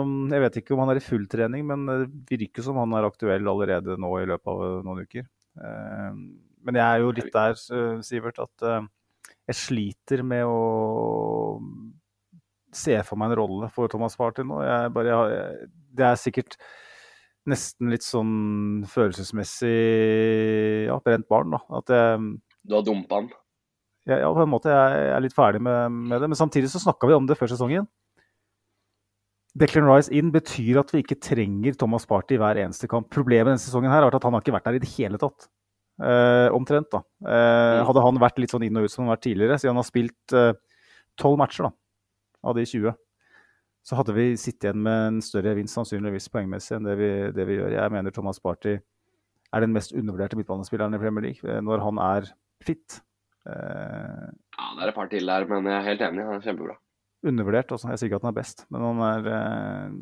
mm, 0.06 0.32
jeg 0.34 0.42
vet 0.42 0.56
ikke 0.60 0.74
om 0.74 0.80
han 0.82 0.90
er 0.92 0.98
i 0.98 1.04
full 1.04 1.28
trening. 1.30 1.62
Men 1.68 1.84
det 1.86 2.08
virker 2.32 2.66
som 2.66 2.80
han 2.82 2.94
er 2.98 3.06
aktuell 3.06 3.46
allerede 3.52 3.98
nå 4.02 4.10
i 4.18 4.26
løpet 4.32 4.50
av 4.50 4.64
eh, 4.66 4.80
noen 4.86 5.04
uker. 5.06 5.28
Eh, 5.62 6.16
men 6.66 6.80
jeg 6.80 6.86
er 6.86 7.04
jo 7.04 7.12
litt 7.14 7.30
der, 7.30 7.54
Sivert, 8.02 8.40
at 8.42 8.64
jeg 9.46 9.58
sliter 9.60 10.24
med 10.26 10.42
å 10.50 11.60
se 12.74 12.96
for 13.06 13.20
meg 13.20 13.30
en 13.30 13.38
rolle 13.38 13.68
for 13.72 13.86
Thomas 13.92 14.18
Party 14.18 14.42
nå. 14.42 14.58
Bare, 14.96 15.20
det 15.70 16.08
er 16.08 16.18
sikkert 16.18 16.58
nesten 17.46 17.92
litt 17.94 18.02
sånn 18.02 18.82
følelsesmessig 18.90 19.76
ja, 20.88 20.98
brent 21.06 21.30
barn, 21.30 21.54
da. 21.54 21.62
At 21.78 21.94
jeg, 21.94 22.26
du 22.66 22.74
har 22.74 22.82
dumpa 22.86 23.20
han? 23.20 23.30
Ja, 24.06 24.30
på 24.30 24.42
en 24.42 24.52
måte 24.52 24.70
jeg 24.70 25.06
er 25.16 25.22
litt 25.24 25.34
ferdig 25.34 25.60
med, 25.66 25.94
med 26.12 26.20
det. 26.22 26.30
Men 26.30 26.38
samtidig 26.38 26.70
så 26.72 26.82
snakka 26.82 27.08
vi 27.10 27.16
om 27.16 27.26
det 27.28 27.38
før 27.38 27.50
sesongen. 27.50 27.88
Declan 29.56 29.88
Rice 29.88 30.12
inn 30.12 30.28
betyr 30.34 30.82
at 30.82 30.90
vi 30.92 31.00
ikke 31.00 31.16
trenger 31.22 31.76
Thomas 31.80 32.04
Party 32.08 32.36
i 32.36 32.40
hver 32.40 32.58
eneste 32.60 32.88
kamp. 32.92 33.08
Problemet 33.12 33.54
denne 33.54 33.62
sesongen 33.62 33.90
her 33.90 34.02
har 34.02 34.10
vært 34.10 34.18
at 34.20 34.26
han 34.28 34.36
har 34.36 34.44
ikke 34.44 34.54
vært 34.58 34.68
der 34.68 34.76
i 34.78 34.82
det 34.82 34.90
hele 34.98 35.20
tatt. 35.20 35.48
Eh, 35.96 36.48
omtrent, 36.52 36.90
da. 36.92 37.00
Eh, 37.24 37.80
hadde 37.88 38.02
han 38.04 38.20
vært 38.20 38.40
litt 38.42 38.52
sånn 38.52 38.66
inn 38.66 38.76
og 38.76 38.84
ut 38.84 38.92
som 38.92 39.04
han 39.04 39.10
har 39.10 39.16
vært 39.16 39.26
tidligere, 39.30 39.56
siden 39.56 39.72
han 39.72 39.80
har 39.80 39.88
spilt 39.88 40.34
eh, 40.36 40.52
tolv 41.16 41.38
eh, 41.38 41.40
matcher 41.40 41.68
da, 41.68 41.72
av 42.44 42.58
de 42.58 42.66
20, 42.68 42.92
så 43.86 43.96
hadde 43.96 44.16
vi 44.16 44.26
sittet 44.36 44.68
igjen 44.68 44.82
med 44.84 45.06
en 45.06 45.22
større 45.24 45.54
vinst, 45.56 45.76
sannsynligvis 45.78 46.28
poengmessig 46.34 46.76
enn 46.76 46.88
det 46.88 46.98
vi, 47.00 47.10
det 47.32 47.48
vi, 47.48 47.56
gjør. 47.56 47.78
Jeg 47.78 47.94
mener 47.94 48.12
Thomas 48.12 48.42
Party 48.44 48.76
er 48.76 49.64
den 49.64 49.72
mest 49.72 49.94
undervurderte 49.96 50.36
midtbanespilleren 50.36 50.98
i 50.98 51.00
Premier 51.00 51.30
League 51.30 51.48
eh, 51.48 51.62
når 51.64 51.84
han 51.86 52.02
er 52.02 52.28
fit. 52.66 53.00
Uh, 53.46 54.26
ja, 54.58 54.70
det 54.74 54.82
er 54.82 54.90
et 54.90 54.96
par 54.96 55.10
til 55.10 55.28
der, 55.30 55.46
men 55.50 55.68
jeg 55.70 55.76
er 55.76 55.86
helt 55.86 56.02
enig. 56.02 56.24
Han 56.26 56.40
er 56.40 56.46
kjempebra. 56.46 56.74
Undervurdert 57.26 57.74
også. 57.76 57.92
Jeg 57.92 58.00
sier 58.00 58.10
ikke 58.10 58.18
at 58.20 58.26
han 58.26 58.32
er 58.32 58.40
best, 58.40 58.64
men 58.74 58.84
han 58.84 59.02
er 59.06 59.28
uh, 59.30 59.94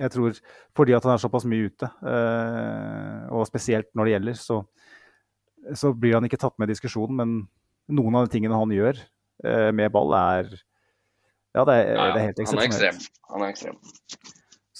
Jeg 0.00 0.14
tror 0.14 0.40
fordi 0.76 0.96
at 0.96 1.04
han 1.04 1.14
er 1.14 1.22
såpass 1.22 1.46
mye 1.50 1.68
ute, 1.68 1.90
uh, 2.06 3.28
og 3.36 3.46
spesielt 3.48 3.90
når 3.94 4.08
det 4.08 4.16
gjelder, 4.16 4.40
så, 4.40 4.60
så, 5.76 5.92
blir 5.92 6.16
han 6.16 6.26
ikke 6.28 6.40
tatt 6.40 6.56
med 6.58 6.70
i 6.70 6.74
diskusjonen. 6.74 7.20
Men 7.20 7.96
noen 8.00 8.16
av 8.16 8.26
de 8.26 8.34
tingene 8.34 8.58
han 8.58 8.74
gjør 8.74 9.00
med 9.72 9.88
ball, 9.88 10.12
er 10.12 10.50
Ja, 11.56 11.64
det 11.64 11.74
er, 11.74 11.86
ja, 11.88 11.94
ja. 11.96 12.10
Det 12.12 12.20
er 12.20 12.26
helt 12.28 12.40
eksepsjonelt. 12.44 13.06
Han 13.32 13.42
er 13.42 13.52
ekstrem. 13.54 13.78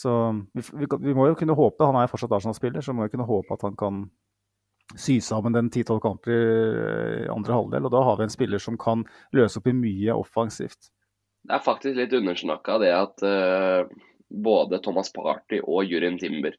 Så 0.01 0.12
vi, 0.55 0.62
vi, 0.82 0.86
vi, 1.01 1.14
må 1.16 1.26
jo 1.28 1.36
kunne 1.36 1.57
håpe, 1.57 1.86
han 1.88 1.96
er 1.98 2.11
fortsatt 2.12 2.32
Arsenal-spiller, 2.36 2.84
så 2.84 2.92
vi 2.92 3.01
må 3.01 3.09
jo 3.09 3.14
kunne 3.14 3.28
håpe 3.28 3.57
at 3.57 3.64
han 3.66 3.76
kan 3.80 4.05
sy 4.99 5.20
sammen 5.22 5.55
den 5.55 5.70
10-12 5.70 6.01
kamper 6.03 6.32
i 6.32 7.28
andre 7.30 7.59
halvdel. 7.59 7.86
Og 7.86 7.93
da 7.95 8.03
har 8.07 8.18
vi 8.18 8.26
en 8.26 8.32
spiller 8.32 8.62
som 8.62 8.78
kan 8.80 9.05
løse 9.36 9.61
opp 9.61 9.68
i 9.70 9.76
mye 9.76 10.16
offensivt. 10.16 10.91
Det 11.47 11.57
er 11.57 11.64
faktisk 11.64 11.97
litt 11.97 12.14
undersnakka 12.16 12.78
det 12.82 12.91
at 12.95 13.22
uh, 13.24 13.84
både 14.28 14.80
Thomas 14.84 15.12
Party 15.14 15.61
og 15.62 15.88
Jurin 15.88 16.18
Timber, 16.20 16.57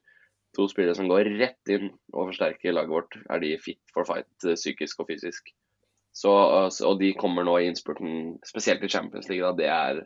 to 0.56 0.66
spillere 0.68 0.96
som 0.98 1.08
går 1.08 1.30
rett 1.38 1.70
inn 1.72 1.92
og 2.12 2.32
forsterker 2.32 2.74
laget 2.74 2.92
vårt, 2.92 3.18
er 3.30 3.44
de 3.44 3.52
fit 3.62 3.80
for 3.94 4.08
fight 4.08 4.48
uh, 4.48 4.56
psykisk 4.58 5.04
og 5.04 5.12
fysisk. 5.12 5.52
Så, 6.12 6.32
uh, 6.32 6.66
og 6.88 6.98
de 7.00 7.12
kommer 7.18 7.46
nå 7.46 7.60
i 7.60 7.70
innspurten, 7.70 8.40
spesielt 8.48 8.82
i 8.84 8.90
Champions 8.90 9.30
League. 9.30 9.46
Da, 9.46 9.54
det 9.56 9.70
er 9.70 10.04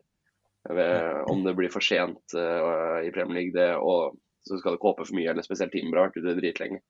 om 1.31 1.45
det 1.45 1.53
blir 1.55 1.71
for 1.71 1.79
sent 1.79 2.35
i 2.35 3.11
Premier 3.15 3.37
League, 3.37 3.53
det, 3.55 3.69
og 3.79 4.17
så 4.43 4.57
skal 4.59 4.75
det 4.75 4.81
ikke 4.81 4.91
håpe 4.91 5.05
for 5.07 5.15
mye, 5.15 5.29
eller 5.31 5.47
spesielt 5.47 5.71
Timber 5.71 6.01
har 6.01 6.09
vært 6.09 6.19
ute 6.25 6.35
dritlenge. 6.41 6.81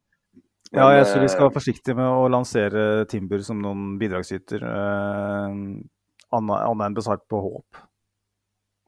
Men, 0.73 0.81
ja, 0.83 0.87
jeg 0.99 1.07
tror 1.11 1.23
vi 1.23 1.29
skal 1.31 1.47
være 1.47 1.57
forsiktige 1.57 1.99
med 1.99 2.09
å 2.11 2.31
lansere 2.33 2.87
Timber 3.11 3.43
som 3.47 3.61
noen 3.63 3.93
bidragsyter. 4.01 4.65
Eh, 4.67 5.61
Annet 6.37 6.87
enn 6.89 6.97
basert 6.97 7.23
på 7.31 7.39
håp. 7.39 7.79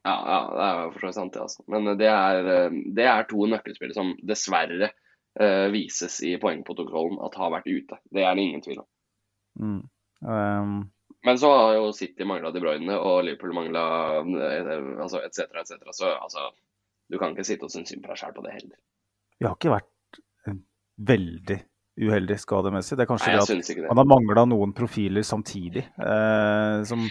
Ja, 0.09 0.17
ja, 0.17 0.41
det 0.51 0.65
er 0.65 0.81
jo 0.81 0.91
for 0.95 1.01
så 1.01 1.09
vidt 1.09 1.19
sant, 1.19 1.35
det. 1.35 1.45
altså. 1.45 1.65
Men 1.71 1.91
det 2.01 2.09
er, 2.11 2.51
eh, 2.55 2.79
det 2.97 3.07
er 3.07 3.29
to 3.31 3.47
nøkkelspillere 3.53 3.97
som 3.97 4.15
dessverre 4.27 4.91
uh, 4.91 5.67
vises 5.75 6.21
i 6.27 6.35
poengprotokollen 6.41 7.21
at 7.27 7.37
har 7.39 7.53
vært 7.55 7.69
ute. 7.69 7.99
Det 8.15 8.25
er 8.25 8.35
det 8.35 8.47
ingen 8.47 8.65
tvil 8.65 8.81
om. 8.83 8.89
Mm. 9.59 9.83
Um... 10.27 10.79
Men 11.27 11.39
så 11.39 11.51
har 11.53 11.77
jo 11.77 11.93
City 11.95 12.27
mangla 12.27 12.51
De 12.55 12.63
Bruyne, 12.63 12.95
og 12.95 13.25
Liverpool 13.27 13.55
mangla 13.55 13.85
altså, 14.23 15.21
etc., 15.27 15.51
etc. 15.63 15.91
Så 15.93 16.11
altså, 16.15 16.51
du 17.11 17.19
kan 17.19 17.35
ikke 17.35 17.47
sitte 17.47 17.67
og 17.67 17.75
synes 17.75 17.91
synd 17.91 18.05
på 18.05 18.13
deg 18.13 18.21
sjæl 18.21 18.35
på 18.37 18.45
det 18.47 18.55
heller. 18.55 18.79
Vi 19.39 19.47
har 19.47 19.59
ikke 19.59 19.75
vært 19.75 20.23
veldig 20.99 21.59
uheldig 21.99 22.39
skademessig. 22.41 22.97
Det 22.99 23.05
er 23.05 23.11
kanskje 23.11 23.33
Nei, 23.33 23.41
det 23.43 23.59
at 23.75 23.91
han 23.91 24.01
har 24.01 24.09
mangla 24.09 24.45
noen 24.49 24.75
profiler 24.77 25.27
samtidig. 25.27 25.85
Eh, 25.99 26.85
som, 26.89 27.09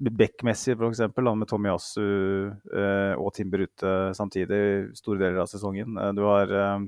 Beck-messig, 0.00 0.76
f.eks. 0.76 1.02
Med 1.12 1.48
Tommy 1.50 1.68
Yasu 1.68 2.02
eh, 2.48 3.14
og 3.20 3.32
Timber 3.36 3.66
ute 3.66 3.96
samtidig 4.16 4.60
store 4.96 5.20
deler 5.20 5.42
av 5.44 5.50
sesongen. 5.52 5.98
Eh, 6.00 6.12
du 6.16 6.22
har 6.24 6.52
eh, 6.52 6.86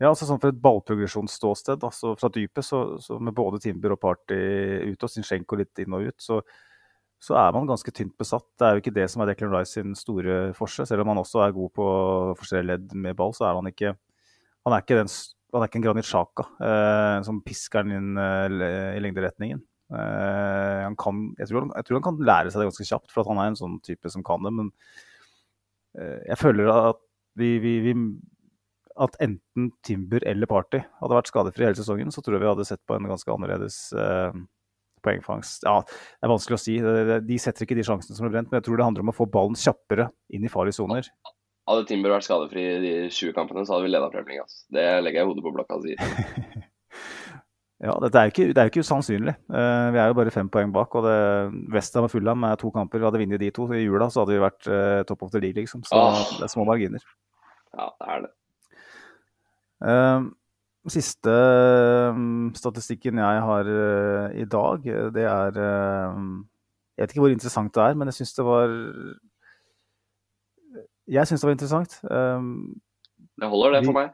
ja, 0.00 0.08
altså 0.08 0.28
sånn 0.28 0.40
For 0.40 0.54
et 0.54 0.60
ballprogresjonsståsted, 0.62 1.82
altså 1.84 2.14
fra 2.16 2.30
dypet, 2.32 2.64
så, 2.64 2.84
så, 3.02 3.18
med 3.20 3.36
både 3.36 3.60
Timber 3.60 3.96
og 3.96 4.00
Party 4.00 4.38
ute 4.86 5.08
og 5.08 5.12
Zinchenko 5.12 5.58
litt 5.60 5.82
inn 5.82 5.96
og 5.96 6.06
ut, 6.08 6.16
så, 6.22 6.38
så, 7.20 7.34
er 7.36 7.50
man 7.52 7.68
ganske 7.68 7.92
tynt 7.92 8.14
besatt. 8.20 8.46
Det 8.56 8.68
er 8.68 8.76
jo 8.76 8.84
ikke 8.84 8.94
det 8.96 9.08
som 9.12 9.20
er 9.20 9.32
Declan 9.32 9.52
Rice 9.52 9.74
sin 9.76 9.98
store 9.98 10.54
forse. 10.56 10.86
Selv 10.88 11.04
om 11.04 11.12
han 11.12 11.20
også 11.20 11.42
er 11.44 11.58
god 11.58 11.74
på 11.76 11.90
forskjellige 12.38 12.70
ledd 12.70 12.96
med 12.96 13.18
ball, 13.18 13.34
så 13.36 13.50
er 13.50 13.58
han 13.58 13.68
ikke 13.68 13.92
han 14.66 14.76
er 14.76 14.82
ikke, 14.84 14.98
den, 15.00 15.08
han 15.52 15.64
er 15.64 15.70
ikke 15.70 15.80
en 15.80 15.84
Granit 15.84 16.08
Sjaka 16.08 16.46
eh, 16.62 17.18
som 17.26 17.42
pisker 17.44 17.86
den 17.86 17.96
inn 17.96 18.20
eh, 18.20 18.96
i 18.96 19.02
lengderetningen. 19.02 19.62
Eh, 19.90 20.80
han 20.84 20.96
kan, 21.00 21.22
jeg 21.40 21.50
tror 21.50 21.64
han, 21.64 21.72
jeg, 21.74 21.86
tror 21.86 21.98
han, 21.98 22.06
kan 22.06 22.20
lære 22.28 22.52
seg 22.52 22.62
det 22.62 22.68
ganske 22.68 22.86
kjapt, 22.92 23.14
for 23.14 23.26
han 23.30 23.40
er 23.42 23.50
en 23.50 23.58
sånn 23.58 23.78
type 23.86 24.12
som 24.12 24.24
kan 24.26 24.46
det. 24.46 24.52
Men 24.56 24.70
eh, 25.98 26.20
jeg 26.30 26.38
føler 26.40 26.70
at 26.74 27.02
vi, 27.40 27.56
vi, 27.62 27.74
vi, 27.88 27.96
at 29.00 29.18
enten 29.24 29.72
Timber 29.86 30.24
eller 30.28 30.50
Party 30.50 30.82
hadde 31.00 31.18
vært 31.18 31.32
skadefri 31.32 31.66
hele 31.66 31.78
sesongen, 31.78 32.14
så 32.14 32.22
tror 32.22 32.38
jeg 32.38 32.44
vi 32.44 32.50
hadde 32.52 32.68
sett 32.68 32.82
på 32.86 32.98
en 32.98 33.10
ganske 33.10 33.34
annerledes 33.34 33.82
eh, 33.98 34.40
poengfangst. 35.04 35.66
Ja, 35.66 35.80
det 35.82 36.28
er 36.28 36.34
vanskelig 36.34 36.58
å 36.58 36.62
si. 36.62 36.78
De 37.26 37.42
setter 37.42 37.66
ikke 37.66 37.78
de 37.78 37.86
sjansene 37.86 38.18
som 38.18 38.28
er 38.28 38.34
brent, 38.34 38.50
men 38.50 38.60
jeg 38.60 38.68
tror 38.68 38.78
det 38.78 38.86
handler 38.86 39.06
om 39.06 39.12
å 39.14 39.16
få 39.16 39.26
ballen 39.32 39.58
kjappere 39.58 40.10
inn 40.34 40.44
i 40.46 40.52
farlige 40.52 40.78
soner. 40.78 41.08
Hadde 41.68 41.86
Timber 41.86 42.14
vært 42.14 42.26
skadefri 42.26 42.62
i 42.64 42.80
de 42.82 42.92
20 43.12 43.34
kampene, 43.36 43.62
så 43.66 43.76
hadde 43.76 43.86
vi 43.86 43.92
leda 43.92 44.10
Premier 44.10 44.32
League. 44.32 44.46
Altså. 44.46 44.64
Det 44.74 44.86
legger 45.04 45.20
jeg 45.20 45.28
hodet 45.28 45.44
på 45.44 45.52
blokka 45.54 45.76
og 45.78 45.84
sier. 45.84 46.00
ja, 47.86 47.94
dette 48.04 48.18
er 48.20 48.26
jo 48.26 48.34
ikke, 48.34 48.48
det 48.48 48.62
er 48.62 48.66
jo 48.66 48.72
ikke 48.72 48.84
usannsynlig. 48.86 49.36
Uh, 49.52 49.86
vi 49.94 50.00
er 50.00 50.10
jo 50.10 50.18
bare 50.18 50.34
fem 50.34 50.50
poeng 50.52 50.74
bak. 50.74 50.96
og 50.98 51.06
Westham 51.74 52.08
og 52.08 52.12
Fulham 52.14 52.48
er 52.48 52.58
to 52.60 52.72
kamper. 52.74 52.98
Vi 52.98 53.08
hadde 53.08 53.22
vunnet 53.22 53.44
de 53.44 53.52
to 53.54 53.68
i 53.76 53.84
jula, 53.84 54.10
så 54.10 54.24
hadde 54.24 54.34
vi 54.34 54.42
vært 54.42 54.70
uh, 54.72 55.00
top 55.06 55.24
of 55.26 55.32
the 55.34 55.44
league, 55.44 55.60
liksom. 55.60 55.84
Så 55.86 56.00
oh. 56.00 56.26
det 56.40 56.48
er 56.48 56.54
små 56.56 56.66
marginer. 56.68 57.06
Ja, 57.76 57.88
det 57.92 58.12
er 58.16 58.26
det. 58.26 58.34
Uh, 59.80 60.28
siste 60.90 61.32
statistikken 62.56 63.20
jeg 63.20 63.42
har 63.44 63.68
i 64.32 64.46
dag, 64.48 64.86
det 65.12 65.26
er 65.28 65.58
Jeg 65.60 67.02
vet 67.04 67.12
ikke 67.12 67.20
hvor 67.20 67.34
interessant 67.34 67.74
det 67.76 67.82
er, 67.84 67.98
men 68.00 68.08
jeg 68.08 68.16
syns 68.16 68.32
det 68.38 68.46
var 68.48 68.72
jeg 71.10 71.28
syns 71.28 71.42
det 71.42 71.48
var 71.48 71.56
interessant. 71.56 71.96
Um, 72.06 72.80
det 73.40 73.48
holder, 73.50 73.76
det, 73.76 73.86
for 73.88 73.96
meg. 73.96 74.12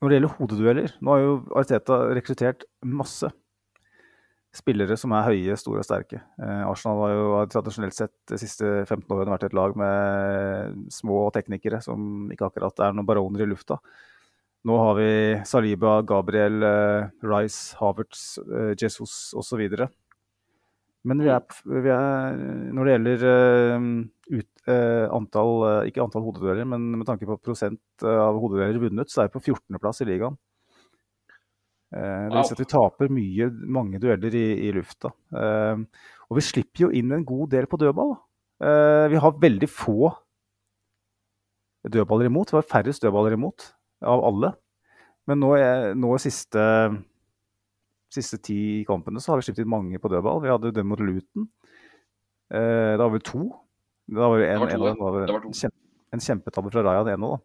Når 0.00 0.08
det 0.08 0.16
gjelder 0.18 0.36
hodedueller 0.36 0.94
Nå 1.00 1.12
har 1.14 1.22
jo 1.22 1.34
Arteta 1.56 1.98
rekruttert 2.14 2.66
masse 2.84 3.30
spillere 4.56 4.96
som 4.96 5.12
er 5.12 5.26
høye, 5.26 5.56
store 5.60 5.82
og 5.82 5.86
sterke. 5.86 6.22
Eh, 6.40 6.62
Arsenal 6.64 7.02
har 7.02 7.12
jo 7.12 7.24
tradisjonelt 7.52 7.96
sett 7.96 8.14
de 8.30 8.38
siste 8.40 8.64
15 8.86 9.04
årene 9.12 9.34
vært 9.34 9.48
et 9.50 9.56
lag 9.56 9.76
med 9.76 10.86
små 10.94 11.26
teknikere 11.34 11.82
som 11.84 12.30
ikke 12.32 12.48
akkurat 12.48 12.86
er 12.86 12.96
noen 12.96 13.08
baroner 13.08 13.44
i 13.44 13.50
lufta. 13.50 13.76
Nå 14.66 14.78
har 14.80 14.96
vi 14.98 15.10
Saliba, 15.46 16.00
Gabriel, 16.08 16.62
eh, 16.64 17.10
Rice, 17.26 17.76
Havertz, 17.78 18.38
eh, 18.46 18.72
Jesus 18.80 19.34
osv. 19.36 19.62
Men 21.06 21.22
vi 21.22 21.30
er, 21.30 21.60
vi 21.68 21.92
er, 21.94 22.40
når 22.74 22.88
det 22.88 22.94
gjelder 22.96 23.26
uh, 23.28 23.84
ut, 24.40 24.48
uh, 24.70 25.06
antall, 25.14 25.54
uh, 25.62 25.86
ikke 25.88 26.02
antall 26.04 26.26
hodedueller, 26.26 26.66
men 26.68 26.84
med 26.96 27.06
tanke 27.08 27.28
på 27.28 27.38
prosent 27.42 28.04
av 28.06 28.38
hodedueller 28.42 28.82
vunnet, 28.82 29.12
så 29.12 29.22
er 29.22 29.30
vi 29.30 29.36
på 29.38 29.44
14.-plass 29.52 30.04
i 30.04 30.08
ligaen. 30.10 30.36
det 31.96 32.34
vil 32.34 32.44
si 32.44 32.54
at 32.56 32.60
vi 32.60 32.68
taper 32.68 33.12
mye, 33.14 33.48
mange 33.78 34.00
dueller 34.02 34.34
i, 34.34 34.46
i 34.66 34.72
lufta. 34.74 35.12
og 36.26 36.38
vi 36.38 36.42
slipper 36.44 36.86
jo 36.86 36.90
inn 36.90 37.14
en 37.14 37.24
god 37.24 37.52
del 37.54 37.68
på 37.70 37.78
dødball. 37.78 38.16
vi 39.12 39.20
har 39.22 39.38
veldig 39.40 39.68
få 39.70 40.10
dødballer 41.86 42.26
imot. 42.26 42.50
Vi 42.50 42.58
har 42.58 42.66
færrest 42.66 43.06
dødballer 43.06 43.38
imot 43.38 43.70
av 44.02 44.24
alle. 44.26 44.50
Men 45.30 45.40
nå, 45.40 45.54
nå 45.94 46.18
siste 46.18 46.66
siste 48.16 48.38
ti 48.42 48.58
kampene 48.88 49.20
så 49.20 49.32
har 49.32 49.40
vi 49.40 49.48
sluppet 49.48 49.64
inn 49.64 49.72
mange 49.72 50.00
på 50.00 50.10
dødball. 50.12 50.42
Vi 50.44 50.52
hadde 50.52 50.74
den 50.74 50.88
mot 50.88 51.02
Luton. 51.02 51.48
Eh, 52.52 52.94
da 52.96 53.02
var 53.02 53.14
vi 53.16 53.24
to. 53.26 53.46
Da 54.06 54.30
var 54.30 54.38
en, 54.38 54.46
det 54.46 54.60
var 54.60 54.70
to, 54.70 54.86
en, 54.86 55.26
det 55.26 55.34
var 55.34 55.44
to. 55.44 55.70
en 56.14 56.22
kjempetabbe 56.22 56.70
fra 56.70 56.84
Raja, 56.86 57.04
det 57.06 57.16
ene. 57.16 57.36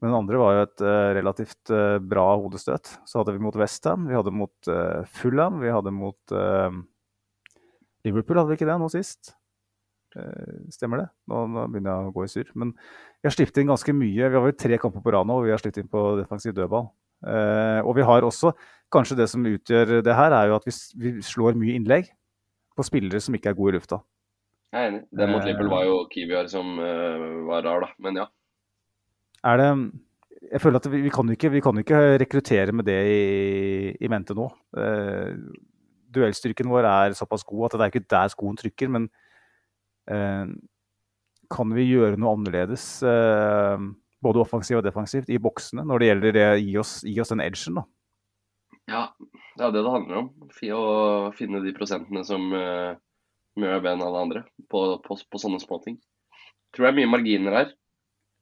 Men 0.00 0.10
den 0.10 0.18
andre 0.18 0.40
var 0.40 0.52
jo 0.54 0.64
et 0.66 0.84
uh, 0.84 1.08
relativt 1.16 1.72
uh, 1.72 1.96
bra 2.04 2.26
hodestøt. 2.40 2.92
Så 3.08 3.20
hadde 3.20 3.36
vi 3.36 3.42
mot 3.44 3.56
Westham, 3.56 4.06
vi 4.08 4.16
hadde 4.16 4.32
mot 4.34 4.70
uh, 4.70 5.02
Fulham, 5.18 5.60
vi 5.62 5.72
hadde 5.72 5.92
mot 5.94 6.36
Liverpool, 8.06 8.38
hadde 8.38 8.52
vi 8.52 8.60
ikke 8.60 8.70
det 8.70 8.78
nå 8.82 8.92
sist? 8.92 9.34
stemmer 10.72 11.02
det? 11.02 11.04
Nå, 11.28 11.42
nå, 11.52 11.62
begynner 11.68 11.90
jeg 11.90 12.08
å 12.08 12.12
gå 12.14 12.22
i 12.24 12.28
surr. 12.32 12.52
Men 12.56 12.70
vi 12.72 13.28
har 13.28 13.34
sluppet 13.34 13.58
inn 13.60 13.68
ganske 13.68 13.92
mye. 13.92 14.14
Vi 14.30 14.38
har 14.38 14.44
vel 14.46 14.54
tre 14.56 14.78
kamper 14.80 15.02
på 15.04 15.12
rad 15.12 15.28
nå, 15.28 15.34
og 15.36 15.44
vi 15.44 15.52
har 15.52 15.60
sluppet 15.60 15.82
inn 15.82 15.90
på 15.92 16.04
defensiv 16.16 16.54
dødball. 16.56 16.86
og 17.84 17.92
vi 17.98 18.06
har 18.08 18.24
også 18.24 18.54
kanskje 18.94 19.18
det 19.18 19.26
som 19.28 19.44
utgjør 19.44 19.98
det 20.06 20.14
her, 20.16 20.32
er 20.32 20.48
jo 20.48 20.56
at 20.56 20.64
vi, 20.64 20.72
vi 21.02 21.12
slår 21.26 21.58
mye 21.60 21.76
innlegg 21.76 22.08
på 22.72 22.86
spillere 22.86 23.20
som 23.20 23.36
ikke 23.36 23.52
er 23.52 23.58
gode 23.58 23.74
i 23.74 23.76
lufta. 23.76 24.00
Jeg 24.76 24.84
er 24.84 24.90
enig. 24.90 25.04
Den 25.16 25.30
mot 25.32 25.44
Liverpool 25.46 25.70
var 25.72 25.86
jo 25.88 26.00
Kiviar 26.12 26.48
som 26.52 26.74
uh, 26.76 27.46
var 27.48 27.64
rar, 27.64 27.86
da. 27.86 27.94
Men 28.04 28.20
ja. 28.20 28.26
Er 29.46 29.60
det 29.60 29.70
Jeg 30.52 30.60
føler 30.60 30.78
at 30.78 30.88
vi, 30.92 31.00
vi, 31.00 31.10
kan, 31.10 31.30
ikke, 31.32 31.50
ikke 31.80 32.00
rekruttere 32.20 32.72
med 32.76 32.84
det 32.84 32.98
i, 33.08 33.96
i 33.96 34.10
mente 34.12 34.36
nå. 34.36 34.50
Uh, 34.76 35.32
duellstyrken 36.12 36.68
vår 36.68 36.88
er 36.90 37.16
såpass 37.16 37.44
god 37.44 37.66
at 37.66 37.78
det 37.78 37.86
er 37.86 37.94
ikke 37.94 38.10
der 38.12 38.32
skoen 38.34 38.60
trykker. 38.60 38.92
Men 38.92 39.08
uh, 40.12 40.44
kan 41.50 41.72
vi 41.72 41.88
gjøre 41.88 42.18
noe 42.18 42.34
annerledes, 42.34 42.84
både 44.18 44.40
offensivt 44.42 44.80
og 44.80 44.86
defensivt, 44.88 45.28
i 45.30 45.38
boksene 45.38 45.84
når 45.86 46.02
det 46.02 46.08
gjelder 46.08 46.34
det, 46.34 46.46
gi 46.64 46.72
oss, 46.82 46.94
gi 47.06 47.20
oss 47.22 47.30
den 47.30 47.42
edgen? 47.44 47.78
da? 47.78 47.84
Ja, 48.90 49.02
det 49.54 49.68
er 49.68 49.74
det 49.76 49.84
det 49.86 49.92
handler 49.94 50.18
om. 50.24 50.32
Å 50.50 50.82
finne 51.38 51.62
de 51.62 51.74
prosentene 51.76 52.24
som 52.26 52.50
uh, 52.50 52.98
gjør 53.64 53.80
bedre 53.80 53.94
enn 53.96 54.04
alle 54.04 54.22
andre 54.26 54.44
på, 54.70 54.82
på, 55.04 55.16
på 55.32 55.40
sånne 55.40 55.60
småting. 55.62 55.98
Tror 56.74 56.86
det 56.86 56.92
er 56.92 56.98
mye 57.00 57.12
marginer 57.12 57.58
her. 57.60 57.74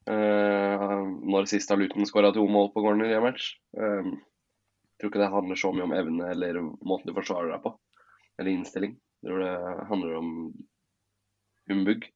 Uh, 0.05 1.05
når 1.25 1.47
sist 1.49 1.71
har 1.73 1.79
Luton 1.81 2.05
skåra 2.09 2.33
to 2.35 2.45
mål 2.51 2.73
på 2.75 2.83
corner 2.85 3.09
i 3.09 3.17
en 3.17 3.25
match. 3.25 3.55
Uh, 3.79 4.15
tror 4.99 5.13
ikke 5.13 5.23
det 5.23 5.33
handler 5.33 5.61
så 5.61 5.73
mye 5.75 5.87
om 5.87 5.95
evne 5.97 6.31
eller 6.33 6.61
måten 6.63 7.11
du 7.11 7.15
forsvarer 7.17 7.55
deg 7.55 7.63
på. 7.65 7.75
Eller 8.39 8.57
innstilling. 8.57 8.97
Jeg 9.23 9.31
tror 9.31 9.45
det 9.45 9.87
handler 9.91 10.19
om 10.19 10.33
humbug. 11.71 12.09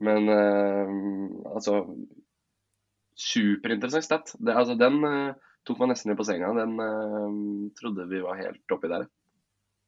Men 0.00 0.28
uh, 0.30 1.54
altså 1.54 1.84
Superinteressant 3.20 4.06
stat. 4.06 4.30
Altså, 4.48 4.76
den 4.80 5.02
uh, 5.04 5.34
tok 5.68 5.80
meg 5.82 5.90
nesten 5.90 6.12
litt 6.12 6.20
på 6.20 6.24
senga. 6.24 6.52
Den 6.56 6.78
uh, 6.80 7.72
trodde 7.76 8.06
vi 8.08 8.22
var 8.24 8.38
helt 8.38 8.74
oppi 8.76 8.88
der. 8.88 9.04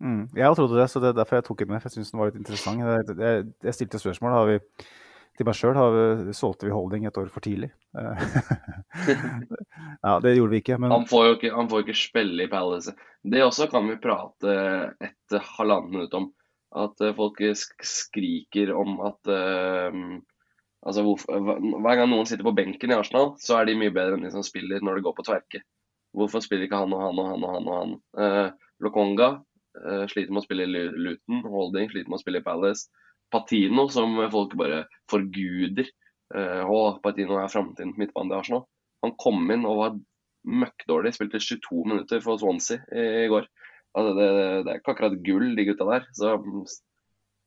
Mm, 0.02 0.24
jeg 0.34 0.56
trodde 0.58 0.80
det, 0.80 0.88
så 0.90 1.00
det 1.00 1.12
er 1.12 1.20
derfor 1.20 1.38
jeg 1.38 1.46
tok 1.46 1.62
den 1.62 1.70
med. 1.70 1.82
for 1.82 1.88
Jeg 1.88 2.00
syns 2.00 2.10
den 2.10 2.20
var 2.20 2.30
litt 2.30 2.40
interessant. 2.40 2.82
Jeg, 2.82 3.16
jeg, 3.22 3.46
jeg 3.68 3.74
stilte 3.76 4.02
spørsmål 4.02 4.34
har 4.34 4.48
vi, 4.48 4.56
til 5.38 5.46
meg 5.46 5.58
sjøl. 5.58 5.78
Solgte 6.34 6.66
vi 6.66 6.74
Holding 6.74 7.06
et 7.06 7.20
år 7.22 7.28
for 7.30 7.44
tidlig? 7.44 7.70
ja, 10.06 10.14
det 10.24 10.34
gjorde 10.34 10.50
vi 10.50 10.62
ikke. 10.64 10.78
Men... 10.82 10.94
Han, 10.96 11.06
får 11.10 11.28
jo 11.28 11.36
ikke, 11.38 11.52
han 11.54 11.70
får 11.70 11.84
ikke 11.84 12.00
spille 12.00 12.46
i 12.46 12.50
Palace. 12.50 12.96
Det 13.22 13.44
også 13.44 13.68
kan 13.70 13.86
vi 13.86 14.00
prate 14.02 14.56
et 15.06 15.38
halvannet 15.54 15.94
minutt 15.94 16.18
om. 16.18 16.26
At 16.82 17.02
eh, 17.04 17.12
folk 17.12 17.36
skriker 17.84 18.70
om 18.74 18.96
at 19.04 19.28
uh, 19.28 19.92
Altså, 20.82 21.04
hver 21.06 21.94
gang 21.94 22.08
noen 22.10 22.26
sitter 22.26 22.42
på 22.42 22.56
benken 22.58 22.90
i 22.90 22.96
Arsenal, 22.96 23.36
så 23.38 23.60
er 23.60 23.68
de 23.68 23.76
mye 23.78 23.92
bedre 23.94 24.16
enn 24.16 24.24
de 24.26 24.32
som 24.32 24.42
spiller 24.42 24.82
når 24.82 24.98
det 24.98 25.04
går 25.06 25.14
på 25.14 25.24
tverke. 25.28 25.60
Hvorfor 26.10 26.42
spiller 26.42 26.66
ikke 26.66 26.80
han 26.80 26.94
og 26.96 27.04
han 27.04 27.20
og 27.22 27.28
han 27.28 27.44
og 27.46 27.52
han? 27.52 27.68
og 27.68 27.76
han? 27.76 27.92
Uh, 28.18 28.72
Lokonga 28.82 29.28
sliter 30.10 30.32
med 30.32 30.42
å 30.42 30.44
spille 30.44 30.66
i 30.68 30.84
Luton. 30.92 31.40
Holding 31.48 31.88
sliter 31.90 32.10
med 32.10 32.18
å 32.18 32.22
spille 32.22 32.42
i 32.42 32.44
Palace. 32.46 32.90
Patino, 33.32 33.88
som 33.88 34.14
folk 34.32 34.54
bare 34.60 34.84
forguder. 35.10 35.88
Uh, 36.32 36.64
å, 36.68 36.78
Patino 37.04 37.38
er 37.40 37.52
framtiden 37.52 37.94
midtbanen 38.00 38.32
til 38.32 38.38
Arsenal. 38.38 38.64
Han 39.04 39.16
kom 39.20 39.42
inn 39.52 39.66
og 39.68 39.80
var 39.80 39.98
møkkdårlig. 40.62 41.14
Spilte 41.16 41.40
22 41.42 41.82
minutter 41.88 42.22
for 42.24 42.40
Swansea 42.40 42.82
i, 42.92 43.28
går. 43.32 43.48
Altså, 43.92 44.14
det, 44.16 44.28
det, 44.64 44.72
er 44.72 44.80
ikke 44.80 44.94
akkurat 44.94 45.20
gull, 45.24 45.52
de 45.56 45.66
gutta 45.68 45.88
der. 45.88 46.08
Så 46.16 46.36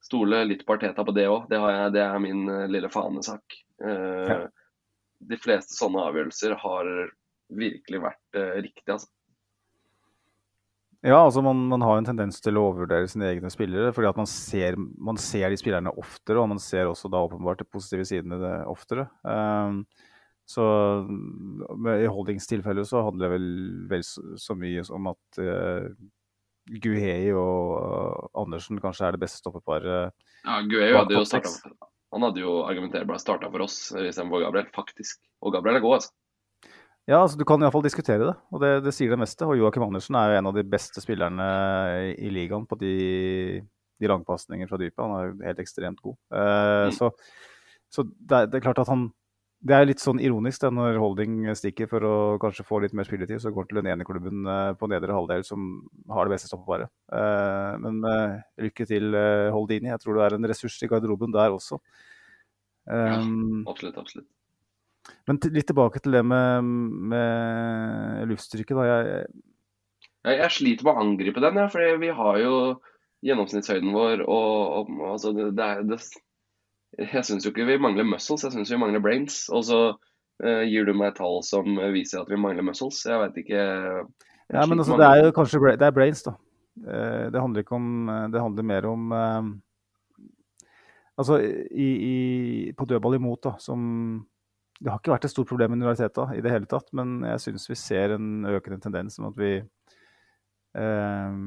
stole 0.05 0.43
litt 0.45 0.65
på 0.65 0.75
Arteta 0.75 1.05
på 1.05 1.15
det 1.15 1.27
òg. 1.31 1.47
Det, 1.49 1.61
det, 1.95 2.03
er 2.05 2.21
min 2.23 2.45
uh, 2.49 2.65
lille 2.71 2.91
fanesak. 2.93 3.61
Ja. 3.75 4.45
De 5.25 5.35
fleste 5.41 5.75
sånne 5.75 6.03
avgjørelser 6.07 6.53
har 6.61 6.87
virkelig 7.59 7.99
vært 8.03 8.37
riktige, 8.63 8.95
altså. 8.95 9.09
Ja, 11.05 11.19
altså 11.21 11.41
man, 11.45 11.59
man, 11.69 11.83
har 11.85 11.99
en 11.99 12.07
tendens 12.07 12.39
til 12.41 12.57
å 12.57 12.63
overvurdere 12.71 13.05
sine 13.09 13.27
egne 13.29 13.51
spillere. 13.53 13.91
fordi 13.93 14.09
at 14.09 14.17
man 14.17 14.29
ser, 14.29 14.77
man 14.77 15.19
ser, 15.21 15.51
de 15.53 15.59
spillerne 15.61 15.93
oftere, 16.01 16.39
og 16.41 16.49
man 16.49 16.61
ser 16.61 16.89
også 16.89 17.11
da 17.13 17.21
åpenbart 17.27 17.61
de 17.61 17.67
positive 17.69 18.07
sidene 18.09 18.39
det 18.41 18.53
oftere. 18.71 19.05
Um, 19.21 19.83
så 20.49 20.65
i 21.93 22.09
Holdings 22.09 22.49
tilfelle 22.49 22.85
så 22.89 23.03
handler 23.05 23.27
det 23.27 23.35
vel, 23.35 23.47
vel 23.91 24.05
så, 24.05 24.23
så, 24.41 24.57
mye 24.57 24.81
om 24.97 25.11
at 25.13 25.39
uh, 25.41 25.87
Guhei 26.81 27.29
og 27.37 28.31
Andersen 28.37 28.81
kanskje 28.81 29.05
er 29.05 29.15
det 29.15 29.21
beste 29.21 29.43
stoppeparet. 29.43 30.13
Ja, 30.41 30.59
Guhei 30.65 30.89
hadde 30.95 31.17
jo 31.19 31.25
startet, 31.29 31.61
Han 32.13 32.25
hadde 32.25 32.41
jo 32.41 32.59
argumenterbart 32.65 33.21
starta 33.21 33.49
for 33.53 33.65
oss 33.65 33.79
istedenfor 33.93 34.47
Gabriel, 34.47 34.73
faktisk. 34.73 35.21
Og 35.45 35.53
Gabriel 35.53 35.77
er 35.77 35.85
god, 35.85 35.99
altså. 35.99 36.15
Ja, 37.05 37.19
altså, 37.21 37.37
du 37.37 37.45
kan 37.45 37.61
iallfall 37.61 37.83
diskutere 37.85 38.25
det, 38.25 38.33
og 38.49 38.61
det, 38.63 38.71
det, 38.87 38.91
sier 38.97 39.11
det 39.13 39.19
meste. 39.21 39.45
Og 39.45 39.59
Joakim 39.59 39.83
Andersen 39.85 40.17
er 40.17 40.31
jo 40.31 40.37
en 40.39 40.49
av 40.49 40.55
de 40.57 40.63
beste 40.65 41.03
spillerne 41.03 41.49
i, 42.15 42.31
ligaen 42.33 42.65
på 42.65 42.77
de, 42.81 42.95
de 44.01 44.09
langpasninger 44.09 44.71
fra 44.71 44.79
dypet. 44.81 45.03
Han 45.03 45.13
er 45.13 45.27
jo 45.27 45.35
helt 45.45 45.61
ekstremt 45.61 46.01
god. 46.01 46.17
Uh, 46.33 46.87
mm. 46.89 46.95
Så, 46.97 47.11
så 47.93 48.07
det, 48.09 48.47
det, 48.49 48.57
er 48.57 48.65
klart 48.65 48.81
at 48.81 48.89
han 48.89 49.11
det 49.65 49.73
er 49.73 49.87
litt 49.87 50.01
sånn 50.01 50.19
ironisk 50.21 50.61
det, 50.61 50.69
når 50.77 50.97
Holding 51.01 51.37
stikker 51.57 51.87
for 51.89 52.05
å 52.05 52.15
kanskje 52.41 52.65
få 52.67 52.81
litt 52.83 52.93
mer 52.97 53.07
spilletid. 53.07 53.39
Så 53.41 53.53
går 53.53 53.69
til 53.69 53.79
den 53.79 53.89
ene 53.93 54.05
klubben 54.05 54.41
uh, 54.49 54.73
på 54.77 54.89
nedre 54.89 55.13
halvdel 55.13 55.45
som 55.45 55.85
har 56.09 56.25
det 56.25 56.35
beste 56.35 56.49
stoppeparet. 56.49 56.89
Uh, 57.13 57.77
men 57.85 58.01
uh, 58.01 58.41
lykke 58.65 58.89
til, 58.89 59.13
Holdini. 59.53 59.93
Jeg 59.93 60.01
tror 60.01 60.17
du 60.17 60.25
er 60.25 60.37
en 60.37 60.49
ressurs 60.49 60.81
i 60.81 60.89
garderoben 60.89 61.33
der 61.33 61.53
også. 61.53 61.77
Um, 62.89 62.97
ja, 63.09 63.21
absolutt, 63.69 64.01
absolutt. 64.01 64.29
Men 65.25 65.39
litt 65.53 65.67
tilbake 65.69 66.01
til 66.01 66.17
det 66.17 66.21
med, 66.25 66.67
med 67.13 68.29
luftstyrke. 68.29 68.77
Da. 68.77 68.85
Jeg, 68.89 69.23
jeg, 70.25 70.37
jeg, 70.39 70.51
sliter 70.53 70.87
med 70.87 70.93
å 70.93 71.05
angripe 71.05 71.43
den, 71.43 71.61
ja, 71.61 71.69
for 71.71 72.01
vi 72.01 72.11
har 72.19 72.39
jo 72.41 72.55
gjennomsnittshøyden 73.25 73.93
vår 73.95 74.21
og, 74.21 74.51
og 74.75 74.91
altså, 75.09 75.31
det, 75.33 75.49
det, 75.57 75.69
det 75.89 75.99
jeg 76.95 77.27
syns 77.27 77.45
jo 77.45 77.51
ikke 77.51 77.65
vi 77.67 77.79
mangler 77.81 78.07
muscles, 78.07 78.45
jeg 78.45 78.53
syns 78.53 78.71
vi 78.71 78.79
mangler 78.79 79.03
brains. 79.03 79.45
Og 79.51 79.65
så 79.67 79.79
uh, 79.95 80.63
gir 80.63 80.87
du 80.87 80.93
meg 80.95 81.17
tall 81.17 81.41
som 81.43 81.77
viser 81.93 82.21
at 82.21 82.31
vi 82.31 82.39
mangler 82.39 82.65
muscles. 82.65 83.01
Jeg 83.07 83.21
vet 83.23 83.41
ikke 83.43 83.61
Ja, 84.53 84.63
men 84.69 84.79
altså, 84.79 84.97
det 85.01 85.09
er 85.09 85.25
jo 85.25 85.35
kanskje 85.35 85.73
det 85.73 85.87
er 85.87 85.95
brains, 85.95 86.23
da. 86.25 86.35
Uh, 86.85 87.27
det 87.33 87.41
handler 87.41 87.63
ikke 87.63 87.77
om 87.77 88.09
Det 88.33 88.41
handler 88.41 88.67
mer 88.67 88.87
om 88.89 89.13
Altså, 91.15 91.37
i, 91.39 91.89
i, 91.95 92.15
på 92.75 92.85
dødball 92.85 93.15
imot, 93.15 93.39
da, 93.45 93.53
som 93.63 94.25
Det 94.79 94.91
har 94.91 94.99
ikke 94.99 95.13
vært 95.13 95.27
et 95.27 95.31
stort 95.31 95.49
problem 95.49 95.71
med 95.71 95.81
universitetet 95.83 96.35
i 96.35 96.41
det 96.43 96.51
hele 96.51 96.67
tatt, 96.69 96.89
men 96.97 97.21
jeg 97.23 97.43
syns 97.45 97.69
vi 97.69 97.77
ser 97.79 98.15
en 98.17 98.47
økende 98.49 98.81
tendens 98.83 99.19
om 99.21 99.29
at 99.29 99.37
vi 99.39 99.51
eh, 99.59 101.37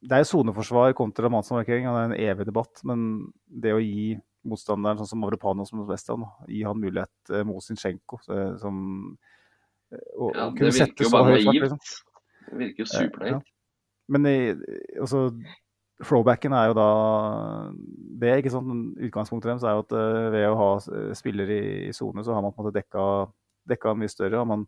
det 0.00 0.16
er 0.16 0.26
soneforsvar 0.26 0.94
kontra 0.98 1.30
mannsmarkering, 1.32 1.86
det 1.86 2.00
er 2.00 2.08
en 2.08 2.18
evig 2.32 2.46
debatt. 2.48 2.82
Men 2.88 3.30
det 3.46 3.74
å 3.76 3.82
gi 3.82 4.14
motstanderen 4.48 4.98
sånn 5.00 5.10
som 5.10 5.20
Mavropanos 5.22 5.74
mot 5.76 5.88
Western, 5.90 6.24
gi 6.48 6.62
han 6.64 6.80
mulighet 6.80 7.34
eh, 7.34 7.44
mot 7.46 7.62
Zinchenko 7.64 8.20
som 8.24 8.80
og, 9.90 10.30
ja, 10.36 10.46
Det 10.54 10.70
virker 10.70 11.06
jo 11.06 11.10
bare 11.12 11.34
naivt. 11.34 11.64
Liksom. 11.64 11.80
Det 12.46 12.58
virker 12.60 12.84
jo 12.84 12.88
supernaivt. 12.92 13.48
Ja. 13.50 13.56
Men 14.10 14.26
i, 14.26 14.36
altså, 15.00 15.24
throwbacken 16.04 16.54
er 16.56 16.70
jo 16.70 16.76
da 16.78 16.88
det, 18.20 18.36
ikke 18.40 18.52
sant. 18.52 18.70
Utgangspunktet 19.00 19.50
deres 19.50 19.66
er 19.66 19.76
jo 19.76 19.84
at 19.84 19.96
uh, 19.96 20.30
ved 20.34 20.46
å 20.48 20.56
ha 20.58 20.70
spillere 21.16 21.58
i 21.88 21.92
sone, 21.96 22.24
så 22.24 22.36
har 22.36 22.44
man 22.44 22.54
på 22.54 22.62
en 22.62 22.68
måte 22.68 22.78
dekka, 22.78 23.04
dekka 23.70 23.94
mye 23.96 24.12
større. 24.12 24.40
og 24.40 24.48
man 24.50 24.66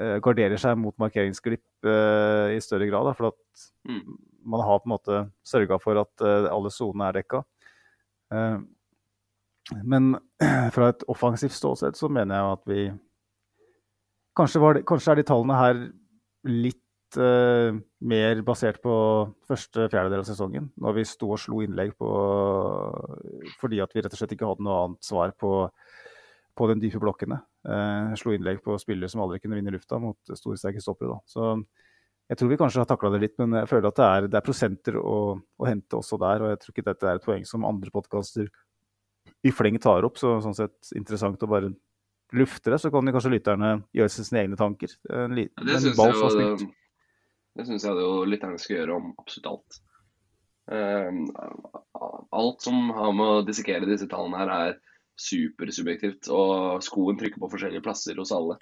uh, 0.00 0.16
garderer 0.24 0.60
seg 0.60 0.78
mot 0.80 0.96
markeringsglipp 1.00 1.88
uh, 1.88 2.52
i 2.54 2.60
større 2.64 2.88
grad. 2.90 3.10
Da, 3.10 3.16
for 3.18 3.32
at 3.32 3.68
mm 3.88 4.14
man 4.44 4.60
har 4.60 4.78
på 4.78 4.88
en 4.88 4.94
måte 4.94 5.20
sørga 5.46 5.78
for 5.80 5.98
at 6.00 6.24
uh, 6.24 6.48
alle 6.52 6.72
sonene 6.72 7.08
er 7.08 7.18
dekka. 7.20 7.42
Uh, 8.32 8.60
men 9.82 10.14
fra 10.74 10.90
et 10.92 11.04
offensivt 11.08 11.56
ståsted 11.56 11.96
så 11.98 12.10
mener 12.12 12.36
jeg 12.36 12.58
at 12.58 12.70
vi 12.70 12.84
Kanskje, 14.34 14.58
det, 14.74 14.80
kanskje 14.82 15.12
er 15.12 15.18
de 15.20 15.22
tallene 15.28 15.54
her 15.54 15.76
litt 16.50 16.80
uh, 17.20 17.76
mer 18.04 18.42
basert 18.46 18.80
på 18.84 18.94
første 19.48 19.88
fjerdedel 19.92 20.22
av 20.22 20.28
sesongen. 20.28 20.70
Når 20.80 20.98
vi 20.98 21.06
sto 21.08 21.30
og 21.34 21.40
slo 21.42 21.62
innlegg 21.64 21.94
på 22.00 22.10
fordi 23.60 23.80
at 23.84 23.94
vi 23.94 24.04
rett 24.04 24.14
og 24.14 24.20
slett 24.20 24.36
ikke 24.36 24.50
hadde 24.50 24.66
noe 24.66 24.82
annet 24.84 25.06
svar 25.06 25.34
på, 25.40 25.54
på 26.54 26.70
den 26.70 26.82
dype 26.82 27.02
blokkene. 27.02 27.40
slo 28.20 28.34
innlegg 28.34 28.60
på 28.64 28.76
spillere 28.78 29.08
som 29.08 29.22
aldri 29.24 29.40
kunne 29.40 29.56
vinne 29.56 29.72
lufta 29.72 29.98
mot 29.98 30.36
store, 30.36 30.58
sterke 30.60 30.82
stoppere. 30.84 31.16
Da. 31.16 31.20
Så 31.26 31.54
jeg 32.30 32.40
tror 32.40 32.50
vi 32.50 32.58
kanskje 32.60 32.80
har 32.80 32.88
takla 32.88 33.10
det 33.12 33.20
litt, 33.20 33.34
men 33.40 33.52
jeg 33.60 33.68
føler 33.68 33.90
at 33.90 33.98
det 33.98 34.04
er, 34.04 34.28
det 34.32 34.38
er 34.38 34.44
prosenter 34.46 34.96
å, 34.96 35.16
å, 35.36 35.66
hente 35.68 35.98
også 35.98 36.16
der. 36.20 36.44
Og 36.44 36.52
jeg 36.52 36.60
tror 36.62 36.72
ikke 36.72 36.86
dette 36.86 37.08
er 37.10 37.18
et 37.18 37.26
poeng 37.26 37.44
som 37.48 37.66
andre 37.68 37.92
podkaster 37.92 38.48
i 39.44 39.52
fleng 39.52 39.76
tar 39.82 40.06
opp. 40.08 40.16
Så 40.20 40.38
sånn 40.44 40.56
sett 40.56 40.94
interessant 40.96 41.44
å 41.44 41.50
bare 41.50 41.74
lufte 42.34 42.72
det. 42.72 42.80
Så 42.80 42.92
kan 42.94 43.12
kanskje 43.12 43.34
lytterne 43.34 43.74
gjøre 43.96 44.14
sine 44.14 44.40
egne 44.46 44.56
tanker. 44.60 44.96
En, 45.12 45.36
liten, 45.36 45.68
det 47.54 47.66
syns 47.68 47.86
jeg, 47.86 47.96
det 47.96 48.04
jo 48.04 48.24
lytterne 48.28 48.60
skal 48.60 48.80
gjøre 48.80 48.98
om 48.98 49.12
absolutt 49.20 49.50
alt. 49.52 49.80
Uh, 50.64 51.10
alt 52.34 52.64
som 52.64 52.90
har 52.96 53.12
med 53.14 53.32
å 53.38 53.46
dissekere 53.46 53.88
disse 53.88 54.08
tallene 54.10 54.40
her, 54.42 54.54
er 54.54 54.78
supersubjektivt. 55.20 56.30
Og 56.34 56.82
skoen 56.84 57.20
trykker 57.20 57.42
på 57.42 57.50
forskjellige 57.52 57.84
plasser 57.84 58.18
hos 58.20 58.34
alle. 58.34 58.58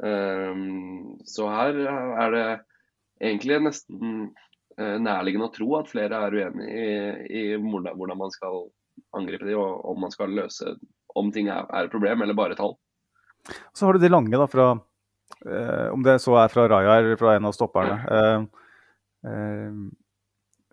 Uh, 0.00 1.14
så 1.28 1.48
her 1.50 1.80
er 1.84 2.36
det 2.36 2.46
egentlig 3.20 3.60
nesten 3.66 4.12
eh, 4.78 4.96
nærliggende 5.02 5.50
å 5.50 5.54
tro 5.54 5.74
at 5.78 5.90
flere 5.92 6.22
er 6.26 6.36
uenig 6.36 6.68
i, 6.72 6.92
i 7.28 7.42
hvordan, 7.60 8.16
man 8.18 8.32
skal 8.34 8.62
angripe 9.16 9.46
de, 9.48 9.56
og 9.58 9.84
om 9.92 10.00
man 10.06 10.14
skal 10.14 10.32
løse 10.32 10.74
om 11.18 11.30
ting 11.34 11.50
er, 11.52 11.66
er 11.68 11.86
et 11.86 11.92
problem 11.92 12.24
eller 12.24 12.38
bare 12.38 12.56
tall. 12.58 12.76
Så 13.76 13.86
har 13.86 13.96
du 13.96 14.02
de 14.02 14.12
lange, 14.12 14.36
da, 14.36 14.46
fra 14.50 14.72
Om 15.40 16.02
det 16.04 16.18
så 16.20 16.34
er 16.42 16.52
fra 16.52 16.66
Raja 16.68 16.98
eller 17.00 17.16
fra 17.20 17.36
en 17.36 17.48
av 17.48 17.54
stopperne. 17.56 17.96
Eh, 18.16 18.42
eh, 19.30 19.78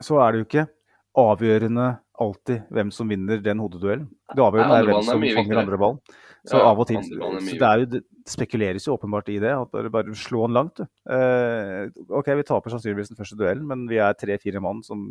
så 0.03 0.19
er 0.23 0.33
det 0.33 0.41
jo 0.41 0.47
ikke 0.49 0.67
avgjørende 1.17 1.87
alltid 2.21 2.69
hvem 2.73 2.91
som 2.93 3.09
vinner 3.09 3.41
den 3.43 3.61
hodeduellen. 3.61 4.07
Det 4.33 4.43
avgjørende 4.43 4.79
er 4.79 4.89
hvem 4.89 5.05
som 5.05 5.25
fanger 5.37 5.61
andre 5.61 5.79
ballen. 5.81 5.99
Så 6.47 6.59
ja, 6.61 6.69
av 6.69 6.79
og 6.79 6.87
til 6.87 7.01
så 7.03 7.31
det, 7.43 7.55
er 7.67 7.81
jo, 7.81 7.87
det 7.91 8.01
spekuleres 8.29 8.85
jo 8.87 8.93
åpenbart 8.95 9.27
i 9.33 9.39
det. 9.43 9.51
at 9.51 9.71
Bare, 9.73 9.91
bare 9.91 10.15
slå 10.15 10.45
den 10.47 10.55
langt. 10.55 10.79
Eh, 10.79 11.89
OK, 12.07 12.29
vi 12.39 12.45
taper 12.47 12.73
sannsynligvis 12.73 13.11
den 13.11 13.19
første 13.19 13.37
duellen, 13.39 13.65
men 13.67 13.83
vi 13.89 13.99
er 14.03 14.15
tre-fire 14.15 14.61
mann 14.63 14.79
som 14.85 15.03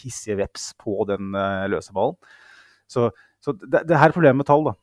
hissige 0.00 0.38
veps 0.40 0.70
på 0.80 1.04
den 1.10 1.36
eh, 1.36 1.66
løse 1.72 1.92
ballen. 1.96 2.16
Så, 2.88 3.10
så 3.44 3.52
det, 3.58 3.84
det, 3.90 3.98
her 3.98 4.08
er 4.08 4.16
problemet 4.16 4.40
med 4.42 4.48
tall. 4.48 4.64
da. 4.70 4.74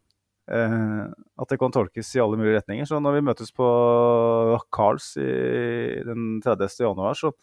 Eh, 0.50 1.02
at 1.38 1.52
det 1.52 1.60
kan 1.62 1.74
tolkes 1.74 2.10
i 2.16 2.22
alle 2.24 2.40
mulige 2.40 2.58
retninger. 2.58 2.88
Så 2.90 3.00
når 3.04 3.18
vi 3.18 3.26
møtes 3.30 3.54
på 3.56 3.68
Carls 4.74 5.14
i, 5.22 6.02
den 6.08 6.40
30. 6.44 6.72
januar, 6.82 7.18
så 7.18 7.34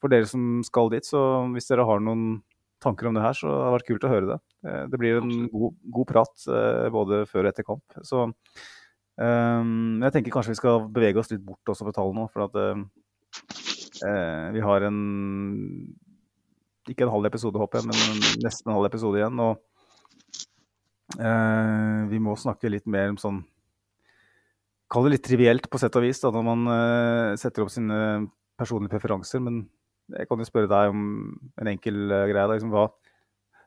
for 0.00 0.12
dere 0.12 0.28
som 0.28 0.60
skal 0.66 0.92
dit, 0.92 1.06
så 1.08 1.20
hvis 1.54 1.68
dere 1.70 1.86
har 1.88 2.02
noen 2.04 2.42
tanker 2.84 3.08
om 3.08 3.16
det 3.16 3.24
her, 3.24 3.36
så 3.36 3.48
det 3.48 3.74
vært 3.78 3.88
kult 3.88 4.06
å 4.06 4.12
høre 4.12 4.30
det. 4.34 4.38
Eh, 4.68 4.84
det 4.92 5.00
blir 5.00 5.20
en 5.20 5.34
god, 5.52 5.76
god 5.98 6.10
prat 6.12 6.48
eh, 6.52 6.88
både 6.94 7.24
før 7.30 7.46
og 7.46 7.52
etter 7.52 7.66
kamp. 7.66 8.00
Så 8.06 8.26
um, 8.26 10.02
jeg 10.04 10.14
tenker 10.14 10.34
kanskje 10.34 10.54
vi 10.54 10.60
skal 10.60 10.88
bevege 10.92 11.22
oss 11.22 11.32
litt 11.32 11.44
bort 11.44 11.72
også 11.72 11.88
fra 11.88 11.96
tallene 11.96 12.24
nå. 12.24 12.28
For 12.34 12.46
at 12.46 12.58
uh, 12.60 14.52
vi 14.54 14.64
har 14.64 14.86
en 14.86 15.00
ikke 16.86 17.02
en 17.02 17.10
halv 17.10 17.26
episode, 17.26 17.58
håper 17.58 17.80
jeg, 17.80 17.88
men 17.90 18.44
nesten 18.44 18.70
en 18.70 18.76
halv 18.76 18.86
episode 18.92 19.18
igjen. 19.18 19.40
Og 19.42 19.58
vi 21.14 22.18
må 22.18 22.34
snakke 22.34 22.70
litt 22.72 22.88
mer 22.90 23.12
om 23.12 23.18
sånn 23.20 23.44
Kall 24.90 25.06
det 25.06 25.16
litt 25.16 25.24
trivielt 25.26 25.64
på 25.70 25.80
sett 25.82 25.96
og 25.98 26.04
vis, 26.04 26.20
da, 26.22 26.30
når 26.30 26.44
man 26.46 26.60
uh, 26.70 27.38
setter 27.38 27.64
opp 27.64 27.72
sine 27.74 27.96
personlige 28.54 28.92
preferanser. 28.92 29.42
Men 29.42 29.64
jeg 30.14 30.28
kan 30.30 30.38
jo 30.38 30.46
spørre 30.46 30.70
deg 30.70 30.92
om 30.92 31.00
en 31.58 31.70
enkel 31.72 31.96
greie. 32.06 32.28
greie. 32.30 32.46
Liksom, 32.52 32.70
hva, 32.70 32.84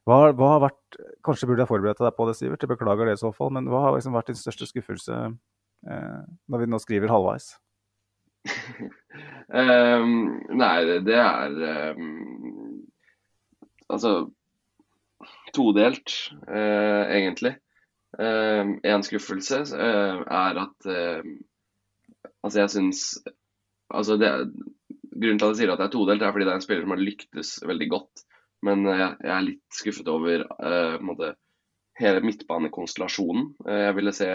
hva, 0.08 0.20
hva, 0.32 0.52
har 0.54 0.64
vært 0.70 1.00
Kanskje 1.28 1.50
burde 1.50 1.66
jeg 1.66 1.72
forberedt 1.74 2.00
deg 2.00 2.16
på 2.16 2.30
det, 2.30 2.38
Sivert. 2.40 2.64
Jeg 2.64 2.72
beklager 2.72 3.10
det 3.10 3.18
i 3.18 3.20
så 3.20 3.34
fall. 3.36 3.52
Men 3.58 3.68
hva 3.68 3.84
har 3.84 3.98
liksom 3.98 4.16
vært 4.16 4.32
din 4.32 4.40
største 4.40 4.70
skuffelse 4.70 5.18
når 5.84 6.64
vi 6.64 6.68
nå 6.68 6.80
skriver 6.84 7.12
halvveis? 7.12 7.54
um, 9.52 10.16
nei, 10.64 10.76
det 11.04 11.16
er 11.20 11.94
um, 11.96 12.82
Altså 13.92 14.30
todelt, 15.56 16.14
eh, 16.48 17.18
egentlig. 17.18 17.56
Um, 18.18 18.80
en 18.82 19.04
skuffelse 19.06 19.60
er 19.78 20.58
at 20.58 20.88
Altså, 22.42 22.56
jeg 22.58 22.72
syns 22.74 23.02
Altså, 23.94 24.16
det, 24.18 24.32
grunnen 25.14 25.38
til 25.38 25.46
at 25.46 25.54
jeg 25.54 25.60
sier 25.60 25.74
at 25.74 25.82
det 25.82 25.86
er 25.86 25.94
todelt, 25.94 26.24
er 26.26 26.34
fordi 26.34 26.48
det 26.48 26.52
er 26.56 26.58
en 26.58 26.66
spiller 26.66 26.88
som 26.88 26.96
har 26.96 27.04
lyktes 27.04 27.52
veldig 27.70 27.88
godt. 27.90 28.24
Men 28.66 28.84
jeg, 28.86 29.12
jeg 29.24 29.34
er 29.36 29.46
litt 29.46 29.78
skuffet 29.78 30.12
over 30.12 30.44
måte, 31.06 31.32
hele 32.00 32.22
midtbanekonstellasjonen. 32.26 33.48
Jeg 33.66 33.96
ville 33.98 34.14
se 34.14 34.30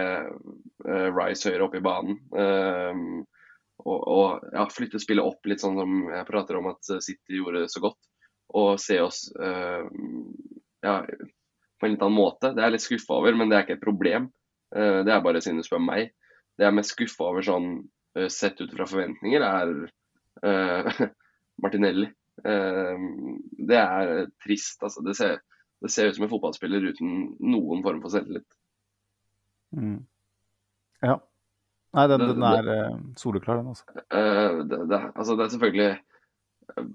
Rice 1.15 1.49
høyere 1.51 1.69
opp 1.69 1.77
i 1.79 1.85
banen. 1.85 2.19
og, 3.85 4.01
og 4.17 4.51
ja, 4.51 4.67
flytte 4.75 5.03
spillet 5.03 5.25
opp 5.25 5.47
litt 5.47 5.63
sånn 5.63 5.79
som 5.79 5.95
jeg 6.11 6.29
prater 6.29 6.59
om 6.59 6.73
at 6.73 6.95
City 6.99 7.39
gjorde 7.39 7.69
så 7.71 7.85
godt. 7.85 8.01
Og 8.59 8.75
se 8.83 8.99
oss 9.07 9.29
ja, 10.85 10.99
på 11.05 11.87
en 11.89 11.95
litt 11.95 12.05
annen 12.05 12.19
måte. 12.19 12.53
Det 12.53 12.63
er 12.63 12.69
jeg 12.69 12.77
litt 12.77 12.85
skuffa 12.87 13.19
over, 13.19 13.37
men 13.39 13.51
det 13.51 13.59
er 13.59 13.67
ikke 13.67 13.79
et 13.79 13.85
problem. 13.85 14.31
det 14.75 15.13
er 15.13 15.23
bare 15.23 15.41
siden 15.43 15.61
du 15.61 15.67
spør 15.67 15.83
meg. 15.83 16.13
Det 16.55 16.65
jeg 16.65 16.71
er 16.71 16.77
mest 16.77 16.95
skuffa 16.95 17.27
over 17.31 17.45
sånn 17.47 17.69
sett 18.31 18.61
ut 18.63 18.73
fra 18.75 18.87
forventninger, 18.87 19.43
er 19.43 19.73
uh, 20.43 21.07
Martinelli. 21.63 22.09
Uh, 22.45 22.97
det 23.69 23.79
er 23.79 24.27
trist. 24.45 24.83
Altså. 24.83 25.03
Det, 25.07 25.17
ser, 25.19 25.39
det 25.83 25.93
ser 25.93 26.11
ut 26.11 26.19
som 26.19 26.27
en 26.27 26.33
fotballspiller 26.33 26.91
uten 26.91 27.15
noen 27.43 27.85
form 27.87 28.03
for 28.05 28.15
selvtillit. 28.15 28.49
Mm. 29.75 30.03
Ja. 31.05 31.19
Nei, 31.95 32.09
den, 32.11 32.27
den 32.33 32.49
er 32.49 32.73
uh, 32.73 32.99
soleklar, 33.19 33.63
den. 33.63 33.71
Altså. 33.75 33.87
Det, 33.95 34.83
det, 34.91 35.01
altså. 35.15 35.37
det, 35.37 35.47
er 35.47 35.55
selvfølgelig 35.55 35.93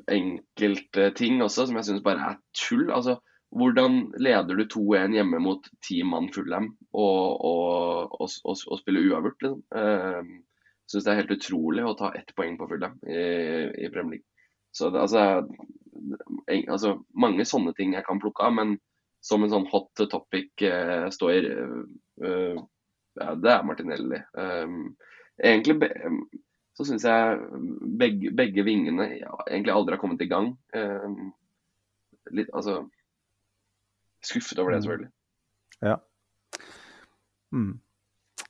enkelte 0.10 1.12
ting 1.16 1.44
også 1.46 1.68
som 1.70 1.78
jeg 1.78 1.88
syns 1.88 2.06
bare 2.06 2.32
er 2.34 2.40
tull. 2.58 2.90
Altså, 2.92 3.20
hvordan 3.50 4.14
leder 4.22 4.56
du 4.56 4.66
2-1 4.66 5.16
hjemme 5.18 5.40
mot 5.42 5.66
ti 5.86 6.04
mann 6.06 6.30
Fulham 6.34 6.70
og, 6.94 7.46
og, 7.46 8.20
og, 8.22 8.30
og, 8.46 8.76
spiller 8.78 9.08
uavgjort? 9.10 9.46
Liksom? 9.46 9.64
Uh, 9.74 10.76
syns 10.90 11.06
det 11.06 11.14
er 11.14 11.22
helt 11.22 11.34
utrolig 11.38 11.86
å 11.86 11.96
ta 11.98 12.12
ett 12.18 12.30
poeng 12.38 12.58
på 12.60 12.68
Fulham 12.70 12.98
i, 13.10 13.24
i 13.74 13.90
Premier 13.94 14.18
League. 14.18 14.28
Så 14.74 14.92
det, 14.94 15.02
altså, 15.02 15.48
en, 16.48 16.70
altså, 16.70 17.00
Mange 17.18 17.46
sånne 17.48 17.74
ting 17.78 17.96
jeg 17.98 18.06
kan 18.06 18.22
plukke 18.22 18.46
av, 18.46 18.54
men 18.58 18.78
som 19.26 19.44
en 19.44 19.52
sånn 19.52 19.68
hot 19.72 20.06
topic 20.12 20.64
uh, 20.64 21.10
står 21.14 21.50
uh, 21.50 22.60
ja, 23.18 23.34
Det 23.34 23.56
er 23.56 23.66
Martinelli. 23.66 24.22
Um, 24.38 24.94
egentlig 25.42 25.80
be, 25.82 25.90
så 26.78 26.86
syns 26.88 27.04
jeg 27.04 27.42
begge, 28.00 28.32
begge 28.38 28.64
vingene 28.64 29.10
ja, 29.18 29.34
egentlig 29.50 29.74
aldri 29.74 29.98
har 29.98 30.02
kommet 30.06 30.22
i 30.24 30.30
gang. 30.30 30.54
Um, 30.78 31.34
litt, 32.32 32.54
altså 32.54 32.86
skuffet 34.26 34.60
over 34.60 34.74
det, 34.74 34.82
selvfølgelig. 34.84 35.12
Ja. 35.86 35.96
Mm. 37.56 37.80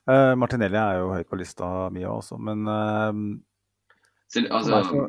Uh, 0.09 0.34
Martinelli 0.39 0.80
er 0.80 0.99
jo 1.01 1.11
høyt 1.13 1.30
på 1.30 1.38
lista 1.39 1.67
mi 1.93 2.03
også, 2.07 2.39
men 2.41 2.65
uh, 2.65 3.13
Så, 4.30 4.43
altså, 4.45 5.07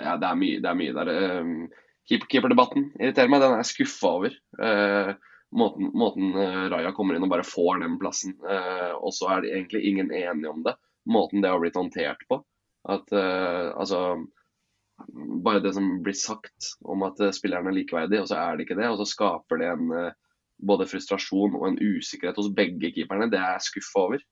ja, 0.00 0.16
det 0.20 0.28
er 0.28 0.38
mye, 0.40 0.60
det 0.64 0.70
er 0.70 0.78
mye 0.78 0.96
der. 0.96 1.12
Uh, 1.12 1.82
Keeperdebatten 2.04 2.90
irriterer 3.00 3.30
meg, 3.32 3.40
den 3.40 3.54
er 3.54 3.62
jeg 3.62 3.70
skuffa 3.72 4.10
over. 4.18 4.34
Uh, 4.60 5.14
måten, 5.56 5.88
måten 5.96 6.34
Raja 6.72 6.92
kommer 6.96 7.16
inn 7.16 7.24
og 7.24 7.32
bare 7.32 7.46
får 7.46 7.78
den 7.84 7.94
plassen, 8.00 8.34
og 8.42 9.12
så 9.14 9.28
er 9.30 9.44
det 9.44 9.52
egentlig 9.54 9.84
ingen 9.86 10.08
enige 10.10 10.50
om 10.50 10.64
det. 10.66 10.74
Måten 11.06 11.44
det 11.44 11.52
har 11.52 11.60
blitt 11.62 11.78
håndtert 11.78 12.24
på. 12.26 12.40
At 12.90 13.12
altså 13.14 14.00
bare 15.44 15.62
det 15.64 15.74
som 15.76 15.88
blir 16.04 16.16
sagt 16.18 16.74
om 16.86 17.02
at 17.06 17.18
spillerne 17.34 17.72
er 17.72 17.78
likeverdige, 17.80 18.22
og 18.22 18.30
så 18.30 18.38
er 18.40 18.56
det 18.56 18.66
ikke 18.66 18.78
det. 18.78 18.90
Og 18.90 19.00
så 19.02 19.08
skaper 19.10 19.60
det 19.60 19.72
en 19.72 19.90
både 20.62 20.86
frustrasjon 20.88 21.56
og 21.58 21.66
en 21.68 21.80
usikkerhet 21.82 22.38
hos 22.38 22.52
begge 22.56 22.92
keeperne. 22.94 23.30
Det 23.32 23.40
er 23.40 23.56
jeg 23.56 23.68
skuffa 23.68 24.04
over. 24.06 24.24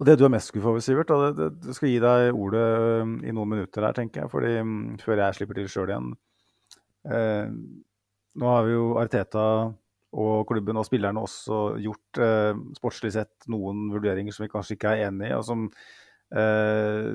Og 0.00 0.06
Det 0.06 0.16
du 0.18 0.24
er 0.24 0.32
mest 0.32 0.48
skuffa 0.48 0.70
over, 0.72 0.80
Sivert, 0.80 1.10
og 1.12 1.36
det, 1.36 1.50
det, 1.60 1.74
skal 1.76 1.90
gi 1.90 1.98
deg 2.00 2.32
ordet 2.32 2.64
um, 3.02 3.18
i 3.20 3.34
noen 3.36 3.50
minutter 3.52 3.84
her, 3.84 3.96
tenker 3.96 4.22
jeg, 4.22 4.32
fordi 4.32 4.54
um, 4.64 4.78
før 5.02 5.20
jeg 5.20 5.36
slipper 5.36 5.58
til 5.58 5.68
sjøl 5.68 5.92
igjen. 5.92 6.14
Eh, 7.04 7.52
nå 8.40 8.48
har 8.54 8.64
vi 8.64 8.72
jo 8.72 8.86
Arteta 9.00 9.44
og 10.20 10.48
klubben 10.48 10.80
og 10.80 10.84
spillerne 10.88 11.20
også 11.20 11.60
gjort 11.80 12.20
eh, 12.20 12.56
sportslig 12.76 13.12
sett 13.14 13.48
noen 13.52 13.86
vurderinger 13.92 14.34
som 14.34 14.44
vi 14.44 14.50
kanskje 14.52 14.76
ikke 14.76 14.94
er 14.94 15.06
enig 15.08 15.30
i, 15.30 15.36
og 15.36 15.44
som 15.48 15.68
eh, 16.32 17.12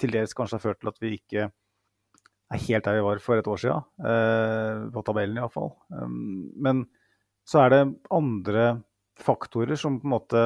til 0.00 0.12
dels 0.14 0.34
kanskje 0.36 0.58
har 0.58 0.64
ført 0.64 0.80
til 0.82 0.92
at 0.92 1.00
vi 1.02 1.14
ikke 1.18 1.48
er 2.48 2.62
helt 2.64 2.86
der 2.86 2.96
vi 2.96 3.04
var 3.04 3.20
for 3.20 3.40
et 3.40 3.48
år 3.50 3.60
siden, 3.60 3.88
eh, 4.08 4.86
på 4.94 5.04
tabellen 5.04 5.40
iallfall. 5.40 5.74
Um, 5.92 6.48
men 6.56 6.86
så 7.48 7.64
er 7.64 7.74
det 7.74 7.82
andre 8.14 8.66
faktorer 9.18 9.76
som 9.76 9.98
på 10.00 10.06
en 10.06 10.14
måte 10.14 10.42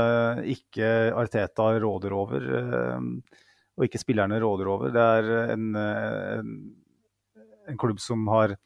ikke 0.49 1.13
Arteta 1.19 1.69
råder 1.83 2.15
over, 2.17 2.47
eh, 2.59 3.09
og 3.77 3.87
ikke 3.87 4.03
spillerne 4.03 4.41
råder 4.43 4.71
over. 4.71 4.93
Det 4.95 5.03
er 5.19 5.53
en, 5.55 5.69
en, 5.77 6.55
en 7.71 7.79
klubb 7.81 8.03
som 8.03 8.27
har 8.33 8.57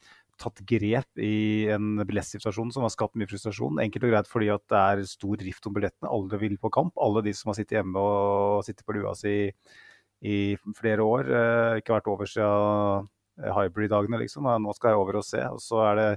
tatt 0.41 0.61
grep 0.69 1.21
i 1.23 1.67
en 1.73 2.03
billettsituasjon 2.05 2.73
som 2.75 2.85
har 2.85 2.93
skapt 2.93 3.17
mye 3.17 3.29
frustrasjon. 3.31 3.81
Enkelt 3.81 4.07
og 4.07 4.13
greit 4.13 4.31
fordi 4.31 4.51
at 4.53 4.65
det 4.73 4.81
er 4.81 5.05
stor 5.09 5.41
rift 5.41 5.69
om 5.69 5.77
billettene. 5.77 6.13
Alle 6.13 6.41
vil 6.43 6.57
på 6.61 6.73
kamp. 6.75 6.97
Alle 7.01 7.23
de 7.25 7.33
som 7.37 7.53
har 7.53 7.59
sittet 7.59 7.79
hjemme 7.79 8.03
og 8.03 8.65
sitter 8.67 8.85
på 8.87 8.97
lua 8.99 9.15
si 9.17 9.37
i 10.25 10.57
flere 10.79 11.05
år. 11.05 11.29
Eh, 11.29 11.81
ikke 11.81 11.97
vært 11.97 12.11
over 12.13 12.31
siden 12.31 13.11
hybrid-dagene, 13.37 14.23
liksom. 14.23 14.49
Nå 14.63 14.73
skal 14.77 14.95
jeg 14.95 15.03
over 15.03 15.21
og 15.21 15.27
se. 15.27 15.43
Og 15.53 15.61
så 15.61 15.83
det, 15.99 16.09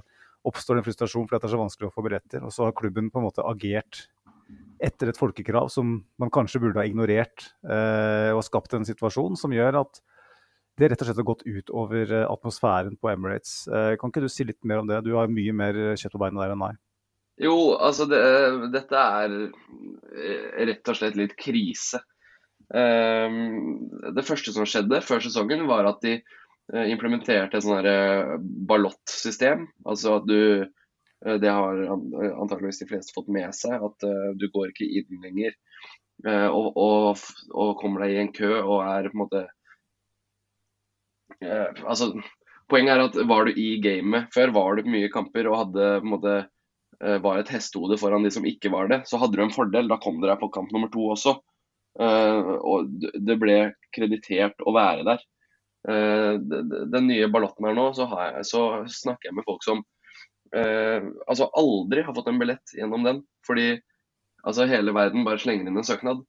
oppstår 0.48 0.78
det 0.78 0.82
en 0.82 0.88
frustrasjon 0.88 1.26
fordi 1.28 1.42
det 1.42 1.50
er 1.50 1.54
så 1.54 1.60
vanskelig 1.60 1.90
å 1.90 1.94
få 1.94 2.04
billetter. 2.06 2.46
Og 2.46 2.54
så 2.54 2.66
har 2.66 2.76
klubben 2.76 3.10
på 3.12 3.20
en 3.20 3.28
måte 3.28 3.44
agert 3.44 4.06
etter 4.80 5.10
et 5.10 5.18
folkekrav 5.20 5.68
som 5.70 5.98
man 6.20 6.32
kanskje 6.32 6.62
burde 6.62 6.80
ha 6.80 6.86
ignorert, 6.88 7.50
eh, 7.68 8.30
og 8.32 8.42
skapt 8.46 8.72
en 8.74 8.86
situasjon 8.88 9.36
som 9.38 9.52
gjør 9.52 9.82
at 9.82 10.00
det 10.80 10.88
rett 10.88 11.02
og 11.02 11.10
slett 11.10 11.20
har 11.20 11.28
gått 11.28 11.44
ut 11.44 11.72
over 11.76 12.12
eh, 12.16 12.24
atmosfæren 12.24 12.96
på 12.96 13.10
Emirates. 13.12 13.66
Eh, 13.68 13.96
kan 14.00 14.12
ikke 14.12 14.24
du 14.24 14.30
si 14.32 14.46
litt 14.48 14.62
mer 14.64 14.80
om 14.80 14.88
det? 14.88 15.02
Du 15.04 15.12
har 15.18 15.28
mye 15.28 15.52
mer 15.56 15.76
kjøtt 16.00 16.16
på 16.16 16.22
beina 16.22 16.40
der 16.40 16.54
enn 16.54 16.62
meg. 16.62 16.80
Jo, 17.40 17.56
altså 17.80 18.04
det, 18.08 18.20
dette 18.72 19.00
er 19.00 19.36
eh, 19.36 20.64
rett 20.70 20.90
og 20.92 20.96
slett 20.96 21.16
litt 21.16 21.36
krise. 21.40 22.02
Um, 22.70 23.88
det 24.14 24.22
første 24.28 24.52
som 24.54 24.68
skjedde 24.68 25.00
før 25.02 25.22
sesongen, 25.24 25.66
var 25.66 25.88
at 25.90 26.04
de 26.04 26.20
Eh, 26.70 26.86
implementerte 26.92 27.58
et 27.58 27.64
sånn 27.64 27.86
ballottsystem. 28.70 29.66
Altså 29.90 30.18
at 30.20 30.26
du 30.28 30.40
eh, 30.62 31.36
Det 31.42 31.50
har 31.50 31.80
antakeligvis 31.90 32.82
de 32.84 32.90
fleste 32.92 33.14
fått 33.16 33.30
med 33.32 33.50
seg. 33.56 33.74
At 33.82 34.06
du 34.38 34.46
går 34.54 34.70
ikke 34.70 34.86
inn 35.00 35.24
lenger 35.24 35.56
og, 36.20 36.74
og, 36.76 37.20
og 37.56 37.78
kommer 37.80 38.04
deg 38.04 38.12
i 38.12 38.20
en 38.20 38.32
kø 38.36 38.50
og 38.58 38.82
er 38.84 39.06
på 39.08 39.16
en 39.16 39.22
måte 39.22 39.46
Altså 41.40 42.10
Poenget 42.68 42.92
er 42.92 43.04
at 43.06 43.16
var 43.24 43.48
du 43.48 43.56
i 43.56 43.78
gamet 43.80 44.28
før, 44.34 44.52
var 44.52 44.76
du 44.76 44.82
på 44.84 44.92
mye 44.92 45.08
kamper 45.10 45.48
og 45.48 45.56
hadde 45.62 45.86
på 46.02 46.06
en 46.06 46.12
måte 46.12 46.34
var 47.24 47.40
et 47.40 47.48
hestehode 47.50 47.96
foran 47.98 48.26
de 48.26 48.30
som 48.34 48.44
ikke 48.44 48.68
var 48.70 48.90
det, 48.92 48.98
så 49.08 49.16
hadde 49.18 49.38
du 49.38 49.42
en 49.42 49.54
fordel. 49.54 49.88
Da 49.88 49.96
kom 50.02 50.20
du 50.20 50.28
deg 50.28 50.36
på 50.42 50.50
kamp 50.52 50.70
nummer 50.74 50.92
to 50.92 51.06
også. 51.14 51.38
Og 51.98 52.92
det 53.18 53.34
ble 53.40 53.56
kreditert 53.94 54.62
å 54.62 54.72
være 54.76 55.04
der. 55.08 55.24
Eh, 55.88 56.34
den 56.92 57.06
nye 57.08 57.28
ballotten 57.32 57.64
her 57.68 57.76
nå, 57.76 57.86
så, 57.96 58.06
jeg, 58.12 58.44
så, 58.50 58.64
snakker 59.00 59.30
jeg 59.30 59.36
med 59.38 59.46
folk 59.46 59.64
som 59.64 59.80
uh, 60.52 61.06
altså 61.24 61.46
aldri 61.56 62.02
har 62.04 62.16
fått 62.16 62.28
en 62.32 62.40
billett 62.40 62.74
gjennom 62.76 63.06
den. 63.06 63.22
Fordi 63.46 63.72
altså 64.44 64.68
hele 64.68 64.94
verden 64.96 65.24
bare 65.26 65.40
slenger 65.40 65.68
inn 65.68 65.80
en 65.80 65.86
søknad. 65.86 66.24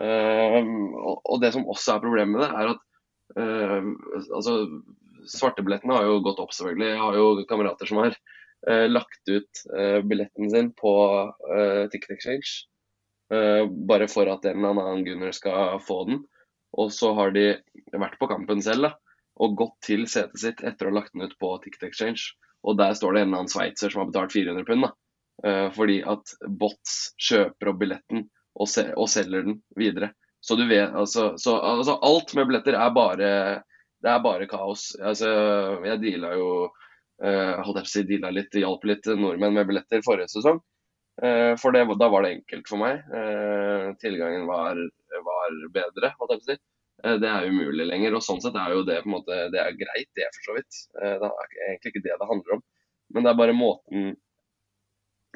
Og, 0.00 1.36
det 1.42 1.50
som 1.52 1.66
også 1.68 1.96
er 1.96 2.02
problemet 2.02 2.36
med 2.36 2.44
det, 2.44 2.50
er 2.54 2.68
at 2.70 2.84
altså 4.30 4.54
svartebillettene 5.28 5.96
har 5.96 6.06
jo 6.06 6.20
gått 6.24 6.38
opp, 6.40 6.54
selvfølgelig. 6.54 6.92
Jeg 6.92 7.00
har 7.02 7.18
jo 7.18 7.24
kamerater 7.50 7.90
som 7.90 7.98
har 8.00 8.14
lagt 8.86 9.32
ut 9.34 9.62
billetten 10.06 10.52
sin 10.54 10.70
på 10.78 10.94
Ticket 11.90 12.14
Exchange. 12.14 12.69
Bare 13.30 14.08
for 14.10 14.26
at 14.26 14.44
en 14.48 14.58
eller 14.58 14.80
annen 14.82 15.04
gunner 15.06 15.34
skal 15.36 15.78
få 15.86 16.00
den. 16.08 16.16
Og 16.78 16.92
så 16.94 17.12
har 17.14 17.30
de 17.34 17.44
vært 17.92 18.18
på 18.18 18.28
kampen 18.30 18.62
selv 18.62 18.88
da, 18.88 18.90
og 19.40 19.56
gått 19.58 19.76
til 19.86 20.06
setet 20.10 20.42
sitt 20.42 20.62
etter 20.66 20.88
å 20.88 20.92
ha 20.92 20.98
lagt 21.00 21.14
den 21.14 21.26
ut 21.26 21.36
på 21.40 21.52
Ticket 21.64 21.88
Exchange. 21.90 22.32
Og 22.66 22.76
der 22.78 22.94
står 22.96 23.14
det 23.14 23.22
en 23.22 23.30
eller 23.30 23.42
annen 23.44 23.52
sveitser 23.52 23.92
som 23.92 24.02
har 24.02 24.10
betalt 24.10 24.34
400 24.34 24.66
pund. 24.68 24.86
da. 24.86 24.92
Uh, 25.40 25.68
fordi 25.72 26.02
at 26.04 26.34
bots 26.60 27.14
kjøper 27.16 27.70
opp 27.70 27.78
billetten 27.80 28.26
og, 28.60 28.66
se 28.68 28.90
og, 28.92 29.06
selger 29.08 29.46
den 29.46 29.60
videre. 29.78 30.12
Så 30.44 30.56
du 30.56 30.66
vet, 30.68 30.92
altså, 30.96 31.32
så, 31.40 31.56
altså 31.56 31.96
Alt 32.04 32.34
med 32.36 32.48
billetter 32.48 32.76
er 32.76 32.92
bare, 32.92 33.30
det 34.04 34.10
er 34.12 34.20
bare 34.24 34.48
kaos. 34.50 34.90
Altså, 35.00 35.30
jeg 35.86 36.02
deala 36.04 36.34
jo 36.36 36.50
uh, 36.68 37.56
holdt 37.64 37.80
jeg 37.80 37.86
på 37.86 37.88
å 37.88 37.94
si, 37.94 38.04
deala 38.08 38.34
litt, 38.36 38.60
hjalp 38.60 38.84
litt 38.88 39.08
nordmenn 39.16 39.56
med 39.56 39.68
billetter 39.70 40.04
forrige 40.04 40.32
sesong. 40.34 40.60
Uh, 41.20 41.52
for 41.60 41.76
det, 41.76 41.84
da 42.00 42.08
var 42.08 42.24
det 42.24 42.36
enkelt 42.38 42.68
for 42.70 42.80
meg. 42.80 43.02
Uh, 43.12 43.92
tilgangen 44.00 44.46
var 44.48 44.78
var 45.24 45.72
bedre. 45.72 46.12
Si. 46.40 46.56
Eh, 47.04 47.14
det 47.20 47.28
er 47.28 47.48
umulig 47.48 47.86
lenger. 47.86 48.16
og 48.16 48.24
Sånn 48.24 48.42
sett 48.42 48.58
er 48.58 48.74
jo 48.74 48.84
det 48.86 49.00
på 49.02 49.10
en 49.10 49.16
måte, 49.18 49.38
det 49.54 49.62
er 49.62 49.78
greit, 49.78 50.10
det 50.18 50.28
for 50.36 50.50
så 50.50 50.58
vidt. 50.58 50.82
Eh, 51.00 51.16
det 51.22 51.30
er 51.30 51.56
egentlig 51.68 51.94
ikke 51.94 52.04
det 52.08 52.18
det 52.20 52.30
handler 52.32 52.58
om. 52.58 52.66
Men 53.10 53.26
det 53.26 53.32
er 53.32 53.40
bare 53.40 53.56
måten, 53.56 54.12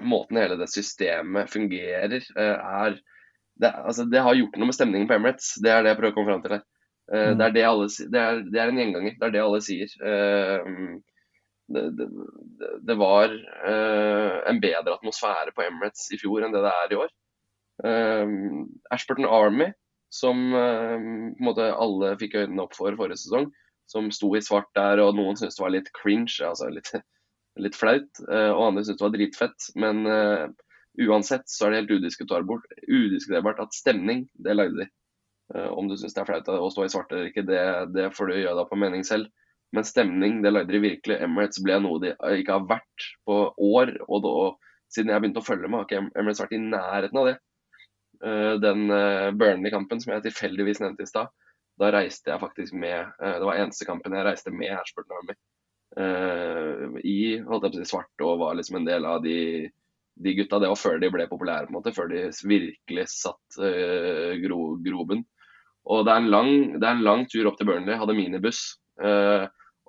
måten 0.03 0.39
hele 0.39 0.59
det 0.61 0.70
systemet 0.70 1.51
fungerer, 1.51 2.20
eh, 2.20 2.76
er 2.85 3.01
det, 3.62 3.70
altså, 3.70 4.05
det, 4.11 4.18
har 4.18 4.35
gjort 4.35 4.57
noe 4.59 4.66
med 4.66 4.74
stemningen 4.76 5.11
på 5.11 5.14
Emirates. 5.14 5.55
Det 5.62 5.70
er 5.70 5.85
det 5.85 5.93
jeg 5.93 5.99
prøver 6.01 6.14
å 6.14 6.16
komme 6.16 6.32
fram 6.32 6.45
til 6.45 6.57
her. 6.57 6.64
Mm. 7.05 7.35
Det, 7.39 7.45
er 7.45 7.53
det, 7.53 7.62
alle, 7.68 7.87
det, 8.11 8.20
er, 8.20 8.39
det 8.51 8.61
er 8.61 8.70
en 8.70 8.78
gjenganger. 8.80 9.14
Det 9.20 9.26
er 9.26 9.32
det 9.35 9.43
alle 9.45 9.59
sier. 9.62 9.93
Det, 11.75 11.85
det, 11.99 12.09
det, 12.87 12.97
var 13.01 13.33
uh, 13.35 14.37
en 14.51 14.61
bedre 14.62 14.95
atmosfære 14.95 15.55
på 15.57 15.64
Emirates 15.66 16.07
i 16.14 16.18
fjor 16.20 16.45
enn 16.45 16.55
det 16.55 16.62
det 16.64 16.72
er 16.72 16.95
i 16.95 16.99
år. 17.03 17.12
Um, 17.83 18.68
Ashburton 18.95 19.27
Army, 19.27 19.72
som 20.14 20.55
um, 20.55 21.35
på 21.35 21.43
en 21.43 21.49
måte 21.49 21.70
alle 21.75 22.14
fikk 22.20 22.37
øynene 22.39 22.66
opp 22.66 22.77
for 22.79 22.95
forrige 22.99 23.25
sesong, 23.25 23.49
som 23.91 24.12
sto 24.14 24.31
i 24.37 24.43
svart 24.45 24.70
der, 24.79 25.03
og 25.03 25.16
noen 25.18 25.39
syntes 25.39 25.59
det 25.59 25.64
var 25.64 25.75
litt 25.75 25.91
cringe, 25.97 26.39
altså 26.47 26.70
litt, 26.72 26.93
litt 27.64 27.79
flaut, 27.79 28.11
uh, 28.29 28.53
og 28.55 28.68
andre 28.68 28.85
syntes 28.85 29.01
det 29.01 29.09
var 29.09 29.16
dritfett. 29.16 29.70
Men 29.81 30.05
uh, 30.07 30.45
uansett 31.09 31.49
så 31.51 31.66
er 31.66 31.75
det 31.75 31.83
helt 31.83 31.97
udiskuterbart, 31.99 33.64
at 33.64 33.75
stemning, 33.81 34.29
det 34.35 34.59
lagde 34.61 34.85
de. 34.85 34.93
Om 35.55 35.91
du 35.91 35.93
syns 36.01 36.14
det 36.16 36.22
er 36.22 36.29
flaut 36.31 36.47
å 36.49 36.70
stå 36.72 36.87
i 36.87 36.89
svart 36.89 37.11
eller 37.12 37.27
ikke, 37.29 37.43
det, 37.45 37.59
det 37.93 38.07
får 38.16 38.31
du 38.31 38.39
gjøre 38.39 38.57
deg 38.62 38.68
på 38.70 38.79
mening 38.81 39.03
selv. 39.05 39.29
Men 39.75 39.87
stemning, 39.89 40.39
det 40.45 40.53
lagde 40.53 40.75
de 40.75 40.83
virkelig. 40.83 41.18
Emirates 41.25 41.62
ble 41.64 41.81
noe 41.83 42.03
de 42.03 42.12
ikke 42.39 42.59
har 42.59 42.68
vært 42.68 43.09
på 43.27 43.39
år. 43.53 43.91
Og 44.07 44.22
da, 44.22 44.35
siden 44.93 45.11
jeg 45.11 45.25
begynte 45.25 45.43
å 45.43 45.47
følge 45.47 45.70
med, 45.70 45.81
har 45.81 45.89
ikke 45.89 46.20
Emirates 46.20 46.45
vært 46.45 46.55
i 46.55 46.62
nærheten 46.62 47.20
av 47.22 47.31
det. 47.33 47.39
Eh, 48.25 48.53
den 48.62 48.91
eh, 48.91 49.31
Burnley-kampen 49.37 50.01
som 50.01 50.14
jeg 50.14 50.25
tilfeldigvis 50.29 50.81
nevnte 50.81 51.05
i 51.05 51.11
stad, 51.11 51.33
da 51.81 51.91
reiste 51.93 52.31
jeg 52.31 52.41
faktisk 52.41 52.77
med 52.79 53.01
eh, 53.03 53.35
Det 53.41 53.49
var 53.49 53.59
eneste 53.59 53.87
kampen 53.89 54.14
jeg 54.14 54.25
reiste 54.25 54.53
med 54.55 54.77
Ashburton 54.79 55.18
Army. 55.20 55.37
I 55.95 57.18
holdt 57.47 57.68
jeg 57.68 57.70
på 57.70 57.77
å 57.79 57.83
si, 57.85 57.85
svart 57.87 58.22
og 58.27 58.41
var 58.41 58.57
liksom 58.59 58.81
en 58.81 58.87
del 58.89 59.05
av 59.07 59.20
de, 59.22 59.68
de 60.27 60.33
gutta. 60.35 60.59
Det 60.59 60.70
var 60.72 60.81
før 60.81 60.97
de 60.99 61.11
ble 61.14 61.27
populære, 61.31 61.68
på 61.68 61.70
en 61.70 61.77
måte, 61.77 61.93
før 61.95 62.09
de 62.11 62.25
virkelig 62.51 63.05
satt 63.12 63.59
gro, 64.43 64.59
groben. 64.83 65.22
Og 65.87 66.03
det 66.09 66.16
er, 66.16 66.27
lang, 66.35 66.51
det 66.81 66.89
er, 66.89 66.97
en 66.97 67.05
lang, 67.07 67.22
tur 67.31 67.47
opp 67.47 67.61
til 67.61 67.70
Burnley. 67.70 67.95
Hadde 68.01 68.16
minibuss. 68.18 68.64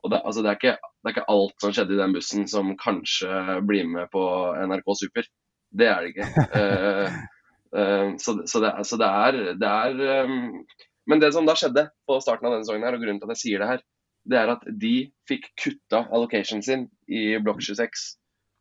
Og 0.06 0.12
det, 0.14 0.20
altså 0.22 0.44
det, 0.46 0.52
er 0.52 0.60
ikke, 0.60 0.76
det, 0.78 1.08
er 1.08 1.14
ikke, 1.16 1.30
alt 1.34 1.64
som 1.64 1.72
skjedde 1.74 1.96
i 1.96 2.02
den 2.02 2.12
bussen 2.14 2.44
som 2.50 2.68
kanskje 2.78 3.62
blir 3.66 3.88
med 3.90 4.12
på 4.14 4.22
NRK 4.70 4.92
Super. 5.00 5.30
Det 5.76 5.88
er 5.90 6.04
det 6.04 6.12
ikke. 6.14 6.28
Uh, 6.54 7.16
uh, 7.80 8.12
så, 8.22 8.36
så, 8.46 8.62
det, 8.62 8.72
så 8.86 9.00
det, 9.02 9.10
er, 9.10 9.40
det 9.58 9.72
er 9.72 10.28
um, 10.30 10.62
Men 11.10 11.24
det 11.24 11.32
som 11.34 11.50
da 11.50 11.58
skjedde 11.58 11.88
på 12.06 12.20
starten 12.22 12.46
av 12.46 12.54
denne 12.54 12.68
sesongen, 12.68 12.86
her, 12.86 12.98
og 12.98 13.02
grunnen 13.02 13.24
til 13.24 13.32
at 13.32 13.36
jeg 13.36 13.42
sier 13.42 13.64
det 13.64 13.72
her, 13.72 13.84
det 14.26 14.38
er 14.42 14.54
at 14.54 14.70
de 14.86 14.94
fikk 15.30 15.50
kutta 15.62 16.06
allocation 16.14 16.62
sin 16.66 16.88
i 17.10 17.34
blokk 17.42 17.66
26 17.66 18.14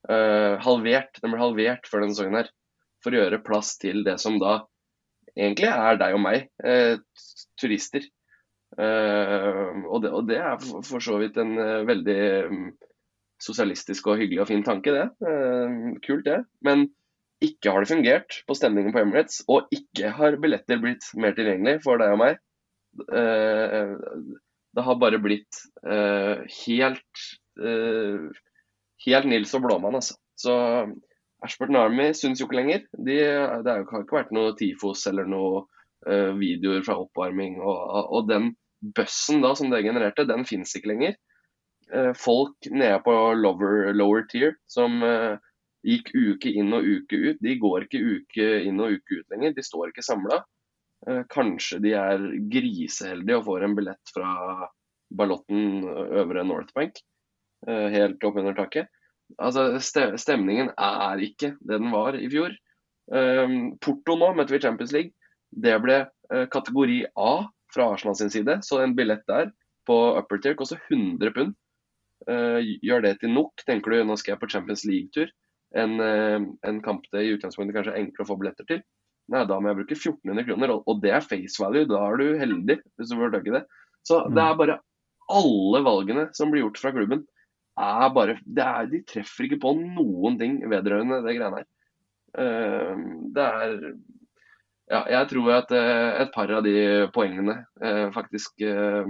Uh, 0.05 0.61
halvert. 0.61 1.17
Den 1.23 1.33
ble 1.33 1.39
halvert 1.41 1.87
før 1.89 2.03
denne 2.03 2.13
sesongen 2.13 2.37
her. 2.37 2.51
For 3.01 3.15
å 3.15 3.23
gjøre 3.23 3.39
plass 3.41 3.71
til 3.81 4.03
det 4.05 4.19
som 4.21 4.35
da 4.37 4.59
egentlig 5.33 5.71
er 5.71 5.97
deg 5.97 6.13
og 6.13 6.21
meg, 6.21 6.45
turister. 7.57 8.05
Uh, 8.75 9.85
og, 9.87 10.03
det, 10.03 10.11
og, 10.11 10.27
det, 10.27 10.41
er 10.43 10.59
for, 10.59 11.03
så 11.03 11.18
vidt 11.20 11.39
en 11.39 11.55
veldig 11.87 12.18
um, 12.51 12.64
sosialistisk 13.43 14.09
og 14.11 14.18
hyggelig 14.18 14.43
og 14.43 14.51
fin 14.51 14.64
tanke, 14.66 14.95
det. 14.95 15.07
kult, 16.07 16.25
det. 16.27 16.41
Men 16.64 16.89
ikke 17.45 17.75
har 17.75 17.85
det 17.85 17.93
fungert 17.93 18.41
på 18.49 18.57
stemningen 18.57 18.95
på 18.95 19.03
Emirates, 19.03 19.43
og 19.51 19.68
ikke 19.75 20.14
har 20.16 20.39
billetter 20.41 20.81
blitt 20.81 21.07
mer 21.20 21.35
tilgjengelig 21.37 21.83
for 21.85 22.01
deg 22.01 22.14
og 22.14 22.22
meg. 22.22 22.39
det 24.75 24.85
har 24.87 25.01
bare 25.03 25.20
blitt 25.20 25.59
helt 26.64 27.25
helt 29.05 29.29
Nils 29.29 29.53
og 29.59 29.66
Blåmann, 29.66 29.99
altså. 29.99 30.16
Så 30.41 30.55
Ashburton 31.45 31.77
Army 31.77 32.12
syns 32.16 32.41
jo 32.41 32.49
ikke 32.49 32.61
lenger. 32.62 32.87
De, 32.97 33.18
det 33.66 33.75
har 33.75 33.85
ikke 33.85 34.16
vært 34.16 34.33
noe 34.35 34.55
tifos 34.59 35.05
eller 35.11 35.29
noe 35.29 35.66
videoer 36.39 36.85
fra 36.87 36.97
oppvarming. 37.03 37.59
Og, 37.61 37.77
og 38.14 38.31
den 38.31 38.55
bussen 38.97 39.43
da 39.45 39.55
som 39.57 39.70
det 39.72 39.85
genererte, 39.87 40.26
den 40.28 40.45
fins 40.49 40.74
ikke 40.76 40.93
lenger. 40.93 41.16
Uh, 41.93 42.12
folk 42.16 42.70
nede 42.72 43.01
på 43.05 43.12
lower, 43.39 43.93
lower 43.97 44.24
tier 44.30 44.57
som 44.70 45.03
uh, 45.05 45.37
gikk 45.85 46.11
uke 46.14 46.53
inn 46.57 46.72
og 46.76 46.87
uke 46.87 47.18
ut, 47.18 47.41
de 47.45 47.57
går 47.61 47.87
ikke 47.87 48.01
uke 48.01 48.51
inn 48.64 48.80
og 48.80 48.97
uke 48.97 49.20
ut 49.20 49.35
lenger. 49.35 49.57
De 49.57 49.64
står 49.64 49.93
ikke 49.93 50.07
samla. 50.07 50.43
Kanskje 51.28 51.82
de 51.85 51.91
er 52.01 52.22
griseheldige 52.49 53.37
og 53.37 53.45
får 53.45 53.66
en 53.66 53.74
billett 53.76 54.12
fra 54.14 54.30
Ballotten 55.12 55.82
øvre 55.85 56.47
Northbank. 56.49 56.97
Eh, 57.68 57.89
helt 57.93 58.24
opp 58.24 58.39
under 58.41 58.57
taket. 58.57 58.89
Altså, 59.37 59.76
Stemningen 59.85 60.70
er 60.72 61.20
ikke 61.20 61.51
det 61.61 61.76
den 61.82 61.93
var 61.93 62.16
i 62.16 62.30
fjor. 62.32 62.57
Porto 63.85 64.16
nå 64.16 64.30
møtte 64.32 64.57
vi 64.57 64.62
Champions 64.64 64.97
League. 64.97 65.12
Det 65.53 65.76
ble 65.85 65.99
kategori 66.49 67.03
A 67.20 67.35
fra 67.75 67.91
Arsenal 67.93 68.16
sin 68.18 68.33
side, 68.33 68.61
så 68.66 68.81
en 68.81 68.95
billett 68.97 69.25
der 69.31 69.51
på 69.89 69.97
upper 70.18 70.41
tier 70.41 70.57
koster 70.59 70.81
100 70.89 71.35
pund. 71.37 71.55
Uh, 72.25 72.61
gjør 72.81 73.03
det 73.05 73.18
til 73.20 73.35
nok, 73.35 73.64
tenker 73.68 73.93
du 73.93 74.05
nå 74.07 74.16
skal 74.16 74.35
jeg 74.35 74.41
på 74.41 74.51
Champions 74.55 74.85
League-tur. 74.89 75.33
En, 75.77 75.99
uh, 76.01 76.39
en, 76.64 76.81
kamp 76.85 77.05
det 77.12 77.25
i 77.27 77.35
utgangspunktet 77.35 77.77
kanskje 77.77 77.93
er 77.97 78.05
enklere 78.05 78.25
å 78.25 78.31
få 78.31 78.39
billetter 78.41 78.68
til. 78.70 78.81
Nei, 79.33 79.45
da 79.49 79.59
må 79.59 79.70
jeg 79.70 79.81
bruke 79.81 79.97
1400 79.97 80.47
kroner, 80.49 80.72
og, 80.72 80.89
og 80.89 81.05
det 81.05 81.12
er 81.16 81.25
face 81.25 81.61
value. 81.61 81.89
Da 81.91 82.01
er 82.07 82.20
du 82.20 82.41
heldig, 82.41 82.79
hvis 82.97 83.12
du 83.12 83.16
får 83.18 83.35
tak 83.35 83.49
i 83.49 83.55
det. 83.59 83.62
Så 84.05 84.20
mm. 84.22 84.35
det 84.37 84.45
er 84.45 84.59
bare 84.61 84.81
alle 85.35 85.81
valgene 85.85 86.27
som 86.37 86.53
blir 86.53 86.66
gjort 86.66 86.81
fra 86.81 86.93
klubben, 86.97 87.25
er 87.81 88.11
bare 88.14 88.37
er, 88.39 88.91
De 88.91 89.01
treffer 89.09 89.49
ikke 89.49 89.62
på 89.64 89.72
noen 89.81 90.37
ting 90.39 90.61
vedrørende 90.70 91.22
det 91.25 91.37
greiene 91.37 91.62
her. 91.62 91.70
Uh, 92.35 93.01
det 93.35 93.45
er 93.45 93.79
Ja, 94.93 95.01
jeg 95.09 95.28
tror 95.30 95.53
at 95.55 95.70
uh, 95.72 96.11
et 96.20 96.32
par 96.35 96.51
av 96.53 96.64
de 96.66 96.74
poengene 97.14 97.62
uh, 97.80 98.09
faktisk 98.12 98.61
uh, 98.68 99.07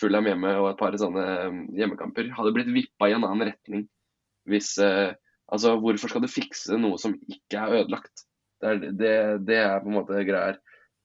Fulham 0.00 0.28
hjemme 0.30 0.54
og 0.62 0.70
et 0.70 0.78
par 0.80 0.96
sånne 0.96 1.24
hjemmekamper 1.76 2.30
hadde 2.36 2.54
blitt 2.56 2.70
vippa 2.72 3.10
i 3.10 3.16
en 3.16 3.26
annen 3.26 3.50
retning 3.50 3.84
hvis 4.48 4.76
Altså, 5.50 5.72
hvorfor 5.82 6.12
skal 6.12 6.22
du 6.22 6.30
fikse 6.30 6.76
noe 6.78 6.98
som 7.02 7.16
ikke 7.26 7.58
er 7.58 7.80
ødelagt? 7.80 8.22
Det 8.62 8.68
er, 8.68 8.76
det, 8.94 9.14
det 9.48 9.56
er 9.58 9.80
på 9.82 9.90
en 9.90 9.96
måte 9.96 10.20
greier. 10.22 10.60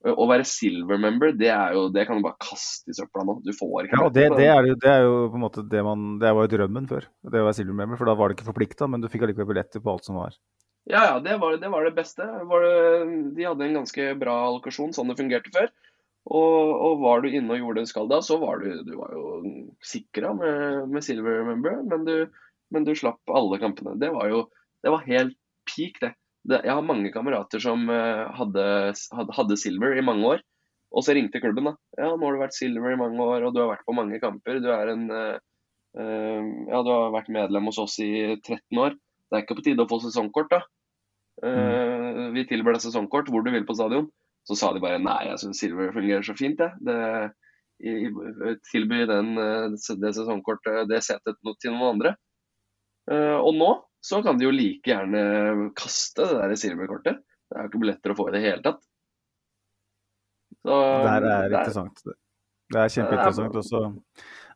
Å 0.06 0.28
være 0.30 0.46
silver 0.46 1.00
member, 1.02 1.32
det, 1.34 1.48
er 1.50 1.74
jo, 1.74 1.88
det 1.90 2.04
kan 2.06 2.20
du 2.20 2.26
bare 2.28 2.38
kaste 2.44 2.94
i 2.94 2.98
søpla 2.98 3.24
nå. 3.26 3.40
Du 3.42 3.50
får 3.58 3.88
ikke 3.88 3.98
ja, 4.04 4.12
det, 4.14 4.26
det, 4.38 4.50
er 4.52 4.68
jo, 4.70 4.76
det 4.84 4.92
er 4.92 5.02
jo 5.02 5.16
på 5.34 5.40
en 5.40 5.46
måte 5.48 5.64
det 5.72 5.82
man 5.88 6.04
Det 6.22 6.34
var 6.38 6.46
jo 6.46 6.52
drømmen 6.52 6.90
før, 6.92 7.08
det 7.26 7.42
å 7.42 7.48
være 7.48 7.58
silver 7.58 7.80
member. 7.80 7.98
For 7.98 8.12
da 8.12 8.14
var 8.20 8.30
det 8.30 8.38
ikke 8.38 8.52
forplikta, 8.52 8.90
men 8.92 9.02
du 9.02 9.10
fikk 9.10 9.26
allikevel 9.26 9.50
billetter 9.50 9.82
på 9.82 9.96
alt 9.96 10.06
som 10.06 10.20
var. 10.22 10.38
Ja, 10.86 11.02
ja, 11.02 11.20
det 11.24 11.40
var 11.42 11.58
det, 11.58 11.70
var 11.74 11.88
det 11.88 11.96
beste. 11.98 12.26
Var 12.50 12.66
de 13.36 13.48
hadde 13.48 13.66
en 13.66 13.80
ganske 13.80 14.12
bra 14.22 14.36
allokasjon, 14.48 14.94
sånn 14.94 15.10
det 15.12 15.18
fungerte 15.18 15.54
før. 15.56 15.72
Og, 16.26 16.60
og, 16.74 17.02
var 17.04 17.22
du 17.22 17.30
inne 17.30 17.54
og 17.54 17.62
gjorde 17.62 17.82
det 17.82 17.88
du 17.88 17.92
skal 17.92 18.08
da, 18.10 18.20
så 18.26 18.40
var 18.42 18.62
du, 18.62 18.70
du 18.86 18.96
var 18.98 19.14
jo 19.14 19.26
sikra 19.86 20.32
med, 20.38 20.86
med, 20.90 21.06
silver 21.06 21.42
Remember, 21.42 21.78
men 21.86 22.06
du, 22.08 22.16
men 22.74 22.86
du 22.88 22.96
slapp 22.98 23.22
alle 23.30 23.60
kampene. 23.62 23.94
Det 24.02 24.10
var 24.14 24.32
jo 24.32 24.46
det 24.86 24.94
var 24.94 25.06
helt 25.06 25.38
peak, 25.70 26.00
det 26.02 26.16
det, 26.46 26.60
jeg 26.62 26.78
har 26.78 26.86
mange 26.86 27.10
kamerater 27.14 27.62
som 27.62 27.88
hadde, 27.90 28.66
hadde, 28.94 29.34
hadde, 29.34 29.58
silver 29.58 29.98
i 29.98 30.04
mange 30.06 30.28
år. 30.36 30.44
Og 30.96 31.04
så 31.04 31.16
ringte 31.18 31.42
klubben. 31.44 31.72
da. 31.72 31.74
Ja, 31.98 32.12
nå 32.14 32.22
har 32.22 32.36
du 32.36 32.44
vært 32.44 32.58
silver 32.58 32.94
i 32.94 33.00
mange 33.00 33.20
år, 33.24 33.48
og 33.48 33.56
du 33.56 33.64
har 33.64 33.72
vært 33.74 33.86
på 33.88 33.96
mange 33.98 34.20
kamper. 34.22 34.62
Du 34.64 34.70
er 34.72 34.94
en 34.94 35.08
uh, 35.10 35.40
uh, 35.98 36.44
Ja, 36.70 36.84
du 36.86 36.92
har 36.94 37.16
vært 37.16 37.34
medlem 37.34 37.72
hos 37.72 37.82
oss 37.82 37.98
i 38.04 38.12
13 38.38 38.62
år. 38.84 38.96
Det 39.30 39.38
er 39.38 39.46
ikke 39.46 39.58
på 39.60 39.66
tide 39.66 39.86
å 39.86 39.90
få 39.90 40.00
sesongkort, 40.04 40.52
da. 40.54 40.62
Mm. 41.44 42.32
Vi 42.36 42.46
tilbyr 42.48 42.78
deg 42.78 42.84
sesongkort 42.86 43.28
hvor 43.32 43.44
du 43.44 43.50
vil 43.52 43.66
på 43.68 43.76
stadion. 43.76 44.08
Så 44.46 44.56
sa 44.60 44.70
de 44.76 44.84
bare 44.84 45.02
nei, 45.02 45.26
jeg 45.32 45.42
syns 45.42 45.60
silver 45.64 45.90
fungerer 45.96 46.24
så 46.26 46.36
fint, 46.38 46.62
jeg. 46.62 46.72
Det, 46.86 48.54
tilby 48.70 49.02
den, 49.10 49.34
det 49.74 50.12
sesongkortet, 50.16 50.86
det 50.92 51.02
setet 51.04 51.40
til 51.42 51.74
noen 51.74 51.96
andre. 51.96 52.14
Og 53.42 53.52
nå 53.58 53.72
så 54.06 54.22
kan 54.26 54.38
de 54.38 54.46
jo 54.46 54.54
like 54.54 54.86
gjerne 54.86 55.72
kaste 55.78 56.28
det 56.30 56.38
der 56.38 56.60
silverkortet. 56.62 57.24
Det 57.50 57.58
er 57.58 57.66
jo 57.66 57.72
ikke 57.72 57.82
billetter 57.82 58.14
å 58.14 58.18
få 58.18 58.28
i 58.30 58.36
det 58.36 58.44
hele 58.44 58.62
tatt. 58.66 58.82
Så, 60.66 60.78
det 61.06 61.14
er 61.16 61.48
interessant. 61.50 62.04
Det 62.74 62.82
er 62.82 62.94
kjempeinteressant 62.94 63.58
også. 63.62 63.82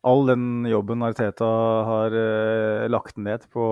All 0.08 0.24
den 0.30 0.64
jobben 0.70 1.04
Arteta 1.04 1.48
har 1.84 2.14
eh, 2.16 2.86
lagt 2.88 3.18
ned 3.20 3.44
på 3.52 3.66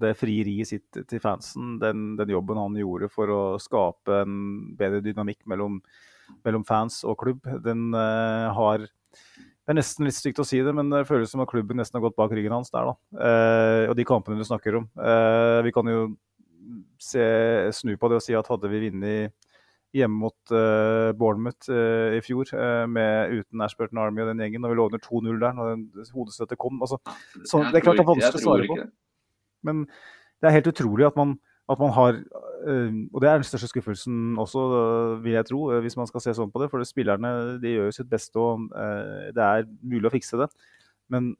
det 0.00 0.14
frieriet 0.16 0.70
sitt 0.70 1.02
til 1.10 1.20
fansen, 1.20 1.74
den, 1.82 2.14
den, 2.16 2.32
jobben 2.32 2.60
han 2.60 2.78
gjorde 2.80 3.10
for 3.12 3.28
å 3.28 3.42
skape 3.60 4.22
en 4.22 4.38
bedre 4.78 5.02
dynamikk 5.04 5.44
mellom, 5.52 5.82
mellom 6.46 6.64
fans 6.64 7.02
og 7.04 7.18
klubb, 7.20 7.44
den 7.64 7.90
eh, 7.92 8.48
har 8.56 8.88
det 9.62 9.70
er 9.70 9.78
nesten 9.78 10.08
litt 10.08 10.16
stygt 10.16 10.40
å 10.42 10.46
si 10.46 10.58
det, 10.64 10.72
men 10.74 10.88
det 10.90 11.04
føles 11.06 11.30
som 11.30 11.44
at 11.44 11.50
klubben 11.52 11.78
nesten 11.78 12.00
har 12.00 12.02
gått 12.08 12.16
bak 12.18 12.32
ryggen 12.34 12.54
hans 12.56 12.72
der. 12.74 12.88
da. 12.88 12.94
Eh, 13.28 13.90
og 13.92 13.94
de 13.94 14.06
kampene 14.08 14.40
du 14.40 14.48
snakker 14.48 14.80
om. 14.80 14.88
Eh, 14.98 15.58
vi 15.68 15.72
kan 15.76 15.86
jo 15.86 16.00
se, 16.98 17.22
snu 17.76 17.94
på 17.94 18.10
det 18.10 18.18
og 18.18 18.24
si 18.24 18.34
at 18.34 18.50
hadde 18.50 18.70
vi 18.72 18.88
vunnet 18.88 19.51
hjemme 19.96 20.22
mot 20.24 20.52
uh, 20.54 21.12
Bournemouth 21.18 21.68
uh, 21.70 22.16
i 22.16 22.22
fjor 22.24 22.48
uh, 22.56 22.84
med, 22.88 23.34
uten 23.42 23.64
Ashburton 23.64 24.00
Army 24.00 24.24
og 24.24 24.32
den 24.32 24.42
gjengen, 24.42 24.64
og 24.64 24.72
vi 24.72 24.78
lå 24.78 24.88
under 24.88 25.02
2-0 25.04 25.40
der 25.42 25.56
når 25.58 26.10
hodestøtet 26.16 26.60
kom 26.60 26.80
altså, 26.80 26.98
så, 27.44 27.62
Det 27.68 27.80
er 27.80 27.86
klart 27.86 28.00
det 28.00 28.04
er 28.06 28.10
vanskelig 28.10 28.40
å 28.40 28.44
svare 28.46 28.68
på. 28.70 28.78
Men 29.68 29.86
det 30.42 30.48
er 30.48 30.56
helt 30.58 30.70
utrolig 30.72 31.08
at 31.08 31.18
man 31.18 31.38
at 31.70 31.78
man 31.78 31.92
har 31.94 32.16
Og 32.18 33.18
det 33.22 33.28
er 33.30 33.38
den 33.38 33.46
største 33.46 33.68
skuffelsen 33.70 34.34
også, 34.38 34.62
vil 35.22 35.36
jeg 35.36 35.46
tro, 35.48 35.60
hvis 35.80 35.96
man 35.96 36.08
skal 36.10 36.20
se 36.20 36.34
sånn 36.36 36.50
på 36.52 36.60
det. 36.60 36.68
For 36.70 36.82
spillerne 36.84 37.30
de 37.62 37.70
gjør 37.70 37.86
jo 37.88 37.94
sitt 37.96 38.10
beste, 38.10 38.38
og 38.38 38.66
det 39.34 39.44
er 39.46 39.68
mulig 39.80 40.10
å 40.10 40.12
fikse 40.12 40.40
det. 40.42 40.48
Men 41.10 41.30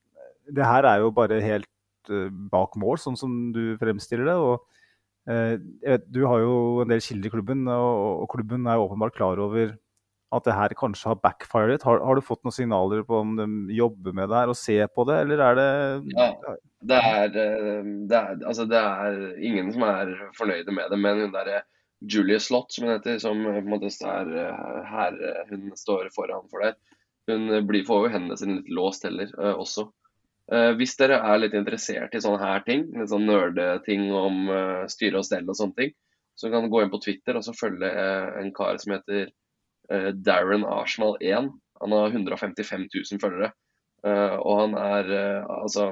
det 0.46 0.64
her 0.64 0.86
er 0.88 1.02
jo 1.02 1.10
bare 1.14 1.42
helt 1.42 1.68
bak 2.54 2.78
mål, 2.80 3.02
sånn 3.02 3.18
som 3.18 3.34
du 3.52 3.74
fremstiller 3.82 4.30
det. 4.30 4.38
og 4.38 4.62
Du 5.22 6.20
har 6.26 6.40
jo 6.42 6.54
en 6.82 6.90
del 6.90 7.02
kilder 7.04 7.30
i 7.30 7.32
klubben, 7.36 7.66
og 7.70 8.24
klubben 8.32 8.66
er 8.66 8.82
åpenbart 8.82 9.14
klar 9.14 9.38
over 9.38 9.76
at 10.32 10.46
det 10.48 10.54
her 10.56 10.74
kanskje 10.78 11.10
har 11.10 11.20
backfired 11.20 11.84
Har, 11.84 12.00
har, 12.00 12.16
du 12.16 12.24
fått 12.24 12.42
noen 12.44 12.56
signaler 12.56 13.04
på 13.08 13.20
om 13.20 13.34
de 13.36 13.46
jobber 13.76 14.14
med 14.16 14.30
det 14.30 14.38
her 14.38 14.52
og 14.52 14.58
ser 14.58 14.88
på 14.94 15.04
det, 15.08 15.18
eller 15.24 15.42
er 15.44 15.58
det 15.58 15.68
Ja, 16.14 16.28
det 16.92 17.00
er, 17.10 17.36
eh, 17.42 17.90
det 18.08 18.18
er, 18.18 18.40
altså 18.48 18.66
det 18.68 18.80
er 18.80 19.20
ingen 19.44 19.70
som 19.74 19.84
er 19.86 20.14
fornøyde 20.38 20.74
med 20.74 20.90
det. 20.90 21.00
Men 21.04 21.20
hun 21.26 21.34
derre 21.36 21.62
Julie 22.02 22.40
Slott, 22.42 22.72
som 22.72 22.88
hun 22.88 22.96
heter, 22.96 23.20
som 23.22 23.44
på 23.44 23.58
en 23.60 23.70
måte 23.70 23.92
er 23.92 24.32
eh, 24.46 24.78
her 24.88 25.18
hun 25.52 25.68
står 25.78 26.08
foran 26.16 26.48
for 26.50 26.64
der, 26.64 26.78
hun 27.30 27.66
blir, 27.68 27.84
får 27.86 28.06
jo 28.06 28.14
hendene 28.16 28.38
sine 28.40 28.60
litt 28.60 28.72
låst 28.72 29.04
heller 29.06 29.30
også. 29.52 29.90
Uh, 30.50 30.72
hvis 30.78 30.96
dere 30.98 31.20
er 31.22 31.38
litt 31.38 31.54
interessert 31.54 32.14
i 32.16 32.20
sånne 32.22 32.42
her 32.42 32.64
ting, 32.66 32.88
litt 32.96 33.12
sånn 33.12 33.28
nerdeting 33.28 34.08
om 34.16 34.48
uh, 34.50 34.82
styre 34.90 35.20
og 35.20 35.26
stell 35.28 35.46
og 35.46 35.58
sånne 35.58 35.78
ting, 35.78 35.92
så 36.34 36.50
kan 36.50 36.64
du 36.64 36.72
gå 36.72 36.82
inn 36.82 36.90
på 36.90 37.00
Twitter 37.04 37.38
og 37.38 37.44
så 37.46 37.54
følge 37.54 37.88
en 38.40 38.50
kar 38.56 38.78
som 38.80 38.96
heter 38.96 39.28
Darren 40.24 40.62
Arsenal 40.64 41.18
1. 41.20 41.50
Han 41.82 41.92
har 41.92 42.14
155 42.14 42.86
000 42.88 43.20
følgere. 43.20 43.50
Og 44.40 44.54
han 44.56 44.76
er 44.78 45.10
altså 45.44 45.90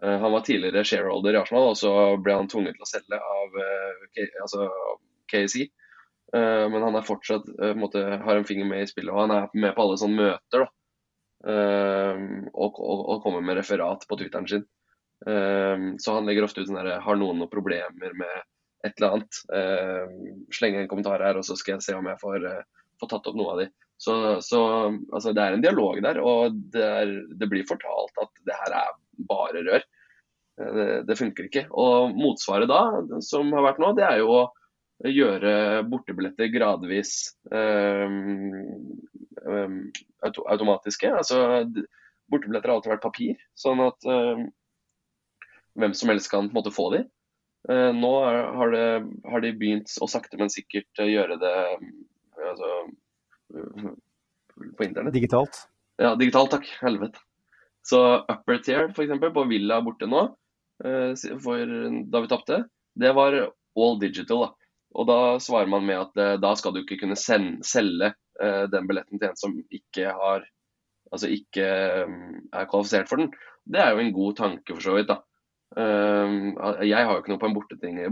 Han 0.00 0.32
var 0.32 0.46
tidligere 0.46 0.86
shareholder 0.88 1.36
i 1.36 1.40
Arsenal, 1.42 1.68
og 1.74 1.76
så 1.76 1.92
ble 2.24 2.38
han 2.38 2.48
tvunget 2.48 2.78
til 2.78 2.86
å 2.86 2.88
selge 2.88 3.20
av 3.20 3.60
altså 4.46 4.70
KSI. 5.28 5.68
Men 6.32 6.88
han 6.88 6.96
er 6.96 7.06
fortsatt 7.10 7.52
måte, 7.76 8.06
har 8.24 8.40
en 8.40 8.48
finger 8.48 8.72
med 8.72 8.86
i 8.86 8.90
spillet, 8.90 9.12
og 9.12 9.26
han 9.26 9.36
er 9.36 9.52
med 9.52 9.76
på 9.76 9.84
alle 9.84 10.00
sånne 10.00 10.22
møter. 10.22 10.64
da. 10.64 10.77
Og, 11.38 12.78
og, 12.82 13.02
og 13.12 13.20
kommer 13.22 13.44
med 13.46 13.60
referat 13.60 14.02
på 14.08 14.16
Twitteren 14.18 14.48
sin. 14.50 14.64
Så 15.22 16.14
han 16.14 16.26
legger 16.26 16.46
ofte 16.46 16.64
ut 16.64 16.66
sånn 16.66 16.80
der 16.80 16.98
Har 17.04 17.18
noen 17.18 17.38
noen 17.38 17.50
problemer 17.52 18.16
med 18.18 18.40
et 18.86 18.94
eller 18.98 19.16
annet. 19.16 19.40
Uh, 19.50 20.46
slenge 20.54 20.82
en 20.82 20.90
kommentar 20.90 21.22
her, 21.24 21.38
og 21.38 21.46
så 21.46 21.56
skal 21.58 21.76
jeg 21.76 21.88
se 21.88 21.96
om 21.98 22.08
jeg 22.08 22.20
får, 22.22 22.46
eh, 22.48 22.88
får 23.00 23.12
tatt 23.12 23.30
opp 23.30 23.38
noe 23.38 23.54
av 23.54 23.62
de. 23.62 23.68
Så, 23.98 24.14
så 24.46 24.60
altså, 24.86 25.32
det 25.34 25.42
er 25.44 25.56
en 25.56 25.64
dialog 25.64 25.98
der, 26.04 26.20
og 26.22 26.58
det, 26.74 26.84
er, 26.84 27.14
det, 27.34 27.48
blir 27.50 27.66
fortalt 27.66 28.20
at 28.22 28.30
det 28.46 28.58
her 28.60 28.76
er 28.84 28.92
bare 29.30 29.64
rør. 29.66 29.86
Eh, 30.60 30.70
det, 30.76 30.88
det 31.08 31.18
funker 31.18 31.48
ikke. 31.48 31.66
Og 31.74 32.14
motsvaret 32.14 32.70
da, 32.70 32.84
som 33.24 33.50
har 33.56 33.66
vært 33.66 33.82
nå, 33.82 33.92
det 33.98 34.06
er 34.06 34.22
jo 34.22 34.30
å 34.36 34.46
gjøre 35.06 35.84
bortebilletter 35.86 36.50
gradvis 36.50 37.12
um, 37.52 38.64
um, 39.46 39.76
automatiske. 40.50 41.10
Altså, 41.20 41.62
bortebilletter 42.30 42.70
har 42.70 42.78
alltid 42.78 42.94
vært 42.96 43.04
papir, 43.04 43.44
sånn 43.58 43.82
at 43.84 44.08
um, 44.10 44.48
hvem 45.78 45.94
som 45.94 46.10
helst 46.10 46.30
kan 46.32 46.48
på 46.48 46.52
en 46.52 46.58
måte 46.58 46.74
få 46.74 46.90
de. 46.96 47.04
Uh, 47.70 47.90
nå 47.94 48.12
har, 48.58 48.74
det, 48.74 48.84
har, 49.28 49.44
de 49.44 49.54
begynt 49.60 49.94
å 50.02 50.10
sakte, 50.10 50.38
men 50.40 50.50
sikkert 50.50 51.02
gjøre 51.04 51.38
det 51.38 51.54
altså, 52.50 52.74
på 53.54 54.88
internett. 54.88 55.14
Digitalt? 55.14 55.62
Ja, 56.02 56.14
digitalt, 56.18 56.54
takk. 56.54 56.66
Helvete. 56.82 57.22
Så 57.86 58.02
upper 58.18 58.58
tier, 58.66 58.90
f.eks. 58.90 59.14
på 59.22 59.48
Villa 59.48 59.78
borte 59.82 60.06
nå, 60.10 60.26
for, 60.78 61.70
da 62.12 62.20
vi 62.22 62.28
tapte, 62.30 62.58
det 62.98 63.14
var 63.16 63.36
all 63.48 63.96
digital. 64.02 64.42
da. 64.44 64.57
Og 64.96 65.08
da 65.08 65.18
svarer 65.42 65.68
man 65.68 65.84
med 65.84 66.00
at 66.00 66.22
eh, 66.22 66.36
da 66.40 66.54
skal 66.56 66.74
du 66.74 66.82
ikke 66.82 67.00
kunne 67.02 67.18
sende, 67.18 67.60
selge 67.66 68.14
den 68.38 68.84
billetten 68.86 69.18
til 69.18 69.32
en 69.32 69.38
som 69.40 69.54
ikke 69.74 70.12
har 70.14 70.44
altså 71.10 71.30
ikke 71.32 71.64
um, 72.06 72.36
er 72.52 72.68
kvalifisert 72.70 73.08
for 73.10 73.18
den. 73.20 73.32
Det 73.68 73.80
er 73.82 73.90
jo 73.90 74.02
en 74.02 74.12
god 74.14 74.36
tanke, 74.38 74.74
for 74.74 74.84
så 74.84 74.94
vidt. 74.94 75.08
da. 75.10 75.18
Ehm, 75.76 76.54
jeg 76.86 77.04
har 77.04 77.12
jo 77.12 77.20
ikke 77.20 77.34
noe 77.34 77.40
på 77.42 77.48
en 77.50 77.56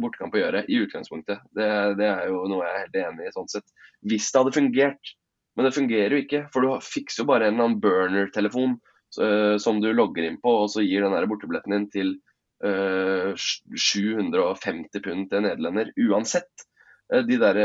bortekamp 0.03 0.35
å 0.37 0.41
gjøre 0.43 0.65
i 0.69 0.81
utgangspunktet. 0.85 1.45
Det, 1.57 1.69
det, 2.01 2.09
er 2.11 2.29
jo 2.29 2.43
noe 2.51 2.67
jeg 2.67 2.75
er 2.75 2.83
helt 2.85 2.99
enig 3.05 3.29
i. 3.29 3.33
sånn 3.35 3.49
sett. 3.53 3.65
Hvis 4.05 4.29
det 4.31 4.43
hadde 4.43 4.57
fungert. 4.57 5.15
Men 5.57 5.69
det 5.69 5.77
fungerer 5.77 6.13
jo 6.13 6.23
ikke. 6.25 6.43
For 6.53 6.65
du 6.65 6.85
fikser 6.85 7.25
jo 7.25 7.31
bare 7.31 7.49
en 7.49 7.57
eller 7.57 7.71
annen 7.71 7.81
burner-telefon 7.81 8.77
uh, 8.77 9.57
som 9.63 9.81
du 9.81 9.89
logger 9.95 10.29
inn 10.29 10.41
på, 10.43 10.53
og 10.65 10.69
så 10.73 10.85
gir 10.85 11.07
den 11.07 11.17
der 11.17 11.29
bortebilletten 11.31 11.73
din 11.73 11.89
til 11.93 12.13
eh, 12.13 12.26
750 12.65 15.03
pund 15.05 15.31
til 15.31 15.41
nederlender. 15.45 15.87
Uansett. 16.09 16.55
Uh, 17.13 17.23
de 17.27 17.37
der 17.41 17.57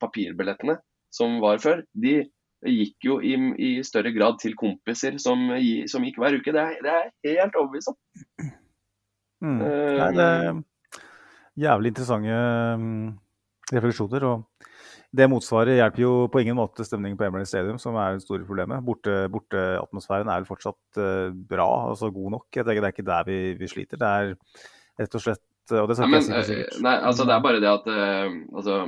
papirbillettene 0.00 0.76
som 1.14 1.40
var 1.42 1.58
før, 1.62 1.82
de 1.92 2.30
gikk 2.60 3.04
jo 3.06 3.20
i, 3.24 3.34
i 3.56 3.82
større 3.86 4.12
grad 4.14 4.38
til 4.42 4.54
kompiser 4.58 5.18
som, 5.22 5.38
som 5.90 6.04
gikk 6.06 6.18
hver 6.20 6.36
uke. 6.38 6.52
Det 6.54 6.60
er, 6.60 6.74
det 6.84 6.92
er 6.94 7.04
helt 7.42 7.56
overbevist 7.60 7.90
om. 7.94 7.98
Mm. 9.40 9.56
Nei, 9.56 10.12
det 10.12 10.20
er 10.20 10.58
jævlig 11.56 11.88
interessante 11.94 12.34
um, 12.76 13.16
refleksjoner. 13.72 14.20
og 14.28 14.36
det 15.10 15.26
motsvaret 15.26 15.74
hjelper 15.74 16.04
jo 16.04 16.10
på 16.30 16.42
ingen 16.44 16.58
måte 16.58 16.84
stemningen 16.86 17.18
på 17.18 17.26
Emily 17.26 17.46
Stadium, 17.48 17.78
som 17.82 17.96
er 17.98 18.14
det 18.14 18.24
store 18.24 18.46
problemet. 18.46 18.84
Borteatmosfæren 18.86 20.28
borte 20.28 20.36
er 20.36 20.42
vel 20.42 20.48
fortsatt 20.48 21.00
uh, 21.02 21.30
bra, 21.50 21.70
altså 21.90 22.12
god 22.14 22.36
nok. 22.36 22.46
Jeg 22.54 22.66
tenker 22.66 22.84
Det 22.84 22.90
er 22.90 22.94
ikke 22.94 23.08
der 23.08 23.26
vi, 23.26 23.38
vi 23.58 23.70
sliter. 23.70 23.98
Det 23.98 24.10
er 24.10 24.34
rett 25.02 25.16
og 25.18 25.24
slett 25.24 25.46
og 25.70 25.86
det 25.86 26.00
nei, 26.02 26.08
men, 26.10 26.24
si 26.26 26.54
nei, 26.82 26.96
altså 27.06 27.22
Det 27.28 27.30
er 27.30 27.42
bare 27.44 27.60
det 27.62 27.68
at 27.70 27.84
uh, 27.86 28.32
altså, 28.58 28.78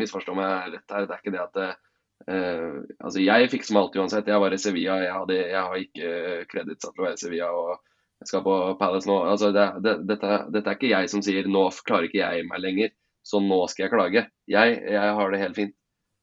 Misforstå 0.00 0.36
meg 0.36 0.70
rett 0.72 0.94
her. 0.96 1.08
Det 1.08 1.16
er 1.16 1.24
ikke 1.24 1.34
det 1.34 1.42
at 1.42 1.58
uh, 1.64 2.76
altså 3.04 3.24
Jeg 3.24 3.50
fikser 3.52 3.76
meg 3.76 3.86
alltid 3.86 4.04
uansett. 4.04 4.30
Jeg 4.32 4.44
var 4.44 4.56
i 4.56 4.60
Sevilla, 4.60 5.00
jeg, 5.02 5.16
hadde, 5.16 5.40
jeg 5.40 5.64
har 5.68 5.82
ikke 5.86 6.12
kreditt 6.52 6.80
til 6.84 6.92
å 6.92 7.06
være 7.06 7.16
i 7.16 7.24
Sevilla. 7.24 7.50
og 7.52 7.80
jeg 8.22 8.30
skal 8.30 8.44
på 8.46 8.56
Palace 8.78 9.08
nå. 9.10 9.16
Altså, 9.26 9.50
det, 9.54 9.64
det, 9.82 9.96
dette, 10.06 10.36
dette, 10.54 10.68
er 10.70 10.76
ikke 10.78 10.92
jeg 10.92 11.10
som 11.10 11.24
sier 11.26 11.48
nå 11.50 11.64
klarer 11.82 12.06
ikke 12.06 12.20
jeg 12.20 12.44
meg 12.46 12.62
lenger, 12.62 12.92
så 13.22 13.40
nå 13.42 13.60
skal 13.70 13.86
jeg 13.86 13.92
klage. 13.92 14.24
Jeg, 14.50 14.80
jeg 14.90 15.14
har 15.18 15.32
det 15.32 15.42
helt 15.42 15.58
fint. 15.58 15.76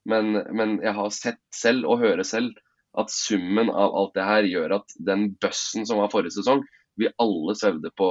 Men, 0.10 0.34
men, 0.56 0.80
jeg 0.84 0.96
har 0.96 1.14
sett 1.14 1.42
selv 1.56 1.88
og 1.90 2.02
hører 2.04 2.26
selv 2.28 2.56
at 2.98 3.12
summen 3.14 3.70
av 3.70 3.94
alt 3.96 4.16
det 4.18 4.26
her 4.26 4.48
gjør 4.50 4.80
at 4.80 4.96
den 5.06 5.30
bøssen 5.42 5.86
som 5.86 6.02
var 6.02 6.12
forrige 6.14 6.40
sesong, 6.40 6.64
vi 7.00 7.12
alle 7.22 7.56
svevde 7.56 7.92
på 7.96 8.08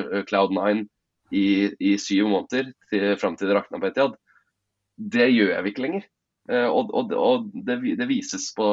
eh, 0.00 0.22
Cloud 0.26 0.54
9 0.56 0.86
i, 1.34 1.46
i 1.78 1.94
syv 2.00 2.30
måneder 2.32 2.72
til, 2.90 3.06
fram 3.20 3.36
til 3.38 3.50
det 3.50 3.58
rakna 3.58 3.80
på 3.82 3.90
Etiad. 3.90 4.16
Det 4.96 5.28
gjør 5.30 5.60
vi 5.62 5.74
ikke 5.74 5.84
lenger. 5.84 6.08
Eh, 6.50 6.66
og, 6.66 6.90
og, 6.94 7.12
og 7.18 7.48
det, 7.54 7.78
det, 7.98 8.08
vises 8.10 8.50
på 8.56 8.66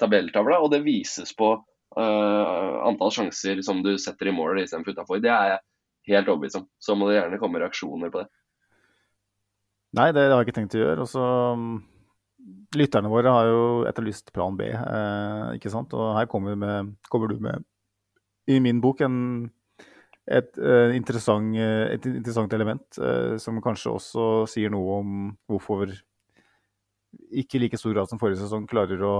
tabelltavla, 0.00 0.60
og 0.62 0.72
det 0.72 0.84
vises 0.86 1.32
på 1.36 1.52
uh, 1.98 2.74
antall 2.86 3.10
sjanser 3.14 3.62
som 3.66 3.80
du 3.82 3.96
setter 3.98 4.30
i 4.30 4.34
mål 4.34 4.62
istedenfor 4.62 4.94
utafor. 4.94 5.22
Det 5.22 5.32
er 5.32 5.54
jeg 5.54 6.14
helt 6.14 6.30
overbevist 6.30 6.60
om. 6.60 6.68
Så 6.78 6.94
må 6.94 7.08
det 7.08 7.18
gjerne 7.18 7.40
komme 7.42 7.62
reaksjoner 7.62 8.12
på 8.14 8.22
det. 8.22 8.28
Nei, 9.98 10.12
det 10.14 10.28
har 10.28 10.38
jeg 10.38 10.48
ikke 10.48 10.58
tenkt 10.60 10.76
å 10.78 10.82
gjøre. 10.82 11.04
Også, 11.04 11.22
lytterne 12.78 13.10
våre 13.10 13.32
har 13.34 13.48
jo 13.48 13.62
etterlyst 13.88 14.30
plan 14.36 14.56
B, 14.58 14.68
eh, 14.70 15.44
ikke 15.58 15.72
sant. 15.72 15.94
Og 15.96 16.12
her 16.14 16.28
kommer, 16.30 16.58
med, 16.58 16.94
kommer, 17.10 17.32
du 17.32 17.42
med, 17.42 17.64
i 18.48 18.60
min 18.62 18.82
bok, 18.84 19.02
en, 19.06 19.48
et, 20.28 20.52
eh, 20.58 20.94
interessant, 20.96 21.56
et, 21.56 22.06
interessant, 22.12 22.52
element 22.54 23.00
eh, 23.00 23.36
som 23.42 23.58
kanskje 23.64 23.94
også 23.96 24.28
sier 24.52 24.70
noe 24.70 25.00
om 25.00 25.16
hvorfor 25.48 25.90
ikke 27.32 27.56
i 27.58 27.62
like 27.64 27.80
stor 27.80 27.94
grad 27.96 28.10
som 28.10 28.20
forrige 28.20 28.42
sesong 28.42 28.68
klarer 28.68 29.02
å 29.02 29.14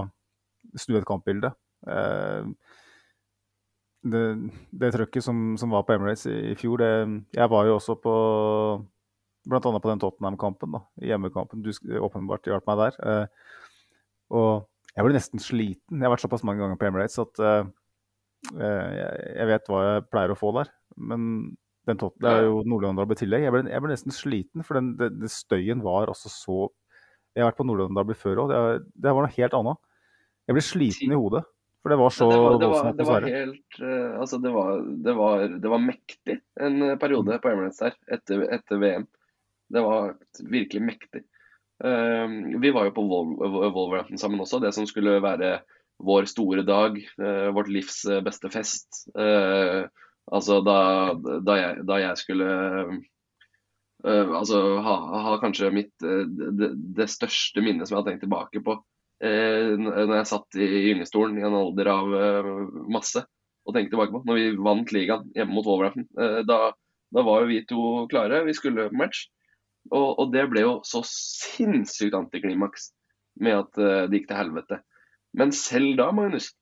snu 0.78 0.98
et 0.98 1.08
kampbilde. 1.08 1.50
Eh, 1.88 2.52
det, 4.08 4.22
det 4.70 4.92
trøkket 4.94 5.24
som, 5.24 5.56
som, 5.58 5.72
var 5.74 5.82
på 5.88 5.96
Emirates 5.96 6.28
i, 6.30 6.52
i 6.52 6.54
fjor, 6.60 6.84
det, 6.84 6.92
jeg 7.34 7.50
var 7.50 7.66
jo 7.66 7.80
også 7.80 7.98
på 7.98 8.14
Bl.a. 9.48 9.60
på 9.64 9.88
den 9.88 10.02
Tottenham-kampen, 10.02 10.74
da, 10.76 10.82
hjemmekampen. 11.00 11.64
Du 11.64 11.72
åpenbart 12.04 12.48
hjalp 12.48 12.66
meg 12.68 12.82
der. 12.82 12.98
Eh, 13.00 13.54
og 14.36 14.66
jeg 14.98 15.06
ble 15.06 15.14
nesten 15.14 15.42
sliten. 15.42 16.00
Jeg 16.00 16.04
har 16.04 16.12
vært 16.12 16.24
såpass 16.24 16.44
mange 16.46 16.60
ganger 16.60 16.78
på 16.80 16.88
Emirates 16.88 17.20
at 17.22 17.40
uh, 17.40 17.68
jeg, 18.58 19.10
jeg, 19.38 19.46
vet 19.46 19.68
hva 19.70 19.82
jeg 19.84 20.06
pleier 20.10 20.34
å 20.34 20.38
få 20.38 20.50
der. 20.56 20.72
Men 20.98 21.28
den 21.88 22.00
det 22.20 22.28
er 22.28 22.48
jo 22.48 22.64
Nord-London 22.68 23.14
i 23.14 23.16
tillegg. 23.16 23.46
Jeg 23.46 23.54
ble, 23.54 23.62
jeg 23.70 23.84
ble, 23.84 23.92
nesten 23.94 24.14
sliten, 24.14 24.64
for 24.66 24.80
den, 24.80 24.90
den, 24.98 25.20
den 25.22 25.32
støyen 25.32 25.84
var 25.84 26.10
altså 26.10 26.28
så 26.32 26.58
Jeg 27.32 27.44
har 27.44 27.52
vært 27.52 27.60
på 27.60 27.68
Nordland-Derby 27.68 28.16
før 28.18 28.42
òg. 28.42 28.50
Det, 28.50 28.88
det, 28.98 29.14
var 29.14 29.24
noe 29.24 29.36
helt 29.36 29.54
annet. 29.54 29.80
Jeg 30.48 30.58
ble 30.58 30.64
sliten 30.66 31.14
i 31.14 31.20
hodet. 31.20 31.44
For 31.78 31.94
det 31.94 32.00
var 32.00 32.10
så 32.10 32.26
det 32.26 32.38
var, 32.42 32.56
det 32.58 32.68
var, 32.72 32.86
det 32.98 33.04
var 33.06 33.24
helt 33.30 33.76
uh, 33.78 34.18
Altså, 34.18 34.40
det 34.42 34.50
var, 34.50 34.80
det 35.06 35.14
var, 35.14 35.44
det 35.62 35.70
var 35.70 35.84
mektig 35.84 36.40
en 36.58 36.82
periode 36.98 37.38
på 37.38 37.52
Emirates 37.52 37.78
der 37.84 37.94
etter, 38.18 38.42
etter 38.58 38.82
VM. 38.82 39.06
Det 39.68 39.82
var 39.84 40.14
virkelig 40.50 40.82
mektig. 40.84 41.24
Uh, 41.84 42.58
vi 42.58 42.72
var 42.74 42.88
jo 42.88 42.94
på 42.96 43.04
Wolverhampton 43.06 44.18
sammen 44.18 44.42
også, 44.42 44.60
det 44.62 44.72
som 44.74 44.88
skulle 44.88 45.20
være 45.22 45.60
vår 46.02 46.28
store 46.30 46.64
dag. 46.66 46.98
Uh, 47.20 47.48
vårt 47.56 47.70
livs 47.72 48.02
beste 48.24 48.50
fest. 48.54 49.04
altså 50.28 50.60
da, 50.60 50.80
da, 51.40 51.54
jeg, 51.56 51.86
da, 51.88 52.02
jeg, 52.02 52.18
skulle 52.20 52.48
altså 54.04 54.58
ha, 54.84 54.96
ha, 55.24 55.38
kanskje 55.42 55.72
mitt 55.74 55.94
det, 55.98 56.68
det, 56.94 57.08
største 57.10 57.64
minnet 57.64 57.88
som 57.88 57.96
jeg 57.96 58.02
har 58.02 58.10
tenkt 58.10 58.22
tilbake 58.26 58.60
på 58.62 58.76
eh, 59.24 59.72
når 59.78 60.14
jeg 60.20 60.30
satt 60.30 60.58
i 60.58 60.68
gyngestolen 60.88 61.38
i 61.38 61.46
en 61.46 61.56
alder 61.58 61.90
av 61.92 62.14
eh, 62.18 62.50
masse 62.92 63.22
og 63.68 63.74
tenkte 63.74 63.92
tilbake 63.92 64.14
på. 64.14 64.22
Når 64.26 64.38
vi 64.38 64.46
vant 64.64 64.92
ligaen 64.94 65.26
hjemme 65.36 65.56
mot 65.56 65.66
Wolverhampton. 65.68 66.06
Eh, 66.18 66.40
da, 66.48 66.60
da, 67.14 67.24
var 67.26 67.42
jo 67.42 67.50
vi 67.50 67.64
to 67.68 67.82
klare, 68.12 68.44
vi 68.46 68.56
skulle 68.56 68.88
på 68.92 69.00
match. 69.00 69.26
Og, 69.90 70.08
og 70.20 70.32
det 70.34 70.46
ble 70.52 70.64
jo 70.64 70.74
så 70.86 71.02
sinnssykt 71.06 72.16
antiklimaks 72.16 72.90
med 73.42 73.60
at 73.62 73.80
uh, 73.80 74.04
det 74.08 74.20
gikk 74.20 74.30
til 74.30 74.40
helvete. 74.40 74.80
Men 75.38 75.52
selv 75.54 75.94
da, 76.00 76.10
Magnus, 76.14 76.52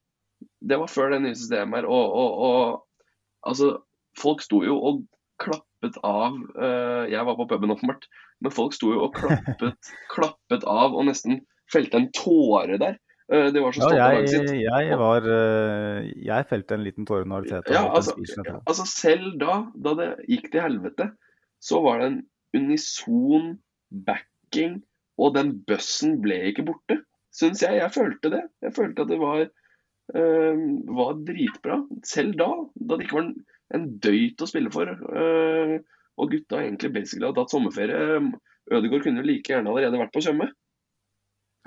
det 0.60 0.78
var 0.80 0.92
før 0.92 1.14
det 1.14 1.22
nye 1.24 1.38
systemet 1.38 1.80
her. 1.80 1.88
Og, 1.88 2.16
og, 2.20 2.38
og 2.48 3.50
altså, 3.50 3.72
folk 4.18 4.44
sto 4.44 4.62
jo 4.66 4.76
og 4.76 5.02
klappet 5.42 5.98
av 6.06 6.36
uh, 6.56 7.04
Jeg 7.10 7.24
var 7.28 7.38
på 7.38 7.48
puben, 7.50 7.74
åpenbart. 7.74 8.08
Men 8.44 8.52
folk 8.52 8.76
sto 8.76 8.92
jo 8.92 9.06
og 9.06 9.16
klappet, 9.16 9.92
klappet 10.14 10.66
av 10.68 10.96
og 10.96 11.08
nesten 11.08 11.42
felte 11.72 12.02
en 12.02 12.10
tåre 12.14 12.78
der. 12.80 12.98
De 13.26 13.50
det 13.50 13.58
var 13.58 13.74
så 13.74 13.82
stolt 13.82 13.96
ja, 13.96 13.98
jeg, 13.98 14.06
av 14.06 14.14
laget 14.14 14.30
sitt. 14.30 14.50
Jeg, 14.62 14.98
var, 15.00 15.24
eh, 15.34 16.10
jeg 16.28 16.46
felte 16.46 16.76
en 16.76 16.84
liten 16.86 17.08
tåre 17.08 17.26
når 17.26 17.48
det 17.48 17.62
ja, 17.74 17.82
altså, 17.90 18.14
altså, 18.62 18.86
selv 18.86 19.32
da, 19.40 19.56
da 19.82 19.94
det 19.98 20.08
gikk 20.30 20.52
til 20.52 20.62
helvete, 20.62 21.08
så 21.58 21.80
var 21.82 22.02
det 22.02 22.10
en 22.12 22.20
unison 22.54 23.56
backing, 23.90 24.80
og 25.18 25.36
den 25.36 25.54
bøssen 25.66 26.18
ble 26.24 26.38
ikke 26.50 26.66
borte. 26.66 27.00
Syns 27.36 27.62
jeg. 27.64 27.80
Jeg 27.80 27.92
følte 27.92 28.32
det. 28.32 28.42
Jeg 28.64 28.74
følte 28.76 29.04
at 29.04 29.12
det 29.12 29.18
var, 29.20 29.44
øh, 30.16 30.62
var 30.98 31.20
dritbra. 31.28 31.80
Selv 32.04 32.36
da, 32.40 32.50
da 32.76 32.96
det 32.96 33.06
ikke 33.06 33.18
var 33.18 33.26
en, 33.28 33.34
en 33.76 33.86
døyt 34.02 34.44
å 34.44 34.48
spille 34.50 34.72
for. 34.72 34.92
Øh, 34.92 35.78
og 36.16 36.32
gutta 36.32 36.62
egentlig 36.62 36.94
basically 36.94 37.28
hadde 37.28 37.42
tatt 37.42 37.52
sommerferie. 37.52 38.20
Ødegaard 38.72 39.04
kunne 39.04 39.24
like 39.26 39.52
gjerne 39.52 39.70
allerede 39.70 40.00
vært 40.00 40.14
på 40.14 40.24
Tjøme. 40.24 40.48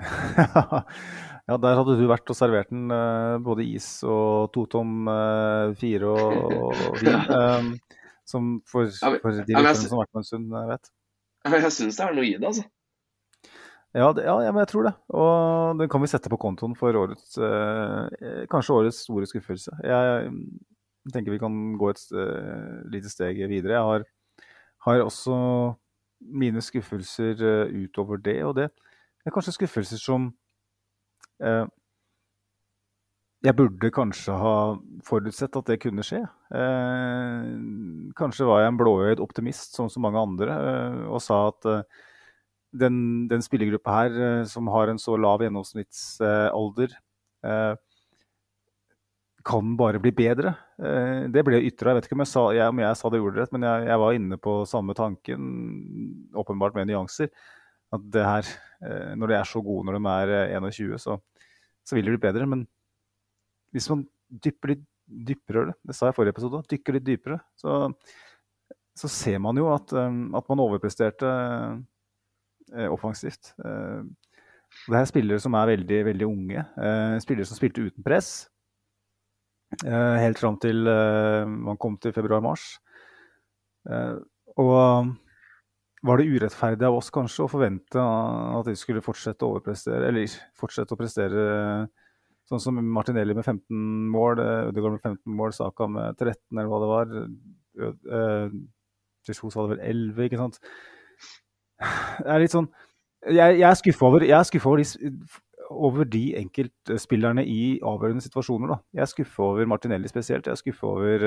ja, 1.50 1.56
der 1.60 1.78
hadde 1.78 1.96
du 2.00 2.06
vært 2.08 2.32
og 2.32 2.36
servert 2.38 2.70
den 2.72 2.90
både 3.44 3.66
is 3.68 3.86
og 4.02 4.50
totom 4.54 5.08
fire 5.78 6.10
og, 6.10 6.54
og 6.56 7.00
vin. 7.02 7.74
Som 8.30 8.58
for, 8.70 8.90
for 9.22 9.34
de 9.34 9.46
lytterne 9.48 9.74
som 9.78 9.96
har 9.96 10.04
vært 10.04 10.14
med 10.14 10.22
en 10.22 10.28
stund, 10.28 10.52
vet. 10.70 10.92
Jeg 11.50 11.72
syns 11.74 11.98
det 11.98 12.04
er 12.04 12.14
noe 12.14 12.28
i 12.28 12.36
det, 12.36 12.46
altså. 12.46 12.66
Ja, 13.90 14.12
det, 14.14 14.22
ja, 14.22 14.52
men 14.52 14.60
jeg 14.62 14.70
tror 14.70 14.86
det. 14.86 14.92
Og 15.18 15.80
den 15.80 15.90
kan 15.90 16.02
vi 16.02 16.10
sette 16.12 16.30
på 16.30 16.38
kontoen 16.38 16.76
for 16.78 16.94
årets 16.94 17.34
eh, 17.42 18.44
kanskje 18.52 18.76
årets 18.76 19.00
store 19.08 19.26
skuffelse. 19.26 19.74
Jeg, 19.82 20.28
jeg 21.08 21.14
tenker 21.14 21.34
vi 21.34 21.40
kan 21.42 21.56
gå 21.80 21.90
et 21.90 22.02
uh, 22.14 22.84
lite 22.92 23.10
steg 23.10 23.40
videre. 23.50 23.74
Jeg 23.74 23.88
har, 23.88 24.04
har 24.86 25.02
også 25.02 25.34
mine 26.20 26.62
skuffelser 26.62 27.42
uh, 27.42 27.72
utover 27.82 28.20
det, 28.22 28.36
og 28.46 28.54
det 28.60 28.68
er 29.26 29.34
kanskje 29.34 29.56
skuffelser 29.56 29.98
som 29.98 30.28
uh, 31.42 31.66
jeg 33.40 33.56
burde 33.56 33.88
kanskje 33.94 34.34
ha 34.36 34.54
forutsett 35.06 35.56
at 35.56 35.68
det 35.70 35.78
kunne 35.80 36.04
skje. 36.04 36.20
Eh, 36.52 37.50
kanskje 38.18 38.48
var 38.48 38.60
jeg 38.60 38.72
en 38.72 38.80
blåøyd 38.80 39.22
optimist, 39.24 39.78
som 39.78 40.04
mange 40.04 40.20
andre, 40.20 40.56
eh, 40.70 40.98
og 41.08 41.22
sa 41.24 41.46
at 41.48 41.68
eh, 41.70 42.00
den, 42.82 43.28
den 43.30 43.44
spillergruppa 43.44 43.94
her, 43.96 44.18
eh, 44.24 44.42
som 44.50 44.68
har 44.74 44.90
en 44.90 45.00
så 45.00 45.16
lav 45.16 45.40
gjennomsnittsalder, 45.44 46.96
eh, 47.48 47.76
kan 49.50 49.70
bare 49.78 50.02
bli 50.04 50.12
bedre. 50.12 50.52
Eh, 50.76 51.24
det 51.32 51.44
ble 51.46 51.62
ytra. 51.64 51.94
Jeg 51.94 52.00
vet 52.00 52.10
ikke 52.10 52.18
om 52.18 52.24
jeg 52.26 52.32
sa, 52.34 52.42
jeg, 52.58 52.74
om 52.74 52.82
jeg 52.84 52.98
sa 53.00 53.10
det 53.10 53.22
ordrett, 53.24 53.54
men 53.56 53.64
jeg, 53.64 53.86
jeg, 53.88 54.02
var 54.04 54.18
inne 54.18 54.40
på 54.48 54.58
samme 54.68 54.96
tanken, 54.98 55.46
åpenbart 56.36 56.76
med 56.76 56.92
nyanser. 56.92 57.32
At 57.90 58.04
det 58.12 58.22
her, 58.22 58.50
når 59.18 59.32
de 59.32 59.34
er 59.34 59.48
så 59.48 59.58
gode 59.66 59.88
når 59.88 59.96
de 59.98 60.10
er 60.12 60.60
21, 60.62 60.92
så, 61.02 61.16
så 61.82 61.96
vil 61.96 62.06
de 62.06 62.12
bli 62.14 62.20
bedre. 62.22 62.46
men 62.46 62.68
hvis 63.74 63.88
man 63.92 64.06
dypper 64.30 64.74
litt 64.74 64.86
dypere, 65.10 65.74
det 65.86 65.96
sa 65.96 66.08
jeg 66.08 66.14
i 66.14 66.18
forrige 66.18 66.36
episode, 66.36 66.62
dykker 66.70 66.96
litt 66.96 67.06
dypere, 67.06 67.40
så, 67.58 67.82
så 68.96 69.10
ser 69.10 69.40
man 69.42 69.58
jo 69.58 69.68
at, 69.74 69.92
um, 69.96 70.28
at 70.38 70.50
man 70.50 70.62
overpresterte 70.62 71.30
eh, 72.74 72.88
offensivt. 72.90 73.52
Eh, 73.64 74.04
det 74.86 75.00
er 75.00 75.10
spillere 75.10 75.42
som 75.42 75.56
er 75.58 75.72
veldig, 75.72 76.04
veldig 76.12 76.28
unge. 76.28 76.62
Eh, 76.62 77.16
spillere 77.24 77.48
som 77.48 77.58
spilte 77.58 77.88
uten 77.88 78.06
press. 78.06 78.48
helt 79.80 80.38
fram 80.38 80.56
til 80.58 80.82
man 80.82 81.76
kom 81.78 81.96
til 81.96 82.12
februar-mars. 82.12 82.80
og 84.56 85.12
var 86.02 86.18
det 86.18 86.26
urettferdig 86.26 86.86
av 86.88 86.96
oss 86.96 87.10
kanskje 87.10 87.44
å 87.44 87.50
forvente 87.52 88.02
at 88.02 88.66
de 88.66 88.74
skulle 88.74 89.00
fortsette 89.00 89.44
å 89.46 89.52
overprestere, 89.52 90.08
eller 90.08 90.26
fortsette 90.58 90.96
å 90.96 90.98
prestere 90.98 91.44
Sånn 92.50 92.62
som 92.64 92.78
Martinelli 92.82 93.34
med 93.36 93.46
15 93.46 94.08
mål, 94.10 94.40
eh, 94.42 94.68
Ødegaard 94.70 94.96
med 94.96 95.04
15 95.04 95.34
mål, 95.38 95.52
Saka 95.54 95.86
med 95.86 96.16
13, 96.18 96.58
eller 96.58 96.70
hva 96.70 96.80
det 96.82 96.88
var. 96.90 97.12
Eh, 97.86 98.56
Jesus 99.28 99.54
hadde 99.54 99.76
vel 99.76 99.84
11, 99.86 100.24
ikke 100.26 100.40
sant. 100.40 100.58
Det 101.80 102.26
er 102.28 102.42
litt 102.42 102.52
sånn 102.52 102.66
Jeg, 103.24 103.54
jeg 103.56 103.64
er 103.68 103.76
skuffa 103.78 104.06
over, 104.08 104.24
over, 104.24 104.82
de, 104.82 105.12
over 105.70 106.04
de 106.08 106.22
enkeltspillerne 106.40 107.44
i 107.44 107.78
avgjørende 107.84 108.24
situasjoner. 108.24 108.72
da. 108.72 108.78
Jeg 108.96 109.02
er 109.04 109.10
skuffa 109.12 109.42
over 109.44 109.68
Martinelli 109.68 110.08
spesielt. 110.08 110.48
Jeg 110.48 110.56
er 110.56 110.60
skuffa 110.60 110.88
over 110.88 111.24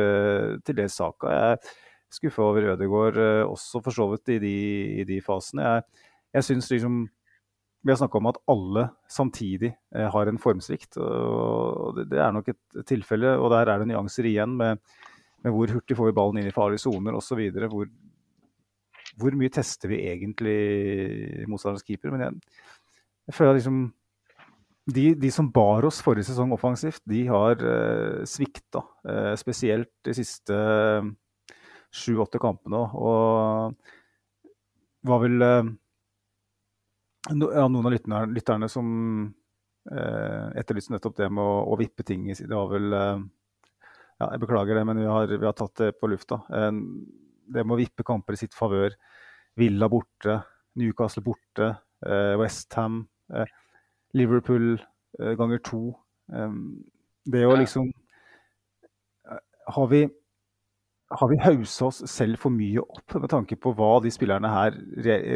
til 0.65 0.75
dels 0.75 0.97
Saka. 0.97 1.29
Jeg 1.29 1.51
er 1.53 1.73
skuffa 2.17 2.41
over 2.41 2.71
Ødegaard 2.73 3.19
også, 3.45 3.83
for 3.85 3.93
så 3.93 4.09
vidt, 4.09 4.33
i 4.33 4.39
de, 4.41 4.55
i 5.01 5.03
de 5.05 5.21
fasene. 5.21 5.61
Jeg, 5.61 5.83
jeg 6.33 6.49
syns 6.49 6.71
liksom 6.73 7.03
vi 7.83 7.91
har 7.91 7.99
snakka 7.99 8.19
om 8.19 8.29
at 8.31 8.39
alle 8.47 8.85
samtidig 9.11 9.73
eh, 9.95 10.07
har 10.11 10.29
en 10.29 10.39
formsvikt. 10.39 10.97
og 10.97 11.99
Det 12.07 12.19
er 12.19 12.31
nok 12.31 12.53
et 12.53 12.85
tilfelle, 12.87 13.35
og 13.35 13.51
der 13.51 13.67
er 13.67 13.81
det 13.81 13.89
nyanser 13.91 14.29
igjen 14.29 14.55
med, 14.59 14.79
med 15.43 15.51
hvor 15.55 15.73
hurtig 15.75 15.97
får 15.99 16.09
vi 16.09 16.15
ballen 16.15 16.39
inn 16.39 16.47
i 16.47 16.55
farlige 16.55 16.85
soner 16.85 17.17
osv. 17.17 17.41
Hvor, 17.73 17.89
hvor 19.19 19.35
mye 19.39 19.51
tester 19.51 19.91
vi 19.91 19.99
egentlig 20.07 21.47
motstanderens 21.51 21.83
keeper? 21.83 22.15
Men 22.15 22.23
jeg, 22.27 22.55
jeg 23.27 23.37
føler 23.39 23.51
at 23.51 23.59
liksom 23.59 23.83
de, 24.95 25.05
de, 25.15 25.31
som 25.31 25.51
bar 25.51 25.85
oss 25.87 26.01
forrige 26.03 26.27
sesong 26.27 26.51
offensivt, 26.55 27.03
de 27.07 27.25
har 27.27 27.59
eh, 27.59 28.23
svikta. 28.27 28.83
Eh, 29.07 29.33
spesielt 29.39 29.91
de 30.07 30.15
siste 30.15 30.55
sju-åtte 31.93 32.39
kampene. 32.41 32.81
Og 32.95 33.75
var 35.07 35.23
vel 35.23 35.47
eh, 35.47 35.71
ja, 37.29 37.67
noen 37.67 37.85
av 37.85 37.93
lytterne, 37.93 38.25
lytterne 38.35 38.69
som 38.71 38.87
eh, 39.91 40.47
etterlyste 40.59 40.93
nettopp 40.95 41.17
det 41.21 41.29
med 41.31 41.43
å, 41.43 41.63
å, 41.71 41.77
vippe 41.79 42.03
ting 42.07 42.29
i 42.31 42.35
Det 42.35 42.51
var 42.51 42.71
vel 42.71 42.95
eh, 42.97 43.23
ja, 44.19 44.29
Jeg 44.33 44.41
beklager 44.43 44.79
det, 44.79 44.85
men 44.89 44.99
vi 44.99 45.09
har, 45.09 45.31
vi 45.31 45.47
har 45.47 45.55
tatt 45.57 45.75
det 45.79 45.93
på 45.99 46.09
lufta. 46.11 46.41
Eh, 46.51 46.71
det 47.53 47.63
med 47.63 47.75
å 47.75 47.79
vippe 47.79 48.05
kamper 48.07 48.35
i 48.35 48.41
sitt 48.43 48.55
favør. 48.57 48.95
Villa 49.59 49.89
borte, 49.91 50.39
Newcastle 50.79 51.23
borte, 51.23 51.75
eh, 52.05 52.33
Westham, 52.41 53.03
eh, 53.33 53.51
Liverpool 54.17 54.73
eh, 55.19 55.33
ganger 55.39 55.63
to. 55.63 55.83
Eh, 56.33 56.59
det 57.33 57.45
å 57.47 57.55
liksom 57.55 57.91
Har 59.73 59.87
vi 59.87 60.01
har 61.19 61.29
vi 61.29 61.39
haussa 61.43 61.87
oss 61.89 62.01
selv 62.09 62.39
for 62.41 62.53
mye 62.53 62.81
opp 62.81 63.15
med 63.19 63.29
tanke 63.31 63.57
på 63.61 63.73
hva 63.77 63.91
de 64.03 64.11
spillerne 64.13 64.49
her 64.49 64.77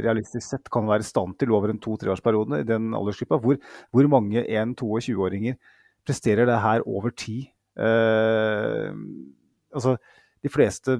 realistisk 0.05 0.45
sett 0.45 0.71
kan 0.73 0.87
være 0.89 1.05
i 1.05 1.07
stand 1.07 1.37
til 1.41 1.53
over 1.55 1.73
en 1.73 1.81
to-treårsperiode 1.83 2.61
i 2.63 2.67
den 2.67 2.93
aldersgruppa? 2.97 3.39
Hvor, 3.43 3.59
hvor 3.93 4.09
mange 4.11 4.43
1-22-åringer 4.43 5.57
presterer 6.07 6.49
det 6.49 6.57
her 6.63 6.85
over 6.87 7.13
tid? 7.15 7.49
Eh, 7.77 8.89
altså, 9.75 9.97
de 10.43 10.53
fleste 10.53 10.99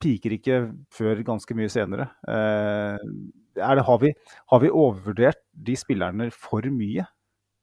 piker 0.00 0.36
ikke 0.36 0.62
før 0.94 1.22
ganske 1.26 1.56
mye 1.56 1.72
senere. 1.72 2.10
Eh, 2.28 3.10
det, 3.56 3.86
har, 3.86 3.98
vi, 4.02 4.12
har, 4.52 4.62
vi, 4.62 4.72
overvurdert 4.72 5.42
de 5.52 5.76
spillerne 5.78 6.30
for 6.34 6.66
mye? 6.72 7.06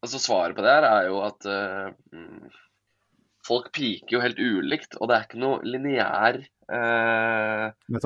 Altså 0.05 0.21
Svaret 0.21 0.55
på 0.57 0.65
det 0.65 0.73
her 0.75 0.85
er 0.85 1.07
jo 1.09 1.21
at 1.25 1.47
uh, 1.49 2.57
folk 3.47 3.71
piker 3.75 4.17
jo 4.17 4.23
helt 4.23 4.39
ulikt, 4.39 4.97
og 4.99 5.09
det 5.09 5.17
er 5.17 5.27
ikke 5.27 5.41
noe 5.41 5.59
lineær 5.65 6.39
eh, 6.41 7.67
det, 7.93 8.01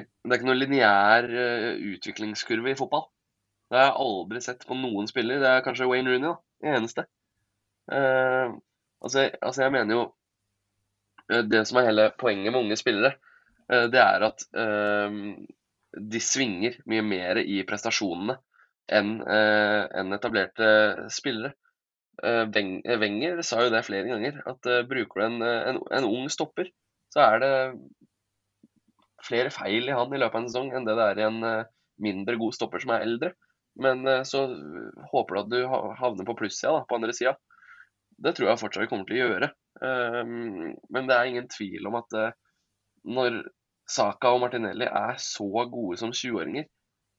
er 0.00 0.38
ikke 0.38 0.48
noe 0.48 0.58
lineær 0.58 1.28
uh, 1.30 1.72
utviklingskurve 1.92 2.72
i 2.72 2.78
fotball. 2.78 3.06
Det 3.70 3.78
har 3.78 3.90
jeg 3.90 3.98
aldri 4.06 4.42
sett 4.44 4.64
på 4.68 4.78
noen 4.78 5.08
spiller. 5.10 5.42
Det 5.42 5.50
er 5.50 5.64
kanskje 5.66 5.88
Wayne 5.90 6.12
Rooney, 6.12 6.30
da. 6.30 6.36
Det 6.62 6.72
eneste. 6.78 7.04
Eh, 7.92 8.54
altså, 9.02 9.26
altså, 9.42 9.62
jeg 9.62 9.74
mener 9.74 9.94
jo 9.94 10.04
uh, 10.06 11.42
Det 11.46 11.60
som 11.68 11.80
er 11.80 11.90
hele 11.90 12.08
poenget 12.18 12.54
med 12.54 12.62
unge 12.64 12.80
spillere, 12.80 13.16
det 13.66 13.98
er 13.98 14.22
at 14.22 14.44
de 16.06 16.20
svinger 16.22 16.76
mye 16.86 17.02
mer 17.02 17.40
i 17.42 17.56
prestasjonene 17.66 18.36
enn 18.94 19.08
en 19.26 20.14
etablerte 20.14 20.68
spillere. 21.10 21.56
Eh, 22.24 22.96
Wenger 23.00 23.42
sa 23.44 23.60
jo 23.64 23.72
det 23.72 23.84
flere 23.84 24.08
ganger, 24.08 24.40
at 24.48 24.68
uh, 24.70 24.82
bruker 24.88 25.20
du 25.20 25.24
en, 25.26 25.42
eh, 25.44 25.64
en, 25.72 25.80
en, 25.98 26.06
ung 26.08 26.30
stopper, 26.32 26.70
så 27.12 27.26
er 27.26 27.42
det 27.42 27.50
flere 29.26 29.52
feil 29.52 29.90
i 29.90 29.96
han 29.96 30.14
i 30.14 30.20
løpet 30.20 30.38
av 30.38 30.42
en 30.42 30.48
sesong 30.48 30.70
enn 30.72 30.86
det 30.86 30.94
det 30.96 31.10
er 31.10 31.20
i 31.20 31.26
en 31.26 31.42
mindre 32.02 32.36
god 32.40 32.54
stopper 32.54 32.82
som 32.82 32.94
er 32.94 33.04
eldre. 33.04 33.32
Men 33.76 34.04
så 34.24 34.44
håper 35.10 35.34
du 35.34 35.40
at 35.40 35.48
du 35.50 35.56
havner 35.98 36.28
på 36.28 36.36
plussida 36.38 36.84
på 36.88 36.96
andre 36.96 37.12
sida. 37.16 37.34
Det 38.22 38.32
tror 38.36 38.50
jeg 38.50 38.60
fortsatt 38.60 38.84
vi 38.84 38.90
kommer 38.92 39.08
til 39.08 39.18
å 39.18 39.26
gjøre. 39.26 39.48
Ehm, 39.84 40.76
men 40.94 41.08
det 41.10 41.16
er 41.16 41.32
ingen 41.32 41.48
tvil 41.52 41.88
om 41.90 41.98
at 41.98 42.16
når 43.16 43.40
Saka 43.90 44.30
og 44.36 44.44
Martinelli 44.44 44.86
er 44.86 45.18
så 45.22 45.48
gode 45.72 45.98
som 46.00 46.14
20-åringer, 46.14 46.68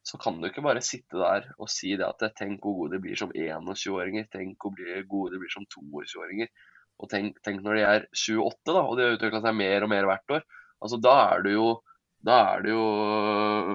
så 0.07 0.19
kan 0.21 0.37
du 0.39 0.47
ikke 0.47 0.63
bare 0.63 0.83
sitte 0.85 1.19
der 1.19 1.49
og 1.57 1.67
si 1.71 1.91
det 1.99 2.07
at 2.07 2.23
tenk 2.37 2.63
hvor 2.63 2.77
gode 2.77 2.95
de 2.95 3.01
blir 3.03 3.19
som 3.19 3.33
21-åringer, 3.35 4.29
tenk 4.31 4.55
hvor 4.63 4.77
gode 5.11 5.33
de 5.33 5.41
blir 5.41 5.51
som 5.51 5.67
22-åringer. 5.67 6.51
Og 6.97 7.09
tenk, 7.11 7.41
tenk, 7.45 7.59
når 7.65 7.77
de 7.77 7.83
er 7.85 8.07
28 8.15 8.71
da, 8.71 8.81
og 8.81 8.95
de 8.97 9.03
har 9.03 9.17
utvikla 9.17 9.41
seg 9.43 9.57
mer 9.59 9.83
og 9.85 9.91
mer 9.91 10.07
hvert 10.07 10.37
år. 10.37 10.45
Altså, 10.81 10.97
da 11.03 11.15
er 11.27 11.43
du 11.43 11.51
jo 11.51 11.67
da 12.27 12.37
er 12.53 12.63
det 12.65 12.73
jo 12.73 12.85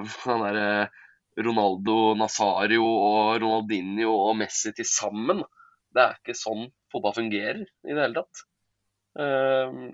den 0.25 0.43
derre 0.43 1.43
Ronaldo 1.43 1.97
Nazario 2.17 2.85
og 2.85 3.41
Ronaldinho 3.41 4.13
og 4.29 4.35
Messi 4.41 4.73
til 4.75 4.87
sammen. 4.89 5.41
Det 5.93 6.01
er 6.03 6.17
ikke 6.19 6.37
sånn 6.37 6.67
fotball 6.93 7.15
fungerer 7.17 7.63
i 7.63 7.93
det 7.93 8.01
hele 8.01 8.21
tatt. 8.21 8.43
Um, 9.13 9.93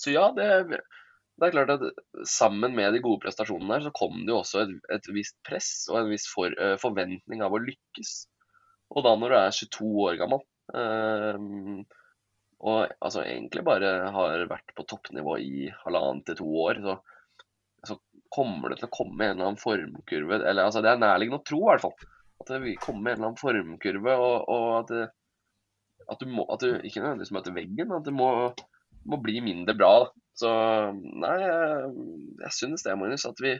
så 0.00 0.12
ja, 0.12 0.26
det 0.36 0.80
det 1.40 1.48
er 1.48 1.54
klart 1.54 1.72
at 1.74 2.26
Sammen 2.28 2.74
med 2.76 2.92
de 2.94 3.00
gode 3.04 3.22
prestasjonene 3.22 3.78
her, 3.78 3.86
så 3.86 3.94
kom 3.96 4.20
det 4.20 4.34
jo 4.34 4.42
også 4.42 4.66
et, 4.66 4.76
et 4.94 5.08
visst 5.14 5.38
press 5.46 5.72
og 5.90 6.02
en 6.02 6.12
viss 6.12 6.28
for, 6.30 6.52
uh, 6.60 6.76
forventning 6.80 7.42
av 7.44 7.56
å 7.56 7.62
lykkes. 7.62 8.12
Og 8.92 9.06
da 9.06 9.16
når 9.16 9.32
du 9.32 9.38
er 9.38 9.56
22 9.56 9.90
år 10.06 10.20
gammel 10.20 10.42
uh, 10.76 11.82
og 12.62 12.92
altså 13.02 13.24
egentlig 13.24 13.64
bare 13.66 13.90
har 14.14 14.44
vært 14.50 14.74
på 14.76 14.84
toppnivå 14.86 15.38
i 15.42 15.66
halvannet 15.82 16.28
til 16.28 16.38
to 16.38 16.48
år, 16.64 16.82
så, 16.84 16.96
så, 17.88 17.98
kommer 18.32 18.72
det 18.72 18.78
til 18.80 18.86
å 18.88 18.94
komme 18.94 19.26
en 19.26 19.34
eller 19.34 19.48
annen 19.50 19.60
formkurve 19.60 20.38
eller 20.38 20.64
altså 20.64 20.80
Det 20.80 20.88
er 20.88 21.00
nærliggende 21.02 21.42
å 21.42 21.44
tro, 21.44 21.58
i 21.58 21.66
hvert 21.68 21.82
fall. 21.82 22.06
At 22.40 22.48
det 22.48 22.60
vil 22.62 22.78
komme 22.80 23.10
en 23.10 23.18
eller 23.18 23.28
annen 23.28 23.40
formkurve, 23.40 24.14
og, 24.14 24.46
og 24.54 24.68
at, 24.78 24.92
det, 24.94 25.02
at, 26.06 26.22
du 26.22 26.30
må, 26.32 26.46
at 26.48 26.62
du 26.62 26.70
ikke 26.70 27.02
nødvendigvis 27.02 27.34
møter 27.36 27.56
veggen, 27.58 27.90
men 27.90 27.98
at 27.98 28.06
du 28.08 28.14
må, 28.16 28.30
må 29.08 29.18
bli 29.22 29.42
mindre 29.44 29.74
bra. 29.78 29.92
Da. 30.04 30.10
Så 30.42 30.50
nei, 30.96 31.36
jeg, 31.42 31.92
jeg 32.40 32.56
synes 32.56 32.84
det, 32.86 32.96
Magnus, 32.98 33.26
at 33.28 33.40
vi, 33.44 33.54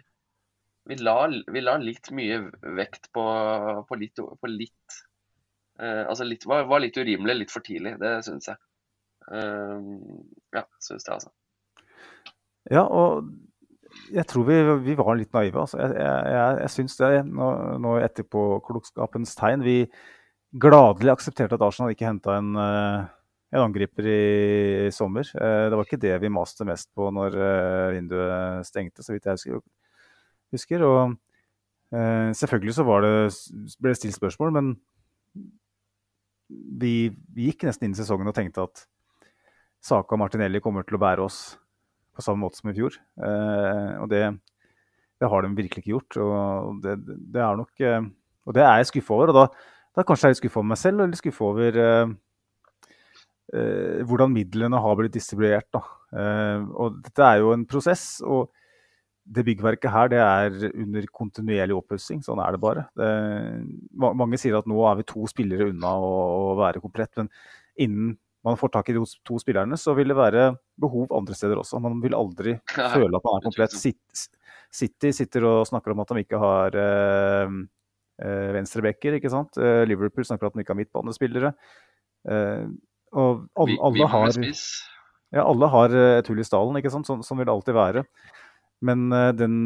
vi, 0.89 0.99
la, 1.05 1.17
vi 1.53 1.63
la 1.63 1.77
litt 1.81 2.11
mye 2.17 2.41
vekt 2.79 3.11
på, 3.15 3.25
på 3.89 4.01
litt, 4.01 4.19
på 4.23 4.51
litt 4.51 4.99
eh, 5.79 6.03
Altså 6.07 6.27
litt, 6.29 6.47
var, 6.49 6.65
var, 6.71 6.83
litt 6.85 6.97
urimelig 6.97 7.39
litt 7.39 7.55
for 7.55 7.65
tidlig, 7.67 7.99
det 8.01 8.17
syns 8.27 8.51
jeg. 8.53 8.61
Eh, 9.29 9.89
ja, 10.57 10.67
syns 10.81 11.07
det, 11.07 11.19
altså. 11.19 11.33
Ja, 12.71 12.87
og 12.87 13.29
jeg 14.13 14.25
tror 14.31 14.47
vi, 14.49 14.59
vi 14.87 14.97
var 14.97 15.17
litt 15.19 15.33
naive. 15.35 15.65
Altså. 15.67 15.79
Jeg, 15.83 15.95
jeg, 16.01 16.59
jeg 16.63 16.75
syns 16.77 16.99
det 17.01 17.13
nå, 17.29 17.49
nå 17.83 17.97
etterpåklokskapens 18.07 19.35
tegn. 19.39 19.65
Vi 19.67 19.77
gladelig 20.63 21.15
aksepterte 21.15 21.57
at 21.57 21.65
Arsenal 21.65 21.93
ikke 21.93 22.09
henta 22.09 22.37
en, 22.39 22.55
eh, 22.61 23.11
en, 23.53 23.61
angriper 23.61 24.09
i, 24.09 24.21
sommer. 24.95 25.29
Eh, 25.37 25.67
det 25.69 25.79
var 25.79 25.87
ikke 25.87 26.01
det 26.03 26.15
vi 26.23 26.33
maste 26.33 26.67
mest 26.69 26.91
på 26.97 27.11
når 27.15 27.37
eh, 27.37 27.91
vinduet 27.99 28.69
stengte, 28.69 29.05
så 29.05 29.15
vidt 29.15 29.29
jeg 29.29 29.61
husker. 30.53 30.87
Og 30.89 31.19
selvfølgelig 31.93 32.73
så 32.73 32.85
det, 33.05 33.11
ble 33.77 33.91
det 33.93 33.99
stilt 33.99 34.17
spørsmål, 34.17 34.53
men 34.57 34.71
vi, 36.81 37.13
gikk 37.37 37.67
nesten 37.67 37.89
inn 37.89 37.97
i 37.97 38.01
sesongen 38.01 38.31
og 38.31 38.37
tenkte 38.37 38.65
at 38.65 38.87
Saka 39.83 40.15
og 40.15 40.23
Martinelli 40.23 40.63
kommer 40.63 40.87
til 40.87 40.99
å 40.99 41.03
bære 41.03 41.25
oss 41.25 41.41
på 42.13 42.25
samme 42.25 42.45
måte 42.45 42.61
som 42.61 42.71
i 42.71 42.77
fjor. 42.77 42.97
Eh, 43.19 43.93
og 44.03 44.11
det, 44.13 44.23
det, 45.19 45.29
har 45.29 45.43
de 45.43 45.55
virkelig 45.57 45.83
ikke 45.83 45.95
gjort. 45.97 46.19
Og 46.23 46.83
det, 46.85 46.99
det 47.03 47.43
er 47.43 47.59
nok 47.59 47.83
eh, 47.83 48.11
Og 48.47 48.57
det 48.57 48.63
er 48.67 48.83
jeg 48.83 48.91
skuffa 48.93 49.17
over. 49.17 49.33
Og 49.33 49.39
da, 49.39 49.47
da 49.97 50.05
kanskje 50.07 50.31
jeg 50.31 50.37
er 50.37 50.41
skuffa 50.43 50.61
over 50.61 50.71
meg 50.75 50.81
selv, 50.81 51.03
eller 51.03 51.19
skuffa 51.19 51.49
over 51.49 51.81
eh, 51.83 52.03
eh, 52.05 52.15
hvordan 53.53 54.33
midlene 54.33 54.81
har 54.81 54.97
blitt 54.97 55.13
distribuert. 55.13 55.69
Da. 55.75 55.83
Eh, 56.17 56.65
og 56.73 56.99
dette 57.05 57.27
er 57.27 57.43
jo 57.43 57.55
en 57.55 57.67
prosess. 57.69 58.21
og 58.25 58.51
det 59.23 59.45
byggverket 59.47 59.93
her 59.95 60.09
det 60.11 60.19
er 60.19 60.73
under 60.73 61.05
kontinuerlig 61.15 61.77
oppussing. 61.77 62.23
Sånn 62.27 62.41
er 62.43 62.55
det 62.55 62.61
bare. 62.63 62.89
Det, 62.99 63.11
mange 63.95 64.39
sier 64.41 64.59
at 64.59 64.67
nå 64.67 64.83
er 64.89 64.99
vi 64.99 65.07
to 65.07 65.29
spillere 65.31 65.69
unna 65.71 65.93
å, 65.95 66.13
å 66.51 66.57
være 66.59 66.83
komplett. 66.83 67.15
Men 67.21 67.31
innen 67.87 68.17
man 68.43 68.59
får 68.59 68.73
tak 68.75 68.91
i 68.91 68.97
de 68.97 69.03
to 69.23 69.39
spillerne, 69.39 69.79
så 69.79 69.95
vil 69.95 70.11
det 70.11 70.19
være 70.19 70.49
behov 70.83 71.13
andre 71.15 71.37
steder 71.39 71.61
også. 71.63 71.79
Man 71.83 72.01
vil 72.03 72.17
aldri 72.19 72.57
føle 72.97 73.15
at 73.15 73.29
man 73.29 73.39
er 73.39 73.47
komplett. 73.47 73.77
City 74.73 75.13
sitter 75.15 75.47
og 75.47 75.69
snakker 75.69 75.95
om 75.95 76.03
at 76.03 76.11
de 76.11 76.25
ikke 76.25 76.41
har 76.43 76.79
eh, 76.83 77.59
eh 78.27 78.49
venstrebacker, 78.57 79.21
ikke 79.21 79.31
sant. 79.31 79.59
Eh, 79.61 79.85
Liverpool 79.87 80.27
snakker 80.27 80.49
om 80.49 80.53
at 80.53 80.59
de 80.59 80.67
ikke 80.67 80.75
har 80.75 80.83
midtbanespillere. 80.83 81.53
Eh, 82.27 82.67
og 83.13 83.47
alle, 83.61 83.77
alle, 83.85 84.09
har, 84.09 84.37
ja, 84.41 85.43
alle 85.45 85.69
har 85.75 85.97
eh, 85.97 86.19
et 86.21 86.29
hull 86.31 86.41
i 86.41 86.47
stallen, 86.47 86.79
ikke 86.81 86.93
sant. 86.93 87.09
Sånn, 87.09 87.25
sånn 87.27 87.41
vil 87.41 87.49
det 87.49 87.55
alltid 87.55 87.77
være. 87.77 88.05
Men 88.85 89.05
eh, 89.13 89.31
den, 89.37 89.57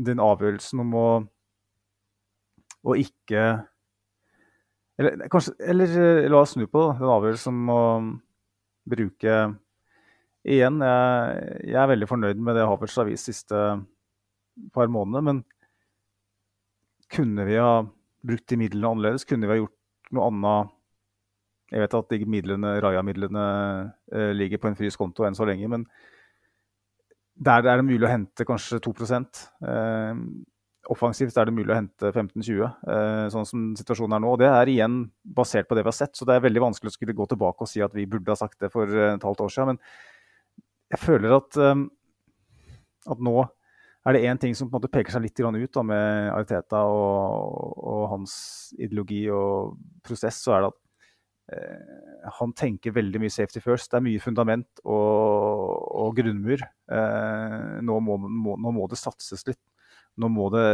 den 0.00 0.22
avgjørelsen 0.22 0.80
om 0.84 0.96
å, 0.96 1.08
å 2.88 2.96
ikke 2.98 3.44
eller, 5.00 5.28
kanskje, 5.32 5.54
eller 5.72 5.98
eh, 5.98 6.30
la 6.30 6.42
oss 6.42 6.54
snu 6.56 6.66
på 6.70 6.86
den 6.98 7.12
avgjørelsen 7.16 7.60
om 7.64 7.72
å 7.72 7.82
bruke 8.92 9.42
Igjen, 10.42 10.80
jeg, 10.82 11.42
jeg, 11.68 11.78
er 11.78 11.90
veldig 11.92 12.06
fornøyd 12.10 12.40
med 12.42 12.56
det 12.58 12.64
Havertz 12.66 12.96
har 12.98 13.06
vist 13.06 13.28
de 13.28 13.30
siste 13.30 13.58
par 14.74 14.88
månedene. 14.90 15.22
Men 15.22 17.04
kunne 17.14 17.44
vi 17.46 17.60
ha 17.62 17.84
brukt 18.26 18.48
de 18.50 18.58
midlene 18.58 18.90
annerledes? 18.90 19.22
Kunne 19.28 19.46
vi 19.46 19.54
ha 19.54 19.60
gjort 19.60 20.10
noe 20.10 20.26
annet? 20.32 20.72
Jeg 21.72 21.80
vet 21.80 21.94
at 21.96 22.12
de 22.12 22.28
midlene, 22.28 22.76
Raja-midlene 22.84 23.44
eh, 24.12 24.32
ligger 24.36 24.60
på 24.60 24.68
en 24.68 24.76
frys 24.76 24.98
konto 25.00 25.24
enn 25.24 25.36
så 25.38 25.46
lenge, 25.48 25.70
men 25.72 25.86
der 27.42 27.64
er 27.64 27.80
det 27.80 27.86
mulig 27.88 28.04
å 28.04 28.12
hente 28.12 28.44
kanskje 28.46 28.80
2 28.84 28.92
eh, 29.00 30.18
offensivt 30.90 31.36
er 31.38 31.48
det 31.48 31.54
mulig 31.54 31.70
å 31.70 31.78
hente 31.78 32.10
15-20, 32.10 32.62
eh, 32.66 33.24
sånn 33.32 33.46
som 33.46 33.64
situasjonen 33.78 34.16
er 34.16 34.22
nå. 34.24 34.34
og 34.34 34.40
Det 34.42 34.50
er 34.50 34.70
igjen 34.72 34.98
basert 35.22 35.68
på 35.68 35.78
det 35.78 35.84
vi 35.84 35.92
har 35.92 35.98
sett, 35.98 36.16
så 36.16 36.26
det 36.26 36.36
er 36.36 36.46
veldig 36.46 36.64
vanskelig 36.66 36.90
å 36.90 36.96
skulle 36.96 37.16
gå 37.16 37.26
tilbake 37.30 37.64
og 37.64 37.70
si 37.70 37.82
at 37.84 37.94
vi 37.94 38.08
burde 38.10 38.34
ha 38.34 38.38
sagt 38.38 38.58
det 38.62 38.72
for 38.74 38.90
eh, 38.90 39.14
et 39.14 39.26
halvt 39.26 39.44
år 39.46 39.54
siden. 39.54 39.76
Men 39.76 39.82
jeg 40.92 41.02
føler 41.02 41.36
at, 41.38 41.58
eh, 41.62 41.84
at 43.14 43.22
nå 43.22 43.36
er 44.02 44.16
det 44.16 44.24
én 44.26 44.40
ting 44.42 44.56
som 44.58 44.66
på 44.66 44.74
en 44.74 44.80
måte 44.80 44.90
peker 44.90 45.14
seg 45.14 45.22
litt 45.22 45.38
ut 45.38 45.74
da, 45.76 45.82
med 45.86 46.32
Ariteta 46.34 46.82
og, 46.90 47.78
og, 47.78 48.02
hans 48.10 48.34
ideologi 48.74 49.28
og 49.30 49.78
prosess, 50.02 50.42
så 50.42 50.56
er 50.56 50.64
det 50.64 50.72
at 50.72 50.80
han 52.38 52.52
tenker 52.56 52.94
veldig 52.94 53.20
mye 53.20 53.32
safety 53.34 53.60
first. 53.60 53.90
Det 53.90 53.98
er 53.98 54.04
mye 54.06 54.22
fundament 54.22 54.82
og, 54.84 55.72
og 56.04 56.14
grunnmur. 56.16 56.62
Eh, 56.62 57.80
nå, 57.82 57.98
må, 58.06 58.16
må, 58.22 58.54
nå, 58.56 58.72
må, 58.78 58.86
det 58.88 59.00
satses 59.00 59.42
litt 59.48 59.60
nå 60.20 60.28
må 60.32 60.48
det, 60.52 60.68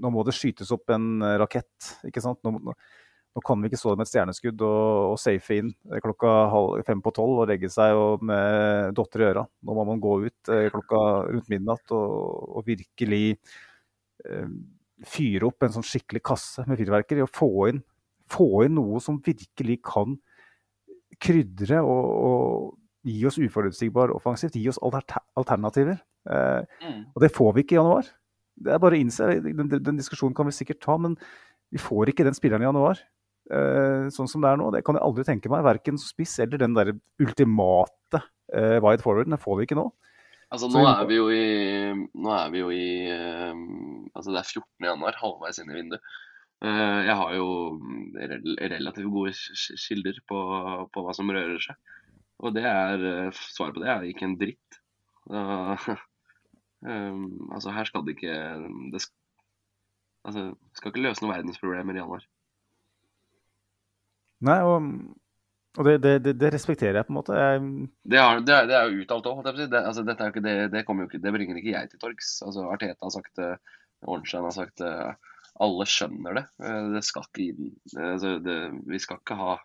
nå 0.00 0.12
må 0.12 0.24
det 0.26 0.34
skytes 0.36 0.72
opp 0.74 0.92
en 0.94 1.22
eh, 1.22 1.38
rakett. 1.40 1.94
ikke 2.08 2.22
sant? 2.24 2.40
Nå, 2.44 2.56
nå, 2.56 3.42
kan 3.46 3.60
vi 3.62 3.70
ikke 3.70 3.80
stå 3.80 3.94
med 3.96 4.06
et 4.06 4.12
stjerneskudd 4.12 4.64
og, 4.66 5.14
og 5.14 5.18
safe 5.20 5.56
inn 5.60 5.72
klokka 6.04 6.32
halv, 6.52 6.82
fem 6.88 7.00
på 7.04 7.14
tolv 7.16 7.44
og 7.44 7.48
legge 7.48 7.70
seg 7.72 7.96
med 8.28 8.92
dotter 8.96 9.24
i 9.24 9.28
øra. 9.30 9.46
Nå 9.64 9.76
må 9.78 9.86
man 9.88 10.02
gå 10.02 10.18
ut 10.26 10.52
eh, 10.52 10.68
klokka 10.72 11.02
rundt 11.30 11.52
midnatt 11.52 11.96
og, 11.96 12.58
og 12.58 12.68
virkelig 12.68 13.24
eh, 14.26 14.48
fyre 15.08 15.48
opp 15.48 15.64
en 15.64 15.74
sånn 15.78 15.86
skikkelig 15.86 16.22
kasse 16.24 16.64
med 16.68 16.78
fyrverkeri 16.80 17.24
og 17.24 17.32
få 17.32 17.52
inn, 17.72 17.82
få 18.32 18.66
inn 18.66 18.76
noe 18.78 19.00
som 19.04 19.20
virkelig 19.24 19.80
kan 19.86 20.16
krydre 21.22 21.82
og, 21.84 22.08
og 22.28 23.08
gi 23.08 23.22
oss 23.28 23.38
uforutsigbar 23.42 24.12
offensivt. 24.14 24.58
Gi 24.58 24.68
oss 24.72 24.80
alternativer. 24.82 25.98
Eh, 26.30 26.82
mm. 26.82 27.00
Og 27.14 27.24
det 27.24 27.32
får 27.34 27.56
vi 27.56 27.64
ikke 27.64 27.76
i 27.76 27.80
januar. 27.80 28.10
Det 28.62 28.74
er 28.74 28.82
bare 28.82 28.98
å 28.98 29.02
innse, 29.02 29.30
den, 29.42 29.72
den, 29.72 29.98
diskusjonen 29.98 30.36
kan 30.36 30.46
vi 30.46 30.54
sikkert 30.54 30.82
ta, 30.84 30.98
men 31.00 31.16
vi 31.72 31.80
får 31.80 32.12
ikke 32.12 32.26
den 32.26 32.36
spilleren 32.36 32.64
i 32.64 32.68
januar. 32.68 33.00
Eh, 33.50 34.06
sånn 34.14 34.30
som 34.30 34.44
det 34.44 34.52
er 34.52 34.60
nå. 34.60 34.70
Det 34.74 34.84
kan 34.86 34.98
jeg 34.98 35.06
aldri 35.06 35.26
tenke 35.26 35.50
meg. 35.52 35.64
Verken 35.66 35.98
spiss 36.00 36.38
eller 36.44 36.62
den 36.62 36.76
der 36.78 36.92
ultimate 37.22 38.22
eh, 38.54 38.78
wide 38.78 39.02
forwarden. 39.02 39.34
Det 39.34 39.42
får 39.42 39.58
vi 39.58 39.68
ikke 39.68 39.80
nå. 39.80 39.88
Altså, 40.52 40.68
nå 40.68 40.82
er 40.84 41.06
vi 41.08 41.16
jo 41.16 41.30
i, 41.32 41.44
nå 41.96 42.32
er 42.36 42.50
vi 42.52 42.60
jo 42.60 42.68
i 42.76 42.88
eh, 43.08 43.54
altså 44.12 44.34
Det 44.34 44.42
er 44.42 44.50
14. 44.60 44.66
januar, 44.90 45.16
halvveis 45.22 45.62
inn 45.62 45.72
i 45.72 45.78
vinduet. 45.78 46.12
Jeg 46.62 47.14
har 47.18 47.32
jo 47.34 47.46
relativt 48.70 49.10
gode 49.10 49.32
kilder 49.82 50.20
på, 50.30 50.38
på, 50.94 51.02
hva 51.02 51.14
som 51.16 51.32
rører 51.34 51.58
seg. 51.62 51.96
Og 52.42 52.54
det 52.54 52.62
er, 52.66 53.30
svaret 53.34 53.74
på 53.74 53.82
det 53.82 53.90
er 53.90 54.06
ikke 54.06 54.28
en 54.28 54.38
dritt. 54.38 54.78
Um, 55.26 55.98
altså 57.54 57.74
Her 57.74 57.86
skal 57.86 58.06
det 58.06 58.16
ikke 58.16 58.36
det 58.92 59.02
skal, 59.02 59.16
altså, 60.26 60.44
skal 60.78 60.92
ikke 60.92 61.04
løse 61.06 61.22
noen 61.22 61.34
verdensproblemer 61.34 61.98
i 61.98 62.02
januar. 62.02 62.24
Nei, 64.42 64.58
og, 64.66 64.88
og 65.78 65.86
det, 65.86 65.96
det, 66.02 66.34
det, 66.40 66.54
respekterer 66.54 66.98
jeg 66.98 67.06
på 67.06 67.14
en 67.14 67.20
måte. 67.20 67.36
Jeg... 67.38 67.60
Det, 68.02 68.18
er, 68.18 68.40
det, 68.42 68.54
er, 68.54 68.70
det, 68.70 68.78
er, 68.78 68.90
jo 68.90 69.04
uttalt 69.04 69.28
òg. 69.30 69.44
Det, 69.46 69.68
altså, 69.82 70.02
dette 70.06 70.26
er 70.26 70.34
ikke, 70.34 70.46
det, 70.46 70.56
det, 70.74 70.86
jo 70.86 71.06
ikke, 71.06 71.22
det 71.22 71.34
bringer 71.36 71.60
ikke 71.60 71.76
jeg 71.76 71.92
til 71.92 72.02
torgs. 72.02 72.32
Altså, 72.46 72.66
Arteta 72.70 73.06
har 73.06 73.14
sagt 73.14 73.38
det, 73.38 73.52
Ornstein 74.02 74.48
har 74.48 74.56
sagt 74.56 74.82
det. 74.82 74.94
Alle 75.60 75.86
skjønner 75.88 76.38
det. 76.38 76.46
Eh, 76.64 76.88
det 76.94 77.04
skal 77.04 77.26
ikke 77.28 77.44
inn 77.50 77.70
altså, 77.98 78.38
Vi 78.88 79.00
skal 79.02 79.20
ikke 79.20 79.36
ha 79.38 79.58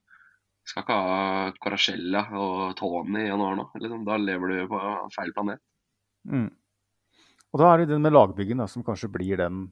skal 0.68 0.84
ikke 0.84 0.95
ha 0.99 1.51
Coracella 1.64 2.26
og 2.35 2.73
Tony 2.76 3.22
i 3.23 3.30
januar 3.30 3.55
nå. 3.55 3.69
Liksom. 3.80 4.03
Da 4.07 4.18
lever 4.19 4.51
du 4.51 4.57
på 4.73 4.80
feil 5.15 5.31
planet. 5.35 5.61
Mm. 6.27 6.49
Og 7.53 7.61
da 7.61 7.69
er 7.72 7.80
det 7.80 7.93
den 7.93 8.03
med 8.03 8.11
lagbyggen 8.11 8.59
da, 8.59 8.68
som 8.68 8.84
kanskje 8.84 9.07
blir 9.14 9.39
den 9.39 9.69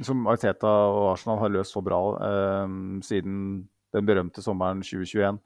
som 0.00 0.24
Arteta 0.30 0.70
og 0.88 1.10
Arsenal 1.10 1.36
har 1.42 1.52
løst 1.52 1.76
så 1.76 1.82
bra 1.84 2.00
eh, 2.16 2.76
siden 3.04 3.36
den 3.92 4.08
berømte 4.08 4.40
sommeren 4.44 4.80
2021. 4.80 5.36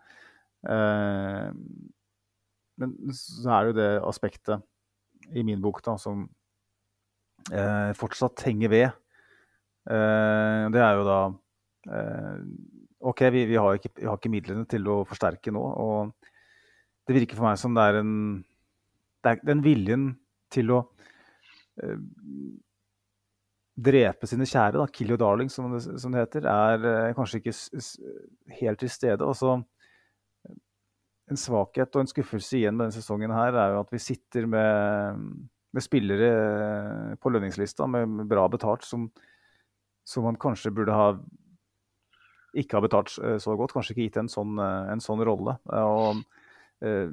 Eh, 0.71 1.49
men 2.77 2.95
så 3.17 3.51
er 3.57 3.65
det 3.65 3.73
jo 3.73 3.79
det 3.81 3.91
aspektet 4.07 5.35
i 5.35 5.43
min 5.47 5.63
bok 5.65 5.83
da, 5.83 5.97
som 5.99 6.29
eh, 7.51 7.91
fortsatt 7.99 8.45
henger 8.47 8.71
ved. 8.71 8.89
Eh, 9.87 10.63
det 10.75 10.83
er 10.83 10.99
jo 10.99 11.07
da 11.07 11.21
eh, 11.93 12.43
OK, 13.07 13.23
vi, 13.31 13.47
vi, 13.47 13.59
har 13.61 13.79
ikke, 13.79 13.93
vi, 14.01 14.07
har 14.09 14.19
ikke, 14.19 14.33
midlene 14.33 14.67
til 14.71 14.87
å 14.91 15.01
forsterke 15.07 15.55
nå. 15.55 15.63
Og 15.63 16.13
det 17.07 17.19
virker 17.21 17.39
for 17.39 17.49
meg 17.49 17.61
som 17.61 17.77
det 17.77 17.87
er 17.87 18.03
en 18.03 18.15
det 19.25 19.33
er 19.33 19.47
Den 19.47 19.63
viljen 19.65 20.11
til 20.55 20.71
å 20.71 20.85
Eh, 21.83 21.99
drepe 23.77 24.25
sine 24.25 24.47
kjære, 24.49 24.79
da, 24.81 24.87
'kill 24.89 25.11
your 25.11 25.19
darling', 25.21 25.51
som 25.53 25.73
det, 25.73 25.83
som 26.01 26.13
det 26.13 26.23
heter, 26.23 26.47
er 26.49 26.85
eh, 27.09 27.15
kanskje 27.15 27.43
ikke 27.43 27.53
helt 28.61 28.79
til 28.79 28.91
stede. 28.91 29.25
Også, 29.25 29.63
en 31.29 31.37
svakhet 31.37 31.97
og 31.97 32.01
en 32.01 32.07
skuffelse 32.07 32.57
igjen 32.57 32.77
med 32.77 32.87
denne 32.87 32.95
sesongen 32.95 33.33
her 33.35 33.53
er 33.53 33.75
jo 33.75 33.81
at 33.81 33.93
vi 33.93 33.99
sitter 33.99 34.47
med, 34.47 35.19
med 35.75 35.83
spillere 35.83 36.31
eh, 36.31 37.17
på 37.21 37.29
lønningslista 37.35 37.87
med 37.87 38.29
bra 38.31 38.47
betalt 38.49 38.85
som, 38.85 39.11
som, 40.07 40.25
man 40.27 40.39
kanskje 40.41 40.73
burde 40.75 40.95
ha 40.95 41.09
ikke 42.57 42.79
ha 42.79 42.81
betalt 42.85 43.11
så 43.13 43.57
godt. 43.59 43.75
Kanskje 43.77 43.93
ikke 43.93 44.07
gitt 44.07 44.21
en 44.23 44.31
sånn, 44.33 44.57
en 44.63 45.03
sånn 45.03 45.21
rolle. 45.27 45.59
Og, 45.77 46.23
eh, 46.81 47.11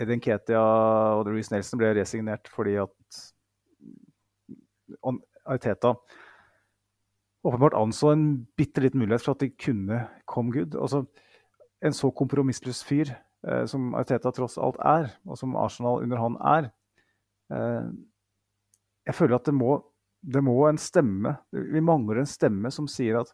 Edin 0.00 0.22
Ketia 0.22 0.62
og 1.18 1.28
Louise 1.28 1.52
Nelson 1.52 1.78
ble 1.78 1.92
resignert 1.94 2.48
fordi 2.50 2.78
at 2.82 3.20
Arteta 5.44 5.94
åpenbart 7.44 7.76
anså 7.76 8.14
en 8.14 8.24
bitte 8.56 8.82
liten 8.82 9.02
mulighet 9.02 9.22
for 9.22 9.36
at 9.36 9.44
de 9.44 9.50
kunne 9.52 10.00
come 10.30 10.52
good. 10.54 10.74
Altså, 10.74 11.04
en 11.84 11.92
så 11.92 12.10
kompromissløs 12.16 12.80
fyr 12.88 13.12
eh, 13.12 13.64
som 13.70 13.92
Arteta 13.98 14.32
tross 14.32 14.56
alt 14.58 14.80
er, 14.80 15.10
og 15.28 15.38
som 15.38 15.56
Arsenal 15.60 16.02
under 16.02 16.22
han 16.22 16.38
er 16.40 16.70
eh, 17.52 17.90
Jeg 19.04 19.14
føler 19.14 19.36
at 19.36 19.44
det 19.44 19.54
må, 19.54 19.82
det 20.24 20.40
må 20.44 20.56
en 20.68 20.80
stemme 20.80 21.34
Vi 21.52 21.82
mangler 21.84 22.22
en 22.22 22.28
stemme 22.28 22.70
som 22.72 22.88
sier 22.90 23.20
at 23.20 23.32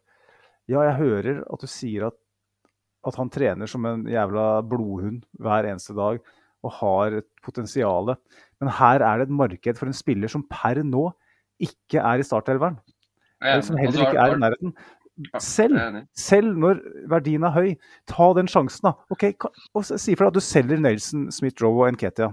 ja, 0.70 0.82
jeg 0.86 0.98
hører 1.00 1.40
at 1.50 1.62
du 1.62 1.70
sier 1.70 2.08
at, 2.10 2.16
at 3.06 3.16
han 3.18 3.30
trener 3.32 3.70
som 3.70 3.86
en 3.88 4.04
jævla 4.06 4.60
blodhund 4.70 5.24
hver 5.42 5.66
eneste 5.66 5.96
dag 5.96 6.20
og 6.60 6.74
har 6.76 7.16
et 7.18 7.26
potensial. 7.42 8.12
Men 8.60 8.72
her 8.76 9.02
er 9.02 9.18
det 9.18 9.26
et 9.26 9.34
marked 9.34 9.80
for 9.80 9.90
en 9.90 9.96
spiller 9.96 10.30
som 10.30 10.44
per 10.46 10.82
nå 10.86 11.08
ikke 11.64 12.02
er 12.04 12.20
i 12.20 12.26
startelveren. 12.26 12.78
Eller 13.40 13.64
som 13.64 13.80
heller 13.80 14.04
ikke 14.04 14.20
er 14.20 14.36
i 14.36 14.40
nærheten. 14.40 14.74
Selv, 15.42 15.76
selv 16.16 16.54
når 16.56 16.78
verdien 17.10 17.44
er 17.44 17.56
høy, 17.56 17.72
ta 18.08 18.30
den 18.36 18.48
sjansen, 18.48 18.88
da. 18.88 18.94
Ok, 19.12 19.26
og 19.74 19.84
Si 19.90 20.14
for 20.14 20.26
deg 20.26 20.30
at 20.30 20.38
du 20.38 20.44
selger 20.44 20.80
Nelson, 20.80 21.26
Smith-Roe 21.34 21.88
og 21.88 21.96
Nketia. 21.96 22.30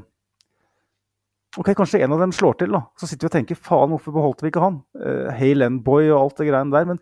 Ok, 1.57 1.71
Kanskje 1.73 2.03
en 2.05 2.13
av 2.13 2.21
dem 2.21 2.33
slår 2.35 2.59
til, 2.59 2.75
da. 2.75 2.83
Så 2.99 3.09
sitter 3.09 3.25
vi 3.25 3.31
og 3.31 3.33
tenker 3.33 3.57
faen, 3.57 3.89
hvorfor 3.89 4.13
beholdt 4.13 4.43
vi 4.45 4.51
ikke 4.51 4.61
han? 4.61 4.81
Uh, 4.93 5.29
Hale 5.33 5.71
Boy 5.81 6.11
og 6.11 6.19
alt 6.19 6.41
det 6.41 6.51
greiene 6.51 6.73
der. 6.73 6.85
Men 6.91 7.01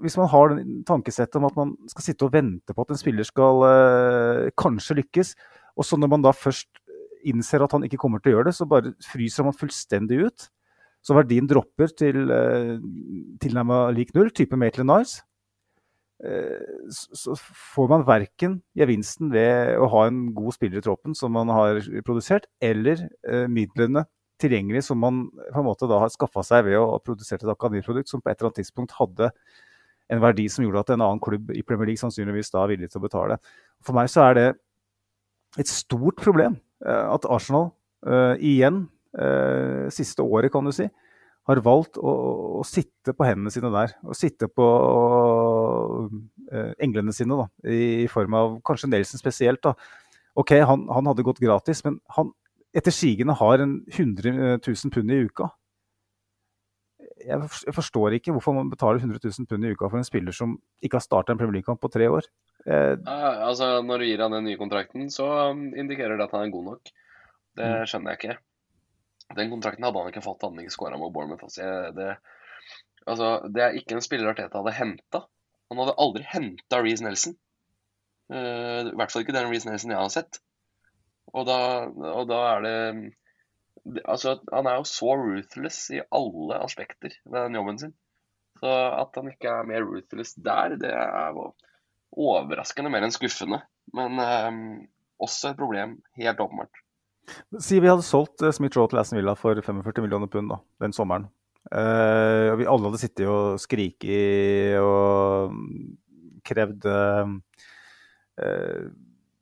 hvis 0.00 0.16
man 0.16 0.30
har 0.32 0.54
den 0.54 0.78
tankesettet 0.88 1.36
om 1.36 1.48
at 1.48 1.58
man 1.58 1.74
skal 1.90 2.06
sitte 2.06 2.24
og 2.24 2.32
vente 2.32 2.72
på 2.72 2.86
at 2.86 2.94
en 2.94 3.00
spiller 3.00 3.28
skal 3.28 3.64
uh, 3.66 4.46
kanskje 4.60 4.96
lykkes, 5.02 5.34
og 5.76 5.86
så 5.86 5.98
når 6.00 6.14
man 6.14 6.24
da 6.24 6.32
først 6.36 6.70
innser 7.28 7.60
at 7.60 7.76
han 7.76 7.84
ikke 7.84 8.00
kommer 8.00 8.22
til 8.22 8.32
å 8.32 8.38
gjøre 8.38 8.48
det, 8.48 8.56
så 8.56 8.68
bare 8.68 8.94
fryser 9.04 9.44
man 9.44 9.56
fullstendig 9.56 10.22
ut. 10.24 10.48
Så 11.04 11.16
verdien 11.16 11.48
dropper 11.48 11.92
til 11.96 12.32
uh, 12.32 12.78
tilnærmet 13.44 13.98
lik 13.98 14.14
null, 14.16 14.32
type 14.32 14.56
Maitland 14.56 14.88
Nice. 14.92 15.26
Uh, 16.20 16.90
så 16.92 17.32
får 17.74 17.86
man 17.88 18.04
verken 18.04 18.58
gevinsten 18.76 19.30
ved 19.32 19.78
å 19.80 19.88
ha 19.92 20.06
en 20.10 20.26
god 20.36 20.56
spiller 20.56 20.82
i 20.82 20.84
troppen 20.84 21.16
som 21.16 21.32
man 21.32 21.48
har 21.52 21.80
produsert, 22.04 22.48
eller 22.60 23.06
uh, 23.24 23.46
midlene 23.48 24.04
tilgjengelig 24.40 24.86
som 24.86 25.00
man 25.00 25.26
på 25.30 25.60
en 25.60 25.66
måte 25.66 25.88
da 25.88 26.00
har 26.02 26.12
skaffa 26.12 26.44
seg 26.46 26.68
ved 26.68 26.78
å 26.80 26.94
ha 26.94 27.00
produsert 27.04 27.44
et 27.44 27.52
akademiprodukt 27.52 28.10
som 28.10 28.22
på 28.22 28.30
et 28.30 28.38
eller 28.38 28.50
annet 28.50 28.62
tidspunkt 28.62 28.96
hadde 28.96 29.30
en 30.10 30.22
verdi 30.22 30.46
som 30.50 30.64
gjorde 30.64 30.84
at 30.84 30.94
en 30.94 31.04
annen 31.04 31.22
klubb 31.22 31.52
i 31.54 31.62
Premier 31.66 31.92
League 31.92 32.00
sannsynligvis 32.00 32.50
da 32.54 32.64
er 32.64 32.72
villig 32.72 32.90
til 32.90 33.00
å 33.00 33.04
betale. 33.06 33.36
For 33.84 33.96
meg 33.96 34.10
så 34.10 34.24
er 34.26 34.38
det 34.38 34.48
et 35.60 35.70
stort 35.70 36.18
problem 36.22 36.56
eh, 36.86 37.04
at 37.10 37.28
Arsenal 37.30 37.70
uh, 38.06 38.34
igjen, 38.36 38.84
uh, 39.18 39.86
siste 39.94 40.24
året 40.24 40.52
kan 40.52 40.66
du 40.66 40.72
si, 40.74 40.88
har 41.48 41.62
valgt 41.64 41.98
å, 41.98 42.14
å, 42.60 42.64
sitte 42.66 43.14
på 43.16 43.26
hendene 43.26 43.52
sine 43.54 43.70
der. 43.74 43.94
Og 44.06 44.18
sitte 44.18 44.50
på 44.50 44.66
uh, 44.66 45.59
englene 46.82 47.14
sine, 47.14 47.36
da, 47.38 47.46
i, 47.70 48.06
form 48.10 48.36
av 48.38 48.58
kanskje 48.66 48.90
Nelson 48.90 49.20
spesielt. 49.22 49.62
da. 49.62 49.74
Ok, 50.38 50.54
han, 50.66 50.86
han 50.90 51.08
hadde 51.10 51.24
gått 51.26 51.42
gratis, 51.42 51.82
men 51.86 51.98
han 52.16 52.32
etter 52.76 52.94
sigende 52.94 53.34
har 53.38 53.62
en 53.62 53.80
100 53.90 54.60
000 54.62 54.92
pund 54.94 55.10
i 55.10 55.24
uka. 55.26 55.48
Jeg 57.20 57.74
forstår 57.76 58.16
ikke 58.16 58.32
hvorfor 58.32 58.54
man 58.56 58.70
betaler 58.72 59.02
100 59.02 59.18
000 59.26 59.48
pund 59.50 59.66
i 59.66 59.72
uka 59.74 59.90
for 59.90 60.00
en 60.00 60.06
spiller 60.06 60.34
som 60.36 60.54
ikke 60.80 60.96
har 60.96 61.04
starta 61.04 61.34
en 61.34 61.40
Premier 61.40 61.58
League-kamp 61.58 61.82
på 61.82 61.90
tre 61.92 62.08
år. 62.08 62.28
Eh, 62.66 62.94
altså, 63.04 63.80
Når 63.82 63.98
du 63.98 64.06
gir 64.06 64.22
han 64.22 64.36
den 64.36 64.46
nye 64.48 64.60
kontrakten, 64.60 65.10
så 65.12 65.26
um, 65.50 65.66
indikerer 65.74 66.16
det 66.16 66.28
at 66.28 66.36
han 66.36 66.46
er 66.46 66.54
god 66.54 66.70
nok. 66.70 66.94
Det 67.58 67.66
mm. 67.66 67.88
skjønner 67.90 68.14
jeg 68.14 68.20
ikke. 68.20 68.38
Den 69.36 69.52
kontrakten 69.52 69.86
hadde 69.86 70.02
han 70.02 70.12
ikke 70.12 70.24
fått 70.24 70.42
hadde 70.44 70.56
han 70.56 70.64
ikke 70.64 70.76
skåra 70.76 71.00
mot 71.00 71.12
Bournemouth. 71.12 71.44
Altså, 71.46 71.90
det, 71.96 72.08
altså, 73.06 73.30
det 73.50 73.66
er 73.66 73.78
ikke 73.78 73.98
en 73.98 74.06
spiller 74.06 74.32
Arteta 74.32 74.62
hadde 74.62 74.78
henta. 74.78 75.24
Han 75.70 75.80
hadde 75.82 75.96
aldri 76.02 76.26
henta 76.26 76.82
Reece 76.82 77.06
Nelson. 77.06 77.36
Uh, 78.30 78.90
I 78.90 78.94
hvert 78.98 79.12
fall 79.12 79.24
ikke 79.24 79.34
den 79.36 79.50
Reece 79.50 79.70
Nelson 79.70 79.94
jeg 79.94 80.02
har 80.02 80.12
sett. 80.12 80.40
Og 81.30 81.46
da, 81.46 81.58
og 81.88 82.28
da 82.30 82.44
er 82.56 82.66
det 82.66 82.76
Altså, 83.80 84.34
han 84.52 84.66
er 84.68 84.76
jo 84.76 84.84
så 84.84 85.14
ruthless 85.16 85.86
i 85.94 86.02
alle 86.12 86.58
aspekter 86.60 87.14
ved 87.24 87.46
den 87.46 87.54
jobben 87.56 87.78
sin. 87.80 87.94
Så 88.60 88.68
at 88.68 89.16
han 89.16 89.30
ikke 89.30 89.48
er 89.48 89.68
mer 89.70 89.86
ruthless 89.88 90.34
der, 90.36 90.74
det 90.82 90.90
er 90.92 91.32
jo 91.32 91.46
overraskende 92.12 92.92
mer 92.92 93.06
enn 93.06 93.14
skuffende. 93.14 93.62
Men 93.96 94.20
um, 94.20 94.60
også 95.22 95.54
et 95.54 95.60
problem, 95.62 95.96
helt 96.20 96.44
åpenbart. 96.44 96.82
Si 97.56 97.80
vi 97.80 97.88
hadde 97.88 98.04
solgt 98.04 98.44
uh, 98.44 98.52
Smith 98.52 98.76
Roe 98.76 98.90
til 98.92 99.00
Aston 99.00 99.20
Villa 99.20 99.32
for 99.38 99.56
45 99.64 100.04
millioner 100.04 100.28
pund 100.30 100.52
da, 100.52 100.60
den 100.84 100.92
sommeren. 100.96 101.30
Uh, 101.68 102.56
vi 102.56 102.66
alle 102.66 102.88
hadde 102.88 102.98
sittet 103.02 103.28
og 103.28 103.60
skriket 103.60 104.80
og 104.80 105.52
krevd 106.46 106.86
uh, 106.88 107.34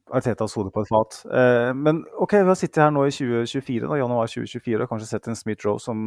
Artetas 0.09 0.57
hode 0.59 0.73
på 0.75 0.83
et 0.83 0.91
fat. 0.91 1.21
Uh, 1.31 1.71
men 1.79 2.03
OK, 2.19 2.35
vi 2.41 2.51
har 2.51 2.59
sittet 2.59 2.83
her 2.83 2.93
nå 2.95 3.07
i 3.07 3.15
2024, 3.15 3.87
da, 3.87 4.01
januar 4.01 4.31
2024 4.31 4.83
og 4.83 4.91
kanskje 4.91 5.11
sett 5.13 5.29
en 5.31 5.39
Smith 5.39 5.67
Roe 5.69 5.81
som 5.83 5.99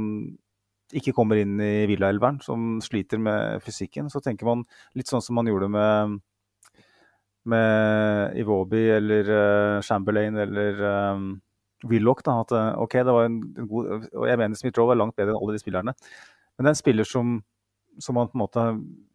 ikke 0.92 1.14
kommer 1.16 1.40
inn 1.40 1.56
i 1.64 1.86
Villa-elveren, 1.88 2.42
som 2.44 2.82
sliter 2.84 3.22
med 3.22 3.64
fysikken. 3.64 4.10
Så 4.12 4.20
tenker 4.24 4.50
man 4.50 4.66
litt 4.98 5.08
sånn 5.08 5.24
som 5.24 5.40
man 5.40 5.48
gjorde 5.48 5.72
med 5.72 6.20
med 7.50 8.36
Iwobi 8.38 8.84
eller 8.94 9.30
uh, 9.34 9.82
Chamberlain 9.82 10.36
eller 10.38 10.82
um, 11.16 11.42
Willoch. 11.90 12.24
Da, 12.26 12.40
at 12.44 12.54
uh, 12.56 12.82
ok, 12.84 12.98
det 13.02 13.16
var 13.16 13.30
en, 13.30 13.40
god 13.70 14.10
og 14.10 14.28
Jeg 14.30 14.42
mener 14.42 14.60
Smith 14.60 14.80
Rowe 14.80 14.96
er 14.96 15.02
langt 15.02 15.18
bedre 15.18 15.34
enn 15.34 15.40
alle 15.40 15.56
de 15.56 15.64
spillerne. 15.64 15.96
Men 16.56 16.66
det 16.66 16.72
er 16.72 16.76
en 16.76 16.82
spiller 16.82 17.08
som, 17.08 17.40
som 18.02 18.18
man 18.18 18.30
på 18.30 18.38
en 18.38 18.44
måte 18.44 18.66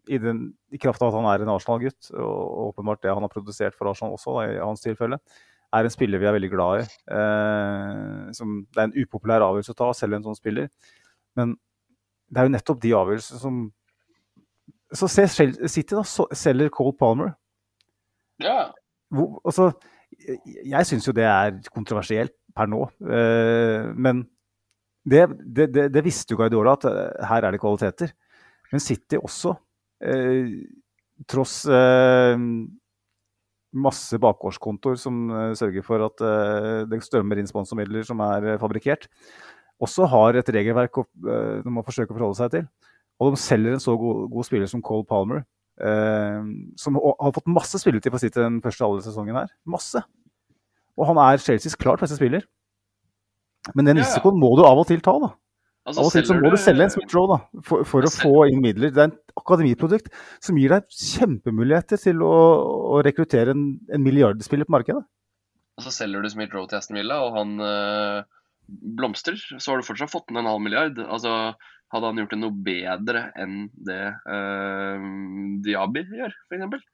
i, 0.07 0.19
den, 0.23 0.41
i 0.71 0.79
kraft 0.81 1.03
av 1.03 1.11
at 1.11 1.19
han 1.19 1.29
er 1.31 1.45
en 1.45 1.53
Arsenal-gutt, 1.55 2.11
og 2.15 2.71
åpenbart 2.71 3.03
det 3.03 3.13
han 3.13 3.25
har 3.25 3.33
produsert 3.33 3.77
for 3.77 3.91
Arsenal 3.91 4.15
også, 4.17 4.37
da, 4.39 4.47
i 4.55 4.61
hans 4.63 4.85
tilfelle, 4.85 5.19
er 5.75 5.87
en 5.87 5.93
spiller 5.93 6.23
vi 6.23 6.29
er 6.29 6.37
veldig 6.37 6.51
glad 6.53 6.83
i. 6.83 6.85
Eh, 7.17 8.29
som, 8.37 8.61
det 8.71 8.83
er 8.83 8.89
en 8.89 8.95
upopulær 9.03 9.45
avgjørelse 9.49 9.75
å 9.75 9.81
ta, 9.81 9.91
selv 9.99 10.19
en 10.19 10.29
sånn 10.29 10.39
spiller. 10.39 10.71
Men 11.39 11.57
det 12.31 12.41
er 12.41 12.49
jo 12.49 12.55
nettopp 12.55 12.83
de 12.83 12.95
avgjørelsene 12.99 13.43
som 13.43 13.67
Så 14.97 15.09
se 15.11 15.27
City, 15.29 15.95
da, 15.95 16.03
selger 16.35 16.71
Cole 16.71 16.95
Palmer 16.99 17.33
ja. 18.43 18.71
Hvor, 19.11 19.41
altså, 19.45 19.71
jeg 20.17 20.87
syns 20.87 21.07
jo 21.09 21.15
det 21.17 21.25
er 21.27 21.57
kontroversielt 21.75 22.35
per 22.57 22.71
nå. 22.71 22.87
Uh, 23.03 23.93
men 23.95 24.25
det, 25.07 25.27
det, 25.45 25.69
det, 25.75 25.89
det, 25.95 26.03
visste 26.07 26.35
jo 26.35 26.41
Guardiola, 26.41 26.77
at 26.79 26.89
uh, 26.89 27.29
her 27.31 27.47
er 27.47 27.55
det 27.55 27.63
kvaliteter. 27.63 28.15
Men 28.73 28.83
City 28.83 29.21
også, 29.21 29.55
uh, 30.07 30.57
tross 31.31 31.63
masse 33.77 34.19
bakgårdskontoer 34.21 34.99
som 35.01 35.31
sørger 35.57 35.85
for 35.85 36.01
at 36.05 36.21
det 36.89 36.99
strømmer 37.05 37.41
inn 37.41 37.49
sponsormidler 37.49 38.05
som 38.09 38.21
er 38.25 38.59
fabrikkert, 38.61 39.07
også 39.81 40.07
har 40.13 40.37
et 40.37 40.53
regelverk 40.53 41.01
de 41.25 41.73
må 41.73 41.85
forsøke 41.85 42.13
å 42.13 42.19
forholde 42.19 42.39
seg 42.39 42.53
til. 42.53 42.67
Og 43.21 43.33
de 43.33 43.41
selger 43.41 43.77
en 43.77 43.83
så 43.83 43.97
god, 44.01 44.23
god 44.33 44.49
spiller 44.49 44.71
som 44.71 44.85
Cole 44.85 45.09
Palmer 45.09 45.43
som 46.81 47.01
har 47.01 47.35
fått 47.37 47.53
masse 47.53 47.81
spilletid 47.81 48.13
på 48.13 48.21
sitt 48.23 48.37
den 48.37 48.61
første 48.65 48.85
halve 48.85 49.05
sesongen 49.05 49.41
her. 49.41 49.53
Masse. 49.69 50.05
Og 50.97 51.11
han 51.11 51.19
er 51.21 51.43
Chelseas 51.43 51.77
klart 51.79 52.03
beste 52.03 52.19
spiller. 52.19 52.47
Men 53.75 53.89
den 53.89 54.01
risikoen 54.01 54.39
må 54.41 54.53
du 54.57 54.65
av 54.67 54.79
og 54.79 54.87
til 54.89 55.03
ta, 55.05 55.17
da. 55.23 55.33
Altså, 55.87 56.03
av 56.03 56.09
og 56.09 56.15
til 56.15 56.25
så 56.27 56.37
må 56.39 56.51
du 56.51 56.59
selge 56.59 56.87
en 56.87 56.93
Smith 56.93 57.15
Roe 57.15 57.29
da, 57.31 57.37
for, 57.67 57.87
for 57.87 58.07
å 58.07 58.11
få 58.11 58.47
inn 58.51 58.63
midler. 58.63 58.91
Det 58.95 59.03
er 59.03 59.11
en 59.11 59.19
akademiprodukt 59.39 60.09
som 60.43 60.59
gir 60.59 60.75
deg 60.75 60.89
kjempemuligheter 60.91 62.01
til 62.03 62.25
å, 62.27 62.33
å 62.97 63.03
rekruttere 63.07 63.55
en, 63.55 63.69
en, 63.93 64.03
milliardspiller 64.03 64.67
på 64.67 64.75
markedet. 64.75 65.05
Og 65.77 65.87
så 65.87 65.93
selger 65.95 66.25
du 66.25 66.31
Smith 66.33 66.55
Roe 66.57 66.67
til 66.71 66.81
Aston 66.81 66.99
Villa, 66.99 67.21
og 67.23 67.37
han 67.37 67.55
øh, 67.63 68.19
blomstrer. 68.99 69.39
Så 69.39 69.71
har 69.71 69.79
du 69.79 69.87
fortsatt 69.87 70.11
fått 70.11 70.33
inn 70.33 70.41
en 70.41 70.51
halv 70.51 70.65
milliard. 70.65 70.99
Altså, 71.07 71.55
hadde 71.95 72.11
han 72.11 72.19
gjort 72.23 72.35
det 72.35 72.41
noe 72.41 72.67
bedre 72.67 73.25
enn 73.39 73.59
det 73.87 74.03
øh, 74.27 75.07
Diaby 75.63 76.07
gjør, 76.19 76.35
f.eks. 76.51 76.87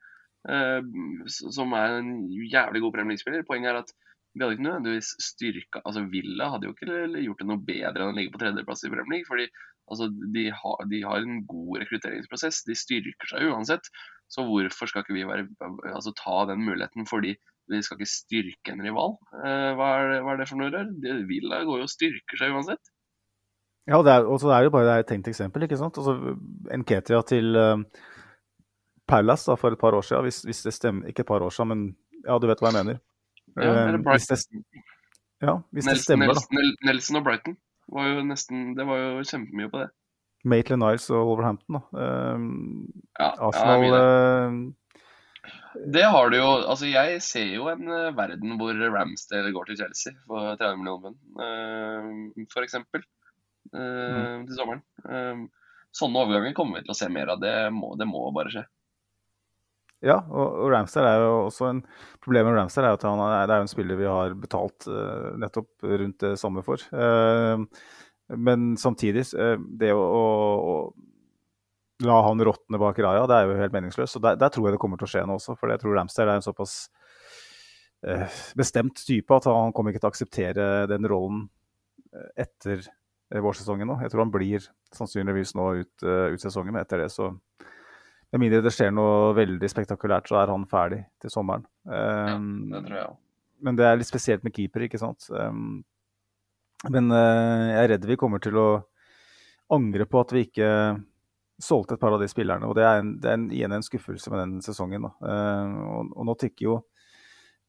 Uh, 0.42 0.80
som 1.28 1.74
er 1.78 2.00
en 2.00 2.14
jævlig 2.30 2.82
god 2.82 2.96
Premier 2.96 3.14
League-spiller. 3.14 3.44
Poenget 3.46 3.72
er 3.72 3.82
at 3.82 3.92
vi 4.32 4.40
hadde 4.40 4.56
ikke 4.56 4.64
nødvendigvis 4.64 5.10
styrka 5.20 5.82
altså 5.84 6.06
Villa 6.08 6.46
hadde 6.48 6.64
jo 6.64 6.72
ikke 6.72 7.20
gjort 7.20 7.42
det 7.42 7.48
noe 7.50 7.60
bedre 7.66 8.04
enn 8.06 8.14
å 8.14 8.16
ligge 8.16 8.32
på 8.32 8.40
tredjeplass 8.40 8.84
i 8.86 8.90
Premier 8.92 9.10
League. 9.12 9.28
fordi 9.28 9.46
altså, 9.90 10.08
de, 10.08 10.46
har, 10.56 10.84
de 10.88 11.00
har 11.04 11.20
en 11.20 11.42
god 11.50 11.82
rekrutteringsprosess. 11.82 12.62
De 12.68 12.76
styrker 12.78 13.32
seg 13.32 13.52
uansett. 13.52 13.90
Så 14.32 14.46
hvorfor 14.48 14.88
skal 14.88 15.04
ikke 15.04 15.18
vi 15.18 15.26
være, 15.28 15.46
altså, 15.92 16.14
ta 16.16 16.46
den 16.48 16.64
muligheten 16.64 17.08
fordi 17.10 17.34
vi 17.70 17.82
skal 17.84 18.00
ikke 18.00 18.08
styrke 18.08 18.72
en 18.72 18.82
rival? 18.86 19.18
Uh, 19.36 19.72
hva, 19.76 19.90
er 20.00 20.08
det, 20.14 20.18
hva, 20.24 20.32
er 20.32 20.40
det, 20.40 20.48
for 20.48 20.62
noe? 20.62 20.72
rør? 20.72 21.22
Villa 21.28 21.60
går 21.68 21.82
jo 21.82 21.88
og 21.90 21.92
styrker 21.92 22.40
seg 22.40 22.56
uansett. 22.56 22.92
Ja, 23.90 23.98
og 23.98 24.06
det 24.06 24.14
er, 24.14 24.24
det 24.24 24.56
er 24.56 24.64
jo 24.64 24.72
bare 24.72 24.98
et 25.02 25.08
tenkt 25.10 25.28
eksempel. 25.28 25.66
ikke 25.66 25.78
sant? 25.80 26.00
Altså, 26.00 26.36
Nketia 26.80 27.20
til 27.28 27.52
uh, 27.58 27.84
Palace 29.12 29.50
da, 29.50 29.56
for 29.60 29.76
et 29.76 29.80
par 29.80 29.96
år 29.96 30.04
siden, 30.06 30.24
hvis, 30.26 30.42
hvis, 30.48 30.62
det 30.66 30.74
stemmer 30.76 31.10
Ikke 31.10 31.24
et 31.26 31.28
par 31.28 31.44
år 31.44 31.52
siden, 31.54 31.72
men 31.72 31.84
ja, 32.24 32.38
du 32.38 32.48
vet 32.48 32.62
hva 32.62 32.72
jeg 32.72 32.78
mener. 32.80 33.00
Ja, 33.56 33.68
eller 33.68 33.98
hvis 34.06 34.30
det, 34.30 34.38
ja, 35.42 35.56
hvis 35.74 35.88
Nelson, 35.88 35.98
det 35.98 36.04
stemmer, 36.06 36.30
Nelson, 36.30 36.56
da. 36.56 36.86
Nelson 36.88 37.18
og 37.18 37.24
Brighton 37.26 37.56
var 37.92 38.06
jo 38.08 38.22
nesten 38.24 38.70
Det 38.78 38.86
var 38.88 39.00
jo 39.02 39.24
kjempemye 39.26 39.72
på 39.72 39.82
det. 39.82 39.88
Maitland 40.48 40.82
Niles 40.82 41.08
og 41.14 41.26
Wolverhampton, 41.28 41.78
da. 41.78 41.82
Um, 42.34 42.86
ja, 43.18 43.28
Arsenal 43.46 43.84
ja, 43.86 44.02
Det 45.96 46.04
har 46.14 46.30
du 46.30 46.36
jo 46.38 46.48
Altså, 46.72 46.88
jeg 46.90 47.22
ser 47.22 47.50
jo 47.56 47.68
en 47.70 47.90
uh, 47.90 48.14
verden 48.18 48.56
hvor 48.60 48.78
Ramsdale 48.96 49.52
går 49.54 49.70
til 49.70 49.80
Chelsea 49.82 50.14
for 50.26 50.54
30 50.58 50.78
millioner 50.80 51.02
pund, 51.08 51.18
uh, 51.38 52.46
f.eks. 52.54 52.78
Uh, 53.72 53.78
mm. 53.78 54.46
til 54.48 54.56
sommeren. 54.58 54.82
Uh, 55.06 55.46
sånne 55.94 56.24
overganger 56.24 56.56
kommer 56.56 56.80
vi 56.80 56.86
til 56.86 56.94
å 56.94 56.98
se 56.98 57.08
mer 57.12 57.34
av. 57.34 57.42
Det 57.42 57.54
må, 57.74 57.94
det 57.98 58.08
må 58.10 58.24
bare 58.34 58.52
skje. 58.52 58.64
Ja, 60.02 60.16
og, 60.26 60.56
og 60.64 60.72
Ramsdale 60.72 61.10
er 61.14 61.20
jo 61.22 61.34
også 61.46 61.68
en 61.70 61.80
Problemet 62.22 62.50
med 62.50 62.58
Ramsdale 62.58 62.90
er 62.90 62.96
at 62.98 63.04
han 63.06 63.20
er, 63.22 63.46
det 63.50 63.54
er 63.54 63.64
en 63.64 63.70
spiller 63.70 63.98
vi 63.98 64.06
har 64.06 64.34
betalt 64.38 64.86
uh, 64.90 65.32
nettopp 65.42 65.86
rundt 65.90 66.22
det 66.22 66.36
samme 66.38 66.62
for. 66.62 66.82
Uh, 66.94 67.64
men 68.38 68.76
samtidig, 68.78 69.24
uh, 69.34 69.56
det 69.58 69.90
å, 69.90 70.02
å, 70.02 70.22
å 70.70 72.06
la 72.06 72.20
han 72.28 72.42
råtne 72.46 72.78
bak 72.78 73.00
Raja, 73.02 73.24
det 73.26 73.40
er 73.40 73.50
jo 73.50 73.58
helt 73.58 73.74
meningsløst. 73.74 74.20
Og 74.20 74.22
der, 74.22 74.38
der, 74.38 74.54
tror 74.54 74.68
jeg 74.68 74.76
det 74.76 74.82
kommer 74.84 75.02
til 75.02 75.08
å 75.08 75.12
skje 75.16 75.24
noe 75.26 75.40
også, 75.42 75.56
for 75.58 75.74
jeg 75.74 75.82
tror 75.82 75.98
Ramsdale 75.98 76.36
er 76.36 76.42
en 76.42 76.46
såpass 76.46 76.76
bestemt 78.58 78.98
type 79.06 79.30
at 79.30 79.44
han 79.46 79.70
kommer 79.74 79.92
ikke 79.92 80.00
til 80.02 80.08
å 80.08 80.10
akseptere 80.10 80.64
den 80.90 81.06
rollen 81.06 81.44
etter 82.34 82.82
vårsesongen 83.30 83.86
nå. 83.86 84.00
Jeg 84.02 84.10
tror 84.10 84.24
han 84.24 84.32
blir 84.34 84.66
sannsynligvis 84.94 85.54
nå 85.58 85.68
ut, 85.84 85.92
ut 86.02 86.42
sesongen, 86.42 86.74
men 86.74 86.82
etter 86.82 87.02
det 87.02 87.12
så 87.14 87.30
med 88.32 88.40
mindre 88.40 88.62
det 88.64 88.72
skjer 88.72 88.92
noe 88.94 89.32
veldig 89.36 89.68
spektakulært, 89.68 90.30
så 90.30 90.40
er 90.40 90.52
han 90.52 90.64
ferdig 90.68 91.02
til 91.20 91.32
sommeren. 91.32 91.66
Um, 91.84 92.70
ja, 92.72 92.78
det 92.78 92.86
tror 92.86 92.96
jeg 92.96 93.08
også. 93.10 93.20
Men 93.62 93.78
det 93.78 93.84
er 93.86 93.98
litt 94.00 94.08
spesielt 94.08 94.46
med 94.46 94.54
keeper, 94.56 94.86
ikke 94.86 95.00
sant. 95.00 95.28
Um, 95.30 95.82
men 96.90 97.12
uh, 97.12 97.68
jeg 97.68 97.82
er 97.82 97.90
redd 97.92 98.08
vi 98.08 98.18
kommer 98.18 98.42
til 98.42 98.56
å 98.58 98.68
angre 99.72 100.06
på 100.08 100.22
at 100.22 100.32
vi 100.34 100.46
ikke 100.48 100.70
solgte 101.62 101.94
et 101.94 102.02
par 102.02 102.16
av 102.16 102.22
de 102.22 102.30
spillerne. 102.30 102.66
Og 102.66 102.74
det 102.78 102.86
er, 102.88 103.02
en, 103.02 103.12
det 103.22 103.30
er 103.30 103.36
en, 103.38 103.46
igjen 103.54 103.76
en 103.76 103.84
skuffelse 103.86 104.32
med 104.32 104.42
den 104.42 104.56
sesongen. 104.64 105.06
Uh, 105.20 105.76
og, 105.84 106.10
og, 106.16 106.24
nå 106.28 106.36
tikker 106.40 106.66
jo, 106.66 106.80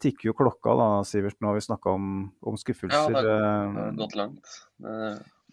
tikker 0.02 0.32
jo 0.32 0.38
klokka, 0.40 0.74
da, 0.80 0.90
Sivert. 1.08 1.38
Nå 1.44 1.52
har 1.52 1.60
vi 1.60 1.68
snakka 1.68 1.94
om, 1.94 2.10
om, 2.42 2.60
skuffelser. 2.60 3.20
Ja, 3.20 3.24
det 3.28 3.38
har 3.38 3.98
gått 4.00 4.18
langt. 4.20 4.58
Det... 4.82 5.06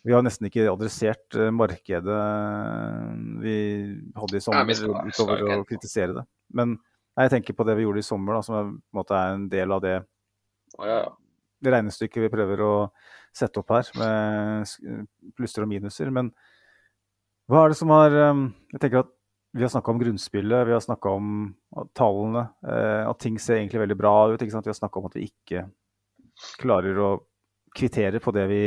Vi 0.07 0.15
har 0.17 0.23
nesten 0.25 0.49
ikke 0.49 0.65
adressert 0.71 1.37
eh, 1.37 1.51
markedet 1.53 2.15
eh, 2.15 3.11
vi 3.43 3.57
hadde 4.17 4.39
i 4.39 4.45
sommer, 4.45 4.71
Nei, 4.71 5.11
utover 5.13 5.45
å 5.59 5.67
kritisere 5.69 6.17
det. 6.17 6.25
Men 6.57 6.79
jeg 7.21 7.33
tenker 7.35 7.57
på 7.57 7.67
det 7.69 7.77
vi 7.77 7.85
gjorde 7.85 8.01
i 8.01 8.07
sommer, 8.07 8.39
da, 8.39 8.45
som 8.47 8.57
er, 8.57 8.71
en, 8.71 9.05
er 9.05 9.35
en 9.35 9.47
del 9.53 9.77
av 9.77 9.85
det, 9.85 9.99
oh, 10.79 10.89
ja. 10.89 11.03
det 11.61 11.77
regnestykket 11.77 12.25
vi 12.25 12.33
prøver 12.33 12.65
å 12.65 12.73
sette 13.37 13.61
opp 13.61 13.77
her, 13.77 13.93
med 14.01 15.33
plusser 15.37 15.67
og 15.67 15.73
minuser. 15.75 16.09
Men 16.17 16.33
hva 17.51 17.67
er 17.67 17.75
det 17.75 17.81
som 17.83 17.93
har 17.93 18.15
eh, 18.17 18.45
Jeg 18.73 18.81
tenker 18.81 19.05
at 19.05 19.17
vi 19.51 19.67
har 19.67 19.73
snakka 19.73 19.93
om 19.93 19.99
grunnspillet, 19.99 20.69
vi 20.69 20.73
har 20.77 20.83
snakka 20.85 21.11
om 21.19 21.31
tallene. 21.99 22.45
At 22.63 23.19
ting 23.19 23.35
ser 23.43 23.57
egentlig 23.57 23.81
veldig 23.83 23.97
bra 23.99 24.13
ut. 24.31 24.45
Vi 24.45 24.47
har 24.55 24.77
snakka 24.79 25.01
om 25.01 25.09
at 25.09 25.17
vi 25.19 25.25
ikke 25.27 25.65
klarer 26.63 27.01
å 27.03 27.09
kvittere 27.75 28.21
på 28.23 28.31
det 28.37 28.45
vi 28.47 28.61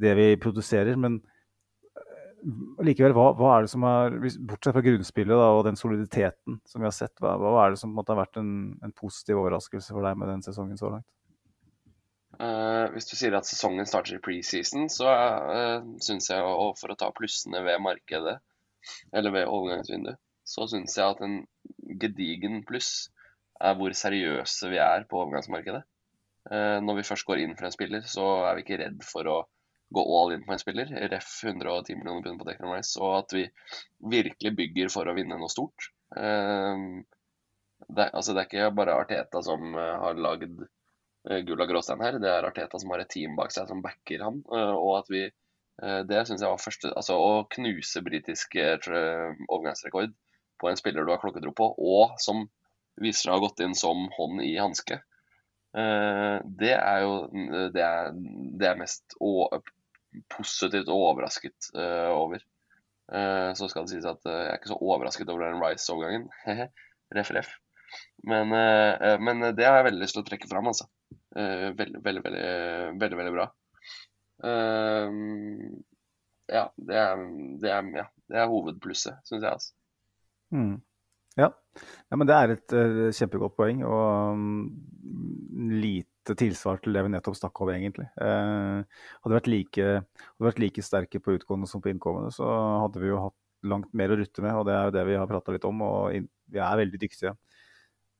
det 0.00 0.16
vi 0.18 0.26
produserer. 0.40 0.98
Men 1.00 1.20
eh, 1.20 2.82
likevel, 2.88 3.14
hva, 3.16 3.30
hva, 3.38 3.54
er 3.54 3.66
det 3.66 3.72
som 3.74 3.86
er 3.88 4.18
Bortsett 4.48 4.76
fra 4.76 4.84
grunnspillet 4.84 5.42
da, 5.42 5.48
og 5.56 5.64
den 5.68 5.78
soliditeten 5.80 6.60
som 6.68 6.82
vi 6.82 6.88
har 6.88 6.96
sett, 6.96 7.16
hva, 7.22 7.36
hva 7.40 7.56
er 7.64 7.74
det 7.74 7.82
som 7.82 7.94
måtte 7.96 8.14
ha 8.14 8.20
vært 8.22 8.40
en, 8.40 8.52
en, 8.84 8.94
positiv 8.96 9.42
overraskelse 9.42 9.96
for 9.96 10.06
deg 10.06 10.20
med 10.20 10.32
den 10.32 10.44
sesongen 10.46 10.80
så 10.80 10.94
langt? 10.96 11.08
Uh, 12.40 12.86
hvis 12.94 13.10
du 13.10 13.16
sier 13.18 13.34
at 13.36 13.48
sesongen 13.48 13.88
starter 13.88 14.16
i 14.16 14.22
preseason, 14.24 14.86
så 14.88 15.10
uh, 15.10 15.88
syns 16.00 16.30
jeg, 16.30 16.40
og 16.40 16.78
for 16.80 16.92
å 16.92 16.96
ta 16.96 17.10
plussene 17.12 17.60
ved 17.66 17.82
markedet, 17.84 18.38
eller 19.12 19.34
ved 19.34 19.50
overgangsvinduet, 19.50 20.16
så 20.48 20.64
syns 20.70 20.96
jeg 20.96 21.04
at 21.04 21.20
en 21.26 21.42
gedigen 22.00 22.62
pluss 22.66 23.10
er 23.60 23.76
hvor 23.76 23.92
seriøse 23.92 24.70
vi 24.72 24.80
er 24.80 25.04
på 25.10 25.20
overgangsmarkedet. 25.20 25.82
Uh, 26.48 26.78
når 26.80 27.00
vi 27.00 27.08
først 27.10 27.26
går 27.28 27.42
inn 27.42 27.52
for 27.58 27.68
en 27.68 27.74
spiller, 27.74 28.06
så 28.08 28.26
er 28.48 28.56
vi 28.56 28.64
ikke 28.64 28.80
redd 28.80 29.04
for 29.04 29.28
å 29.28 29.36
gå 29.90 30.02
all 30.22 30.32
in 30.32 30.44
på 30.46 30.52
en 30.52 30.58
spiller, 30.58 30.90
ref 31.10 31.30
110 31.44 31.96
millioner 31.98 32.22
pund 32.22 32.38
på 32.38 32.46
Declan 32.46 32.74
Rice, 32.76 32.94
og 33.02 33.16
at 33.24 33.34
vi 33.34 33.46
virkelig 34.12 34.52
bygger 34.56 34.92
for 34.92 35.10
å 35.10 35.14
vinne 35.16 35.38
noe 35.38 35.50
stort. 35.50 35.90
Ehm, 36.16 37.02
det, 37.88 38.06
altså, 38.06 38.34
det 38.34 38.42
er 38.42 38.48
ikke 38.48 38.70
bare 38.78 38.98
Arteta 39.00 39.42
som 39.42 39.74
eh, 39.74 39.96
har 40.04 40.20
lagd 40.20 40.62
uh, 40.62 41.40
gull 41.46 41.64
og 41.64 41.72
gråstein 41.72 42.02
her, 42.04 42.20
det 42.22 42.30
er 42.30 42.46
Arteta 42.46 42.78
som 42.78 42.92
har 42.94 43.02
et 43.02 43.10
team 43.10 43.34
bak 43.38 43.54
seg 43.54 43.70
som 43.70 43.82
backer 43.82 44.22
han. 44.26 44.42
Eh, 44.52 44.74
og 44.76 45.00
at 45.02 45.12
vi 45.12 45.28
Det 45.80 46.26
syns 46.28 46.42
jeg 46.42 46.52
var 46.52 46.60
første 46.60 46.90
Altså 46.92 47.14
å 47.16 47.28
knuse 47.48 48.02
britisk 48.04 48.58
overgangsrekord 48.60 50.10
på 50.60 50.68
en 50.68 50.76
spiller 50.76 51.06
du 51.08 51.12
har 51.14 51.22
klokketro 51.22 51.54
på, 51.56 51.70
og 51.72 52.18
som 52.20 52.42
viser 53.00 53.22
seg 53.22 53.32
å 53.32 53.38
ha 53.38 53.44
gått 53.46 53.62
inn 53.64 53.72
som 53.72 54.02
hånd 54.12 54.42
i 54.44 54.58
hanske. 54.60 54.98
Det 55.72 56.74
er 56.74 56.98
jo 57.00 57.14
det 57.72 57.80
er, 57.86 58.12
det 58.12 58.68
er 58.68 58.76
mest 58.82 59.16
positivt 60.32 60.90
overrasket 60.92 61.70
uh, 61.76 62.10
over. 62.14 62.42
Uh, 63.10 63.50
så 63.58 63.68
skal 63.70 63.86
det 63.86 63.96
sies 63.96 64.06
at 64.08 64.22
uh, 64.26 64.36
jeg 64.36 64.52
er 64.52 64.60
ikke 64.60 64.72
så 64.72 64.78
overrasket 64.78 65.32
over 65.32 65.46
den 65.46 65.62
Rice-overgangen. 65.62 66.28
ref, 67.16 67.32
ref. 67.36 67.52
Men, 68.22 68.52
men, 69.18 69.40
det 69.56 69.64
har 69.66 69.80
jeg 69.80 69.86
veldig 69.88 70.04
lyst 70.04 70.14
til 70.14 70.22
å 70.22 70.26
trekke 70.28 70.46
fram, 70.46 70.68
altså. 70.70 70.84
veldig, 71.34 72.02
veldig, 72.04 72.20
veldig, 72.22 72.44
veldig, 73.00 73.16
veldig 73.18 73.32
bra. 73.34 73.46
ja, 76.54 76.62
det 76.76 77.00
er, 77.00 77.24
det 77.64 77.72
er, 77.72 77.88
ja, 77.98 78.04
det 78.30 78.38
er 78.38 78.52
hovedplusset, 78.52 79.18
syns 79.26 79.42
jeg, 79.42 79.50
altså. 79.50 79.74
Mm. 80.54 80.76
Ja. 81.38 81.50
ja. 82.10 82.16
men 82.18 82.28
det 82.28 82.36
er 82.36 82.54
et 82.54 82.74
uh, 82.74 83.08
kjempegodt 83.14 83.56
poeng. 83.58 83.82
Og 83.86 84.34
um, 84.34 84.70
lite 85.80 86.19
tilsvar 86.38 86.80
til 86.82 86.96
det 86.96 87.04
vi 87.06 87.12
nettopp 87.14 87.36
snakka 87.38 87.64
om, 87.64 87.70
egentlig. 87.74 88.06
Eh, 88.20 89.06
hadde, 89.24 89.34
vært 89.34 89.48
like, 89.50 89.86
hadde 90.02 90.48
vært 90.48 90.60
like 90.62 90.84
sterke 90.84 91.22
på 91.22 91.36
utgående 91.38 91.68
som 91.70 91.82
på 91.82 91.92
innkommende, 91.92 92.32
så 92.34 92.48
hadde 92.84 93.02
vi 93.02 93.10
jo 93.10 93.22
hatt 93.26 93.36
langt 93.70 93.90
mer 93.96 94.12
å 94.12 94.18
rutte 94.20 94.44
med. 94.44 94.58
Og 94.58 94.68
det 94.68 94.76
er 94.76 94.86
jo 94.88 94.94
det 94.98 95.06
vi 95.08 95.16
har 95.20 95.30
prata 95.30 95.54
litt 95.54 95.66
om, 95.68 95.82
og 95.86 96.30
vi 96.50 96.62
er 96.62 96.78
veldig 96.82 97.00
dyktige 97.00 97.34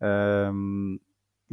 eh, 0.07 0.59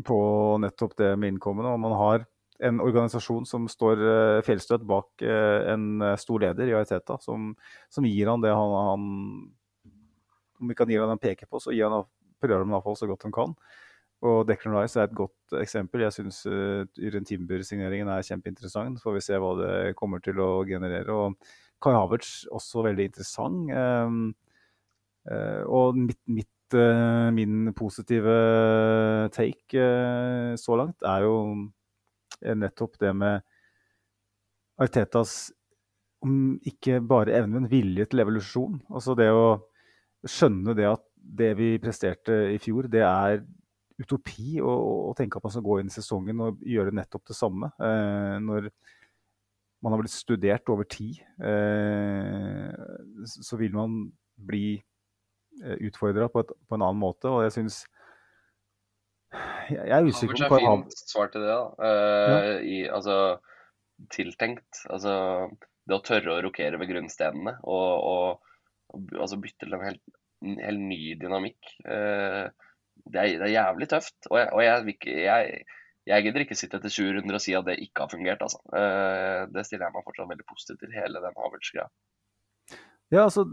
på 0.07 0.19
nettopp 0.63 0.97
det 1.01 1.13
med 1.19 1.35
innkommende. 1.35 1.75
Og 1.75 1.85
man 1.85 1.97
har 1.99 2.27
en 2.67 2.81
organisasjon 2.81 3.45
som 3.45 3.67
står 3.69 3.99
uh, 4.01 4.39
fjellstøtt 4.41 4.81
bak 4.89 5.21
en 5.21 6.01
stor 6.17 6.41
leder 6.41 6.71
i 6.71 6.73
Ariteta, 6.73 7.19
som, 7.21 7.51
som, 7.93 8.07
gir 8.09 8.31
han 8.31 8.41
det 8.41 8.49
han, 8.49 8.73
han 8.87 9.03
om 10.57 10.71
vi 10.71 10.75
kan 10.75 10.89
gi 10.89 10.97
han 10.97 11.13
en 11.13 11.21
peker 11.21 11.45
på, 11.45 11.61
så 11.61 11.73
gir 11.75 11.85
han, 11.85 12.07
han 12.41 12.73
iallfall 12.73 12.97
så 12.97 13.09
godt 13.09 13.27
han 13.27 13.35
kan. 13.35 13.53
Og 14.25 14.47
Declan 14.49 14.73
Rice 14.73 14.97
er 14.97 15.05
et 15.05 15.15
godt 15.17 15.53
eksempel. 15.61 16.01
Jeg 16.07 16.15
syns 16.15 16.41
uh, 16.49 16.87
Yren 16.97 17.25
Timber-signeringen 17.27 18.09
er 18.09 18.25
kjempeinteressant. 18.25 18.97
Får 19.03 19.17
vi 19.17 19.23
se 19.27 19.37
hva 19.41 19.53
det 19.59 19.73
kommer 19.99 20.23
til 20.25 20.41
å 20.41 20.63
generere. 20.67 21.13
Og 21.13 21.37
Kai 21.83 21.93
Havertz 21.93 22.47
også 22.49 22.87
veldig 22.87 23.09
interessant. 23.11 23.69
Um, 23.69 24.31
uh, 25.29 25.61
og 25.69 25.99
mitt, 26.01 26.21
mitt 26.25 26.77
uh, 26.77 27.29
min 27.35 27.69
positive 27.77 28.39
take 29.35 29.85
så 30.57 30.79
langt 30.79 31.05
er 31.05 31.27
jo 31.27 31.37
nettopp 32.57 32.97
det 33.01 33.13
med 33.17 33.45
Artetas 34.81 35.51
om 36.25 36.57
ikke 36.65 36.99
bare 37.05 37.35
evne, 37.37 37.61
men 37.61 37.69
vilje 37.69 38.07
til 38.09 38.23
evolusjon. 38.23 38.79
Altså 38.89 39.13
det 39.17 39.29
å 39.33 39.59
skjønne 40.27 40.73
det 40.77 40.89
at 40.89 41.03
det 41.37 41.51
vi 41.59 41.69
presterte 41.81 42.47
i 42.53 42.57
fjor, 42.61 42.89
det 42.91 43.03
er 43.05 43.41
utopi 43.97 44.59
å, 44.61 44.71
å, 45.09 45.13
tenke 45.17 45.39
at 45.39 45.45
man 45.47 45.53
skal 45.53 45.65
gå 45.65 45.79
inn 45.81 45.89
i 45.89 45.95
sesongen 45.95 46.43
og 46.45 46.61
gjøre 46.65 46.93
nettopp 46.95 47.25
det 47.29 47.37
samme. 47.37 47.71
Eh, 47.81 48.37
når 48.43 48.69
man 49.83 49.93
har 49.93 50.01
blitt 50.01 50.13
studert 50.13 50.69
over 50.73 50.87
tid, 50.89 51.19
eh, 51.41 52.71
så 53.25 53.59
vil 53.59 53.75
man 53.77 53.99
bli 54.37 54.77
eh, 54.77 55.77
utfordra 55.89 56.29
på, 56.33 56.43
på, 56.45 56.77
en 56.77 56.83
annen 56.83 57.01
måte. 57.01 57.29
Og 57.29 57.45
jeg 57.45 57.57
syns 57.59 57.83
Jeg, 59.67 59.83
jeg 59.83 59.95
er 59.97 60.05
usikker 60.07 60.47
på 60.47 60.59
hva 60.61 60.75
Fint 60.85 61.09
svar 61.11 61.31
til 61.33 61.43
det, 61.43 61.51
da. 61.51 61.87
Eh, 61.87 62.33
ja. 62.33 62.59
i, 62.61 62.77
altså 62.87 63.17
tiltenkt. 64.13 64.85
Altså 64.93 65.15
det 65.87 65.95
å 65.95 66.03
tørre 66.05 66.35
å 66.35 66.43
rokere 66.43 66.79
ved 66.79 66.91
grunnstenene 66.91 67.57
og, 67.63 67.91
og 68.93 69.11
altså 69.17 69.39
bytte 69.41 69.65
til 69.65 69.75
en 69.75 69.85
helt, 69.85 70.03
en 70.43 70.57
helt 70.61 70.83
ny 70.83 71.01
dynamikk. 71.19 71.75
Eh, 71.87 72.47
det 73.13 73.21
er, 73.21 73.37
det 73.39 73.47
er 73.47 73.53
jævlig 73.55 73.89
tøft. 73.91 74.17
Og, 74.29 74.37
jeg, 74.39 74.49
og 74.53 74.63
jeg, 74.63 74.95
jeg, 75.07 75.63
jeg, 76.07 76.25
gidder 76.25 76.43
ikke 76.43 76.57
sitte 76.57 76.79
etter 76.79 76.93
20 76.93 77.15
runder 77.17 77.37
og 77.37 77.43
si 77.43 77.55
at 77.57 77.67
det 77.67 77.77
ikke 77.83 78.05
har 78.05 78.13
fungert. 78.13 78.43
Altså. 78.45 78.61
Uh, 78.73 79.47
det 79.53 79.65
stiller 79.67 79.87
jeg 79.87 79.95
meg 79.95 80.05
fortsatt 80.07 80.31
veldig 80.33 80.47
positivt 80.49 80.83
til, 80.83 80.93
hele 80.95 81.23
den 81.23 81.41
Havertz-greia. 81.41 81.89
Ja, 83.13 83.23
altså, 83.23 83.47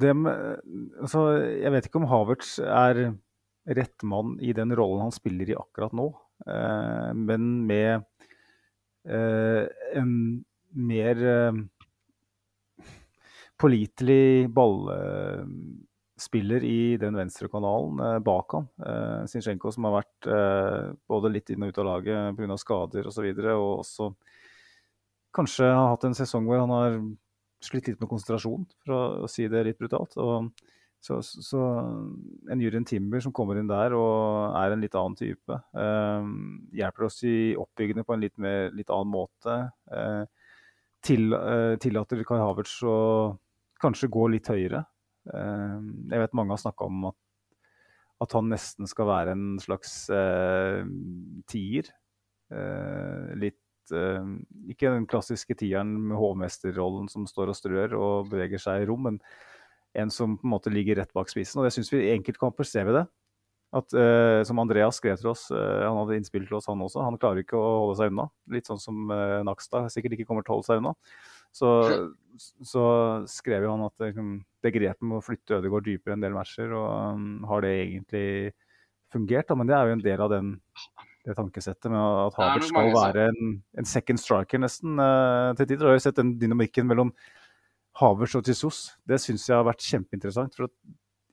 altså, 0.00 1.22
Jeg 1.52 1.72
vet 1.74 1.88
ikke 1.88 2.02
om 2.02 2.10
Havertz 2.10 2.56
er 2.64 3.02
rett 3.76 4.06
mann 4.06 4.36
i 4.40 4.54
den 4.56 4.72
rollen 4.78 5.08
han 5.08 5.14
spiller 5.14 5.50
i 5.50 5.58
akkurat 5.58 5.96
nå. 5.96 6.10
Uh, 6.46 7.10
men 7.16 7.66
med 7.68 8.06
uh, 9.08 9.64
en 9.96 10.12
mer 10.76 11.20
pålitelig 13.56 14.50
ball 14.52 14.90
spiller 16.16 16.64
i 16.64 16.96
den 17.00 17.16
venstre 17.18 17.48
kanalen 17.52 18.00
eh, 18.00 18.18
bak 18.24 18.54
han. 18.56 18.68
Eh, 18.80 19.26
Sinchenko 19.30 19.72
som 19.74 19.88
har 19.88 19.98
vært 19.98 20.28
eh, 20.32 20.94
både 21.08 21.32
litt 21.34 21.52
inn 21.52 21.66
og 21.66 21.72
ut 21.72 21.80
av 21.82 21.88
laget 21.90 22.38
pga. 22.38 22.56
skader 22.60 23.04
osv. 23.04 23.10
Og, 23.10 23.16
så 23.16 23.26
videre, 23.26 23.56
og 23.60 23.82
også 23.82 24.10
kanskje 25.36 25.68
har 25.68 25.92
hatt 25.92 26.06
en 26.08 26.16
sesong 26.16 26.48
hvor 26.48 26.62
han 26.62 26.72
har 26.72 26.96
slitt 27.64 27.90
litt 27.90 28.00
med 28.00 28.08
konsentrasjon, 28.08 28.64
for 28.84 29.26
å 29.26 29.28
si 29.30 29.46
det 29.52 29.64
litt 29.66 29.78
brutalt. 29.80 30.16
Og, 30.22 30.48
så, 31.06 31.20
så, 31.22 31.60
en 32.50 32.62
Jurien 32.62 32.86
Timber 32.88 33.20
som 33.22 33.34
kommer 33.36 33.60
inn 33.60 33.68
der 33.70 33.94
og 33.94 34.56
er 34.58 34.72
en 34.72 34.82
litt 34.82 34.96
annen 34.98 35.14
type, 35.18 35.60
eh, 35.78 36.30
hjelper 36.80 37.06
oss 37.06 37.20
i 37.28 37.54
oppbyggende 37.60 38.06
på 38.06 38.16
en 38.16 38.24
litt, 38.24 38.34
mer, 38.42 38.72
litt 38.74 38.90
annen 38.90 39.12
måte. 39.12 39.58
Eh, 39.92 40.24
til, 41.06 41.28
eh, 41.36 41.76
tillater 41.82 42.24
Kai 42.26 42.40
Havertz 42.40 42.80
å 42.88 42.98
kanskje 43.82 44.10
gå 44.10 44.26
litt 44.32 44.50
høyere. 44.50 44.82
Eh, 45.34 45.78
jeg 46.12 46.22
vet 46.22 46.36
mange 46.36 46.54
har 46.54 46.62
snakka 46.62 46.86
om 46.86 47.08
at, 47.10 47.18
at, 48.22 48.34
han 48.36 48.50
nesten 48.52 48.88
skal 48.90 49.08
være 49.10 49.36
en 49.36 49.46
slags 49.62 50.06
eh, 50.14 50.82
tier. 51.50 51.90
Eh, 52.54 53.34
litt 53.42 53.94
eh, 53.94 54.32
Ikke 54.70 54.94
den 54.94 55.08
klassiske 55.10 55.56
tieren 55.58 55.92
med 56.08 56.18
hovmesterrollen 56.20 57.10
som 57.10 57.26
står 57.28 57.52
og 57.52 57.58
strør 57.58 57.98
og 57.98 58.32
beveger 58.32 58.62
seg 58.62 58.84
i 58.84 58.88
rom, 58.90 59.08
men 59.10 59.20
en 59.96 60.12
som 60.12 60.36
på 60.36 60.46
en 60.46 60.52
måte 60.52 60.72
ligger 60.72 61.00
rett 61.00 61.14
bak 61.16 61.30
spissen. 61.32 61.60
Og 61.60 61.66
det 61.66 61.74
syns 61.74 61.90
vi 61.92 62.04
i 62.04 62.12
enkeltkamper 62.14 62.68
ser 62.68 62.92
det. 62.92 63.06
At, 63.76 63.92
uh, 63.96 64.44
som 64.46 64.60
Andreas 64.62 65.00
skrev 65.00 65.16
til 65.18 65.30
oss, 65.32 65.48
uh, 65.50 65.82
han 65.82 65.96
hadde 65.98 66.18
innspill 66.20 66.44
til 66.46 66.58
oss, 66.58 66.68
han 66.70 66.84
også. 66.84 67.00
Han 67.02 67.16
klarer 67.20 67.42
ikke 67.42 67.56
å 67.58 67.70
holde 67.82 67.96
seg 67.98 68.12
unna. 68.12 68.28
Litt 68.52 68.68
sånn 68.68 68.80
som 68.80 69.08
Nakstad 69.48 69.88
sikkert 69.92 70.14
ikke 70.16 70.28
kommer 70.28 70.44
til 70.44 70.52
å 70.52 70.58
holde 70.58 70.68
seg 70.68 70.82
unna. 70.82 70.92
Så, 71.56 71.70
så 72.66 72.84
skrev 73.30 73.64
jo 73.64 73.72
han 73.72 73.86
at 73.86 74.06
liksom, 74.08 74.36
det 74.64 74.74
grepet 74.74 75.06
med 75.06 75.20
å 75.20 75.24
flytte 75.24 75.58
Ødegaard 75.58 75.86
dypere 75.88 76.16
en 76.16 76.24
del 76.24 76.36
matcher, 76.36 76.72
og 76.76 77.16
um, 77.16 77.26
har 77.48 77.64
det 77.64 77.72
egentlig 77.80 78.26
fungert? 79.14 79.48
Da? 79.48 79.56
Men 79.58 79.70
det 79.70 79.76
er 79.76 79.88
jo 79.88 79.96
en 79.96 80.04
del 80.04 80.24
av 80.26 80.32
den, 80.34 80.52
det 81.26 81.36
tankesettet 81.38 81.90
med 81.92 82.00
at 82.26 82.36
Havert 82.38 82.68
skal 82.68 82.92
være 82.94 83.26
en, 83.32 83.56
en, 83.78 83.88
second 83.88 84.20
striker 84.20 84.62
nesten 84.62 85.00
uh, 85.00 85.54
til 85.56 85.70
tider. 85.72 85.88
Har 85.88 85.98
jo 85.98 86.06
sett 86.06 86.20
den 86.20 86.36
dynamikken 86.40 86.88
mellom 86.90 87.14
Havers 88.00 88.36
og 88.36 88.44
Tissos. 88.46 88.80
Det 89.08 89.18
syns 89.22 89.48
jeg 89.48 89.56
har 89.56 89.66
vært 89.66 89.84
kjempeinteressant. 89.84 90.56
for 90.58 90.68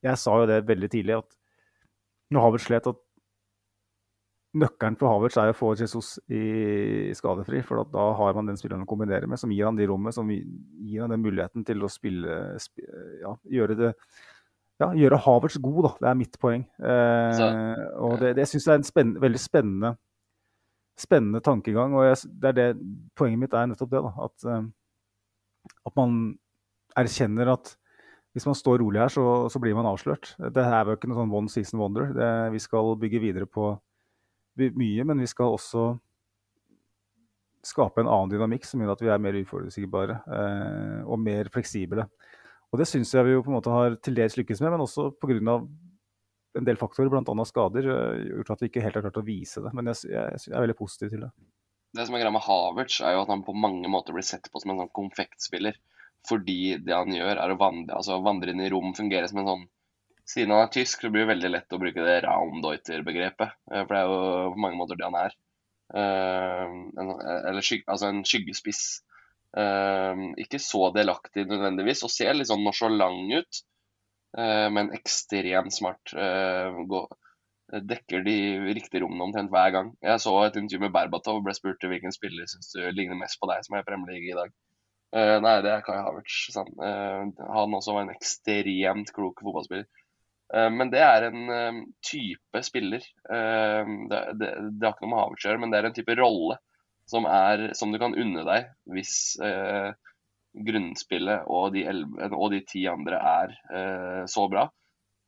Jeg 0.04 0.20
sa 0.22 0.38
jo 0.40 0.48
det 0.50 0.64
veldig 0.70 0.90
tidlig, 0.94 1.20
at 1.20 1.40
når 2.34 2.48
Havert 2.48 2.66
slet, 2.66 2.88
at 2.88 3.02
nøkkelen 4.54 4.98
for 5.00 5.10
Havertz 5.10 5.38
er 5.42 5.52
å 5.52 5.58
få 5.58 5.72
Jesus 5.78 6.16
i 6.30 7.10
skadefri. 7.18 7.64
For 7.66 7.82
da 7.90 8.10
har 8.20 8.38
man 8.38 8.52
den 8.52 8.60
spilleren 8.60 8.86
å 8.86 8.90
kombinere 8.90 9.30
med, 9.30 9.42
som 9.42 9.52
gir 9.54 9.68
han 9.68 9.80
de 9.80 9.88
rommet, 9.90 10.16
som 10.16 10.30
gir 10.30 11.02
han 11.02 11.14
den 11.14 11.24
muligheten 11.24 11.66
til 11.68 11.84
å 11.84 11.92
spille, 11.92 12.38
ja, 13.24 13.34
gjøre 13.58 13.80
det 13.80 13.92
ja, 14.82 14.90
gjøre 14.98 15.20
Havertz 15.22 15.60
god, 15.62 15.84
da. 15.86 15.92
Det 16.02 16.10
er 16.10 16.18
mitt 16.18 16.40
poeng. 16.42 16.64
Eh, 16.82 17.84
og 18.02 18.18
det, 18.22 18.34
det 18.40 18.48
syns 18.50 18.66
jeg 18.66 18.74
er 18.74 18.82
en 18.82 18.88
spennende, 18.88 19.22
veldig 19.24 19.42
spennende, 19.42 19.92
spennende 21.00 21.44
tankegang. 21.46 21.94
Og 21.98 22.08
jeg, 22.08 22.32
det 22.42 22.52
er 22.52 22.58
det, 22.58 22.68
poenget 23.18 23.44
mitt 23.44 23.56
er 23.58 23.70
nettopp 23.70 23.94
det. 23.94 24.02
da, 24.04 24.14
At, 24.26 24.48
eh, 24.50 25.78
at 25.90 25.96
man 26.00 26.20
erkjenner 27.00 27.54
at 27.54 27.76
hvis 28.34 28.48
man 28.50 28.58
står 28.58 28.82
rolig 28.82 29.02
her, 29.02 29.14
så, 29.14 29.24
så 29.54 29.62
blir 29.62 29.78
man 29.78 29.86
avslørt. 29.86 30.34
Det 30.42 30.66
er 30.66 30.90
jo 30.90 30.98
ikke 30.98 31.10
noe 31.12 31.22
sånn 31.22 31.36
one 31.38 31.54
season 31.54 31.82
wonder. 31.82 32.10
Det, 32.18 32.30
vi 32.56 32.62
skal 32.64 32.96
bygge 33.02 33.22
videre 33.22 33.46
på 33.46 33.76
mye, 34.58 35.06
men 35.08 35.22
vi 35.24 35.30
skal 35.30 35.54
også 35.54 35.94
skape 37.64 38.04
en 38.04 38.12
annen 38.12 38.34
dynamikk 38.34 38.68
som 38.68 38.82
gjør 38.84 38.94
at 38.94 39.04
vi 39.04 39.12
er 39.14 39.22
mer 39.24 39.38
uforutsigbare 39.40 40.20
eh, 40.36 41.00
og 41.08 41.22
mer 41.24 41.48
fleksible. 41.54 42.06
Og 42.74 42.80
Det 42.82 42.88
syns 42.90 43.14
jeg 43.14 43.26
vi 43.28 43.36
jo 43.36 43.44
på 43.46 43.52
en 43.52 43.58
måte 43.60 43.74
har 43.74 43.96
til 44.04 44.18
dels 44.18 44.36
lykkes 44.40 44.62
med, 44.64 44.74
men 44.74 44.84
også 44.84 45.12
pga. 45.22 45.60
en 46.54 46.66
del 46.68 46.78
faktorer, 46.78 47.10
bl.a. 47.10 47.46
skader, 47.46 47.88
eh, 47.90 48.26
gjort 48.30 48.56
at 48.56 48.62
vi 48.62 48.70
ikke 48.70 48.84
helt 48.84 49.00
har 49.00 49.06
klart 49.08 49.22
å 49.22 49.26
vise 49.26 49.64
det. 49.64 49.72
Men 49.74 49.90
jeg, 49.92 50.12
jeg, 50.12 50.42
jeg 50.48 50.56
er 50.58 50.66
veldig 50.66 50.78
positiv 50.78 51.14
til 51.14 51.26
det. 51.26 51.32
Det 51.94 52.08
som 52.08 52.18
er 52.18 52.24
greia 52.24 52.34
med 52.34 52.44
Havertz, 52.44 53.00
er 53.06 53.16
jo 53.16 53.24
at 53.24 53.32
han 53.32 53.46
på 53.46 53.54
mange 53.54 53.90
måter 53.90 54.16
blir 54.16 54.26
sett 54.26 54.50
på 54.52 54.62
som 54.62 54.74
en 54.74 54.84
sånn 54.84 54.94
konfektspiller. 54.98 55.78
Fordi 56.28 56.78
det 56.82 56.96
han 56.96 57.12
gjør, 57.14 57.38
er 57.38 57.54
å 57.54 57.60
vandre, 57.60 57.98
altså 58.00 58.20
vandre 58.24 58.54
inn 58.54 58.64
i 58.64 58.70
rom, 58.72 58.94
fungere 58.98 59.28
som 59.30 59.42
en 59.42 59.50
sånn 59.50 59.66
siden 60.30 60.54
han 60.56 60.66
er 60.66 60.72
tysk, 60.72 61.02
så 61.02 61.12
blir 61.12 61.26
det 61.26 61.34
veldig 61.34 61.50
lett 61.52 61.76
å 61.76 61.80
bruke 61.82 62.06
det 62.06 62.20
Raumdeuter-begrepet. 62.26 63.58
Eh, 63.72 63.82
for 63.84 63.92
det 63.92 64.00
er 64.00 64.12
jo 64.12 64.54
på 64.54 64.62
mange 64.66 64.80
måter 64.80 65.00
det 65.00 65.10
han 65.10 65.20
er. 65.20 65.36
Uh, 65.94 66.70
en, 66.98 67.10
eller 67.22 67.66
skygge, 67.66 67.86
altså 67.92 68.08
en 68.10 68.24
skyggespiss. 68.26 68.86
Uh, 69.54 70.32
ikke 70.42 70.62
så 70.64 70.88
delaktig 70.96 71.44
nødvendigvis, 71.50 72.06
og 72.08 72.14
ser 72.14 72.34
litt 72.38 72.50
sånn 72.50 72.64
nonsjalant 72.66 73.38
ut. 73.40 73.64
Men 74.34 74.88
ekstremt 74.96 75.76
smart. 75.76 76.10
Dekker 77.70 78.24
de 78.26 78.38
riktige 78.74 79.04
rommene 79.04 79.28
omtrent 79.28 79.52
hver 79.54 79.70
gang. 79.76 79.92
Jeg 80.02 80.24
så 80.24 80.32
et 80.42 80.58
intervju 80.58 80.82
med 80.82 80.96
Berbatov 80.96 81.38
og 81.38 81.44
ble 81.46 81.54
spurt 81.54 81.86
hvilken 81.86 82.16
spiller 82.16 82.50
syns 82.50 82.72
du 82.74 82.80
ligner 82.98 83.20
mest 83.20 83.38
på 83.38 83.46
deg 83.52 83.62
som 83.62 83.78
er 83.78 83.84
i 83.84 83.86
Premier 83.86 84.16
League 84.16 84.32
i 84.32 84.40
dag. 84.40 84.56
nei, 85.46 85.54
det 85.62 85.76
er 85.76 85.86
Kai 85.86 86.00
Havertz. 86.00 86.58
han 86.58 87.78
også 87.78 87.94
var 87.94 88.08
en 88.08 88.16
ekstremt 88.16 89.14
klok 89.14 89.46
fotballspiller. 89.46 89.86
Eh, 90.54 90.70
men 90.70 90.92
det 90.94 91.02
er 91.02 91.28
en 91.30 91.50
eh, 91.50 91.82
type 92.06 92.64
spiller. 92.66 93.06
Eh, 93.30 93.94
det, 94.12 94.22
det, 94.40 94.54
det 94.78 94.88
har 94.88 94.96
ikke 94.96 95.08
noe 95.08 95.14
med 95.16 95.22
Havertz 95.24 95.46
å 95.46 95.50
gjøre, 95.50 95.64
men 95.64 95.74
det 95.74 95.82
er 95.82 95.90
en 95.90 95.98
type 95.98 96.18
rolle 96.20 96.60
som, 97.10 97.28
er, 97.28 97.72
som 97.78 97.92
du 97.92 98.00
kan 98.02 98.16
unne 98.16 98.46
deg 98.48 98.70
hvis 98.94 99.16
eh, 99.44 99.92
grunnspillet 100.54 101.50
og 101.52 101.74
de, 101.76 101.84
11, 101.90 102.32
og 102.38 102.54
de 102.54 102.62
ti 102.70 102.86
andre 102.90 103.20
er 103.20 103.58
eh, 103.74 104.24
så 104.30 104.48
bra, 104.52 104.68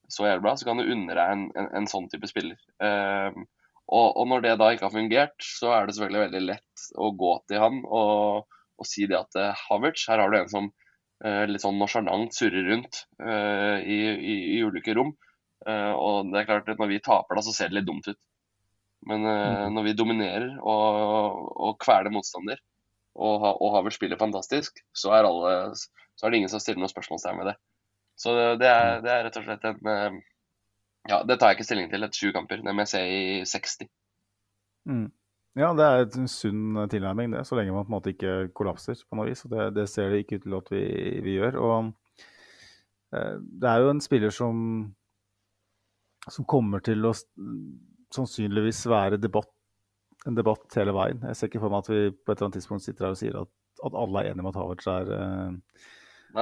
så 0.07 0.29
bra, 0.39 0.53
så 0.55 0.69
kan 0.69 0.79
du 0.79 0.85
unne 0.85 1.17
deg 1.17 1.33
en, 1.33 1.47
en, 1.57 1.69
en 1.81 1.89
sånn 1.89 2.07
type 2.11 2.29
spiller. 2.29 2.59
Eh, 2.83 3.33
og, 3.85 4.07
og, 4.07 4.23
når 4.29 4.45
det 4.45 4.55
da 4.61 4.71
ikke 4.73 4.87
har 4.87 4.95
fungert, 4.95 5.35
så 5.45 5.73
er 5.75 5.85
det 5.85 5.97
selvfølgelig 5.97 6.23
veldig 6.23 6.43
lett 6.45 6.85
å 6.97 7.11
gå 7.17 7.33
til 7.49 7.61
han 7.61 7.83
og, 7.85 8.55
og 8.81 8.87
si 8.89 9.05
det 9.09 9.19
at 9.19 9.37
Havertz, 9.67 10.07
her 10.09 10.23
har 10.23 10.31
du 10.33 10.39
en 10.39 10.49
som 10.49 10.71
litt 11.23 11.63
sånn 11.63 11.77
nonsjalant 11.79 12.35
surrer 12.35 12.65
rundt 12.67 13.05
uh, 13.23 13.79
i, 13.79 13.99
i, 14.11 14.33
i, 14.57 14.61
ulike 14.67 14.95
rom. 14.97 15.13
Uh, 15.65 15.93
og 15.95 16.31
det 16.31 16.41
er 16.41 16.47
klart 16.49 16.69
at 16.69 16.81
når 16.81 16.91
vi 16.91 17.01
taper, 17.03 17.37
da, 17.37 17.43
så 17.45 17.53
ser 17.55 17.71
det 17.71 17.79
litt 17.79 17.87
dumt 17.87 18.09
ut. 18.09 18.19
Men 19.09 19.25
uh, 19.25 19.65
når 19.73 19.87
vi 19.87 19.95
dominerer 19.97 20.47
og, 20.59 21.39
og 21.55 21.77
kveler 21.81 22.13
motstander, 22.13 22.61
og, 23.15 23.45
og 23.63 23.75
Haver 23.77 23.95
spiller 23.95 24.19
fantastisk, 24.19 24.81
så 24.95 25.13
er, 25.15 25.27
alle, 25.29 25.75
så 26.19 26.25
er, 26.25 26.33
det 26.33 26.41
ingen 26.41 26.51
som 26.51 26.59
stiller 26.59 26.83
noe 26.83 26.91
spørsmålstegn 26.91 27.39
ved 27.39 27.53
det. 27.53 27.57
Så 28.19 28.33
det 28.59 28.67
er, 28.67 28.99
det 29.03 29.11
er, 29.11 29.25
rett 29.27 29.37
og 29.39 29.45
slett 29.47 29.65
en 29.67 30.21
Ja, 31.05 31.19
det 31.27 31.35
tar 31.37 31.51
jeg 31.51 31.59
ikke 31.59 31.67
stilling 31.67 31.89
til 31.91 32.03
etter 32.03 32.17
sju 32.17 32.31
kamper. 32.35 32.63
Det 32.65 32.73
må 32.73 32.83
jeg 32.83 32.91
se 32.91 33.01
i 33.05 33.23
60. 33.47 33.87
Mm. 34.89 35.07
Ja, 35.55 35.69
det 35.71 35.85
er 35.87 36.01
en 36.19 36.27
sunn 36.27 36.75
tilnærming, 36.91 37.31
det, 37.31 37.45
så 37.47 37.55
lenge 37.55 37.71
man 37.71 37.85
på 37.85 37.93
en 37.93 37.95
måte 37.95 38.11
ikke 38.11 38.31
kollapser 38.57 38.99
på 39.07 39.15
noe 39.15 39.29
vis. 39.29 39.45
og 39.47 39.53
Det, 39.53 39.67
det 39.77 39.85
ser 39.87 40.11
det 40.11 40.25
ikke 40.25 40.41
ut 40.41 40.43
til 40.43 40.55
at 40.57 40.71
vi, 40.73 40.83
vi 41.23 41.35
gjør. 41.37 41.57
og 41.63 41.75
eh, 43.15 43.37
Det 43.39 43.69
er 43.71 43.83
jo 43.83 43.93
en 43.93 44.03
spiller 44.03 44.35
som, 44.35 44.57
som 46.27 46.47
kommer 46.51 46.83
til 46.83 47.07
å 47.07 47.13
sannsynligvis 48.15 48.83
være 48.91 49.21
debatt, 49.21 49.51
en 50.27 50.35
debatt 50.35 50.75
hele 50.75 50.95
veien. 50.97 51.23
Jeg 51.29 51.39
ser 51.39 51.51
ikke 51.51 51.63
for 51.63 51.71
meg 51.71 51.85
at 51.85 51.91
vi 51.93 52.01
på 52.11 52.33
et 52.33 52.35
eller 52.35 52.49
annet 52.49 52.59
tidspunkt 52.59 52.83
sitter 52.83 53.07
her 53.07 53.15
og 53.15 53.21
sier 53.21 53.39
at, 53.45 53.53
at 53.87 53.97
alle 54.03 54.25
er 54.25 54.33
enige 54.33 54.43
om 54.43 54.51
at 54.51 54.59
Havertz 54.59 54.91
er, 54.91 55.13
eh, 55.15 55.87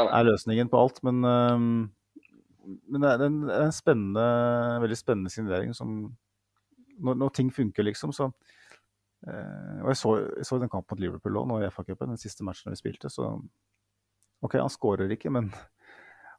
er, 0.07 0.25
løsningen 0.25 0.73
på 0.73 0.81
alt. 0.81 1.03
Men, 1.05 1.21
eh, 1.21 1.69
men 2.89 3.05
det 3.05 3.13
er 3.13 3.27
en, 3.27 3.39
en 3.59 3.77
spennende, 3.77 4.25
veldig 4.87 4.97
spennende 4.97 5.37
signering 5.37 5.77
som 5.77 5.99
når, 6.97 7.21
når 7.21 7.37
ting 7.37 7.53
funker, 7.53 7.85
liksom, 7.85 8.13
så 8.15 8.31
og 9.23 9.87
jeg 9.91 9.99
så, 9.99 10.13
jeg 10.37 10.47
så 10.47 10.57
den 10.59 10.71
kampen 10.71 10.97
mot 10.97 11.01
Liverpool 11.03 11.37
òg, 11.39 11.45
nå 11.47 11.59
i 11.61 11.69
FA-cupen, 11.71 12.11
den 12.11 12.19
siste 12.19 12.43
matchen 12.43 12.73
vi 12.73 12.79
spilte. 12.79 13.11
Så 13.11 13.29
OK, 14.43 14.57
han 14.59 14.71
skårer 14.71 15.13
ikke, 15.15 15.31
men 15.31 15.47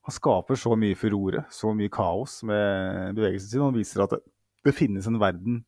han 0.05 0.13
skaper 0.13 0.59
så 0.61 0.75
mye 0.77 0.97
furore, 0.99 1.47
så 1.55 1.73
mye 1.77 1.93
kaos 1.93 2.43
med 2.45 3.17
bevegelsen 3.17 3.49
sin. 3.49 3.65
Han 3.65 3.77
viser 3.77 4.05
at 4.05 4.13
det, 4.13 4.21
det 4.65 4.77
finnes 4.77 5.09
en 5.09 5.21
verden 5.21 5.63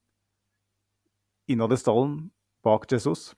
innad 1.49 1.73
i 1.73 1.79
stallen 1.81 2.19
bak 2.65 2.85
Jesus. 2.93 3.31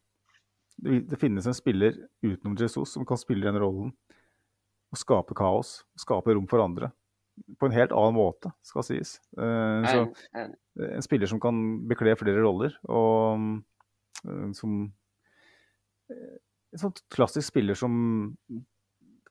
Det, 0.77 1.01
det, 1.11 1.17
finnes 1.17 1.47
en 1.47 1.55
spiller 1.55 1.95
utenom 2.23 2.57
Jesus 2.59 2.93
som 2.93 3.07
kan 3.07 3.19
spille 3.19 3.47
den 3.47 3.59
rollen 3.61 3.93
og 4.89 4.99
skape 4.99 5.37
kaos, 5.37 5.83
skape 6.01 6.35
rom 6.35 6.47
for 6.51 6.65
andre. 6.65 6.91
På 7.61 7.69
en 7.69 7.77
helt 7.77 7.93
annen 7.95 8.17
måte, 8.17 8.51
skal 8.67 8.87
sies. 8.87 9.19
Uh, 9.39 9.85
så, 9.87 10.07
en 10.87 11.05
spiller 11.05 11.31
som 11.31 11.41
kan 11.43 11.59
bekle 11.91 12.15
flere 12.19 12.43
roller. 12.45 12.77
og 12.89 13.59
Eh, 14.27 14.53
som 14.57 14.79
eh, 16.11 16.37
en 16.73 16.83
sånn 16.83 16.97
klassisk 17.13 17.53
spiller 17.53 17.79
som 17.79 17.93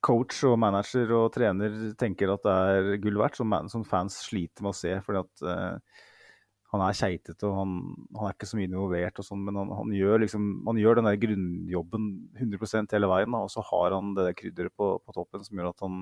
coach 0.05 0.43
og 0.47 0.57
manager 0.61 1.11
og 1.17 1.31
trener 1.35 1.73
tenker 1.99 2.31
at 2.31 2.45
det 2.45 2.53
er 2.53 2.99
gull 3.01 3.17
verdt, 3.19 3.39
som, 3.39 3.53
som 3.71 3.85
fans 3.87 4.19
sliter 4.27 4.63
med 4.63 4.71
å 4.71 4.77
se. 4.77 4.93
fordi 5.03 5.19
at 5.23 5.43
uh, 5.43 6.03
han 6.71 6.83
er 6.85 6.97
keitete 6.97 7.47
og 7.49 7.55
han, 7.57 7.73
han, 8.13 8.27
er 8.27 8.35
ikke 8.35 8.49
så 8.49 8.59
mye 8.59 8.69
involvert, 8.69 9.19
og 9.19 9.25
sånn, 9.25 9.41
men 9.47 9.57
han, 9.57 9.73
han, 9.73 9.93
gjør 9.97 10.21
liksom, 10.23 10.45
han 10.69 10.79
gjør 10.81 10.99
den 10.99 11.09
der 11.09 11.19
grunnjobben 11.23 12.07
100 12.37 12.93
hele 12.93 13.09
veien. 13.09 13.33
Da, 13.33 13.41
og 13.49 13.51
så 13.53 13.65
har 13.71 13.97
han 13.97 14.13
det 14.17 14.29
der 14.29 14.37
krydderet 14.37 14.77
på, 14.77 14.91
på, 15.01 15.17
toppen 15.17 15.45
som 15.45 15.59
gjør 15.59 15.71
at 15.73 15.85
han 15.85 15.99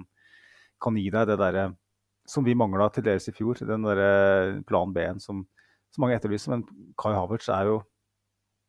kan 0.83 0.99
gi 0.99 1.07
deg 1.15 1.31
det 1.31 1.39
derre 1.39 1.65
som 2.29 2.45
vi 2.45 2.55
mangla 2.57 2.89
til 2.93 3.05
deres 3.05 3.27
i 3.29 3.33
fjor. 3.35 3.61
Den 3.67 3.85
der 3.85 4.61
plan 4.67 4.93
B-en 4.93 5.21
som, 5.21 5.43
som, 5.93 6.03
mange 6.03 6.17
etterlyser. 6.17 6.55
Men 6.55 6.65
Kai 6.99 7.13
Havertz 7.15 7.49
er 7.53 7.69
jo, 7.69 7.77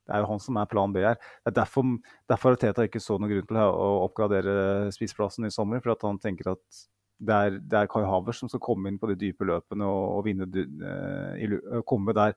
det 0.06 0.14
er 0.14 0.22
jo 0.22 0.30
han 0.30 0.42
som 0.42 0.60
er 0.60 0.68
plan 0.70 0.92
B 0.94 1.04
her. 1.04 1.16
Det 1.16 1.52
er 1.52 1.56
derfor, 1.62 1.96
derfor 2.30 2.60
Teta 2.60 2.86
ikke 2.86 3.02
så 3.02 3.16
noen 3.18 3.32
grunn 3.32 3.48
til 3.48 3.62
å 3.62 3.88
oppgradere 4.04 4.92
spiseplassen 4.94 5.48
i 5.48 5.54
sommer. 5.54 5.82
For 5.84 5.96
at 5.96 6.06
han 6.06 6.20
tenker 6.22 6.52
at 6.54 6.84
det 7.16 7.36
er, 7.36 7.58
det 7.64 7.80
er 7.80 7.90
Kai 7.90 8.04
Havertz 8.04 8.42
som 8.42 8.52
skal 8.52 8.62
komme 8.62 8.90
inn 8.92 9.00
på 9.00 9.08
de 9.08 9.16
dype 9.18 9.46
løpene 9.48 9.88
og, 9.88 10.18
og 10.18 10.26
vinne, 10.26 10.48
uh, 10.52 11.80
komme 11.88 12.14
der 12.16 12.36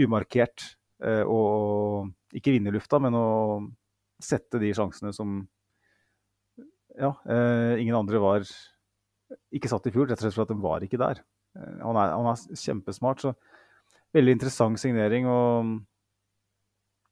umarkert. 0.00 0.72
Uh, 1.00 1.24
og 1.28 2.36
ikke 2.36 2.54
vinne 2.54 2.72
lufta, 2.72 3.00
men 3.00 3.16
å 3.16 3.26
sette 4.20 4.60
de 4.60 4.72
sjansene 4.76 5.12
som 5.16 5.38
ja, 7.00 7.12
uh, 7.12 7.76
ingen 7.80 7.96
andre 7.96 8.20
var 8.20 8.44
ikke 9.54 9.70
satt 9.70 9.86
i 9.86 9.92
fjor, 9.94 10.08
rett 10.08 10.20
og 10.20 10.26
slett 10.26 10.38
fordi 10.38 10.56
de 10.56 10.64
var 10.64 10.84
ikke 10.86 11.00
der. 11.00 11.22
Han 11.56 11.98
er, 11.98 12.12
han 12.14 12.28
er 12.30 12.58
kjempesmart, 12.58 13.22
så 13.22 13.34
veldig 14.14 14.36
interessant 14.36 14.80
signering. 14.80 15.26
og 15.28 15.80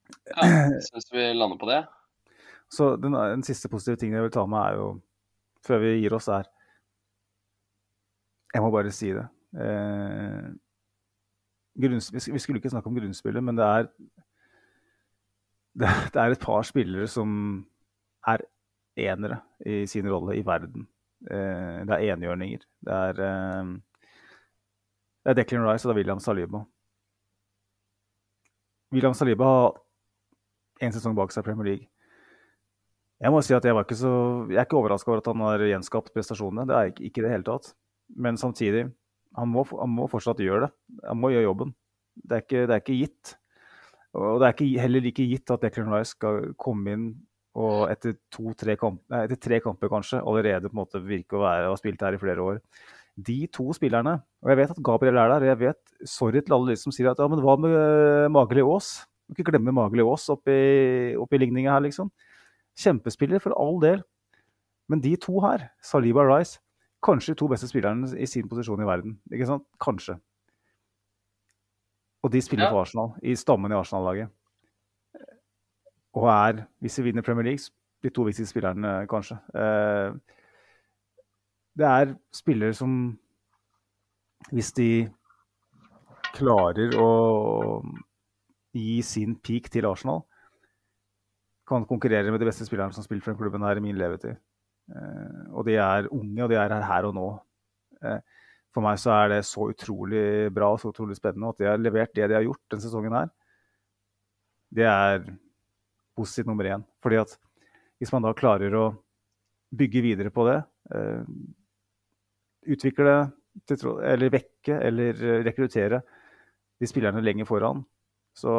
ja, 0.09 0.47
jeg 0.47 0.85
syns 0.89 1.11
vi 1.13 1.25
lander 1.37 1.59
på 1.61 1.69
det. 1.71 1.83
Så 2.77 2.97
den, 3.01 3.15
den, 3.17 3.43
siste 3.45 3.69
positive 3.73 3.97
tingen 3.97 4.19
jeg 4.19 4.27
vil 4.27 4.33
ta 4.35 4.45
med, 4.49 4.59
er 4.61 4.77
jo, 4.77 4.89
før 5.65 5.83
vi 5.85 5.95
gir 6.03 6.15
oss, 6.17 6.29
er 6.29 6.49
Jeg 8.55 8.65
må 8.65 8.71
bare 8.73 8.93
si 8.93 9.11
det. 9.13 9.25
Eh, 9.61 10.49
grunns, 11.81 12.11
vi 12.13 12.41
skulle 12.41 12.61
ikke 12.61 12.73
snakke 12.73 12.89
om 12.89 12.97
grunnspillet, 12.97 13.45
men 13.45 13.57
det 13.57 13.65
er, 13.65 13.89
det, 15.81 15.89
det 16.15 16.23
er 16.23 16.33
et 16.33 16.45
par 16.45 16.65
spillere 16.65 17.09
som 17.09 17.31
er 18.27 18.45
enere 18.99 19.43
i 19.67 19.85
sin 19.87 20.09
rolle 20.11 20.37
i 20.37 20.45
verden. 20.45 20.89
Eh, 21.27 21.79
det 21.89 21.97
er 21.97 22.15
enhjørninger. 22.15 22.63
Det 22.87 22.95
er, 22.95 23.21
eh, 23.27 23.73
det 25.25 25.33
er 25.33 25.35
Declan 25.35 25.67
Rice 25.67 25.87
og 25.87 25.91
det 25.91 25.97
er 25.97 26.01
William 26.03 26.21
Saliba. 26.23 26.65
William 28.93 29.15
Saliba 29.15 29.45
har 29.45 29.73
én 30.81 30.95
sesong 30.95 31.17
bak 31.17 31.33
seg 31.33 31.43
i 31.43 31.49
Premier 31.49 31.65
League. 31.65 31.89
Jeg 33.19 33.35
må 33.35 33.43
si 33.43 33.55
at 33.55 33.65
jeg, 33.67 33.75
var 33.75 33.83
ikke 33.83 33.99
så, 33.99 34.47
jeg 34.47 34.61
er 34.61 34.67
ikke 34.69 34.79
overraska 34.79 35.11
over 35.11 35.19
at 35.19 35.27
han 35.27 35.43
har 35.43 35.59
gjenskapt 35.67 36.13
prestasjonene. 36.15 36.69
Det 36.71 36.77
er 36.77 36.93
ikke, 36.93 37.05
ikke 37.09 37.25
det 37.25 37.33
hele 37.33 37.47
tatt. 37.49 37.73
Men 38.15 38.39
samtidig, 38.39 38.85
han 39.37 39.51
må, 39.51 39.65
han 39.75 39.91
må, 39.91 40.07
fortsatt 40.07 40.39
gjøre 40.39 40.69
det. 40.69 40.71
Han 41.09 41.19
må 41.19 41.33
gjøre 41.35 41.49
jobben. 41.49 41.75
Det 42.15 42.37
er 42.37 42.45
ikke, 42.45 42.63
det 42.71 42.77
er 42.77 42.83
ikke 42.85 43.01
gitt. 43.01 43.35
Og 44.15 44.39
det 44.39 44.47
er 44.47 44.55
ikke, 44.55 44.83
heller 44.85 45.11
ikke 45.11 45.27
gitt 45.29 45.51
at 45.51 45.67
Declan 45.67 45.91
Rice 45.93 46.15
skal 46.15 46.55
komme 46.63 46.95
inn 46.95 47.09
og 47.57 47.89
etter, 47.91 48.15
to, 48.33 48.53
tre, 48.59 48.77
kamp, 48.79 49.01
nei, 49.11 49.25
etter 49.27 49.41
tre 49.41 49.59
kamper 49.65 49.91
kanskje 49.91 50.21
allerede 50.21 50.69
på 50.69 50.77
en 50.77 50.83
måte 50.83 51.01
virker 51.03 51.39
å 51.39 51.45
være 51.47 51.67
og 51.67 51.75
har 51.75 51.81
spilt 51.81 52.05
her 52.05 52.17
i 52.17 52.21
flere 52.21 52.45
år. 52.45 52.61
De 53.19 53.39
to 53.51 53.67
spillerne, 53.75 54.15
og 54.45 54.53
jeg 54.53 54.61
vet 54.61 54.75
at 54.75 54.83
Gabriel 54.87 55.19
er 55.19 55.33
der, 55.33 55.47
og 55.47 55.51
jeg 55.51 55.61
vet, 55.65 55.81
sorry 56.07 56.43
til 56.45 56.55
alle 56.55 56.75
de 56.75 56.79
som 56.79 56.95
sier 56.95 57.11
at 57.11 57.19
ja, 57.19 57.27
men 57.31 57.43
hva 57.43 57.57
med 57.59 57.75
uh, 57.75 58.29
Mageli 58.31 58.63
Aas? 58.63 58.93
Må 59.27 59.35
ikke 59.35 59.49
glemme 59.51 59.75
Mageli 59.75 60.07
Aas 60.07 60.29
oppi, 60.31 60.55
oppi 61.19 61.41
ligninga 61.41 61.75
her, 61.75 61.83
liksom. 61.89 62.13
Kjempespiller, 62.79 63.43
for 63.43 63.57
all 63.59 63.81
del. 63.83 64.05
Men 64.89 65.03
de 65.03 65.17
to 65.21 65.41
her, 65.43 65.67
Saliba 65.85 66.23
og 66.23 66.31
Rice, 66.31 66.63
kanskje 67.05 67.35
de 67.35 67.41
to 67.43 67.51
beste 67.51 67.69
spillerne 67.71 68.09
i 68.15 68.27
sin 68.31 68.47
posisjon 68.49 68.81
i 68.85 68.89
verden. 68.89 69.19
Ikke 69.35 69.51
sant? 69.51 69.67
Kanskje. 69.83 70.17
Og 72.23 72.33
de 72.33 72.41
spiller 72.43 72.69
ja. 72.69 72.73
for 72.73 72.87
Arsenal, 72.87 73.13
i 73.23 73.35
stammen 73.39 73.75
i 73.75 73.79
Arsenal-laget. 73.79 74.31
Og 76.19 76.27
er, 76.33 76.65
hvis 76.83 76.99
vi 76.99 77.09
vinner 77.09 77.23
Premier 77.23 77.47
League, 77.51 77.71
de 78.03 78.11
to 78.15 78.25
viktigste 78.27 78.51
spillerne, 78.51 79.07
kanskje. 79.11 79.39
Eh, 79.55 80.15
det 81.79 81.87
er 81.87 82.15
spillere 82.35 82.75
som, 82.75 82.93
hvis 84.51 84.73
de 84.75 84.91
klarer 86.35 86.95
å 86.99 87.11
gi 88.75 88.99
sin 89.07 89.37
peak 89.43 89.71
til 89.75 89.87
Arsenal, 89.87 90.25
kan 91.69 91.87
konkurrere 91.87 92.33
med 92.33 92.41
de 92.41 92.49
beste 92.49 92.67
spillerne 92.67 92.95
som 92.95 93.03
har 93.03 93.09
spilt 93.09 93.25
for 93.25 93.35
den 93.35 93.41
klubben 93.43 93.67
her 93.67 93.79
i 93.79 93.85
min 93.85 93.99
levetid. 93.99 94.39
Eh, 94.89 95.41
og 95.53 95.67
de 95.69 95.77
er 95.79 96.09
unge, 96.15 96.43
og 96.45 96.51
de 96.51 96.59
er 96.59 96.79
her 96.91 97.09
og 97.11 97.15
nå. 97.15 97.29
Eh, 98.03 98.21
for 98.75 98.85
meg 98.85 98.99
så 99.01 99.13
er 99.15 99.35
det 99.35 99.43
så 99.49 99.69
utrolig 99.71 100.53
bra 100.55 100.73
og 100.75 100.81
så 100.81 100.93
utrolig 100.93 101.17
spennende 101.19 101.51
at 101.53 101.61
de 101.61 101.69
har 101.69 101.81
levert 101.81 102.15
det 102.17 102.29
de 102.31 102.37
har 102.37 102.47
gjort 102.47 102.65
denne 102.71 102.85
sesongen 102.85 103.17
her. 103.17 103.31
Det 104.75 104.87
er 104.87 105.23
positivt 106.19 106.51
nummer 106.51 106.69
én. 106.69 106.85
Fordi 107.05 107.21
at 107.23 107.35
hvis 107.99 108.13
man 108.15 108.27
da 108.27 108.35
klarer 108.37 108.75
å 108.79 108.87
bygge 109.79 110.05
videre 110.05 110.33
på 110.35 110.47
det, 110.49 110.61
eh, 110.95 111.25
utvikle 112.75 113.19
eller 113.69 114.31
vekke 114.31 114.77
eller 114.87 115.43
rekruttere 115.43 116.03
de 116.79 116.87
spillerne 116.87 117.23
lenger 117.25 117.49
foran, 117.49 117.83
så 118.39 118.53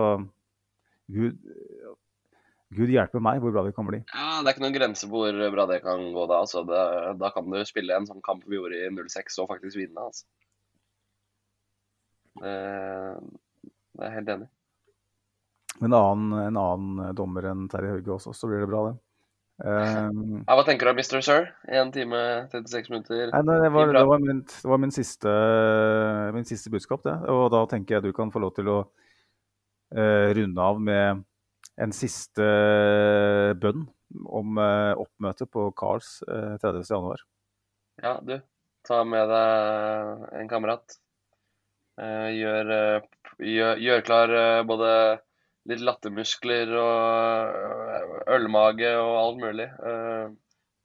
Gud, 1.08 1.38
Gud 2.76 2.92
hjelpe 2.92 3.22
meg 3.24 3.40
hvor 3.42 3.54
bra 3.56 3.64
vi 3.66 3.74
kan 3.74 3.88
bli. 3.88 4.02
Ja, 4.12 4.42
Det 4.42 4.52
er 4.52 4.58
ikke 4.58 4.66
noen 4.66 4.76
grense 4.76 5.08
på 5.08 5.24
hvor 5.24 5.54
bra 5.56 5.66
det 5.72 5.80
kan 5.86 6.04
gå 6.14 6.28
da. 6.28 6.42
Altså, 6.44 6.66
det, 6.68 6.84
da 7.22 7.32
kan 7.34 7.48
du 7.50 7.64
spille 7.66 7.96
en 7.96 8.10
sånn 8.10 8.22
kamp 8.26 8.44
vi 8.46 8.60
gjorde 8.60 8.78
i 8.78 8.92
06 8.92 9.40
og 9.40 9.50
faktisk 9.54 9.80
vinne. 9.80 10.04
Altså. 10.10 10.28
Det, 12.44 12.54
det 13.96 14.04
er 14.04 14.12
jeg 14.12 14.18
helt 14.20 14.36
enig 14.36 14.50
en 15.86 15.96
annen, 15.96 16.34
en 16.48 16.60
annen 16.60 17.16
dommer 17.18 17.50
enn 17.52 17.68
Terje 17.72 17.96
Hauge 17.96 18.18
også, 18.18 18.34
så 18.36 18.50
blir 18.50 18.64
det 18.64 18.72
bra, 18.72 18.90
det. 18.90 18.98
Um, 19.60 20.38
ja, 20.46 20.56
hva 20.56 20.64
tenker 20.64 20.88
du 20.88 20.94
om 20.94 21.00
Mr. 21.02 21.20
Sir? 21.20 21.50
1 21.68 21.90
time 21.92 22.20
36 22.54 22.92
minutter. 22.94 23.32
Nei, 23.34 23.42
det, 23.44 23.72
var, 23.76 23.92
det, 23.92 24.04
var 24.08 24.22
min, 24.24 24.40
det 24.48 24.70
var 24.72 24.80
min, 24.80 24.94
siste, 24.96 25.34
min, 26.36 26.48
siste, 26.48 26.72
budskap, 26.72 27.04
det. 27.04 27.16
Og 27.28 27.50
da 27.52 27.66
tenker 27.68 27.98
jeg 27.98 28.08
du 28.08 28.16
kan 28.16 28.32
få 28.32 28.40
lov 28.44 28.54
til 28.56 28.72
å 28.72 28.78
uh, 28.86 30.30
runde 30.38 30.70
av 30.70 30.80
med 30.80 31.26
en 31.80 31.96
siste 31.96 32.46
bønn 33.60 33.84
om 34.26 34.62
uh, 34.62 34.96
oppmøte 35.00 35.48
på 35.52 35.70
Cars 35.80 36.20
uh, 36.30 36.56
30.1. 36.64 37.28
Ja, 38.04 38.16
du. 38.24 38.38
Ta 38.88 39.04
med 39.04 39.28
deg 39.28 40.28
en 40.40 40.50
kamerat. 40.52 40.96
Uh, 42.00 42.32
gjør, 42.32 42.76
gjør, 43.44 43.82
gjør, 43.84 44.06
klar 44.08 44.34
både 44.64 44.92
litt 45.70 45.84
lattermuskler 45.86 46.72
og 46.82 48.24
ølmage 48.36 48.90
og 48.98 49.14
alt 49.20 49.42
mulig. 49.44 49.68
Eh, 49.70 50.32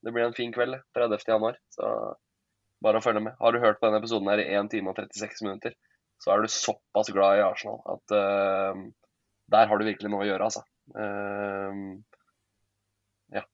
det 0.05 0.13
blir 0.13 0.27
en 0.27 0.37
fin 0.37 0.53
kveld 0.53 0.77
30. 0.97 1.25
januar, 1.29 1.57
så 1.73 1.89
bare 2.85 3.01
å 3.01 3.05
følge 3.05 3.23
med. 3.25 3.37
Har 3.41 3.55
du 3.55 3.63
hørt 3.63 3.81
på 3.81 3.89
denne 3.89 4.03
episoden 4.03 4.29
her 4.29 4.43
i 4.43 4.49
1 4.59 4.69
time 4.73 4.93
og 4.93 4.99
36 5.01 5.47
minutter, 5.47 5.77
så 6.21 6.35
er 6.35 6.43
du 6.45 6.53
såpass 6.53 7.11
glad 7.15 7.39
i 7.39 7.45
Arsenal 7.47 7.81
at 7.95 8.15
uh, 8.17 8.83
der 9.53 9.71
har 9.71 9.81
du 9.81 9.87
virkelig 9.87 10.13
noe 10.13 10.25
å 10.25 10.29
gjøre, 10.29 10.51
altså. 10.51 10.65
Uh, 10.93 11.97
ja. 13.33 13.45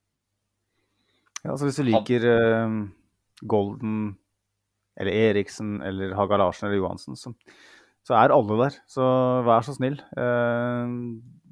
ja. 1.44 1.52
Altså 1.52 1.68
hvis 1.68 1.78
du 1.78 1.86
liker 1.86 2.26
uh, 2.26 2.80
Golden 3.46 4.00
eller 5.00 5.30
Eriksen 5.30 5.78
eller 5.86 6.16
Haga 6.18 6.40
Larsen 6.42 6.66
eller 6.68 6.82
Johansen, 6.82 7.16
så 7.16 7.32
så 8.06 8.16
er 8.16 8.32
alle 8.34 8.56
der. 8.64 8.78
Så 8.90 9.04
vær 9.46 9.66
så 9.66 9.74
snill. 9.76 10.00
Eh, 10.16 10.96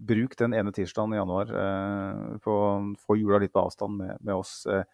bruk 0.09 0.37
den 0.41 0.57
ene 0.57 0.73
tirsdagen 0.75 1.15
i 1.15 1.21
januar 1.21 1.53
eh, 1.53 2.37
på 2.45 2.55
å 2.55 2.73
få 3.03 3.19
jula 3.19 3.41
litt 3.43 3.55
på 3.55 3.65
avstand 3.67 3.99
med, 3.99 4.21
med 4.25 4.39
oss, 4.39 4.63
eh, 4.71 4.87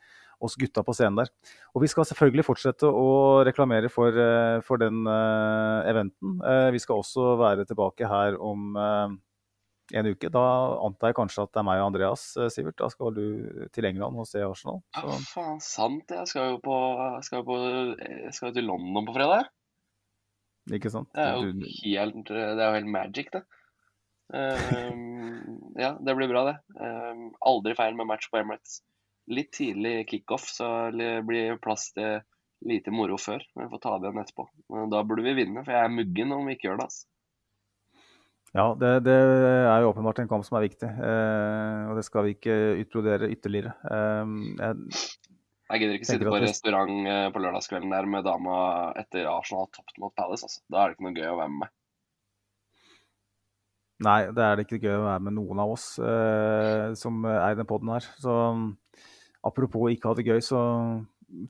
oss, 0.43 0.57
gutta 0.61 0.83
på 0.85 0.95
scenen 0.97 1.21
der. 1.23 1.31
Og 1.75 1.85
vi 1.85 1.91
skal 1.93 2.09
selvfølgelig 2.09 2.47
fortsette 2.49 2.89
å 2.89 3.45
reklamere 3.47 3.91
for, 3.93 4.11
eh, 4.11 4.59
for 4.67 4.83
den 4.83 5.05
eh, 5.07 5.93
eventen. 5.93 6.41
Eh, 6.43 6.71
vi 6.75 6.83
skal 6.83 7.05
også 7.05 7.37
være 7.41 7.69
tilbake 7.71 8.11
her 8.11 8.39
om 8.43 8.75
en 9.95 10.07
uke. 10.09 10.31
Da 10.33 10.45
antar 10.83 11.13
jeg 11.13 11.19
kanskje 11.21 11.45
at 11.45 11.55
det 11.55 11.61
er 11.61 11.69
meg 11.69 11.83
og 11.83 11.91
Andreas, 11.93 12.23
Sivert. 12.51 12.79
Da 12.81 12.89
skal 12.91 13.15
du 13.15 13.27
til 13.75 13.87
England 13.87 14.19
og 14.19 14.27
se 14.27 14.43
Arsenal. 14.43 14.81
Så. 14.97 15.05
Ja, 15.05 15.19
faen, 15.29 15.61
sant. 15.63 16.17
Jeg 16.17 16.31
skal 16.33 16.55
jo 16.55 16.63
på, 16.65 16.79
skal 17.27 17.45
på, 17.47 17.61
skal 18.35 18.57
til 18.57 18.73
London 18.73 19.07
på 19.07 19.15
fredag. 19.21 19.53
Ikke 20.73 20.93
sant? 20.93 21.11
Det 21.13 21.25
er 21.25 21.37
jo 21.37 21.53
helt, 21.53 22.31
det 22.31 22.41
er 22.41 22.65
jo 22.65 22.77
helt 22.79 22.93
magic, 22.93 23.31
det. 23.35 23.45
Um, 24.33 25.73
ja, 25.77 25.93
det 26.01 26.15
blir 26.17 26.31
bra, 26.31 26.45
det. 26.49 26.57
Um, 26.79 27.27
aldri 27.45 27.75
feil 27.77 27.97
med 27.99 28.09
match 28.09 28.31
på 28.33 28.41
Emirates. 28.41 28.81
Litt 29.29 29.53
tidlig 29.57 30.07
kickoff, 30.09 30.47
så 30.53 30.71
det 30.93 31.19
blir 31.29 31.61
plass 31.65 31.91
til 31.97 32.23
lite 32.65 32.93
moro 32.95 33.19
før. 33.21 33.45
Men 33.55 33.67
vi 33.67 33.75
får 33.75 33.83
ta 33.85 33.97
det 33.99 34.09
igjen 34.09 34.23
etterpå. 34.25 34.47
Men 34.73 34.93
da 34.93 35.03
burde 35.05 35.27
vi 35.27 35.37
vinne, 35.37 35.65
for 35.65 35.77
jeg 35.77 35.85
er 35.85 35.99
muggen 35.99 36.33
om 36.37 36.49
vi 36.49 36.57
ikke 36.57 36.71
gjør 36.71 36.81
det. 36.81 36.89
altså. 36.89 37.07
Ja, 38.55 38.69
det, 38.79 38.91
det, 39.03 39.15
er 39.67 39.83
jo 39.83 39.89
åpenbart 39.91 40.21
en 40.23 40.29
kamp 40.31 40.45
som 40.47 40.61
er 40.61 40.69
viktig, 40.69 40.87
eh, 40.87 41.81
og 41.91 41.97
det 41.99 42.05
skal 42.07 42.23
vi 42.23 42.37
ikke 42.37 42.59
utbrodere 42.85 43.31
ytterligere. 43.35 43.73
Eh, 43.91 44.37
jeg 44.61 45.34
jeg 45.71 45.81
gidder 45.81 45.97
ikke 45.99 46.09
sitte 46.11 46.29
på 46.29 46.43
restaurant 46.43 47.09
eh, 47.09 47.29
på 47.33 47.41
lørdagskvelden 47.41 47.95
der 47.95 48.11
med 48.11 48.27
dama 48.27 48.59
etter 49.01 49.31
Arsenal 49.31 49.65
har 49.65 49.73
tapt 49.79 49.97
mot 50.03 50.15
Palace. 50.17 50.45
Altså. 50.47 50.61
Da 50.69 50.83
er 50.83 50.93
det 50.93 50.99
ikke 50.99 51.09
noe 51.09 51.17
gøy 51.17 51.31
å 51.31 51.39
være 51.41 51.55
med 51.55 51.65
meg. 51.65 51.73
Nei, 54.05 54.21
det 54.35 54.43
er 54.45 54.59
det 54.59 54.67
ikke 54.67 54.83
gøy 54.83 54.97
å 54.99 55.07
være 55.07 55.25
med 55.25 55.37
noen 55.37 55.63
av 55.63 55.73
oss 55.73 55.87
eh, 56.03 56.93
som 56.99 57.25
er 57.31 57.55
i 57.55 57.59
den 57.59 57.69
poden 57.71 57.95
her. 57.95 58.07
Så 58.21 58.35
apropos 59.45 59.93
ikke 59.95 60.11
ha 60.11 60.19
det 60.19 60.27
gøy, 60.29 60.41
så 60.45 60.61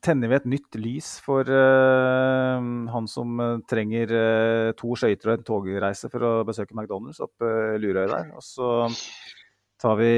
tenner 0.04 0.30
vi 0.30 0.36
et 0.38 0.48
nytt 0.48 0.78
lys 0.80 1.10
for 1.24 1.48
eh, 1.50 2.68
han 2.94 3.08
som 3.10 3.40
uh, 3.40 3.60
trenger 3.68 4.14
eh, 4.16 4.70
to 4.78 4.94
skøyter 4.98 5.32
og 5.32 5.38
en 5.38 5.46
togreise 5.46 6.10
for 6.12 6.24
å 6.24 6.32
besøke 6.46 6.76
McDonald's 6.76 7.20
oppe 7.24 7.48
uh, 7.48 7.76
Lurøy 7.80 8.06
der. 8.08 8.30
Og 8.36 8.44
så 8.44 8.88
tar 9.80 9.98
vi 10.00 10.12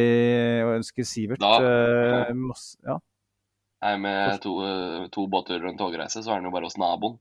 og 0.63 0.77
ønsker 0.77 1.09
Sivert 1.09 1.43
masse 1.43 2.79
Ja. 2.87 3.01
Nei, 3.85 3.95
med 4.01 4.39
to, 4.43 4.55
to 5.13 5.27
båtturer 5.31 5.67
og 5.67 5.75
en 5.75 5.81
togreise, 5.81 6.23
så 6.25 6.33
er 6.33 6.41
den 6.41 6.49
jo 6.49 6.55
bare 6.55 6.69
hos 6.69 6.79
naboen. 6.81 7.19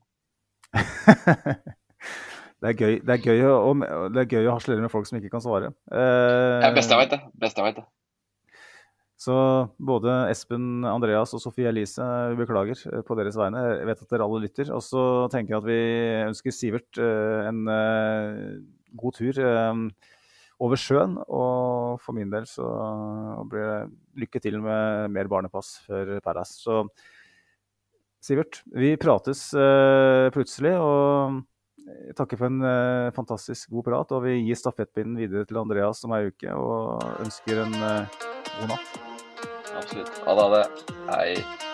det 2.62 2.72
er 2.72 2.78
gøy, 2.80 2.96
det 3.04 3.18
er 3.18 3.22
gøy, 3.26 3.44
å, 3.50 3.74
det 4.14 4.24
er 4.24 4.32
gøy 4.38 4.48
å 4.48 4.56
harselere 4.56 4.86
med 4.86 4.94
folk 4.94 5.10
som 5.10 5.20
ikke 5.20 5.34
kan 5.34 5.44
svare. 5.44 5.74
Eh, 5.92 6.56
Det 6.64 6.70
er 6.70 6.78
beste 6.78 6.96
jeg 6.96 7.04
vet, 7.04 7.14
det. 7.18 7.22
Beste 7.44 7.62
jeg 7.62 7.68
vet, 7.74 7.82
det. 7.82 7.88
Så 9.26 9.36
både 9.80 10.14
Espen, 10.30 10.84
Andreas 10.88 11.32
og 11.36 11.42
Sofie 11.44 11.70
Elise, 11.72 12.04
beklager 12.40 12.80
eh, 12.92 13.04
på 13.08 13.16
deres 13.20 13.38
vegne. 13.40 13.62
Jeg 13.80 13.88
vet 13.92 14.02
at 14.04 14.12
dere 14.12 14.28
alle 14.28 14.42
lytter. 14.44 14.72
Og 14.76 14.84
så 14.84 15.04
tenker 15.34 15.56
jeg 15.56 15.62
at 15.62 15.70
vi 15.70 15.80
ønsker 16.32 16.56
Sivert 16.56 17.00
eh, 17.02 17.48
en 17.52 17.64
eh, 17.72 18.60
god 19.00 19.16
tur 19.20 19.40
eh, 19.44 19.86
over 20.64 20.80
sjøen. 20.80 21.18
Og 21.26 22.00
for 22.04 22.18
min 22.18 22.32
del 22.32 22.48
så 22.50 22.68
blir 23.50 23.66
det 23.66 24.24
lykke 24.26 24.44
til 24.44 24.62
med 24.64 25.12
mer 25.16 25.32
barnepass 25.32 25.78
før 25.88 26.18
Paras. 26.26 26.58
Så 26.64 26.84
Sivert, 28.26 28.64
vi 28.74 28.96
prates 28.98 29.52
eh, 29.54 30.32
plutselig. 30.34 30.74
og 30.82 31.44
jeg 31.86 32.16
takker 32.18 32.40
for 32.40 32.50
en 32.50 32.66
eh, 32.66 33.12
fantastisk 33.14 33.70
god 33.76 33.86
prat, 33.86 34.16
og 34.18 34.26
vi 34.26 34.40
gir 34.40 34.58
stafettpinnen 34.58 35.20
videre 35.20 35.46
til 35.46 35.62
Andreas 35.62 36.02
om 36.08 36.16
ei 36.18 36.32
uke 36.32 36.58
og 36.58 37.22
ønsker 37.22 37.62
en 37.68 37.78
eh, 37.92 38.20
god 38.58 38.74
natt. 38.74 39.00
Absolutt. 39.76 40.20
Ha 40.26 40.36
det. 40.42 40.66
ha 41.12 41.22
det. 41.22 41.74